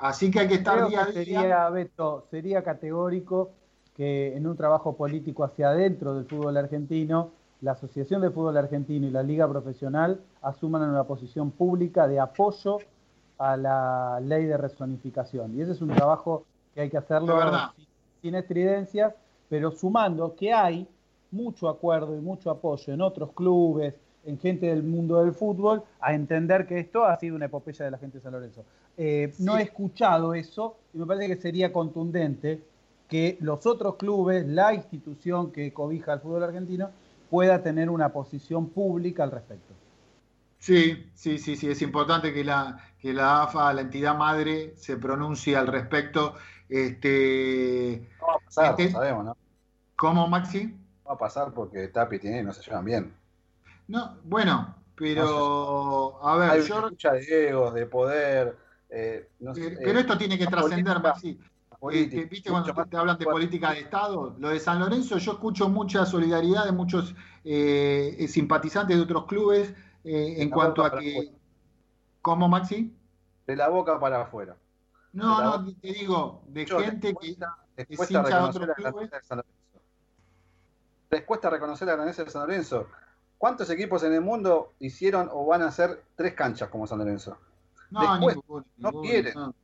así 0.00 0.30
que 0.30 0.40
hay 0.40 0.48
que 0.48 0.54
estar 0.54 0.88
día 0.88 1.02
a 1.02 1.06
día. 1.06 1.12
Sería, 1.12 1.70
Beto, 1.70 2.26
sería 2.30 2.62
categórico 2.62 3.50
que 3.96 4.36
en 4.36 4.46
un 4.46 4.56
trabajo 4.56 4.96
político 4.96 5.44
hacia 5.44 5.70
adentro 5.70 6.14
del 6.14 6.26
fútbol 6.26 6.56
argentino, 6.56 7.32
la 7.60 7.72
Asociación 7.72 8.22
de 8.22 8.30
Fútbol 8.30 8.56
Argentino 8.56 9.06
y 9.06 9.10
la 9.10 9.22
Liga 9.22 9.46
Profesional 9.48 10.20
asuman 10.40 10.88
una 10.88 11.04
posición 11.04 11.50
pública 11.50 12.08
de 12.08 12.18
apoyo 12.18 12.78
a 13.40 13.56
la 13.56 14.20
ley 14.20 14.44
de 14.44 14.56
rezonificación. 14.58 15.56
Y 15.56 15.62
ese 15.62 15.72
es 15.72 15.80
un 15.80 15.88
trabajo 15.88 16.44
que 16.74 16.82
hay 16.82 16.90
que 16.90 16.98
hacerlo 16.98 17.40
sin, 17.74 17.86
sin 18.20 18.34
estridencias, 18.34 19.14
pero 19.48 19.70
sumando 19.70 20.34
que 20.36 20.52
hay 20.52 20.86
mucho 21.30 21.70
acuerdo 21.70 22.14
y 22.14 22.20
mucho 22.20 22.50
apoyo 22.50 22.92
en 22.92 23.00
otros 23.00 23.32
clubes, 23.32 23.94
en 24.24 24.38
gente 24.38 24.66
del 24.66 24.82
mundo 24.82 25.24
del 25.24 25.32
fútbol, 25.32 25.82
a 26.00 26.12
entender 26.12 26.66
que 26.66 26.80
esto 26.80 27.06
ha 27.06 27.16
sido 27.18 27.34
una 27.34 27.46
epopeya 27.46 27.86
de 27.86 27.90
la 27.90 27.98
gente 27.98 28.18
de 28.18 28.22
San 28.22 28.32
Lorenzo. 28.32 28.62
Eh, 28.98 29.32
no 29.38 29.56
he 29.56 29.62
escuchado 29.62 30.34
eso 30.34 30.76
y 30.92 30.98
me 30.98 31.06
parece 31.06 31.28
que 31.28 31.40
sería 31.40 31.72
contundente 31.72 32.62
que 33.08 33.38
los 33.40 33.64
otros 33.64 33.96
clubes, 33.96 34.46
la 34.46 34.74
institución 34.74 35.50
que 35.50 35.72
cobija 35.72 36.12
al 36.12 36.20
fútbol 36.20 36.44
argentino, 36.44 36.90
pueda 37.30 37.62
tener 37.62 37.88
una 37.88 38.12
posición 38.12 38.68
pública 38.68 39.22
al 39.22 39.30
respecto. 39.30 39.72
Sí, 40.58 41.06
sí, 41.14 41.38
sí, 41.38 41.56
sí, 41.56 41.70
es 41.70 41.80
importante 41.80 42.34
que 42.34 42.44
la, 42.44 42.78
que 43.00 43.12
la 43.12 43.42
AFA, 43.44 43.72
la 43.72 43.80
entidad 43.80 44.16
madre, 44.16 44.74
se 44.76 44.96
pronuncie 44.96 45.56
al 45.56 45.66
respecto. 45.66 46.34
Este, 46.68 48.08
no 48.20 48.26
va 48.26 48.34
a 48.34 48.38
pasar, 48.38 48.70
este, 48.70 48.92
sabemos, 48.92 49.24
¿no? 49.24 49.36
¿Cómo, 49.96 50.28
Maxi? 50.28 50.66
No 50.66 51.08
va 51.08 51.14
a 51.14 51.18
pasar 51.18 51.52
porque 51.52 51.88
Tapi 51.88 52.16
y 52.16 52.18
Tinelli 52.20 52.44
no 52.44 52.52
se 52.52 52.62
llevan 52.62 52.84
bien. 52.84 53.14
No, 53.88 54.16
bueno, 54.24 54.74
pero 54.94 56.20
a 56.22 56.36
ver, 56.36 56.50
Hay 56.50 56.62
yo... 56.62 56.88
lucha 56.88 57.12
de 57.12 57.48
egos, 57.48 57.74
de 57.74 57.86
poder. 57.86 58.56
Eh, 58.88 59.28
no 59.40 59.54
sé, 59.54 59.78
pero 59.82 59.98
esto 59.98 60.16
tiene 60.18 60.38
que 60.38 60.46
trascender, 60.46 61.00
Maxi. 61.00 61.38
Este, 61.90 62.26
¿Viste 62.26 62.50
cuando 62.50 62.74
te 62.84 62.96
hablan 62.96 63.16
de 63.16 63.24
política 63.24 63.72
de 63.72 63.80
Estado? 63.80 64.36
Lo 64.38 64.50
de 64.50 64.60
San 64.60 64.80
Lorenzo, 64.80 65.16
yo 65.16 65.32
escucho 65.32 65.68
mucha 65.70 66.04
solidaridad 66.04 66.66
de 66.66 66.72
muchos 66.72 67.14
eh, 67.42 68.26
simpatizantes 68.28 68.96
de 68.96 69.02
otros 69.02 69.24
clubes 69.24 69.72
eh, 70.04 70.34
en 70.38 70.50
cuanto 70.50 70.84
a 70.84 70.98
que... 70.98 71.32
¿Cómo, 72.22 72.48
Maxi? 72.48 72.94
De 73.46 73.56
la 73.56 73.68
boca 73.68 73.98
para 73.98 74.22
afuera. 74.22 74.56
No, 75.12 75.42
no, 75.42 75.74
te 75.80 75.92
digo, 75.92 76.42
de 76.46 76.66
gente 76.66 77.14
que 77.14 77.36
es 77.76 78.00
hincha 78.10 78.22
de 78.22 78.34
otros 78.34 78.68
clubes. 78.76 79.10
Les 81.10 81.24
cuesta 81.24 81.50
reconocer 81.50 81.88
la 81.88 81.94
grandeza 81.94 82.22
de 82.22 82.30
San 82.30 82.42
Lorenzo. 82.42 82.86
¿Cuántos 83.36 83.68
equipos 83.70 84.02
en 84.04 84.12
el 84.12 84.20
mundo 84.20 84.74
hicieron 84.78 85.28
o 85.32 85.46
van 85.46 85.62
a 85.62 85.68
hacer 85.68 86.04
tres 86.14 86.34
canchas 86.34 86.68
como 86.68 86.86
San 86.86 86.98
Lorenzo? 86.98 87.38
No, 87.90 88.20
no 88.76 89.00
quieren. 89.00 89.34
No, 89.34 89.54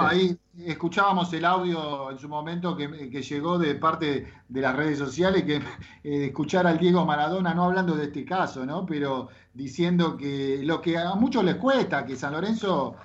ahí 0.00 0.38
escuchábamos 0.64 1.32
el 1.32 1.44
audio 1.44 2.10
en 2.10 2.18
su 2.18 2.28
momento 2.28 2.76
que, 2.76 2.88
llegó 3.22 3.58
de 3.58 3.74
parte 3.74 4.32
de 4.48 4.60
las 4.60 4.74
redes 4.74 4.98
sociales, 4.98 5.44
que 5.44 5.56
eh, 5.56 6.26
escuchar 6.26 6.66
al 6.66 6.78
Diego 6.78 7.04
Maradona, 7.04 7.54
no 7.54 7.64
hablando 7.64 7.94
de 7.94 8.04
este 8.04 8.24
caso, 8.24 8.64
¿no? 8.64 8.86
Pero 8.86 9.28
diciendo 9.54 10.16
que 10.16 10.60
lo 10.64 10.80
que 10.80 10.98
a 10.98 11.14
muchos 11.14 11.44
les 11.44 11.56
cuesta, 11.56 12.04
que 12.04 12.16
San 12.16 12.32
Lorenzo, 12.32 12.96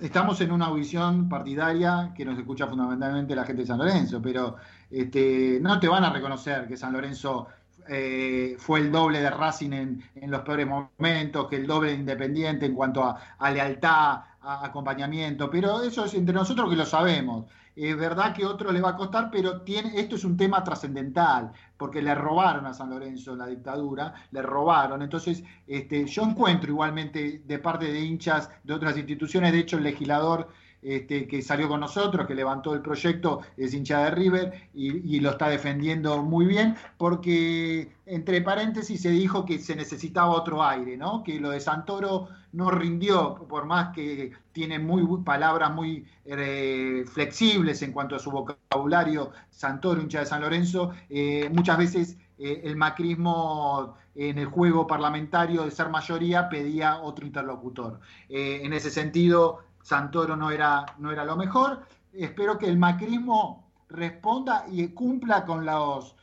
estamos 0.00 0.40
en 0.40 0.52
una 0.52 0.66
audición 0.66 1.28
partidaria 1.28 2.12
que 2.16 2.24
nos 2.24 2.38
escucha 2.38 2.66
fundamentalmente 2.66 3.34
la 3.34 3.44
gente 3.44 3.62
de 3.62 3.68
San 3.68 3.78
Lorenzo, 3.78 4.20
pero 4.20 4.56
este, 4.90 5.58
no 5.60 5.80
te 5.80 5.88
van 5.88 6.04
a 6.04 6.10
reconocer 6.10 6.66
que 6.66 6.76
San 6.76 6.92
Lorenzo 6.92 7.48
eh, 7.86 8.56
fue 8.58 8.80
el 8.80 8.90
doble 8.90 9.20
de 9.20 9.30
Racing 9.30 9.72
en, 9.72 10.30
los 10.30 10.40
peores 10.40 10.66
momentos, 10.66 11.48
que 11.48 11.56
el 11.56 11.66
doble 11.66 11.90
de 11.90 11.96
Independiente 11.96 12.66
en 12.66 12.74
cuanto 12.74 13.04
a, 13.04 13.50
lealtad, 13.50 14.20
acompañamiento, 14.44 15.50
pero 15.50 15.82
eso 15.82 16.04
es 16.04 16.14
entre 16.14 16.34
nosotros 16.34 16.70
que 16.70 16.76
lo 16.76 16.86
sabemos. 16.86 17.46
Es 17.76 17.96
verdad 17.96 18.32
que 18.32 18.44
a 18.44 18.48
otro 18.48 18.70
le 18.70 18.80
va 18.80 18.90
a 18.90 18.96
costar, 18.96 19.30
pero 19.32 19.62
tiene, 19.62 19.98
esto 19.98 20.14
es 20.14 20.24
un 20.24 20.36
tema 20.36 20.62
trascendental, 20.62 21.50
porque 21.76 22.00
le 22.00 22.14
robaron 22.14 22.66
a 22.66 22.74
San 22.74 22.90
Lorenzo 22.90 23.32
en 23.32 23.38
la 23.38 23.46
dictadura, 23.46 24.14
le 24.30 24.42
robaron. 24.42 25.02
Entonces, 25.02 25.42
este, 25.66 26.06
yo 26.06 26.22
encuentro 26.22 26.70
igualmente 26.70 27.42
de 27.44 27.58
parte 27.58 27.92
de 27.92 28.00
hinchas 28.00 28.48
de 28.62 28.74
otras 28.74 28.96
instituciones, 28.96 29.52
de 29.52 29.58
hecho 29.58 29.76
el 29.76 29.82
legislador 29.82 30.48
este, 30.84 31.26
que 31.26 31.40
salió 31.40 31.66
con 31.66 31.80
nosotros, 31.80 32.26
que 32.26 32.34
levantó 32.34 32.74
el 32.74 32.82
proyecto, 32.82 33.40
es 33.56 33.72
hincha 33.72 34.04
de 34.04 34.10
River 34.10 34.68
y, 34.74 35.18
lo 35.20 35.30
está 35.30 35.48
defendiendo 35.48 36.22
muy 36.22 36.44
bien, 36.44 36.76
porque 36.98 37.90
entre 38.04 38.42
paréntesis 38.42 39.00
se 39.00 39.08
dijo 39.08 39.46
que 39.46 39.58
se 39.58 39.76
necesitaba 39.76 40.28
otro 40.28 40.62
aire, 40.62 40.98
¿no? 40.98 41.24
que 41.24 41.40
lo 41.40 41.48
de 41.48 41.60
Santoro 41.60 42.28
no 42.52 42.70
rindió, 42.70 43.34
por 43.48 43.64
más 43.64 43.94
que 43.94 44.32
tiene 44.52 44.78
muy 44.78 45.22
palabras 45.24 45.72
muy 45.72 46.04
eh, 46.26 47.06
flexibles 47.10 47.80
en 47.80 47.92
cuanto 47.92 48.16
a 48.16 48.18
su 48.18 48.30
vocabulario, 48.30 49.32
Santoro, 49.48 50.02
hincha 50.02 50.20
de 50.20 50.26
San 50.26 50.42
Lorenzo, 50.42 50.92
eh, 51.08 51.48
muchas 51.50 51.78
veces 51.78 52.18
eh, 52.38 52.60
el 52.64 52.76
macrismo 52.76 53.96
en 54.14 54.36
el 54.36 54.46
juego 54.46 54.86
parlamentario 54.86 55.64
de 55.64 55.70
ser 55.70 55.88
mayoría 55.88 56.50
pedía 56.50 56.98
otro 56.98 57.24
interlocutor. 57.24 58.00
en 58.28 58.72
ese 58.74 58.90
sentido, 58.90 59.64
Santoro 59.84 60.34
no 60.34 60.50
era, 60.50 60.86
no 60.98 61.12
era 61.12 61.24
lo 61.24 61.36
mejor. 61.36 61.82
Espero 62.14 62.56
que 62.58 62.66
el 62.66 62.78
macrismo 62.78 63.70
responda 63.90 64.64
y 64.66 64.88
cumpla 64.88 65.44
con 65.44 65.66
los, 65.66 66.16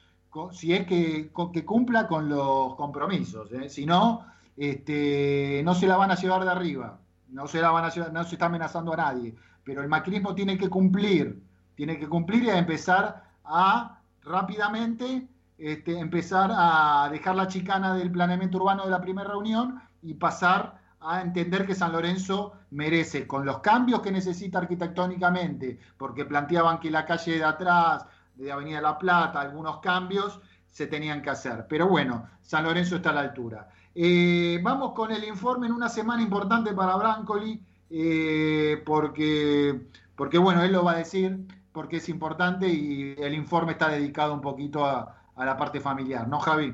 si 0.52 0.74
es 0.74 0.88
que, 0.88 1.32
que, 1.54 1.64
cumpla 1.64 2.08
con 2.08 2.28
los 2.28 2.76
compromisos. 2.76 3.52
¿eh? 3.54 3.70
Si 3.70 3.86
no, 3.86 4.26
este, 4.58 5.62
no 5.64 5.76
se 5.76 5.86
la 5.86 5.96
van 5.96 6.10
a 6.10 6.16
llevar 6.16 6.44
de 6.44 6.50
arriba, 6.50 7.00
no 7.30 7.48
se 7.48 7.62
la 7.62 7.70
van 7.70 7.86
a 7.86 8.10
no 8.12 8.24
se 8.24 8.36
está 8.36 8.48
amenazando 8.48 8.94
a 8.94 8.98
nadie. 8.98 9.36
Pero 9.64 9.84
el 9.84 9.90
macrismo 9.90 10.34
tiene 10.34 10.58
que 10.58 10.68
cumplir, 10.68 11.44
tiene 11.76 12.00
que 12.00 12.10
cumplir 12.10 12.44
y 12.46 12.50
a 12.50 12.58
empezar 12.58 13.26
a 13.46 14.00
rápidamente 14.24 15.28
este, 15.60 16.00
empezar 16.00 16.50
a 16.52 17.10
dejar 17.12 17.36
la 17.36 17.48
chicana 17.48 17.94
del 17.94 18.12
planeamiento 18.12 18.58
urbano 18.58 18.86
de 18.86 18.90
la 18.90 19.02
primera 19.02 19.30
reunión 19.30 19.80
y 20.02 20.16
pasar 20.16 20.82
a 21.00 21.22
entender 21.22 21.68
que 21.68 21.76
San 21.76 21.92
Lorenzo 21.92 22.54
merece, 22.72 23.28
con 23.28 23.46
los 23.46 23.60
cambios 23.60 24.02
que 24.02 24.12
necesita 24.12 24.60
arquitectónicamente, 24.60 25.80
porque 25.98 26.26
planteaban 26.26 26.80
que 26.80 26.90
la 26.90 27.06
calle 27.06 27.38
de 27.38 27.44
atrás, 27.44 28.06
de 28.36 28.52
Avenida 28.52 28.82
La 28.82 28.98
Plata, 28.98 29.42
algunos 29.42 29.80
cambios 29.80 30.40
se 30.66 30.88
tenían 30.88 31.22
que 31.22 31.30
hacer. 31.30 31.66
Pero 31.70 31.88
bueno, 31.88 32.28
San 32.42 32.64
Lorenzo 32.64 32.96
está 32.96 33.10
a 33.12 33.14
la 33.14 33.22
altura. 33.22 33.70
Eh, 33.94 34.60
vamos 34.64 34.94
con 34.94 35.12
el 35.12 35.24
informe 35.26 35.68
en 35.68 35.74
una 35.74 35.90
semana 35.90 36.24
importante 36.24 36.74
para 36.74 36.96
Brancoli, 36.96 37.62
eh, 37.90 38.82
porque, 38.86 39.82
porque 40.16 40.38
bueno, 40.38 40.64
él 40.64 40.72
lo 40.72 40.84
va 40.84 40.94
a 40.94 40.98
decir, 40.98 41.46
porque 41.74 41.98
es 41.98 42.08
importante 42.08 42.68
y 42.70 43.16
el 43.18 43.34
informe 43.34 43.74
está 43.74 43.90
dedicado 43.90 44.34
un 44.34 44.42
poquito 44.42 44.86
a, 44.86 45.22
a 45.36 45.46
la 45.46 45.58
parte 45.58 45.82
familiar, 45.82 46.28
¿no, 46.28 46.40
Javi? 46.40 46.74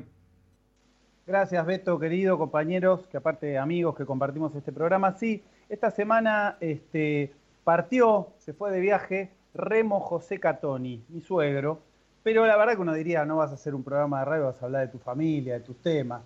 Gracias, 1.26 1.65
Beto, 1.65 1.99
querido, 1.99 2.38
compañeros, 2.38 3.07
que 3.07 3.18
aparte 3.18 3.57
amigos 3.57 3.95
que 3.95 4.06
compartimos 4.06 4.56
este 4.56 4.72
programa. 4.72 5.11
Sí, 5.14 5.44
esta 5.69 5.91
semana 5.91 6.57
este, 6.60 7.34
partió, 7.64 8.30
se 8.38 8.53
fue 8.53 8.72
de 8.72 8.80
viaje 8.80 9.31
Remo 9.53 9.99
José 9.99 10.39
Catoni, 10.39 11.03
mi 11.10 11.22
suegro, 11.22 11.80
pero 12.23 12.45
la 12.45 12.57
verdad 12.57 12.76
que 12.76 12.81
uno 12.81 12.94
diría, 12.94 13.26
no 13.26 13.38
vas 13.38 13.52
a 13.52 13.56
hacer 13.56 13.73
un 13.73 13.84
programa 13.84 14.19
de 14.19 14.26
radio, 14.26 14.45
vas 14.45 14.61
a 14.61 14.65
hablar 14.65 14.85
de 14.85 14.91
tu 14.91 14.99
familia, 14.99 15.53
de 15.53 15.60
tus 15.61 15.77
temas. 15.77 16.22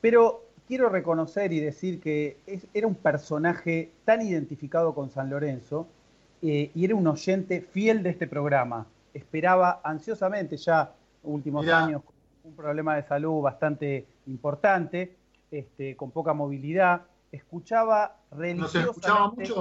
Pero 0.00 0.44
quiero 0.66 0.88
reconocer 0.88 1.52
y 1.52 1.60
decir 1.60 2.00
que 2.00 2.36
era 2.72 2.86
un 2.86 2.94
personaje 2.94 3.90
tan 4.04 4.22
identificado 4.22 4.94
con 4.94 5.10
San 5.10 5.28
Lorenzo 5.28 5.88
eh, 6.42 6.70
y 6.74 6.84
era 6.84 6.94
un 6.94 7.06
oyente 7.06 7.60
fiel 7.60 8.02
de 8.02 8.10
este 8.10 8.26
programa. 8.26 8.86
Esperaba 9.12 9.80
ansiosamente 9.82 10.56
ya 10.56 10.92
últimos 11.24 11.66
años 11.66 12.02
un 12.44 12.54
problema 12.54 12.96
de 12.96 13.02
salud 13.02 13.42
bastante 13.42 14.06
importante, 14.26 15.16
este, 15.50 15.96
con 15.96 16.10
poca 16.10 16.32
movilidad, 16.32 17.02
escuchaba 17.32 18.16
religiosamente, 18.30 19.52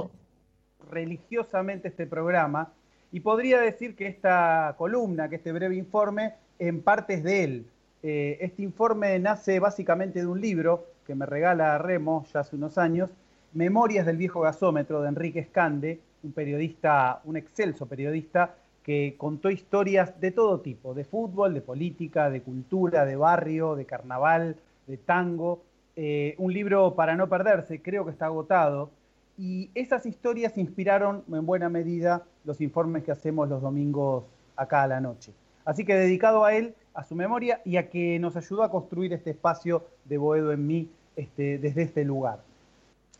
religiosamente 0.89 1.87
este 1.89 2.07
programa 2.07 2.71
y 3.11 3.19
podría 3.21 3.59
decir 3.59 3.95
que 3.95 4.07
esta 4.07 4.75
columna, 4.77 5.29
que 5.29 5.37
este 5.37 5.51
breve 5.51 5.75
informe, 5.75 6.35
en 6.59 6.81
parte 6.81 7.15
es 7.15 7.23
de 7.23 7.43
él. 7.43 7.65
Eh, 8.03 8.37
este 8.41 8.61
informe 8.61 9.17
nace 9.19 9.59
básicamente 9.59 10.19
de 10.19 10.27
un 10.27 10.39
libro 10.39 10.85
que 11.05 11.15
me 11.15 11.25
regala 11.25 11.77
Remo 11.77 12.25
ya 12.31 12.41
hace 12.41 12.55
unos 12.55 12.77
años, 12.77 13.09
Memorias 13.53 14.05
del 14.05 14.17
viejo 14.17 14.41
gasómetro 14.41 15.01
de 15.01 15.09
Enrique 15.09 15.39
Escande, 15.39 15.99
un 16.21 16.33
periodista, 16.33 17.21
un 17.23 17.35
excelso 17.35 17.87
periodista 17.87 18.55
que 18.83 19.15
contó 19.17 19.49
historias 19.49 20.19
de 20.21 20.31
todo 20.31 20.59
tipo, 20.61 20.93
de 20.93 21.03
fútbol, 21.03 21.53
de 21.53 21.61
política, 21.61 22.29
de 22.29 22.41
cultura, 22.41 23.05
de 23.05 23.15
barrio, 23.15 23.75
de 23.75 23.85
carnaval, 23.85 24.55
de 24.85 24.97
tango. 24.97 25.63
Eh, 26.01 26.33
un 26.37 26.53
libro 26.53 26.95
para 26.95 27.17
no 27.17 27.27
perderse, 27.27 27.81
creo 27.81 28.05
que 28.05 28.11
está 28.11 28.27
agotado. 28.27 28.89
Y 29.37 29.69
esas 29.75 30.05
historias 30.05 30.57
inspiraron 30.57 31.23
en 31.29 31.45
buena 31.45 31.67
medida 31.67 32.23
los 32.45 32.61
informes 32.61 33.03
que 33.03 33.11
hacemos 33.11 33.49
los 33.49 33.61
domingos 33.61 34.23
acá 34.55 34.83
a 34.83 34.87
la 34.87 35.01
noche. 35.01 35.33
Así 35.65 35.83
que 35.83 35.95
dedicado 35.95 36.45
a 36.45 36.53
él, 36.53 36.73
a 36.93 37.03
su 37.03 37.15
memoria 37.15 37.59
y 37.65 37.75
a 37.75 37.89
que 37.89 38.17
nos 38.17 38.37
ayudó 38.37 38.63
a 38.63 38.71
construir 38.71 39.11
este 39.11 39.31
espacio 39.31 39.83
de 40.05 40.17
Boedo 40.17 40.53
en 40.53 40.65
mí 40.65 40.89
este, 41.17 41.57
desde 41.57 41.81
este 41.81 42.05
lugar. 42.05 42.39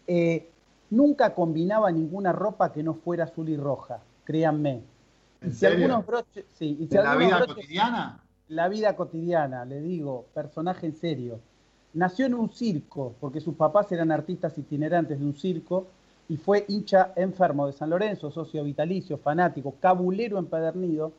Eh, 0.08 0.50
nunca 0.90 1.34
combinaba 1.36 1.92
ninguna 1.92 2.32
ropa 2.32 2.72
que 2.72 2.82
no 2.82 2.94
fuera 2.94 3.26
azul 3.26 3.50
y 3.50 3.58
roja, 3.58 4.00
créanme. 4.24 4.84
¿En 5.42 5.50
Y 5.50 5.52
si 5.52 5.60
serio? 5.60 5.86
algunos 5.86 6.06
broches, 6.06 6.46
sí, 6.54 6.78
y 6.80 6.88
si 6.88 6.96
¿En 6.98 7.04
la 7.04 7.16
vida 7.18 7.40
broches- 7.40 7.56
cotidiana? 7.56 8.24
La 8.48 8.70
vida 8.70 8.96
cotidiana, 8.96 9.66
le 9.66 9.82
digo, 9.82 10.28
personaje 10.34 10.86
en 10.88 10.96
serio. 10.96 11.40
Nació 11.94 12.28
en 12.28 12.36
un 12.36 12.52
circo, 12.52 13.16
porque 13.20 13.42
sus 13.42 13.56
papás 13.56 13.92
eran 13.92 14.12
artistas 14.12 14.58
itinerantes 14.58 15.20
de 15.20 15.26
un 15.26 15.36
circo, 15.36 15.88
y 16.28 16.38
fue 16.38 16.66
hincha 16.68 17.14
enfermo 17.16 17.66
de 17.66 17.74
San 17.74 17.90
Lorenzo, 17.90 18.30
socio 18.30 18.64
vitalicio, 18.64 19.18
fanático, 19.18 19.74
cabulero 19.80 20.38
empedernido, 20.38 21.12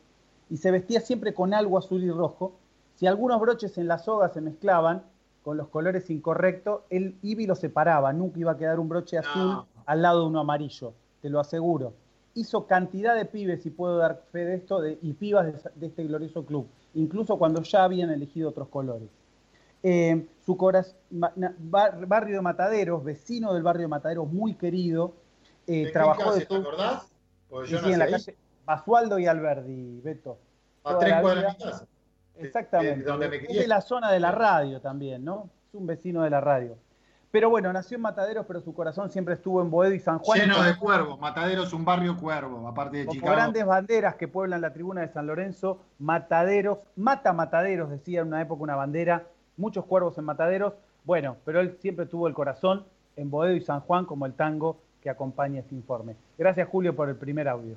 y 0.49 0.57
se 0.59 0.71
vestía 0.71 1.01
siempre 1.01 1.35
con 1.35 1.53
algo 1.55 1.77
azul 1.79 2.05
y 2.05 2.11
rojo. 2.11 2.53
Si 2.95 3.09
algunos 3.09 3.41
broches 3.41 3.77
en 3.79 3.89
la 3.89 3.99
soga 3.99 4.29
se 4.29 4.41
mezclaban 4.41 5.03
con 5.43 5.57
los 5.57 5.69
colores 5.69 6.09
incorrectos, 6.11 6.83
él 6.91 7.17
iba 7.23 7.43
y 7.43 7.47
los 7.47 7.59
separaba, 7.59 8.13
nunca 8.13 8.39
iba 8.39 8.53
a 8.53 8.57
quedar 8.57 8.79
un 8.79 8.89
broche 8.89 9.19
azul 9.19 9.65
al 9.87 10.03
lado 10.03 10.21
de 10.21 10.27
uno 10.27 10.41
amarillo, 10.41 10.93
te 11.21 11.31
lo 11.31 11.41
aseguro. 11.41 11.95
Hizo 12.35 12.67
cantidad 12.67 13.17
de 13.17 13.25
pibes, 13.25 13.67
y 13.67 13.71
puedo 13.71 13.97
dar 13.97 14.23
fe 14.31 14.45
de 14.45 14.55
esto, 14.55 14.81
de- 14.81 14.99
y 15.03 15.15
pibas 15.15 15.47
de, 15.47 15.71
de 15.75 15.87
este 15.89 16.05
glorioso 16.05 16.45
club, 16.45 16.67
incluso 16.95 17.37
cuando 17.37 17.63
ya 17.63 17.83
habían 17.83 18.11
elegido 18.11 18.51
otros 18.51 18.69
colores. 18.69 19.09
Eh, 19.83 20.27
su 20.45 20.57
coraz- 20.57 20.95
ma- 21.11 21.33
na- 21.37 21.55
bar- 21.59 22.07
barrio 22.07 22.37
de 22.37 22.43
Mataderos, 22.43 23.03
vecino 23.03 23.55
del 23.55 23.63
barrio 23.63 23.83
de 23.83 23.89
Mataderos, 23.89 24.31
muy 24.31 24.55
querido, 24.55 25.15
eh, 25.67 25.87
¿De 25.87 25.91
trabajó 25.93 26.35
de 26.35 26.45
te 26.45 26.55
acordás? 26.55 27.05
Sí, 27.05 27.11
yo 27.51 27.65
sí, 27.67 27.75
nací 27.75 27.93
en 27.93 27.99
la 27.99 28.11
calle 28.11 28.37
Basualdo 28.67 29.19
y 29.19 29.27
Alberdi, 29.27 30.01
Beto. 30.03 30.39
A 30.85 30.99
tres 30.99 31.15
cuadras 31.21 31.57
de 31.59 31.65
mi 31.65 31.71
casa. 31.71 31.87
Exactamente. 32.37 33.01
de 33.01 33.05
donde 33.05 33.29
me 33.29 33.37
es 33.37 33.49
de 33.49 33.67
la 33.67 33.81
zona 33.81 34.11
de 34.13 34.21
la 34.21 34.33
radio 34.33 34.81
también, 34.81 35.25
¿no? 35.25 35.51
Es 35.69 35.75
un 35.75 35.87
vecino 35.87 36.23
de 36.23 36.31
la 36.31 36.41
radio. 36.41 36.77
Pero 37.31 37.49
bueno, 37.49 37.73
nació 37.73 37.97
en 37.97 38.03
Mataderos, 38.03 38.45
pero 38.47 38.61
su 38.61 38.75
corazón 38.75 39.09
siempre 39.11 39.35
estuvo 39.35 39.61
en 39.63 39.71
Boedo 39.71 39.95
y 39.95 40.01
San 40.01 40.19
Juan. 40.19 40.41
Lleno 40.41 40.63
de 40.63 40.77
cuervos. 40.77 41.19
Matadero 41.21 41.63
es 41.63 41.73
un 41.73 41.85
barrio 41.85 42.17
cuervo, 42.17 42.67
aparte 42.67 42.99
de 42.99 43.07
Chicago. 43.07 43.33
grandes 43.33 43.65
banderas 43.65 44.17
que 44.17 44.27
pueblan 44.27 44.61
la 44.61 44.73
tribuna 44.73 45.03
de 45.03 45.09
San 45.09 45.27
Lorenzo, 45.27 45.81
Mataderos, 45.99 46.79
mata 46.97 47.33
Mataderos, 47.33 47.89
decía 47.91 48.21
en 48.23 48.29
una 48.29 48.43
época 48.43 48.63
una 48.65 48.75
bandera, 48.77 49.27
muchos 49.61 49.85
cuervos 49.85 50.19
en 50.19 50.25
Mataderos. 50.25 50.75
Bueno, 51.05 51.37
pero 51.45 51.61
él 51.61 51.77
siempre 51.81 52.07
tuvo 52.07 52.27
el 52.27 52.35
corazón 52.35 52.85
en 53.17 53.31
Boedo 53.31 53.55
y 53.55 53.61
San 53.61 53.81
Juan 53.81 54.07
como 54.07 54.27
el 54.27 54.35
tango 54.35 54.79
que 55.03 55.11
acompaña 55.11 55.61
este 55.61 55.75
informe. 55.75 56.17
Gracias 56.39 56.69
Julio 56.69 56.97
por 56.97 57.09
el 57.09 57.17
primer 57.17 57.49
audio. 57.49 57.77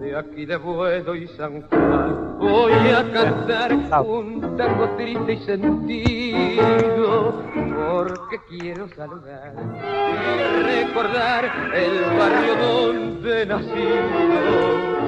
De 0.00 0.16
aquí 0.16 0.46
de 0.46 0.56
Buedo 0.56 1.16
y 1.16 1.26
San 1.28 1.62
Juan 1.62 2.38
voy 2.38 2.72
a 2.72 3.10
cantar 3.12 3.72
un 4.06 4.56
tango 4.56 4.88
triste 4.96 5.32
y 5.32 5.38
sentido 5.38 7.42
porque 7.74 8.38
quiero 8.48 8.88
saludar 8.90 9.54
y 9.56 10.62
recordar 10.62 11.44
el 11.74 12.18
barrio 12.18 12.56
donde 12.56 13.46
nací 13.46 15.03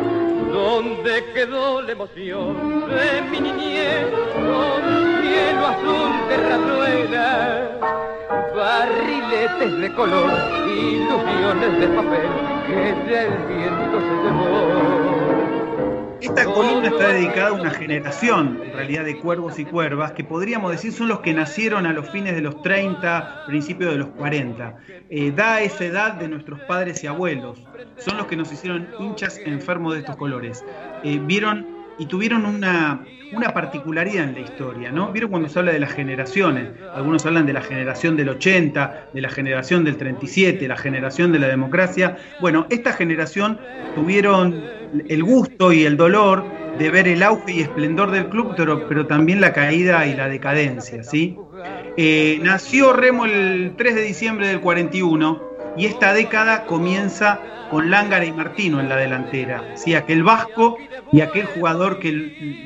donde 0.56 1.22
quedó 1.34 1.82
la 1.82 1.92
emoción 1.92 2.88
de 2.88 3.22
mi 3.30 3.40
niñez 3.40 4.06
con 4.32 4.80
cielo 5.22 5.66
azul 5.66 6.12
de 6.30 6.36
razuela 6.48 7.28
barriletes 8.56 9.80
de 9.82 9.92
color 9.92 10.30
ilusiones 10.66 11.72
de 11.80 11.88
papel 11.88 12.30
que 12.66 12.82
del 13.10 13.32
viento 13.48 13.96
se 14.00 14.14
llevó 14.22 15.25
Esta 16.20 16.44
columna 16.44 16.88
está 16.88 17.08
dedicada 17.08 17.48
a 17.48 17.52
una 17.52 17.70
generación, 17.70 18.60
en 18.64 18.72
realidad, 18.72 19.04
de 19.04 19.18
cuervos 19.18 19.58
y 19.58 19.64
cuervas, 19.64 20.12
que 20.12 20.24
podríamos 20.24 20.70
decir 20.70 20.92
son 20.92 21.08
los 21.08 21.20
que 21.20 21.34
nacieron 21.34 21.86
a 21.86 21.92
los 21.92 22.08
fines 22.10 22.34
de 22.34 22.40
los 22.40 22.62
30, 22.62 23.44
principios 23.46 23.92
de 23.92 23.98
los 23.98 24.08
40. 24.10 24.76
Eh, 25.10 25.32
da 25.34 25.60
esa 25.60 25.84
edad 25.84 26.14
de 26.14 26.28
nuestros 26.28 26.60
padres 26.60 27.04
y 27.04 27.06
abuelos. 27.06 27.62
Son 27.98 28.16
los 28.16 28.26
que 28.26 28.36
nos 28.36 28.50
hicieron 28.50 28.88
hinchas 28.98 29.38
enfermos 29.44 29.94
de 29.94 30.00
estos 30.00 30.16
colores. 30.16 30.64
Eh, 31.04 31.20
vieron 31.22 31.76
y 31.98 32.06
tuvieron 32.06 32.44
una, 32.44 33.04
una 33.32 33.54
particularidad 33.54 34.24
en 34.24 34.34
la 34.34 34.40
historia, 34.40 34.92
¿no? 34.92 35.12
Vieron 35.12 35.30
cuando 35.30 35.48
se 35.48 35.58
habla 35.58 35.72
de 35.72 35.80
las 35.80 35.92
generaciones. 35.92 36.70
Algunos 36.94 37.24
hablan 37.26 37.46
de 37.46 37.52
la 37.52 37.62
generación 37.62 38.16
del 38.16 38.28
80, 38.30 39.08
de 39.12 39.20
la 39.20 39.28
generación 39.30 39.84
del 39.84 39.96
37, 39.96 40.68
la 40.68 40.76
generación 40.76 41.32
de 41.32 41.38
la 41.38 41.48
democracia. 41.48 42.16
Bueno, 42.40 42.66
esta 42.70 42.92
generación 42.92 43.58
tuvieron 43.94 44.62
el 45.08 45.22
gusto 45.22 45.72
y 45.72 45.84
el 45.84 45.96
dolor 45.96 46.44
de 46.78 46.90
ver 46.90 47.08
el 47.08 47.22
auge 47.22 47.52
y 47.52 47.60
esplendor 47.60 48.10
del 48.10 48.28
club, 48.28 48.54
pero, 48.56 48.86
pero 48.88 49.06
también 49.06 49.40
la 49.40 49.52
caída 49.52 50.06
y 50.06 50.14
la 50.14 50.28
decadencia, 50.28 51.02
¿sí? 51.02 51.36
Eh, 51.96 52.38
nació 52.42 52.92
Remo 52.92 53.24
el 53.24 53.74
3 53.76 53.94
de 53.94 54.02
diciembre 54.02 54.48
del 54.48 54.60
41 54.60 55.42
y 55.76 55.86
esta 55.86 56.12
década 56.12 56.64
comienza 56.66 57.40
con 57.70 57.90
Lángara 57.90 58.24
y 58.24 58.32
Martino 58.32 58.80
en 58.80 58.88
la 58.88 58.96
delantera, 58.96 59.76
¿sí? 59.76 59.94
aquel 59.94 60.22
vasco 60.22 60.76
y 61.12 61.20
aquel 61.20 61.46
jugador 61.46 61.98
que 61.98 62.12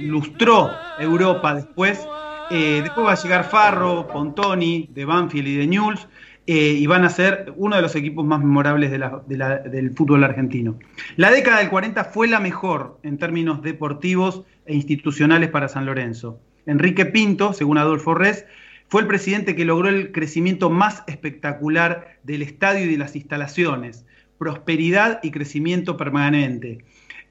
lustró 0.01 0.71
Europa 0.99 1.55
después. 1.55 2.07
Eh, 2.51 2.81
después 2.83 3.07
va 3.07 3.13
a 3.13 3.23
llegar 3.23 3.45
Farro, 3.45 4.09
Pontoni, 4.09 4.89
de 4.93 5.05
Banfield 5.05 5.47
y 5.47 5.57
de 5.57 5.67
Newell's, 5.69 6.09
eh, 6.53 6.73
y 6.73 6.85
van 6.89 7.05
a 7.05 7.11
ser 7.11 7.53
uno 7.55 7.77
de 7.77 7.83
los 7.83 7.95
equipos 7.95 8.27
más 8.27 8.41
memorables 8.41 8.91
del 8.91 9.91
fútbol 9.93 10.25
argentino. 10.25 10.81
La 11.15 11.31
década 11.31 11.59
del 11.59 11.71
40 11.71 12.03
fue 12.07 12.27
la 12.27 12.41
mejor 12.41 12.99
en 13.05 13.19
términos 13.19 13.63
deportivos 13.63 14.43
e 14.67 14.75
institucionales 14.75 15.51
para 15.51 15.69
San 15.69 15.87
Lorenzo. 15.87 16.41
Enrique 16.67 17.07
Pinto, 17.07 17.53
según 17.53 17.79
Adolfo 17.79 18.17
Res, 18.17 18.47
fue 18.89 19.03
el 19.03 19.07
presidente 19.07 19.55
que 19.55 19.65
logró 19.65 19.91
el 19.91 20.11
crecimiento 20.11 20.71
más 20.71 21.05
espectacular 21.07 22.19
del 22.25 22.43
estadio 22.43 22.87
y 22.87 22.91
de 22.91 22.99
las 22.99 23.15
instalaciones, 23.15 24.05
prosperidad 24.37 25.21
y 25.23 25.31
crecimiento 25.31 25.97
permanente. 25.97 26.79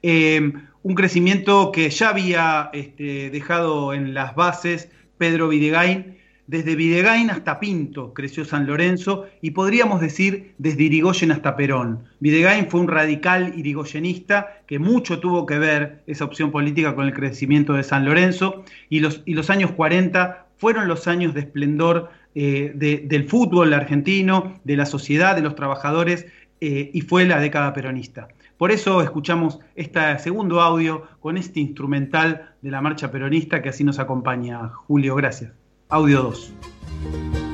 Eh, 0.02 0.50
un 0.82 0.94
crecimiento 0.94 1.72
que 1.72 1.90
ya 1.90 2.08
había 2.08 2.70
este, 2.72 3.28
dejado 3.28 3.92
en 3.92 4.14
las 4.14 4.34
bases 4.34 4.88
Pedro 5.18 5.50
Videgain. 5.50 6.19
Desde 6.50 6.74
Videgain 6.74 7.30
hasta 7.30 7.60
Pinto 7.60 8.12
creció 8.12 8.44
San 8.44 8.66
Lorenzo 8.66 9.26
y 9.40 9.52
podríamos 9.52 10.00
decir 10.00 10.52
desde 10.58 10.82
Irigoyen 10.82 11.30
hasta 11.30 11.54
Perón. 11.54 12.00
Videgain 12.18 12.68
fue 12.68 12.80
un 12.80 12.88
radical 12.88 13.52
irigoyenista 13.56 14.58
que 14.66 14.80
mucho 14.80 15.20
tuvo 15.20 15.46
que 15.46 15.60
ver 15.60 16.02
esa 16.08 16.24
opción 16.24 16.50
política 16.50 16.96
con 16.96 17.06
el 17.06 17.14
crecimiento 17.14 17.74
de 17.74 17.84
San 17.84 18.04
Lorenzo 18.04 18.64
y 18.88 18.98
los, 18.98 19.22
años 19.48 19.70
40 19.70 20.46
fueron 20.56 20.88
los 20.88 21.06
años 21.06 21.34
de 21.34 21.40
esplendor 21.42 22.10
eh, 22.34 22.72
de- 22.74 23.04
del 23.06 23.28
fútbol 23.28 23.72
argentino, 23.72 24.58
de 24.64 24.76
la 24.76 24.86
sociedad, 24.86 25.36
de 25.36 25.42
los 25.42 25.54
trabajadores 25.54 26.26
eh, 26.60 26.90
y 26.92 27.02
fue 27.02 27.26
la 27.26 27.38
década 27.38 27.72
peronista. 27.72 28.26
Por 28.58 28.72
eso 28.72 29.02
escuchamos 29.02 29.60
este 29.76 30.00
segundo 30.18 30.60
audio 30.60 31.04
con 31.20 31.36
este 31.36 31.60
instrumental 31.60 32.56
de 32.60 32.72
la 32.72 32.80
marcha 32.80 33.12
peronista 33.12 33.62
que 33.62 33.68
así 33.68 33.84
nos 33.84 34.00
acompaña. 34.00 34.66
Julio, 34.88 35.14
gracias. 35.14 35.59
Audio 35.92 36.30
2. 36.30 37.49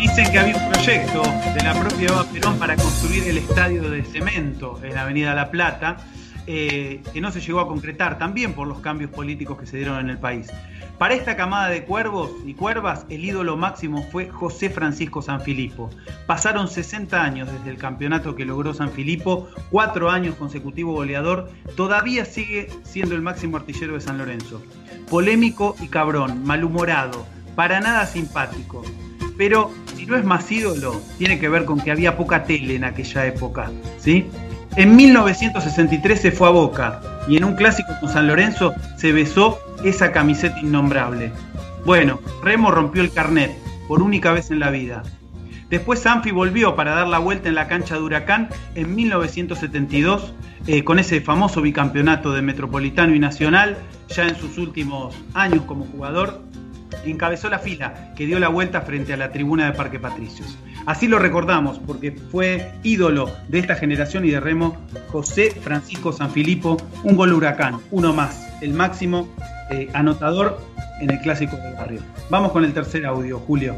Dicen 0.00 0.32
que 0.32 0.38
había 0.38 0.56
un 0.56 0.72
proyecto 0.72 1.22
de 1.54 1.62
la 1.62 1.78
propia 1.78 2.08
Eva 2.08 2.24
Perón 2.24 2.58
para 2.58 2.74
construir 2.74 3.22
el 3.24 3.36
estadio 3.36 3.82
de 3.90 4.02
cemento 4.02 4.80
en 4.82 4.94
la 4.94 5.02
Avenida 5.02 5.34
La 5.34 5.50
Plata, 5.50 5.98
eh, 6.46 7.02
que 7.12 7.20
no 7.20 7.30
se 7.30 7.42
llegó 7.42 7.60
a 7.60 7.68
concretar 7.68 8.18
también 8.18 8.54
por 8.54 8.66
los 8.66 8.80
cambios 8.80 9.10
políticos 9.10 9.58
que 9.58 9.66
se 9.66 9.76
dieron 9.76 10.00
en 10.00 10.08
el 10.08 10.16
país. 10.16 10.50
Para 10.96 11.12
esta 11.12 11.36
camada 11.36 11.68
de 11.68 11.84
cuervos 11.84 12.30
y 12.46 12.54
cuervas, 12.54 13.04
el 13.10 13.26
ídolo 13.26 13.58
máximo 13.58 14.02
fue 14.10 14.30
José 14.30 14.70
Francisco 14.70 15.20
Sanfilippo. 15.20 15.90
Pasaron 16.26 16.66
60 16.66 17.22
años 17.22 17.52
desde 17.52 17.68
el 17.68 17.76
campeonato 17.76 18.34
que 18.34 18.46
logró 18.46 18.72
Sanfilippo, 18.72 19.50
cuatro 19.70 20.10
años 20.10 20.34
consecutivo 20.36 20.94
goleador, 20.94 21.50
todavía 21.76 22.24
sigue 22.24 22.70
siendo 22.84 23.14
el 23.14 23.20
máximo 23.20 23.58
artillero 23.58 23.92
de 23.92 24.00
San 24.00 24.16
Lorenzo. 24.16 24.62
Polémico 25.10 25.76
y 25.78 25.88
cabrón, 25.88 26.42
malhumorado, 26.42 27.26
para 27.54 27.80
nada 27.80 28.06
simpático. 28.06 28.82
Pero 29.36 29.70
no 30.10 30.16
es 30.16 30.24
más 30.24 30.50
ídolo, 30.50 31.00
tiene 31.18 31.38
que 31.38 31.48
ver 31.48 31.64
con 31.64 31.80
que 31.80 31.90
había 31.90 32.16
poca 32.16 32.44
tele 32.44 32.74
en 32.74 32.84
aquella 32.84 33.26
época, 33.26 33.70
¿sí? 33.98 34.26
En 34.76 34.94
1963 34.96 36.20
se 36.20 36.32
fue 36.32 36.48
a 36.48 36.50
Boca 36.50 37.00
y 37.28 37.36
en 37.36 37.44
un 37.44 37.54
clásico 37.54 37.92
con 38.00 38.08
San 38.08 38.26
Lorenzo 38.26 38.74
se 38.96 39.12
besó 39.12 39.58
esa 39.84 40.12
camiseta 40.12 40.58
innombrable. 40.60 41.32
Bueno, 41.84 42.20
Remo 42.42 42.70
rompió 42.70 43.02
el 43.02 43.12
carnet 43.12 43.52
por 43.88 44.02
única 44.02 44.32
vez 44.32 44.50
en 44.50 44.60
la 44.60 44.70
vida. 44.70 45.02
Después 45.70 46.00
Sanfi 46.00 46.32
volvió 46.32 46.74
para 46.74 46.94
dar 46.94 47.06
la 47.06 47.18
vuelta 47.18 47.48
en 47.48 47.54
la 47.54 47.68
cancha 47.68 47.94
de 47.94 48.02
Huracán 48.02 48.48
en 48.74 48.94
1972 48.94 50.34
eh, 50.66 50.84
con 50.84 50.98
ese 50.98 51.20
famoso 51.20 51.62
bicampeonato 51.62 52.32
de 52.32 52.42
Metropolitano 52.42 53.14
y 53.14 53.18
Nacional, 53.18 53.78
ya 54.08 54.26
en 54.26 54.36
sus 54.36 54.58
últimos 54.58 55.14
años 55.34 55.62
como 55.66 55.84
jugador, 55.86 56.42
encabezó 57.04 57.48
la 57.48 57.58
fila 57.58 58.12
que 58.16 58.26
dio 58.26 58.38
la 58.38 58.48
vuelta 58.48 58.82
frente 58.82 59.12
a 59.12 59.16
la 59.16 59.30
tribuna 59.30 59.66
de 59.66 59.72
Parque 59.72 59.98
Patricios. 59.98 60.58
Así 60.86 61.08
lo 61.08 61.18
recordamos, 61.18 61.78
porque 61.78 62.12
fue 62.12 62.72
ídolo 62.82 63.30
de 63.48 63.58
esta 63.58 63.74
generación 63.74 64.24
y 64.24 64.30
de 64.30 64.40
remo 64.40 64.76
José 65.08 65.50
Francisco 65.50 66.12
Sanfilippo, 66.12 66.76
un 67.04 67.16
gol 67.16 67.32
huracán, 67.32 67.78
uno 67.90 68.12
más, 68.12 68.48
el 68.62 68.72
máximo 68.72 69.28
eh, 69.70 69.88
anotador 69.92 70.60
en 71.00 71.10
el 71.10 71.20
clásico 71.20 71.56
del 71.56 71.74
barrio. 71.74 72.00
Vamos 72.30 72.52
con 72.52 72.64
el 72.64 72.72
tercer 72.72 73.06
audio, 73.06 73.38
Julio. 73.38 73.76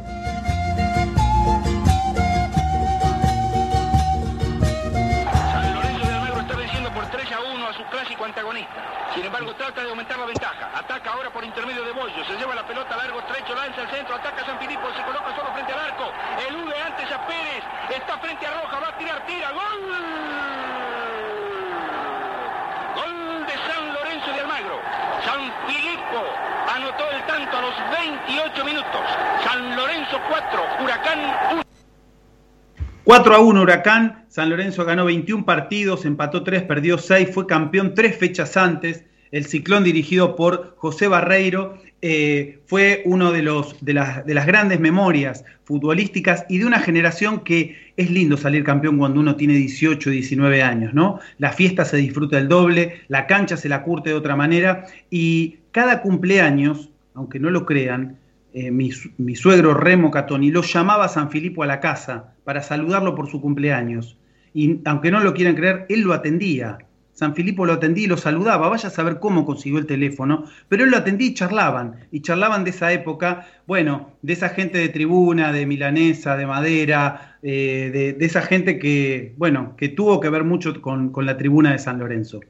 Trata 9.63 9.85
de 9.85 9.91
aumentar 9.91 10.19
la 10.19 10.27
ventaja. 10.27 10.71
Ataca 10.75 11.11
ahora 11.13 11.31
por 11.31 11.45
intermedio 11.45 11.85
de 11.85 11.93
Bollo. 11.93 12.25
Se 12.27 12.35
lleva 12.35 12.53
la 12.53 12.67
pelota 12.67 12.97
largo, 12.97 13.21
estrecho, 13.21 13.55
lanza 13.55 13.83
al 13.83 13.91
centro, 13.91 14.17
ataca 14.17 14.43
a 14.43 14.47
San 14.47 14.59
Filipo, 14.59 14.83
se 14.97 15.03
coloca 15.05 15.37
solo 15.37 15.53
frente 15.55 15.73
al 15.73 15.79
arco. 15.79 16.11
Elude 16.49 16.75
antes 16.83 17.13
a 17.13 17.27
Pérez. 17.27 17.63
Está 17.95 18.19
frente 18.19 18.45
a 18.45 18.51
Roja, 18.59 18.81
va 18.81 18.89
a 18.89 18.99
tirar, 18.99 19.25
tira. 19.25 19.53
¡Gol! 19.53 19.81
Gol 22.97 23.47
de 23.47 23.53
San 23.53 23.95
Lorenzo 23.95 24.33
de 24.33 24.41
Almagro. 24.41 24.81
San 25.25 25.53
Filipo 25.69 26.21
anotó 26.75 27.11
el 27.13 27.23
tanto 27.27 27.57
a 27.57 27.63
los 27.63 27.75
28 28.27 28.65
minutos. 28.65 29.01
San 29.45 29.77
Lorenzo 29.77 30.19
4, 30.29 30.67
Huracán 30.83 31.19
1. 31.53 31.63
4 33.05 33.35
a 33.35 33.39
1 33.39 33.63
Huracán, 33.63 34.27
San 34.29 34.51
Lorenzo 34.51 34.85
ganó 34.85 35.05
21 35.05 35.45
partidos, 35.45 36.05
empató 36.05 36.43
3, 36.43 36.65
perdió 36.65 36.99
6, 36.99 37.31
fue 37.33 37.47
campeón 37.47 37.95
3 37.95 38.19
fechas 38.19 38.57
antes. 38.57 39.05
El 39.33 39.47
ciclón 39.47 39.83
dirigido 39.83 40.37
por 40.37 40.75
José 40.77 41.09
Barreiro 41.09 41.79
eh, 42.03 42.61
fue 42.67 43.03
uno 43.07 43.33
de, 43.33 43.43
los, 43.43 43.83
de, 43.83 43.95
las, 43.95 44.27
de 44.27 44.35
las 44.35 44.45
grandes 44.45 44.79
memorias 44.79 45.45
futbolísticas 45.65 46.45
y 46.51 46.59
de 46.59 46.67
una 46.67 46.81
generación 46.81 47.41
que 47.41 47.93
es 47.97 48.11
lindo 48.11 48.37
salir 48.37 48.63
campeón 48.63 48.99
cuando 48.99 49.21
uno 49.21 49.37
tiene 49.37 49.55
18, 49.55 50.11
19 50.11 50.63
años, 50.63 50.93
¿no? 50.93 51.19
La 51.39 51.51
fiesta 51.51 51.87
se 51.87 51.97
disfruta 51.97 52.39
el 52.39 52.49
doble, 52.49 53.01
la 53.09 53.27
cancha 53.27 53.57
se 53.57 53.71
la 53.71 53.83
curte 53.83 54.11
de 54.11 54.17
otra 54.17 54.37
manera 54.37 54.85
y 55.09 55.57
cada 55.71 56.03
cumpleaños, 56.03 56.91
aunque 57.15 57.41
no 57.41 57.49
lo 57.49 57.65
crean, 57.65 58.19
eh, 58.53 58.71
mi, 58.71 58.91
mi, 59.17 59.35
suegro 59.35 59.73
Remo 59.73 60.11
Catoni 60.11 60.51
lo 60.51 60.61
llamaba 60.61 61.07
a 61.07 61.09
San 61.09 61.31
Filipo 61.31 61.63
a 61.63 61.67
la 61.67 61.81
casa 61.81 62.35
para 62.45 62.63
saludarlo 62.63 63.15
por 63.15 63.31
su 63.31 63.41
cumpleaños. 63.41 64.19
Y 64.53 64.81
aunque 64.85 65.11
no 65.11 65.21
lo 65.21 65.33
quieran 65.33 65.55
creer, 65.55 65.87
él 65.89 66.03
lo 66.03 66.13
atendía. 66.13 66.77
San 67.13 67.35
Filipo 67.35 67.67
lo 67.67 67.75
atendía 67.75 68.05
y 68.05 68.09
lo 68.09 68.17
saludaba. 68.17 68.69
Vaya 68.69 68.89
a 68.89 68.93
saber 68.93 69.19
cómo 69.19 69.45
consiguió 69.45 69.79
el 69.79 69.87
teléfono, 69.87 70.45
pero 70.69 70.85
él 70.85 70.91
lo 70.91 70.97
atendía 70.97 71.29
y 71.29 71.35
charlaban. 71.35 71.97
Y 72.11 72.21
charlaban 72.21 72.65
de 72.65 72.71
esa 72.71 72.93
época, 72.93 73.47
bueno, 73.67 74.11
de 74.23 74.33
esa 74.33 74.49
gente 74.49 74.79
de 74.79 74.89
tribuna, 74.89 75.53
de 75.53 75.67
milanesa, 75.67 76.37
de 76.37 76.47
madera, 76.47 77.37
eh, 77.43 78.15
de, 78.19 78.25
esa 78.25 78.43
gente 78.43 78.79
que, 78.79 79.35
bueno, 79.37 79.75
que 79.77 79.89
tuvo 79.89 80.21
que 80.21 80.31
ver 80.31 80.45
mucho 80.45 80.81
con, 80.81 81.13
la 81.17 81.37
tribuna 81.37 81.73
de 81.73 81.79
San 81.79 81.99
Lorenzo. 81.99 82.41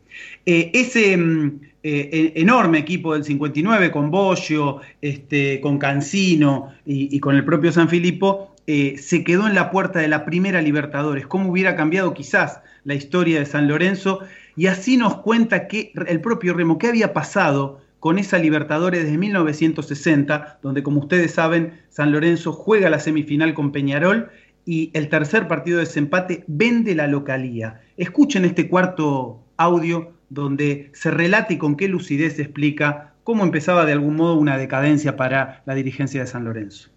Eh, 0.46 0.70
ese 0.74 1.16
mm, 1.16 1.60
eh, 1.82 2.32
enorme 2.36 2.78
equipo 2.78 3.14
del 3.14 3.24
59 3.24 3.90
con 3.90 4.10
Boggio, 4.10 4.80
este, 5.00 5.60
con 5.60 5.78
Cancino 5.78 6.72
y, 6.86 7.14
y 7.14 7.20
con 7.20 7.34
el 7.36 7.44
propio 7.44 7.72
San 7.72 7.88
Filipo, 7.88 8.54
se 8.64 9.24
quedó 9.24 9.48
en 9.48 9.54
la 9.54 9.70
puerta 9.70 9.98
de 9.98 10.08
la 10.08 10.24
primera 10.24 10.62
Libertadores. 10.62 11.26
¿Cómo 11.26 11.50
hubiera 11.50 11.74
cambiado 11.74 12.14
quizás 12.14 12.60
la 12.84 12.94
historia 12.94 13.40
de 13.40 13.44
San 13.44 13.66
Lorenzo? 13.66 14.20
Y 14.56 14.66
así 14.66 14.96
nos 14.96 15.18
cuenta 15.18 15.66
que 15.66 15.92
el 16.06 16.20
propio 16.20 16.54
Remo, 16.54 16.78
qué 16.78 16.88
había 16.88 17.12
pasado 17.12 17.80
con 18.00 18.18
esa 18.18 18.38
Libertadores 18.38 19.04
desde 19.04 19.16
1960, 19.16 20.58
donde 20.60 20.82
como 20.82 21.00
ustedes 21.00 21.32
saben, 21.32 21.80
San 21.88 22.10
Lorenzo 22.10 22.52
juega 22.52 22.90
la 22.90 22.98
semifinal 22.98 23.54
con 23.54 23.70
Peñarol 23.70 24.28
y 24.64 24.90
el 24.92 25.08
tercer 25.08 25.46
partido 25.48 25.78
de 25.78 25.84
desempate 25.84 26.44
vende 26.48 26.94
la 26.94 27.06
localía. 27.06 27.80
Escuchen 27.96 28.44
este 28.44 28.68
cuarto 28.68 29.44
audio 29.56 30.12
donde 30.30 30.90
se 30.94 31.10
relata 31.10 31.52
y 31.52 31.58
con 31.58 31.76
qué 31.76 31.88
lucidez 31.88 32.34
se 32.36 32.42
explica 32.42 33.14
cómo 33.22 33.44
empezaba 33.44 33.86
de 33.86 33.92
algún 33.92 34.16
modo 34.16 34.34
una 34.34 34.58
decadencia 34.58 35.16
para 35.16 35.62
la 35.64 35.74
dirigencia 35.74 36.22
de 36.22 36.26
San 36.26 36.44
Lorenzo. 36.44 36.90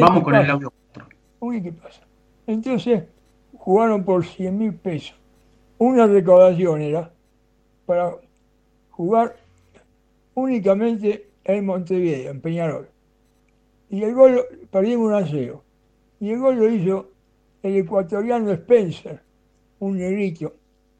Vamos 0.00 0.24
con 0.24 0.34
el 0.34 0.50
audio. 0.50 0.72
Uy, 1.38 1.62
¿qué 1.62 1.72
pasa? 1.72 2.02
Entonces 2.48 3.04
jugaron 3.54 4.04
por 4.04 4.24
100 4.24 4.58
mil 4.58 4.74
pesos 4.74 5.19
una 5.80 6.06
recaudación 6.06 6.82
era 6.82 7.10
para 7.86 8.14
jugar 8.90 9.34
únicamente 10.34 11.30
en 11.42 11.64
Montevideo, 11.64 12.30
en 12.30 12.40
Peñarol. 12.42 12.88
Y 13.88 14.02
el 14.02 14.14
gol, 14.14 14.44
perdimos 14.70 15.08
un 15.08 15.14
a 15.14 15.26
Y 16.20 16.30
el 16.30 16.38
gol 16.38 16.56
lo 16.56 16.68
hizo 16.68 17.08
el 17.62 17.76
ecuatoriano 17.76 18.52
Spencer, 18.52 19.22
un 19.78 19.96
negrito 19.96 20.52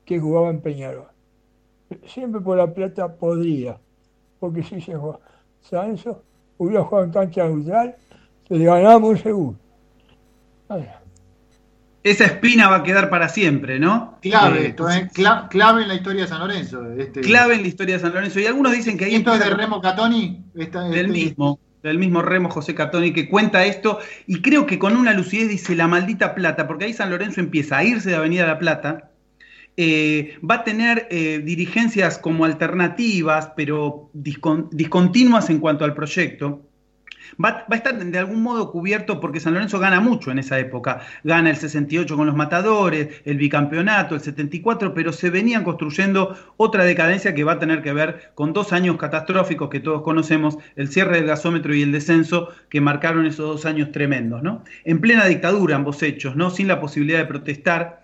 que 0.07 0.19
jugaba 0.19 0.49
en 0.49 0.63
Peñarol. 0.63 1.09
Siempre 2.07 2.41
por 2.41 2.57
la 2.57 2.73
plata 2.73 3.15
podría, 3.15 3.79
porque 4.39 4.63
si 4.63 4.81
se 4.81 4.97
juega 4.97 5.21
Sanso, 5.61 6.23
hubiera 6.57 6.85
jugado 6.85 7.05
en 7.05 7.13
cancha 7.13 7.47
neutral, 7.47 7.97
le 8.49 8.65
ganamos 8.65 9.21
seguro 9.21 9.57
esa 12.03 12.25
espina 12.25 12.69
va 12.69 12.77
a 12.77 12.83
quedar 12.83 13.11
para 13.11 13.29
siempre, 13.29 13.79
¿no? 13.79 14.19
Clave, 14.23 14.61
eh, 14.61 14.67
esto, 14.69 14.89
¿eh? 14.89 15.09
clave 15.13 15.83
en 15.83 15.89
la 15.89 15.95
historia 15.95 16.23
de 16.23 16.29
San 16.29 16.41
Lorenzo. 16.41 16.93
Este... 16.93 17.21
Clave 17.21 17.57
en 17.57 17.63
la 17.63 17.69
historia 17.69 17.97
de 17.97 18.01
San 18.01 18.15
Lorenzo. 18.15 18.41
Y 18.41 18.47
algunos 18.47 18.73
dicen 18.73 18.97
que 18.97 19.05
ahí. 19.07 19.15
¿Esto 19.17 19.35
es 19.35 19.41
de 19.41 19.51
Remo 19.51 19.81
Catoni? 19.81 20.45
del 20.55 21.09
mismo. 21.09 21.61
Del 21.83 21.99
mismo 21.99 22.21
Remo 22.21 22.51
José 22.51 22.75
Catoni 22.75 23.15
que 23.15 23.27
cuenta 23.27 23.65
esto 23.65 24.01
y 24.27 24.43
creo 24.43 24.67
que 24.67 24.79
con 24.79 24.99
una 24.99 25.15
lucidez 25.15 25.49
dice 25.49 25.75
la 25.75 25.89
maldita 25.89 26.35
plata, 26.35 26.67
porque 26.67 26.85
ahí 26.85 26.93
San 26.93 27.09
Lorenzo 27.09 27.41
empieza 27.41 27.79
a 27.79 27.85
irse 27.85 28.11
de 28.11 28.17
Avenida 28.17 28.47
La 28.47 28.59
Plata, 28.59 29.11
eh, 29.79 30.37
va 30.49 30.57
a 30.57 30.65
tener 30.65 31.09
eh, 31.11 31.41
dirigencias 31.43 32.19
como 32.19 32.45
alternativas, 32.45 33.53
pero 33.57 34.11
discontinuas 34.13 35.49
en 35.49 35.59
cuanto 35.59 35.87
al 35.87 35.95
proyecto 35.95 36.70
va, 37.43 37.67
a 37.69 37.75
estar 37.75 37.97
de 37.99 38.19
algún 38.19 38.43
modo 38.43 38.71
cubierto 38.71 39.21
porque 39.21 39.41
San 39.41 39.55
Lorenzo 39.55 39.79
gana 39.79 40.01
mucho 40.01 40.31
en 40.31 40.39
esa 40.39 40.59
época. 40.59 41.01
Gana 41.25 41.51
el 41.51 41.57
68 41.57 42.17
con 42.17 42.27
los 42.27 42.37
matadores, 42.37 43.23
el 43.25 43.39
bicampeonato, 43.39 44.15
el 44.15 44.21
74, 44.21 44.95
pero 44.95 45.13
se 45.13 45.31
venían 45.31 45.65
construyendo 45.65 46.37
otra 46.57 46.85
decadencia 46.85 47.35
que 47.35 47.45
va 47.45 47.53
a 47.53 47.59
tener 47.59 47.83
que 47.83 47.93
ver 47.93 48.33
con 48.35 48.53
dos 48.53 48.73
años 48.73 48.97
catastróficos 48.97 49.71
que 49.71 49.81
todos 49.81 50.03
conocemos, 50.03 50.59
el 50.77 50.89
cierre 50.89 51.17
del 51.17 51.27
gasómetro 51.27 51.75
y 51.75 51.83
el 51.83 51.93
descenso 51.93 52.49
que 52.69 52.81
marcaron 52.81 53.27
esos 53.27 53.47
dos 53.47 53.67
años 53.67 53.93
tremendos, 53.93 54.43
¿no? 54.43 54.65
En 54.85 55.01
plena 55.01 55.27
dictadura 55.27 55.77
ambos 55.77 56.03
hechos, 56.03 56.37
¿no? 56.37 56.51
Sin 56.51 56.69
la 56.69 56.81
posibilidad 56.81 57.19
de 57.19 57.27
protestar 57.27 58.01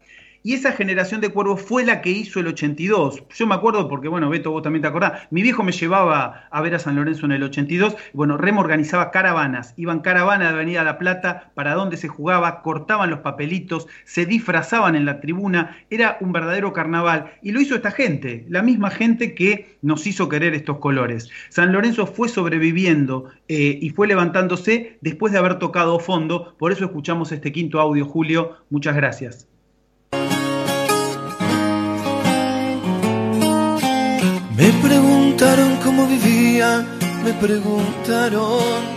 y 0.47 0.55
esa 0.55 0.71
generación 0.71 1.21
de 1.21 1.31
cuervos 1.31 1.61
fue 1.61 1.85
la 1.85 2.01
que 2.01 2.13
hizo 2.13 2.39
el 2.39 2.47
82. 2.47 3.25
Yo 3.35 3.47
me 3.49 3.57
acuerdo 3.57 3.89
porque, 3.89 4.07
bueno, 4.07 4.31
Beto, 4.31 4.53
vos 4.53 4.63
también 4.63 4.81
te 4.81 4.87
acordás, 4.87 5.27
mi 5.33 5.43
viejo 5.43 5.65
me 5.65 5.73
llevaba 5.73 6.47
a 6.53 6.61
ver 6.61 6.77
a 6.77 6.79
San 6.79 6.95
Lorenzo 6.95 7.27
en 7.27 7.33
el 7.33 7.43
82, 7.43 7.97
bueno, 8.13 8.37
Remo 8.37 8.61
organizaba 8.61 9.11
caravanas, 9.11 9.75
iban 9.77 10.03
caravanas 10.03 10.51
de 10.51 10.55
Avenida 10.55 10.85
La 10.85 10.99
Plata, 10.99 11.51
para 11.55 11.75
donde 11.75 11.97
se 11.97 12.07
jugaba, 12.07 12.63
cortaban 12.63 13.11
los 13.11 13.19
papelitos, 13.19 13.89
se 14.05 14.25
disfrazaban 14.25 14.95
en 14.95 15.05
la 15.05 15.19
tribuna, 15.19 15.79
era 15.91 16.17
un 16.21 16.31
verdadero 16.31 16.73
carnaval, 16.73 17.33
y 17.43 17.51
lo 17.51 17.61
hizo 17.61 17.75
esta 17.75 17.91
gente, 17.91 18.47
la 18.49 18.63
misma 18.63 18.91
gente 18.91 19.35
que 19.35 19.79
nos 19.83 20.07
hizo 20.07 20.29
querer 20.29 20.55
estos 20.55 20.79
colores. 20.79 21.29
San 21.49 21.73
Lorenzo 21.73 22.07
fue 22.07 22.29
sobreviviendo 22.29 23.31
eh, 23.49 23.81
y 23.83 23.91
fue 23.91 24.07
levantándose 24.07 24.97
después 25.01 25.33
de 25.33 25.41
haber 25.41 25.59
tocado 25.59 25.99
fondo, 25.99 26.55
por 26.57 26.71
eso 26.71 26.85
escuchamos 26.85 27.33
este 27.33 27.51
quinto 27.51 27.81
audio, 27.81 28.05
Julio, 28.05 28.59
muchas 28.71 28.95
gracias. 28.95 29.49
Me 34.57 34.73
preguntaron 34.83 35.77
cómo 35.85 36.07
vivía, 36.07 36.85
me 37.23 37.35
preguntaron. 37.35 38.97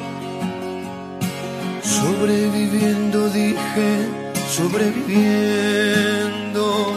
Sobreviviendo, 1.84 3.30
dije, 3.30 4.08
sobreviviendo. 4.56 6.94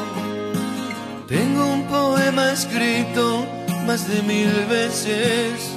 Tengo 1.26 1.66
un 1.66 1.82
poema 1.88 2.52
escrito 2.52 3.44
más 3.84 4.08
de 4.08 4.22
mil 4.22 4.52
veces. 4.70 5.72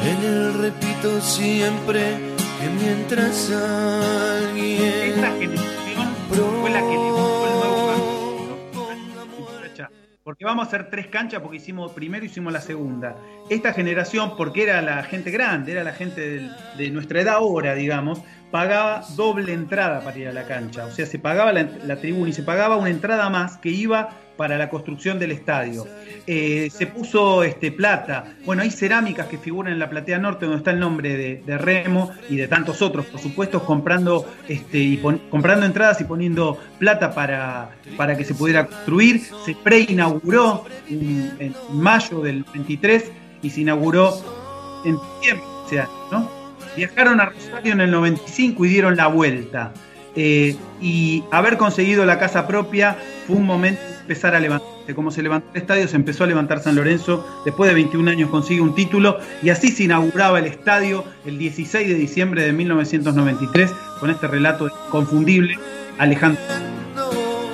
En 0.00 0.22
él 0.22 0.52
repito 0.54 1.20
siempre 1.22 2.18
que 2.60 2.68
mientras 2.82 3.50
alguien. 3.50 5.14
fue 6.28 6.70
la 6.70 6.80
que 6.80 6.96
porque 10.30 10.44
vamos 10.44 10.64
a 10.64 10.68
hacer 10.68 10.90
tres 10.90 11.08
canchas 11.08 11.42
porque 11.42 11.56
hicimos 11.56 11.90
primero 11.90 12.24
hicimos 12.24 12.52
la 12.52 12.60
segunda. 12.60 13.16
Esta 13.48 13.72
generación, 13.72 14.36
porque 14.36 14.62
era 14.62 14.80
la 14.80 15.02
gente 15.02 15.32
grande, 15.32 15.72
era 15.72 15.82
la 15.82 15.92
gente 15.92 16.48
de, 16.78 16.90
nuestra 16.92 17.22
edad 17.22 17.34
ahora, 17.34 17.74
digamos, 17.74 18.22
pagaba 18.52 19.02
doble 19.16 19.52
entrada 19.52 20.04
para 20.04 20.16
ir 20.16 20.28
a 20.28 20.32
la 20.32 20.44
cancha. 20.44 20.86
O 20.86 20.92
sea, 20.92 21.04
se 21.04 21.18
pagaba 21.18 21.52
la, 21.52 21.64
la 21.84 21.96
tribuna 21.96 22.28
y 22.28 22.32
se 22.32 22.44
pagaba 22.44 22.76
una 22.76 22.90
entrada 22.90 23.28
más 23.28 23.56
que 23.56 23.70
iba 23.70 24.10
para 24.40 24.56
la 24.56 24.70
construcción 24.70 25.18
del 25.18 25.32
estadio. 25.32 25.86
Eh, 26.26 26.70
se 26.72 26.86
puso 26.86 27.42
este, 27.42 27.70
plata. 27.70 28.24
Bueno, 28.46 28.62
hay 28.62 28.70
cerámicas 28.70 29.26
que 29.26 29.36
figuran 29.36 29.70
en 29.70 29.78
la 29.78 29.90
platea 29.90 30.18
norte 30.18 30.46
donde 30.46 30.60
está 30.60 30.70
el 30.70 30.80
nombre 30.80 31.42
de, 31.44 31.58
Remo 31.58 32.10
y 32.30 32.36
de 32.36 32.48
tantos 32.48 32.80
otros, 32.80 33.04
por 33.04 33.20
supuesto, 33.20 33.62
comprando, 33.62 34.26
este, 34.48 34.98
comprando 35.28 35.66
entradas 35.66 36.00
y 36.00 36.04
poniendo 36.04 36.58
plata 36.78 37.14
para, 37.14 37.72
para 37.98 38.16
que 38.16 38.24
se 38.24 38.34
pudiera 38.34 38.64
construir. 38.66 39.20
Se 39.44 39.54
preinauguró 39.62 40.64
en, 40.88 41.54
mayo 41.74 42.22
del 42.22 42.42
23 42.50 43.12
y 43.42 43.50
se 43.50 43.60
inauguró 43.60 44.14
en 44.86 44.96
diciembre 45.20 45.86
¿no? 46.10 46.30
Viajaron 46.78 47.20
a 47.20 47.26
Rosario 47.26 47.74
en 47.74 47.82
el 47.82 47.90
95 47.90 48.64
y 48.64 48.68
dieron 48.70 48.96
la 48.96 49.08
vuelta. 49.08 49.74
Eh, 50.16 50.56
y 50.80 51.24
haber 51.30 51.58
conseguido 51.58 52.06
la 52.06 52.18
casa 52.18 52.46
propia 52.46 52.96
fue 53.26 53.36
un 53.36 53.44
momento 53.44 53.82
de 53.82 53.89
empezar 54.00 54.34
a 54.34 54.40
levantarse. 54.40 54.94
Como 54.94 55.10
se 55.10 55.22
levantó 55.22 55.48
el 55.54 55.60
estadio, 55.60 55.88
se 55.88 55.96
empezó 55.96 56.24
a 56.24 56.26
levantar 56.26 56.60
San 56.60 56.74
Lorenzo. 56.74 57.42
Después 57.44 57.68
de 57.68 57.74
21 57.74 58.10
años 58.10 58.30
consigue 58.30 58.60
un 58.60 58.74
título 58.74 59.18
y 59.42 59.50
así 59.50 59.68
se 59.68 59.84
inauguraba 59.84 60.38
el 60.38 60.46
estadio 60.46 61.04
el 61.24 61.38
16 61.38 61.88
de 61.88 61.94
diciembre 61.94 62.42
de 62.42 62.52
1993 62.52 63.70
con 64.00 64.10
este 64.10 64.26
relato 64.26 64.68
inconfundible. 64.86 65.58
Alejandro 65.98 66.42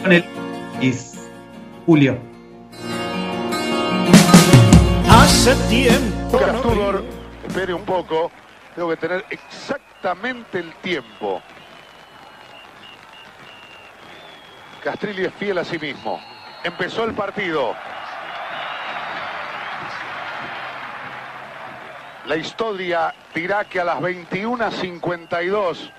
con 0.03 0.13
el 0.13 0.25
Julio. 1.85 2.19
Hace 5.09 5.55
tiempo. 5.69 6.41
espere 7.47 7.75
un 7.75 7.85
poco. 7.85 8.31
Tengo 8.75 8.91
que 8.91 8.97
tener 8.97 9.25
exactamente 9.31 10.59
el 10.61 10.73
tiempo. 10.75 11.41
Castrilli 14.85 15.25
es 15.25 15.35
fiel 15.35 15.59
a 15.59 15.65
sí 15.65 15.79
mismo. 15.79 16.21
Empezó 16.67 17.05
el 17.05 17.15
partido. 17.15 17.77
La 22.27 22.35
historia 22.35 23.15
dirá 23.33 23.65
que 23.67 23.79
a 23.79 23.85
las 23.85 24.01
21.52 24.01 25.93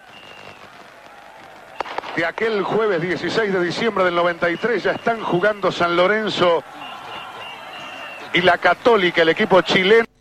de 2.17 2.25
aquel 2.25 2.63
jueves 2.63 3.01
16 3.01 3.53
de 3.53 3.63
diciembre 3.63 4.03
del 4.03 4.15
93 4.15 4.83
ya 4.83 4.91
están 4.91 5.23
jugando 5.23 5.71
San 5.71 5.95
Lorenzo 5.95 6.61
y 8.33 8.41
la 8.41 8.57
Católica, 8.57 9.21
el 9.21 9.29
equipo 9.29 9.61
chileno 9.61 10.16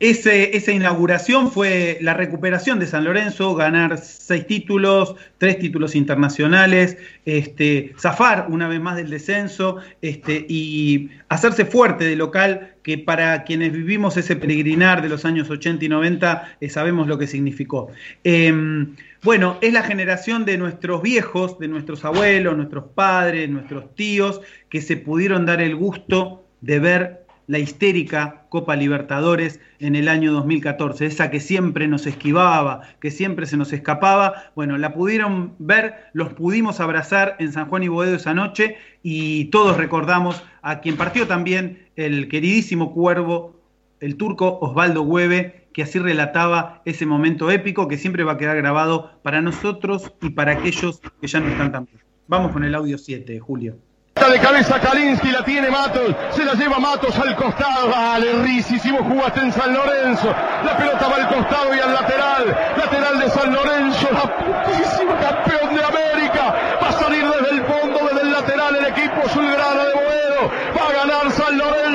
esa 0.00 0.72
inauguración 0.72 1.50
fue 1.50 1.98
la 2.00 2.14
recuperación 2.14 2.78
de 2.78 2.86
San 2.86 3.04
Lorenzo, 3.04 3.56
ganar 3.56 3.98
seis 3.98 4.46
títulos, 4.46 5.16
tres 5.38 5.58
títulos 5.58 5.96
internacionales, 5.96 6.96
este, 7.24 7.94
zafar 7.98 8.46
una 8.48 8.68
vez 8.68 8.80
más 8.80 8.96
del 8.96 9.10
descenso 9.10 9.78
este, 10.00 10.46
y 10.48 11.10
hacerse 11.28 11.64
fuerte 11.64 12.04
de 12.04 12.14
local, 12.14 12.74
que 12.84 12.96
para 12.96 13.42
quienes 13.42 13.72
vivimos 13.72 14.16
ese 14.16 14.36
peregrinar 14.36 15.02
de 15.02 15.08
los 15.08 15.24
años 15.24 15.50
80 15.50 15.84
y 15.84 15.88
90 15.88 16.56
eh, 16.60 16.68
sabemos 16.70 17.08
lo 17.08 17.18
que 17.18 17.26
significó. 17.26 17.90
Em, 18.22 18.94
bueno, 19.24 19.58
es 19.60 19.72
la 19.72 19.82
generación 19.82 20.44
de 20.44 20.58
nuestros 20.58 21.02
viejos, 21.02 21.58
de 21.58 21.66
nuestros 21.66 22.04
abuelos, 22.04 22.56
nuestros 22.56 22.84
padres, 22.94 23.50
nuestros 23.50 23.94
tíos, 23.96 24.40
que 24.68 24.80
se 24.80 24.96
pudieron 24.96 25.44
dar 25.44 25.60
el 25.60 25.74
gusto 25.74 26.44
de 26.60 26.78
ver 26.78 27.27
la 27.48 27.58
histérica 27.58 28.44
Copa 28.50 28.76
Libertadores 28.76 29.58
en 29.80 29.96
el 29.96 30.08
año 30.08 30.32
2014, 30.32 31.06
esa 31.06 31.30
que 31.30 31.40
siempre 31.40 31.88
nos 31.88 32.06
esquivaba, 32.06 32.82
que 33.00 33.10
siempre 33.10 33.46
se 33.46 33.56
nos 33.56 33.72
escapaba. 33.72 34.52
Bueno, 34.54 34.76
la 34.78 34.92
pudieron 34.92 35.54
ver, 35.58 35.94
los 36.12 36.32
pudimos 36.34 36.78
abrazar 36.78 37.36
en 37.40 37.52
San 37.52 37.68
Juan 37.68 37.82
y 37.82 37.88
Boedo 37.88 38.14
esa 38.14 38.34
noche 38.34 38.76
y 39.02 39.46
todos 39.46 39.78
recordamos 39.78 40.44
a 40.62 40.80
quien 40.80 40.96
partió 40.96 41.26
también 41.26 41.88
el 41.96 42.28
queridísimo 42.28 42.92
cuervo, 42.92 43.56
el 44.00 44.16
turco 44.16 44.58
Osvaldo 44.60 45.02
Hueve, 45.02 45.68
que 45.72 45.82
así 45.82 45.98
relataba 45.98 46.82
ese 46.84 47.06
momento 47.06 47.50
épico 47.50 47.88
que 47.88 47.96
siempre 47.96 48.24
va 48.24 48.32
a 48.32 48.38
quedar 48.38 48.58
grabado 48.58 49.12
para 49.22 49.40
nosotros 49.40 50.12
y 50.20 50.30
para 50.30 50.52
aquellos 50.52 51.00
que 51.20 51.26
ya 51.26 51.40
no 51.40 51.48
están 51.48 51.72
tan. 51.72 51.88
Vamos 52.26 52.52
con 52.52 52.62
el 52.62 52.74
audio 52.74 52.98
7, 52.98 53.40
Julio 53.40 53.87
de 54.30 54.38
cabeza 54.40 54.78
Kalinsky, 54.78 55.30
la 55.30 55.42
tiene 55.42 55.70
Matos, 55.70 56.14
se 56.30 56.44
la 56.44 56.52
lleva 56.54 56.78
Matos 56.78 57.18
al 57.18 57.34
costado, 57.34 57.88
vale, 57.88 58.32
risísimo 58.42 58.98
jugaste 58.98 59.40
en 59.40 59.52
San 59.52 59.72
Lorenzo, 59.72 60.34
la 60.64 60.76
pelota 60.76 61.08
va 61.08 61.16
al 61.16 61.28
costado 61.28 61.74
y 61.74 61.78
al 61.78 61.94
lateral, 61.94 62.56
lateral 62.76 63.18
de 63.20 63.30
San 63.30 63.52
Lorenzo, 63.52 64.08
la 64.12 64.36
putísima 64.36 65.16
campeón 65.18 65.74
de 65.74 65.82
América, 65.82 66.54
va 66.82 66.88
a 66.88 66.92
salir 66.92 67.24
desde 67.24 67.56
el 67.56 67.64
fondo, 67.64 68.00
desde 68.10 68.20
el 68.22 68.32
lateral 68.32 68.76
el 68.76 68.86
equipo 68.86 69.22
azulgrana 69.24 69.84
de 69.84 69.94
Boedo, 69.94 70.50
va 70.76 70.88
a 70.88 71.06
ganar 71.06 71.32
San 71.32 71.56
Lorenzo, 71.56 71.87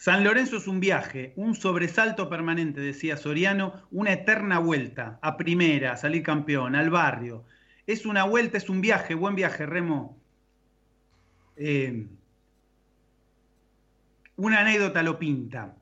San 0.00 0.24
Lorenzo 0.24 0.56
es 0.56 0.66
un 0.66 0.80
viaje, 0.80 1.34
un 1.36 1.54
sobresalto 1.54 2.30
permanente, 2.30 2.80
decía 2.80 3.18
Soriano, 3.18 3.82
una 3.90 4.14
eterna 4.14 4.58
vuelta, 4.58 5.18
a 5.20 5.36
primera, 5.36 5.92
a 5.92 5.96
salir 5.98 6.22
campeón, 6.22 6.74
al 6.74 6.88
barrio. 6.88 7.44
Es 7.86 8.06
una 8.06 8.24
vuelta, 8.24 8.56
es 8.56 8.70
un 8.70 8.80
viaje, 8.80 9.14
buen 9.14 9.34
viaje, 9.34 9.66
Remo. 9.66 10.16
Eh, 11.54 12.06
una 14.36 14.60
anécdota 14.60 15.02
lo 15.02 15.18
pinta. 15.18 15.76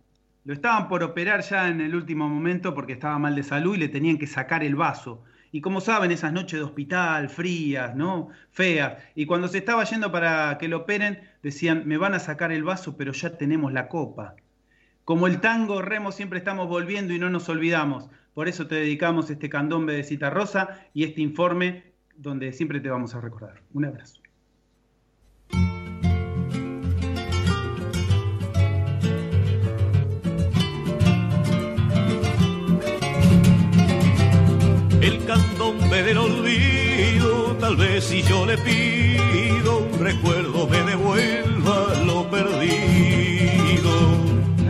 Lo 0.45 0.53
estaban 0.53 0.89
por 0.89 1.05
operar 1.05 1.43
ya 1.43 1.69
en 1.69 1.81
el 1.81 1.95
último 1.95 2.29
momento 2.29 2.75
porque 2.75 2.95
estaba 2.95 3.21
mal 3.21 3.37
de 3.37 3.45
salud 3.45 3.77
y 3.77 3.79
le 3.79 3.89
tenían 3.89 4.19
que 4.19 4.27
sacar 4.27 4.65
el 4.65 4.75
vaso. 4.75 5.23
Y 5.51 5.61
como 5.61 5.81
saben, 5.81 6.11
esas 6.11 6.33
noches 6.33 6.59
de 6.59 6.65
hospital, 6.65 7.29
frías, 7.29 7.95
¿no? 7.97 8.29
Feas. 8.51 9.03
Y 9.15 9.27
cuando 9.27 9.49
se 9.49 9.59
estaba 9.59 9.85
yendo 9.85 10.13
para 10.13 10.59
que 10.59 10.69
lo 10.69 10.79
operen, 10.79 11.21
decían, 11.43 11.83
me 11.87 11.97
van 11.97 12.15
a 12.15 12.19
sacar 12.19 12.53
el 12.53 12.65
vaso, 12.65 12.97
pero 12.97 13.13
ya 13.13 13.37
tenemos 13.37 13.73
la 13.73 13.89
copa. 13.89 14.37
Como 15.05 15.27
el 15.27 15.41
tango, 15.41 15.81
Remo, 15.81 16.13
siempre 16.13 16.39
estamos 16.39 16.69
volviendo 16.69 17.15
y 17.15 17.19
no 17.19 17.31
nos 17.31 17.49
olvidamos. 17.49 18.11
Por 18.35 18.47
eso 18.47 18.67
te 18.67 18.75
dedicamos 18.75 19.31
este 19.31 19.49
candombe 19.49 19.95
de 19.95 20.05
Cita 20.05 20.31
Rosa 20.31 20.81
y 20.93 21.05
este 21.05 21.23
informe 21.23 21.93
donde 22.15 22.53
siempre 22.53 22.81
te 22.81 22.91
vamos 22.91 23.15
a 23.15 23.21
recordar. 23.21 23.63
Un 23.73 23.87
abrazo. 23.87 24.21
El 35.09 35.25
candombe 35.25 36.03
del 36.03 36.19
olvido, 36.19 37.57
tal 37.59 37.77
vez 37.77 38.05
si 38.05 38.23
yo 38.23 38.45
le 38.45 38.59
pido 38.59 39.79
un 39.79 39.99
recuerdo 39.99 40.69
me 40.69 40.83
devuelva 40.83 41.95
lo 42.05 42.29
perdido. 42.31 43.91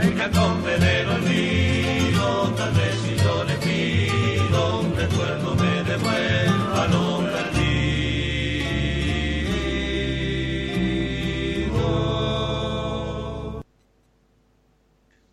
El 0.01 0.15
candombe 0.17 0.79
del 0.79 1.09
olvido, 1.09 2.55
tal 2.57 2.73
vez 2.73 2.95
si 3.03 3.17
yo 3.17 3.45
le 3.45 3.55
pido 3.57 4.81
un 4.81 4.95
recuerdo 4.97 5.57
me 5.57 5.83
devuelva 5.91 6.87
lo 6.87 7.19
perdido. 7.19 7.59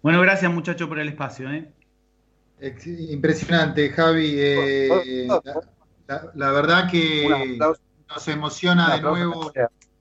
Bueno, 0.02 0.22
gracias 0.22 0.52
muchachos 0.52 0.88
por 0.88 0.98
el 0.98 1.10
espacio. 1.10 1.52
¿eh? 1.52 1.72
Impresionante, 2.62 3.90
Javi. 3.90 4.36
Eh, 4.38 5.28
la, 6.36 6.52
verdad 6.52 6.90
que 6.90 7.58
nos 8.08 8.28
emociona 8.28 8.96
de 8.96 9.02
nuevo, 9.02 9.52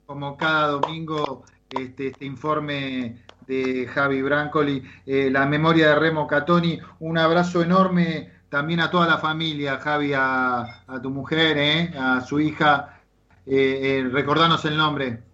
como 0.07 0.37
cada 0.37 0.69
domingo, 0.69 1.45
este, 1.71 2.09
este 2.09 2.25
informe 2.25 3.25
de 3.47 3.87
Javi 3.87 4.23
Brancoli, 4.23 4.83
eh, 5.05 5.31
la 5.31 5.47
memoria 5.47 5.89
de 5.89 5.95
Remo 5.97 6.27
Catoni. 6.27 6.79
Un 7.01 7.19
abrazo 7.19 7.63
enorme 7.63 8.33
también 8.49 8.81
a 8.81 8.91
toda 8.91 9.07
la 9.07 9.19
familia, 9.19 9.79
Javi, 9.79 10.13
a, 10.15 10.85
tu 11.03 11.11
mujer, 11.11 11.59
eh, 11.59 11.93
a 11.99 12.21
su 12.21 12.41
hija. 12.41 13.01
recordanos 13.47 14.65
el 14.65 14.77
nombre. 14.77 15.34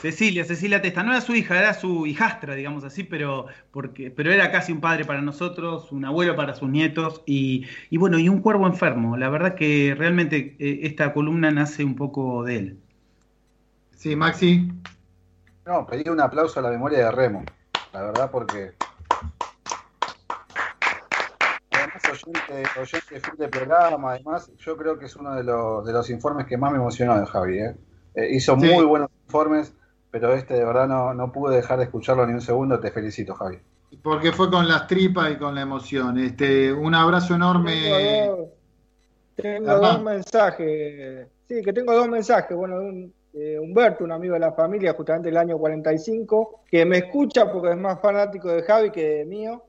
Cecilia, 0.00 0.44
Cecilia 0.44 0.80
Testa, 0.80 1.02
no 1.02 1.12
era 1.12 1.20
su 1.20 1.34
hija, 1.34 1.58
era 1.58 1.74
su 1.74 2.06
hijastra, 2.06 2.54
digamos 2.54 2.84
así, 2.84 3.04
pero, 3.04 3.46
porque, 3.70 4.10
pero 4.10 4.32
era 4.32 4.50
casi 4.50 4.72
un 4.72 4.80
padre 4.80 5.04
para 5.04 5.20
nosotros, 5.20 5.92
un 5.92 6.04
abuelo 6.06 6.34
para 6.36 6.54
sus 6.54 6.70
nietos 6.70 7.22
y, 7.26 7.66
y 7.90 7.98
bueno, 7.98 8.18
y 8.18 8.28
un 8.28 8.40
cuervo 8.40 8.66
enfermo. 8.66 9.16
La 9.18 9.28
verdad 9.28 9.54
que 9.54 9.94
realmente 9.96 10.56
eh, 10.58 10.80
esta 10.84 11.12
columna 11.12 11.50
nace 11.50 11.84
un 11.84 11.96
poco 11.96 12.44
de 12.44 12.56
él. 12.56 12.78
Sí, 13.94 14.16
Maxi. 14.16 14.72
No, 15.66 15.86
pedí 15.86 16.08
un 16.08 16.20
aplauso 16.20 16.60
a 16.60 16.62
la 16.62 16.70
memoria 16.70 16.98
de 17.04 17.10
Remo, 17.12 17.44
la 17.92 18.02
verdad 18.02 18.30
porque 18.30 18.72
además 21.70 22.02
oyente, 22.10 22.62
oyente 22.80 23.14
de 23.14 23.20
fin 23.20 23.34
de 23.38 23.48
programa, 23.48 24.12
además 24.12 24.50
yo 24.58 24.76
creo 24.76 24.98
que 24.98 25.04
es 25.06 25.16
uno 25.16 25.34
de 25.34 25.44
los, 25.44 25.84
de 25.84 25.92
los 25.92 26.08
informes 26.10 26.46
que 26.46 26.56
más 26.56 26.72
me 26.72 26.78
emocionó 26.78 27.18
de 27.20 27.26
Javi. 27.26 27.58
¿eh? 27.58 27.76
Eh, 28.14 28.28
hizo 28.32 28.58
Sí. 28.58 28.66
muy 28.66 28.84
buenos 28.84 29.10
informes, 29.26 29.74
pero 30.10 30.34
este 30.34 30.54
de 30.54 30.64
verdad 30.64 30.88
no, 30.88 31.14
no 31.14 31.32
pude 31.32 31.56
dejar 31.56 31.78
de 31.78 31.84
escucharlo 31.84 32.26
ni 32.26 32.34
un 32.34 32.40
segundo. 32.40 32.80
Te 32.80 32.90
felicito, 32.90 33.34
Javi. 33.34 33.58
Porque 34.02 34.32
fue 34.32 34.50
con 34.50 34.68
las 34.68 34.86
tripas 34.86 35.32
y 35.32 35.36
con 35.36 35.54
la 35.54 35.62
emoción. 35.62 36.18
Este, 36.18 36.72
un 36.72 36.94
abrazo 36.94 37.34
enorme. 37.34 37.72
Tengo 37.72 38.36
dos, 38.36 38.48
tengo 39.36 39.70
Ajá. 39.70 39.78
dos 39.78 40.02
mensajes. 40.02 41.26
Sí, 41.48 41.62
que 41.62 41.72
tengo 41.72 41.92
dos 41.94 42.08
mensajes. 42.08 42.56
Bueno, 42.56 42.76
un, 42.76 43.12
eh, 43.32 43.58
Humberto, 43.58 44.04
un 44.04 44.12
amigo 44.12 44.34
de 44.34 44.40
la 44.40 44.52
familia, 44.52 44.94
justamente 44.94 45.28
el 45.28 45.36
año 45.36 45.58
45, 45.58 46.62
que 46.68 46.84
me 46.84 46.98
escucha 46.98 47.50
porque 47.50 47.70
es 47.70 47.76
más 47.76 48.00
fanático 48.00 48.48
de 48.48 48.62
Javi 48.62 48.90
que 48.90 49.24
mío. 49.24 49.62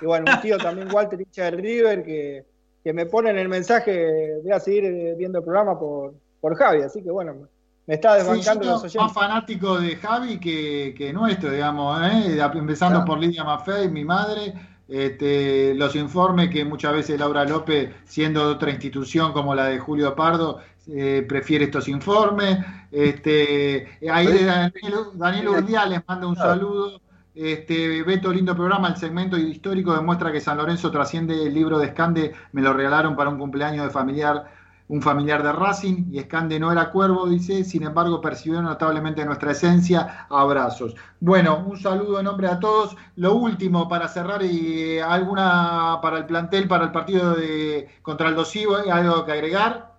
Y 0.00 0.06
bueno, 0.06 0.26
un 0.32 0.40
tío 0.40 0.58
también, 0.58 0.92
Walter, 0.92 1.20
hincha 1.20 1.44
de 1.44 1.50
River, 1.52 2.02
que, 2.04 2.44
que 2.82 2.92
me 2.92 3.06
pone 3.06 3.30
en 3.30 3.38
el 3.38 3.48
mensaje, 3.48 4.40
voy 4.42 4.52
a 4.52 4.60
seguir 4.60 4.84
eh, 4.84 5.14
viendo 5.16 5.38
el 5.38 5.44
programa 5.44 5.78
por, 5.78 6.14
por 6.40 6.56
Javi. 6.56 6.82
Así 6.82 7.02
que 7.02 7.10
bueno, 7.10 7.48
me 7.88 7.94
está 7.94 8.12
Sí, 8.12 8.18
desbancando 8.18 8.60
creo 8.60 8.72
los 8.82 8.94
más 8.96 9.12
fanático 9.14 9.80
de 9.80 9.96
Javi 9.96 10.38
que, 10.38 10.94
que 10.96 11.10
nuestro, 11.12 11.50
digamos, 11.50 11.98
¿eh? 12.02 12.38
empezando 12.54 13.02
por 13.02 13.18
Lidia 13.18 13.44
Maffei, 13.44 13.88
mi 13.90 14.04
madre, 14.04 14.52
este, 14.86 15.74
los 15.74 15.96
informes 15.96 16.50
que 16.50 16.66
muchas 16.66 16.92
veces 16.92 17.18
Laura 17.18 17.46
López, 17.46 17.90
siendo 18.04 18.46
de 18.46 18.54
otra 18.54 18.70
institución 18.70 19.32
como 19.32 19.54
la 19.54 19.64
de 19.66 19.78
Julio 19.78 20.14
Pardo, 20.14 20.60
eh, 20.86 21.24
prefiere 21.26 21.64
estos 21.64 21.88
informes. 21.88 22.58
Este, 22.90 23.98
ahí 24.10 24.26
Sí. 24.26 24.44
Daniel, 24.44 24.94
Daniel 25.14 25.48
Urdiales 25.48 26.02
manda 26.06 26.26
un 26.26 26.36
saludo. 26.36 27.00
Este, 27.34 28.02
Beto, 28.02 28.32
lindo 28.32 28.54
programa. 28.54 28.88
El 28.88 28.96
segmento 28.96 29.38
histórico 29.38 29.94
demuestra 29.94 30.30
que 30.32 30.40
San 30.40 30.58
Lorenzo 30.58 30.90
trasciende 30.90 31.46
el 31.46 31.54
libro 31.54 31.78
de 31.78 31.86
Escande. 31.86 32.34
Me 32.52 32.60
lo 32.62 32.72
regalaron 32.74 33.16
para 33.16 33.30
un 33.30 33.38
cumpleaños 33.38 33.84
de 33.86 33.90
familiar, 33.90 34.44
un 34.88 35.02
familiar 35.02 35.42
de 35.42 35.52
Racing. 35.52 36.06
Y 36.10 36.18
Escande 36.18 36.58
no 36.58 36.72
era 36.72 36.90
cuervo, 36.90 37.28
dice. 37.28 37.64
Sin 37.64 37.82
embargo, 37.82 38.20
percibió 38.20 38.60
notablemente 38.62 39.24
nuestra 39.24 39.52
esencia. 39.52 40.26
Abrazos. 40.30 40.94
Bueno, 41.20 41.64
un 41.66 41.78
saludo 41.78 42.18
en 42.18 42.24
nombre 42.24 42.48
a 42.48 42.58
todos. 42.58 42.96
Lo 43.16 43.34
último 43.34 43.88
para 43.88 44.08
cerrar 44.08 44.42
y 44.42 44.98
alguna 44.98 45.98
para 46.02 46.18
el 46.18 46.26
plantel, 46.26 46.68
para 46.68 46.84
el 46.84 46.92
partido 46.92 47.34
de 47.34 47.88
contra 48.02 48.28
el 48.28 48.34
Dosivo, 48.34 48.76
¿hay 48.76 48.90
algo 48.90 49.24
que 49.24 49.32
agregar? 49.32 49.98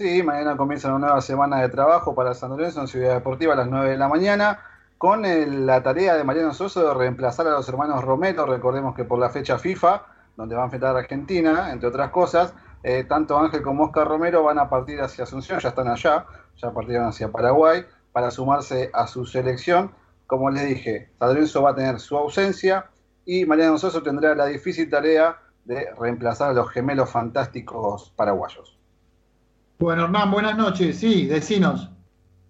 Sí, 0.00 0.22
mañana 0.22 0.56
comienza 0.56 0.88
una 0.88 1.08
nueva 1.08 1.20
semana 1.20 1.60
de 1.60 1.68
trabajo 1.68 2.14
para 2.14 2.32
San 2.32 2.48
Lorenzo 2.50 2.80
en 2.80 2.88
Ciudad 2.88 3.12
Deportiva 3.12 3.52
a 3.52 3.56
las 3.56 3.68
9 3.68 3.90
de 3.90 3.98
la 3.98 4.08
mañana, 4.08 4.58
con 4.96 5.22
la 5.66 5.82
tarea 5.82 6.14
de 6.14 6.24
Mariano 6.24 6.54
Soso 6.54 6.88
de 6.88 6.94
reemplazar 6.94 7.46
a 7.46 7.50
los 7.50 7.68
hermanos 7.68 8.02
Romero, 8.02 8.46
recordemos 8.46 8.94
que 8.94 9.04
por 9.04 9.18
la 9.18 9.28
fecha 9.28 9.58
FIFA, 9.58 10.02
donde 10.36 10.54
va 10.54 10.62
a 10.62 10.64
enfrentar 10.64 10.96
a 10.96 11.00
Argentina, 11.00 11.70
entre 11.70 11.88
otras 11.88 12.10
cosas, 12.10 12.54
eh, 12.82 13.04
tanto 13.04 13.38
Ángel 13.38 13.62
como 13.62 13.84
Oscar 13.84 14.08
Romero 14.08 14.42
van 14.42 14.58
a 14.58 14.68
partir 14.68 15.00
hacia 15.00 15.24
Asunción, 15.24 15.58
ya 15.60 15.68
están 15.68 15.88
allá, 15.88 16.26
ya 16.56 16.72
partieron 16.72 17.08
hacia 17.08 17.30
Paraguay, 17.30 17.84
para 18.12 18.30
sumarse 18.30 18.90
a 18.92 19.06
su 19.06 19.26
selección. 19.26 19.92
Como 20.26 20.50
les 20.50 20.68
dije, 20.68 21.10
San 21.18 21.28
Lorenzo 21.28 21.62
va 21.62 21.70
a 21.70 21.74
tener 21.74 22.00
su 22.00 22.16
ausencia 22.16 22.90
y 23.24 23.44
Mariano 23.44 23.78
Soso 23.78 24.02
tendrá 24.02 24.34
la 24.34 24.46
difícil 24.46 24.88
tarea 24.88 25.38
de 25.64 25.88
reemplazar 25.98 26.50
a 26.50 26.54
los 26.54 26.70
gemelos 26.70 27.10
fantásticos 27.10 28.12
paraguayos. 28.16 28.78
Bueno, 29.78 30.04
Hernán, 30.04 30.30
buenas 30.30 30.56
noches. 30.56 30.98
Sí, 30.98 31.26
decinos. 31.26 31.90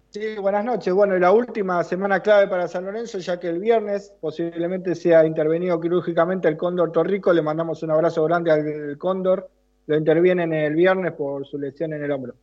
Sí, 0.09 0.35
buenas 0.37 0.65
noches. 0.65 0.93
Bueno, 0.93 1.15
y 1.15 1.19
la 1.21 1.31
última 1.31 1.83
semana 1.83 2.19
clave 2.19 2.47
para 2.47 2.67
San 2.67 2.85
Lorenzo, 2.85 3.19
ya 3.19 3.39
que 3.39 3.47
el 3.47 3.59
viernes 3.59 4.13
posiblemente 4.19 4.93
sea 4.93 5.25
intervenido 5.25 5.79
quirúrgicamente 5.79 6.49
el 6.49 6.57
Cóndor 6.57 6.91
Torrico. 6.91 7.31
Le 7.31 7.41
mandamos 7.41 7.81
un 7.83 7.91
abrazo 7.91 8.23
grande 8.25 8.51
al 8.51 8.97
Cóndor. 8.97 9.49
Lo 9.87 9.97
intervienen 9.97 10.53
el 10.53 10.75
viernes 10.75 11.13
por 11.13 11.45
su 11.45 11.57
lesión 11.57 11.93
en 11.93 12.03
el 12.03 12.11
hombro. 12.11 12.35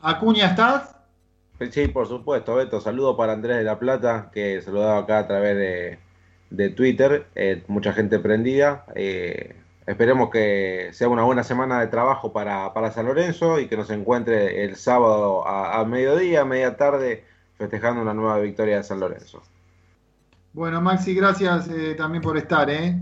Acuña, 0.00 0.46
¿estás? 0.46 0.96
Sí, 1.70 1.88
por 1.88 2.06
supuesto, 2.06 2.56
Beto. 2.56 2.80
Saludo 2.80 3.16
para 3.16 3.32
Andrés 3.32 3.58
de 3.58 3.64
la 3.64 3.78
Plata, 3.78 4.30
que 4.32 4.60
saludaba 4.60 4.98
acá 4.98 5.20
a 5.20 5.26
través 5.26 5.56
de, 5.56 5.98
de 6.50 6.70
Twitter. 6.70 7.26
Eh, 7.34 7.62
mucha 7.68 7.92
gente 7.92 8.18
prendida. 8.18 8.84
Eh, 8.94 9.56
esperemos 9.86 10.30
que 10.30 10.90
sea 10.92 11.08
una 11.08 11.22
buena 11.22 11.44
semana 11.44 11.80
de 11.80 11.86
trabajo 11.86 12.32
para, 12.32 12.74
para 12.74 12.90
San 12.90 13.06
Lorenzo 13.06 13.60
y 13.60 13.68
que 13.68 13.76
nos 13.76 13.88
encuentre 13.90 14.64
el 14.64 14.76
sábado 14.76 15.46
a, 15.46 15.80
a 15.80 15.84
mediodía, 15.84 16.42
a 16.42 16.44
media 16.44 16.76
tarde, 16.76 17.24
festejando 17.56 18.02
una 18.02 18.14
nueva 18.14 18.40
victoria 18.40 18.78
de 18.78 18.82
San 18.82 19.00
Lorenzo. 19.00 19.42
Bueno, 20.52 20.80
Maxi, 20.80 21.14
gracias 21.14 21.68
eh, 21.68 21.94
también 21.94 22.22
por 22.22 22.36
estar, 22.36 22.68
¿eh? 22.68 22.96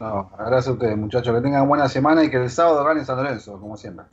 No, 0.00 0.30
gracias 0.38 0.68
a 0.68 0.72
ustedes, 0.72 0.96
muchachos. 0.96 1.34
Que 1.34 1.42
tengan 1.42 1.68
buena 1.68 1.88
semana 1.88 2.24
y 2.24 2.30
que 2.30 2.38
el 2.38 2.50
sábado 2.50 2.82
gane 2.84 3.04
San 3.04 3.16
Lorenzo, 3.16 3.60
como 3.60 3.76
siempre. 3.76 4.06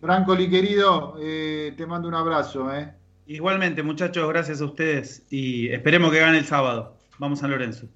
Brancoli, 0.00 0.50
querido, 0.50 1.16
eh, 1.20 1.74
te 1.76 1.86
mando 1.86 2.08
un 2.08 2.14
abrazo, 2.14 2.72
¿eh? 2.74 2.92
Igualmente, 3.26 3.82
muchachos, 3.82 4.28
gracias 4.28 4.60
a 4.60 4.64
ustedes 4.64 5.22
y 5.30 5.68
esperemos 5.68 6.10
que 6.10 6.20
gane 6.20 6.38
el 6.38 6.44
sábado. 6.44 6.94
Vamos 7.18 7.40
San 7.40 7.50
Lorenzo. 7.50 7.86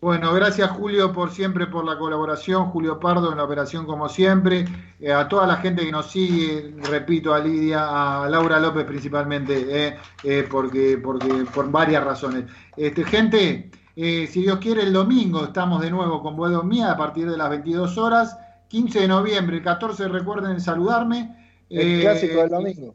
Bueno, 0.00 0.32
gracias 0.32 0.70
Julio 0.70 1.12
por 1.12 1.30
siempre 1.30 1.66
por 1.66 1.84
la 1.84 1.98
colaboración, 1.98 2.70
Julio 2.70 2.98
Pardo 2.98 3.30
en 3.30 3.36
la 3.36 3.44
operación 3.44 3.84
como 3.84 4.08
siempre, 4.08 4.64
Eh, 4.98 5.12
a 5.12 5.28
toda 5.28 5.46
la 5.46 5.56
gente 5.56 5.84
que 5.84 5.92
nos 5.92 6.10
sigue, 6.10 6.74
repito, 6.90 7.32
a 7.32 7.38
Lidia, 7.38 8.22
a 8.22 8.28
Laura 8.28 8.58
López 8.60 8.84
principalmente, 8.84 9.54
eh, 9.68 9.96
eh, 10.24 10.46
porque, 10.50 10.98
porque 11.02 11.46
por 11.54 11.70
varias 11.70 12.04
razones. 12.04 12.44
Este, 12.76 13.04
gente, 13.04 13.70
eh, 14.02 14.26
si 14.26 14.42
Dios 14.42 14.58
quiere 14.60 14.82
el 14.82 14.92
domingo 14.94 15.44
estamos 15.44 15.82
de 15.82 15.90
nuevo 15.90 16.22
con 16.22 16.34
Boedo 16.34 16.62
Mía 16.62 16.92
a 16.92 16.96
partir 16.96 17.30
de 17.30 17.36
las 17.36 17.50
22 17.50 17.98
horas, 17.98 18.38
15 18.68 19.00
de 19.00 19.08
noviembre, 19.08 19.58
el 19.58 19.62
14 19.62 20.08
recuerden 20.08 20.58
saludarme. 20.60 21.36
El 21.68 21.98
Eh, 21.98 22.00
clásico 22.00 22.40
del 22.40 22.48
domingo. 22.48 22.94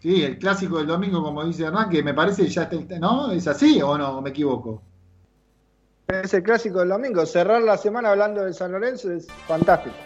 Sí, 0.00 0.22
el 0.22 0.38
clásico 0.38 0.78
del 0.78 0.86
domingo, 0.86 1.22
como 1.22 1.44
dice 1.44 1.64
Hernán, 1.64 1.88
que 1.90 2.02
me 2.02 2.14
parece 2.14 2.46
ya 2.46 2.64
está, 2.64 2.98
¿no? 2.98 3.32
¿Es 3.32 3.48
así 3.48 3.80
o 3.82 3.98
no? 3.98 4.20
¿Me 4.20 4.30
equivoco? 4.30 4.82
Es 6.08 6.32
el 6.34 6.42
clásico 6.42 6.80
del 6.80 6.90
domingo. 6.90 7.24
Cerrar 7.26 7.62
la 7.62 7.76
semana 7.78 8.10
hablando 8.10 8.44
de 8.44 8.52
San 8.52 8.72
Lorenzo 8.72 9.10
es 9.10 9.26
fantástico. 9.48 9.96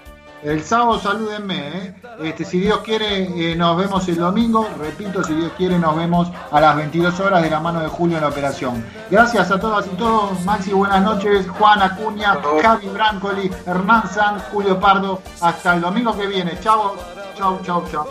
El 0.43 0.63
sábado 0.63 1.01
salúdenme, 1.01 1.69
¿eh? 1.69 1.95
Este, 2.23 2.45
si 2.45 2.61
Dios 2.61 2.79
quiere, 2.85 3.25
eh, 3.25 3.57
nos 3.57 3.77
vemos 3.77 4.07
el 4.09 4.17
domingo. 4.17 4.69
Repito, 4.79 5.25
si 5.25 5.35
Dios 5.35 5.53
quiere, 5.57 5.79
nos 5.79 5.97
vemos 5.97 6.29
a 6.53 6.61
las 6.61 6.77
22 6.77 7.19
horas 7.21 7.43
de 7.43 7.51
la 7.51 7.59
mano 7.59 7.81
de 7.81 7.89
Julio 7.89 8.17
en 8.19 8.23
la 8.23 8.29
operación. 8.29 8.85
Gracias 9.11 9.51
a 9.51 9.59
todas 9.59 9.87
y 9.87 9.97
todos. 9.97 10.41
Maxi, 10.45 10.73
buenas 10.73 11.03
noches. 11.03 11.49
Juan 11.49 11.83
Acuña, 11.83 12.39
Javi 12.63 12.89
Brancoli, 12.89 13.51
Hernán 13.67 14.09
San, 14.09 14.39
Julio 14.53 14.79
Pardo. 14.79 15.21
Hasta 15.41 15.75
el 15.75 15.81
domingo 15.81 16.17
que 16.17 16.29
viene. 16.29 16.59
Chao, 16.61 16.95
chao, 17.37 17.61
chao, 17.65 17.85
chao. 17.91 18.07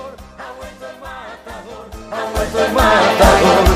el 2.12 2.74
matador, 2.74 3.68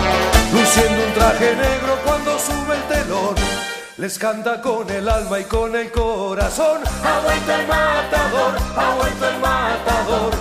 luciendo 0.51 1.05
un 1.07 1.13
traje 1.13 1.55
negro 1.55 1.95
cuando 2.03 2.37
sube 2.37 2.75
el 2.75 2.83
telón. 2.83 3.50
Les 3.97 4.17
canta 4.17 4.61
con 4.61 4.89
el 4.89 5.07
alma 5.07 5.39
y 5.39 5.43
con 5.43 5.75
el 5.75 5.91
corazón. 5.91 6.81
Ha 7.03 7.19
vuelto 7.19 7.51
el 7.53 7.67
matador, 7.67 8.55
ha 8.77 8.95
vuelto 8.95 9.29
el 9.29 9.37
matador. 9.39 10.31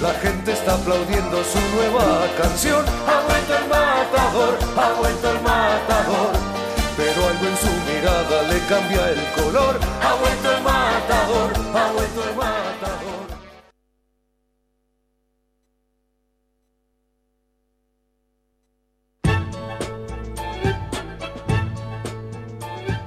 La 0.00 0.12
gente 0.14 0.52
está 0.52 0.74
aplaudiendo 0.74 1.42
su 1.44 1.60
nueva 1.76 2.26
canción. 2.36 2.84
Ha 3.06 3.20
vuelto 3.26 3.56
el 3.56 3.68
matador, 3.68 4.58
ha 4.76 4.92
vuelto 4.98 5.30
el 5.30 5.40
matador. 5.42 6.32
Pero 6.96 7.28
algo 7.28 7.46
en 7.46 7.56
su 7.56 7.70
mirada 7.88 8.42
le 8.42 8.58
cambia 8.66 9.10
el 9.10 9.42
color. 9.42 9.78
Ha 10.02 10.14
vuelto 10.14 10.52
el 10.56 10.62
matador, 10.62 11.52
ha 11.74 11.92
vuelto 11.92 12.28
el 12.28 12.36
matador. 12.36 13.17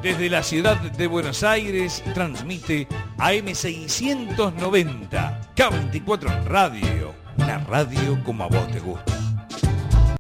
Desde 0.02 0.30
la 0.32 0.42
ciudad 0.42 0.82
de 0.82 1.06
Buenos 1.06 1.44
Aires 1.44 2.04
transmite 2.16 2.88
AM690, 3.20 5.54
K24 5.56 6.46
Radio, 6.46 7.14
una 7.38 7.60
radio 7.60 8.20
como 8.24 8.46
a 8.46 8.48
vos 8.48 8.68
te 8.72 8.80
gusta. 8.80 9.31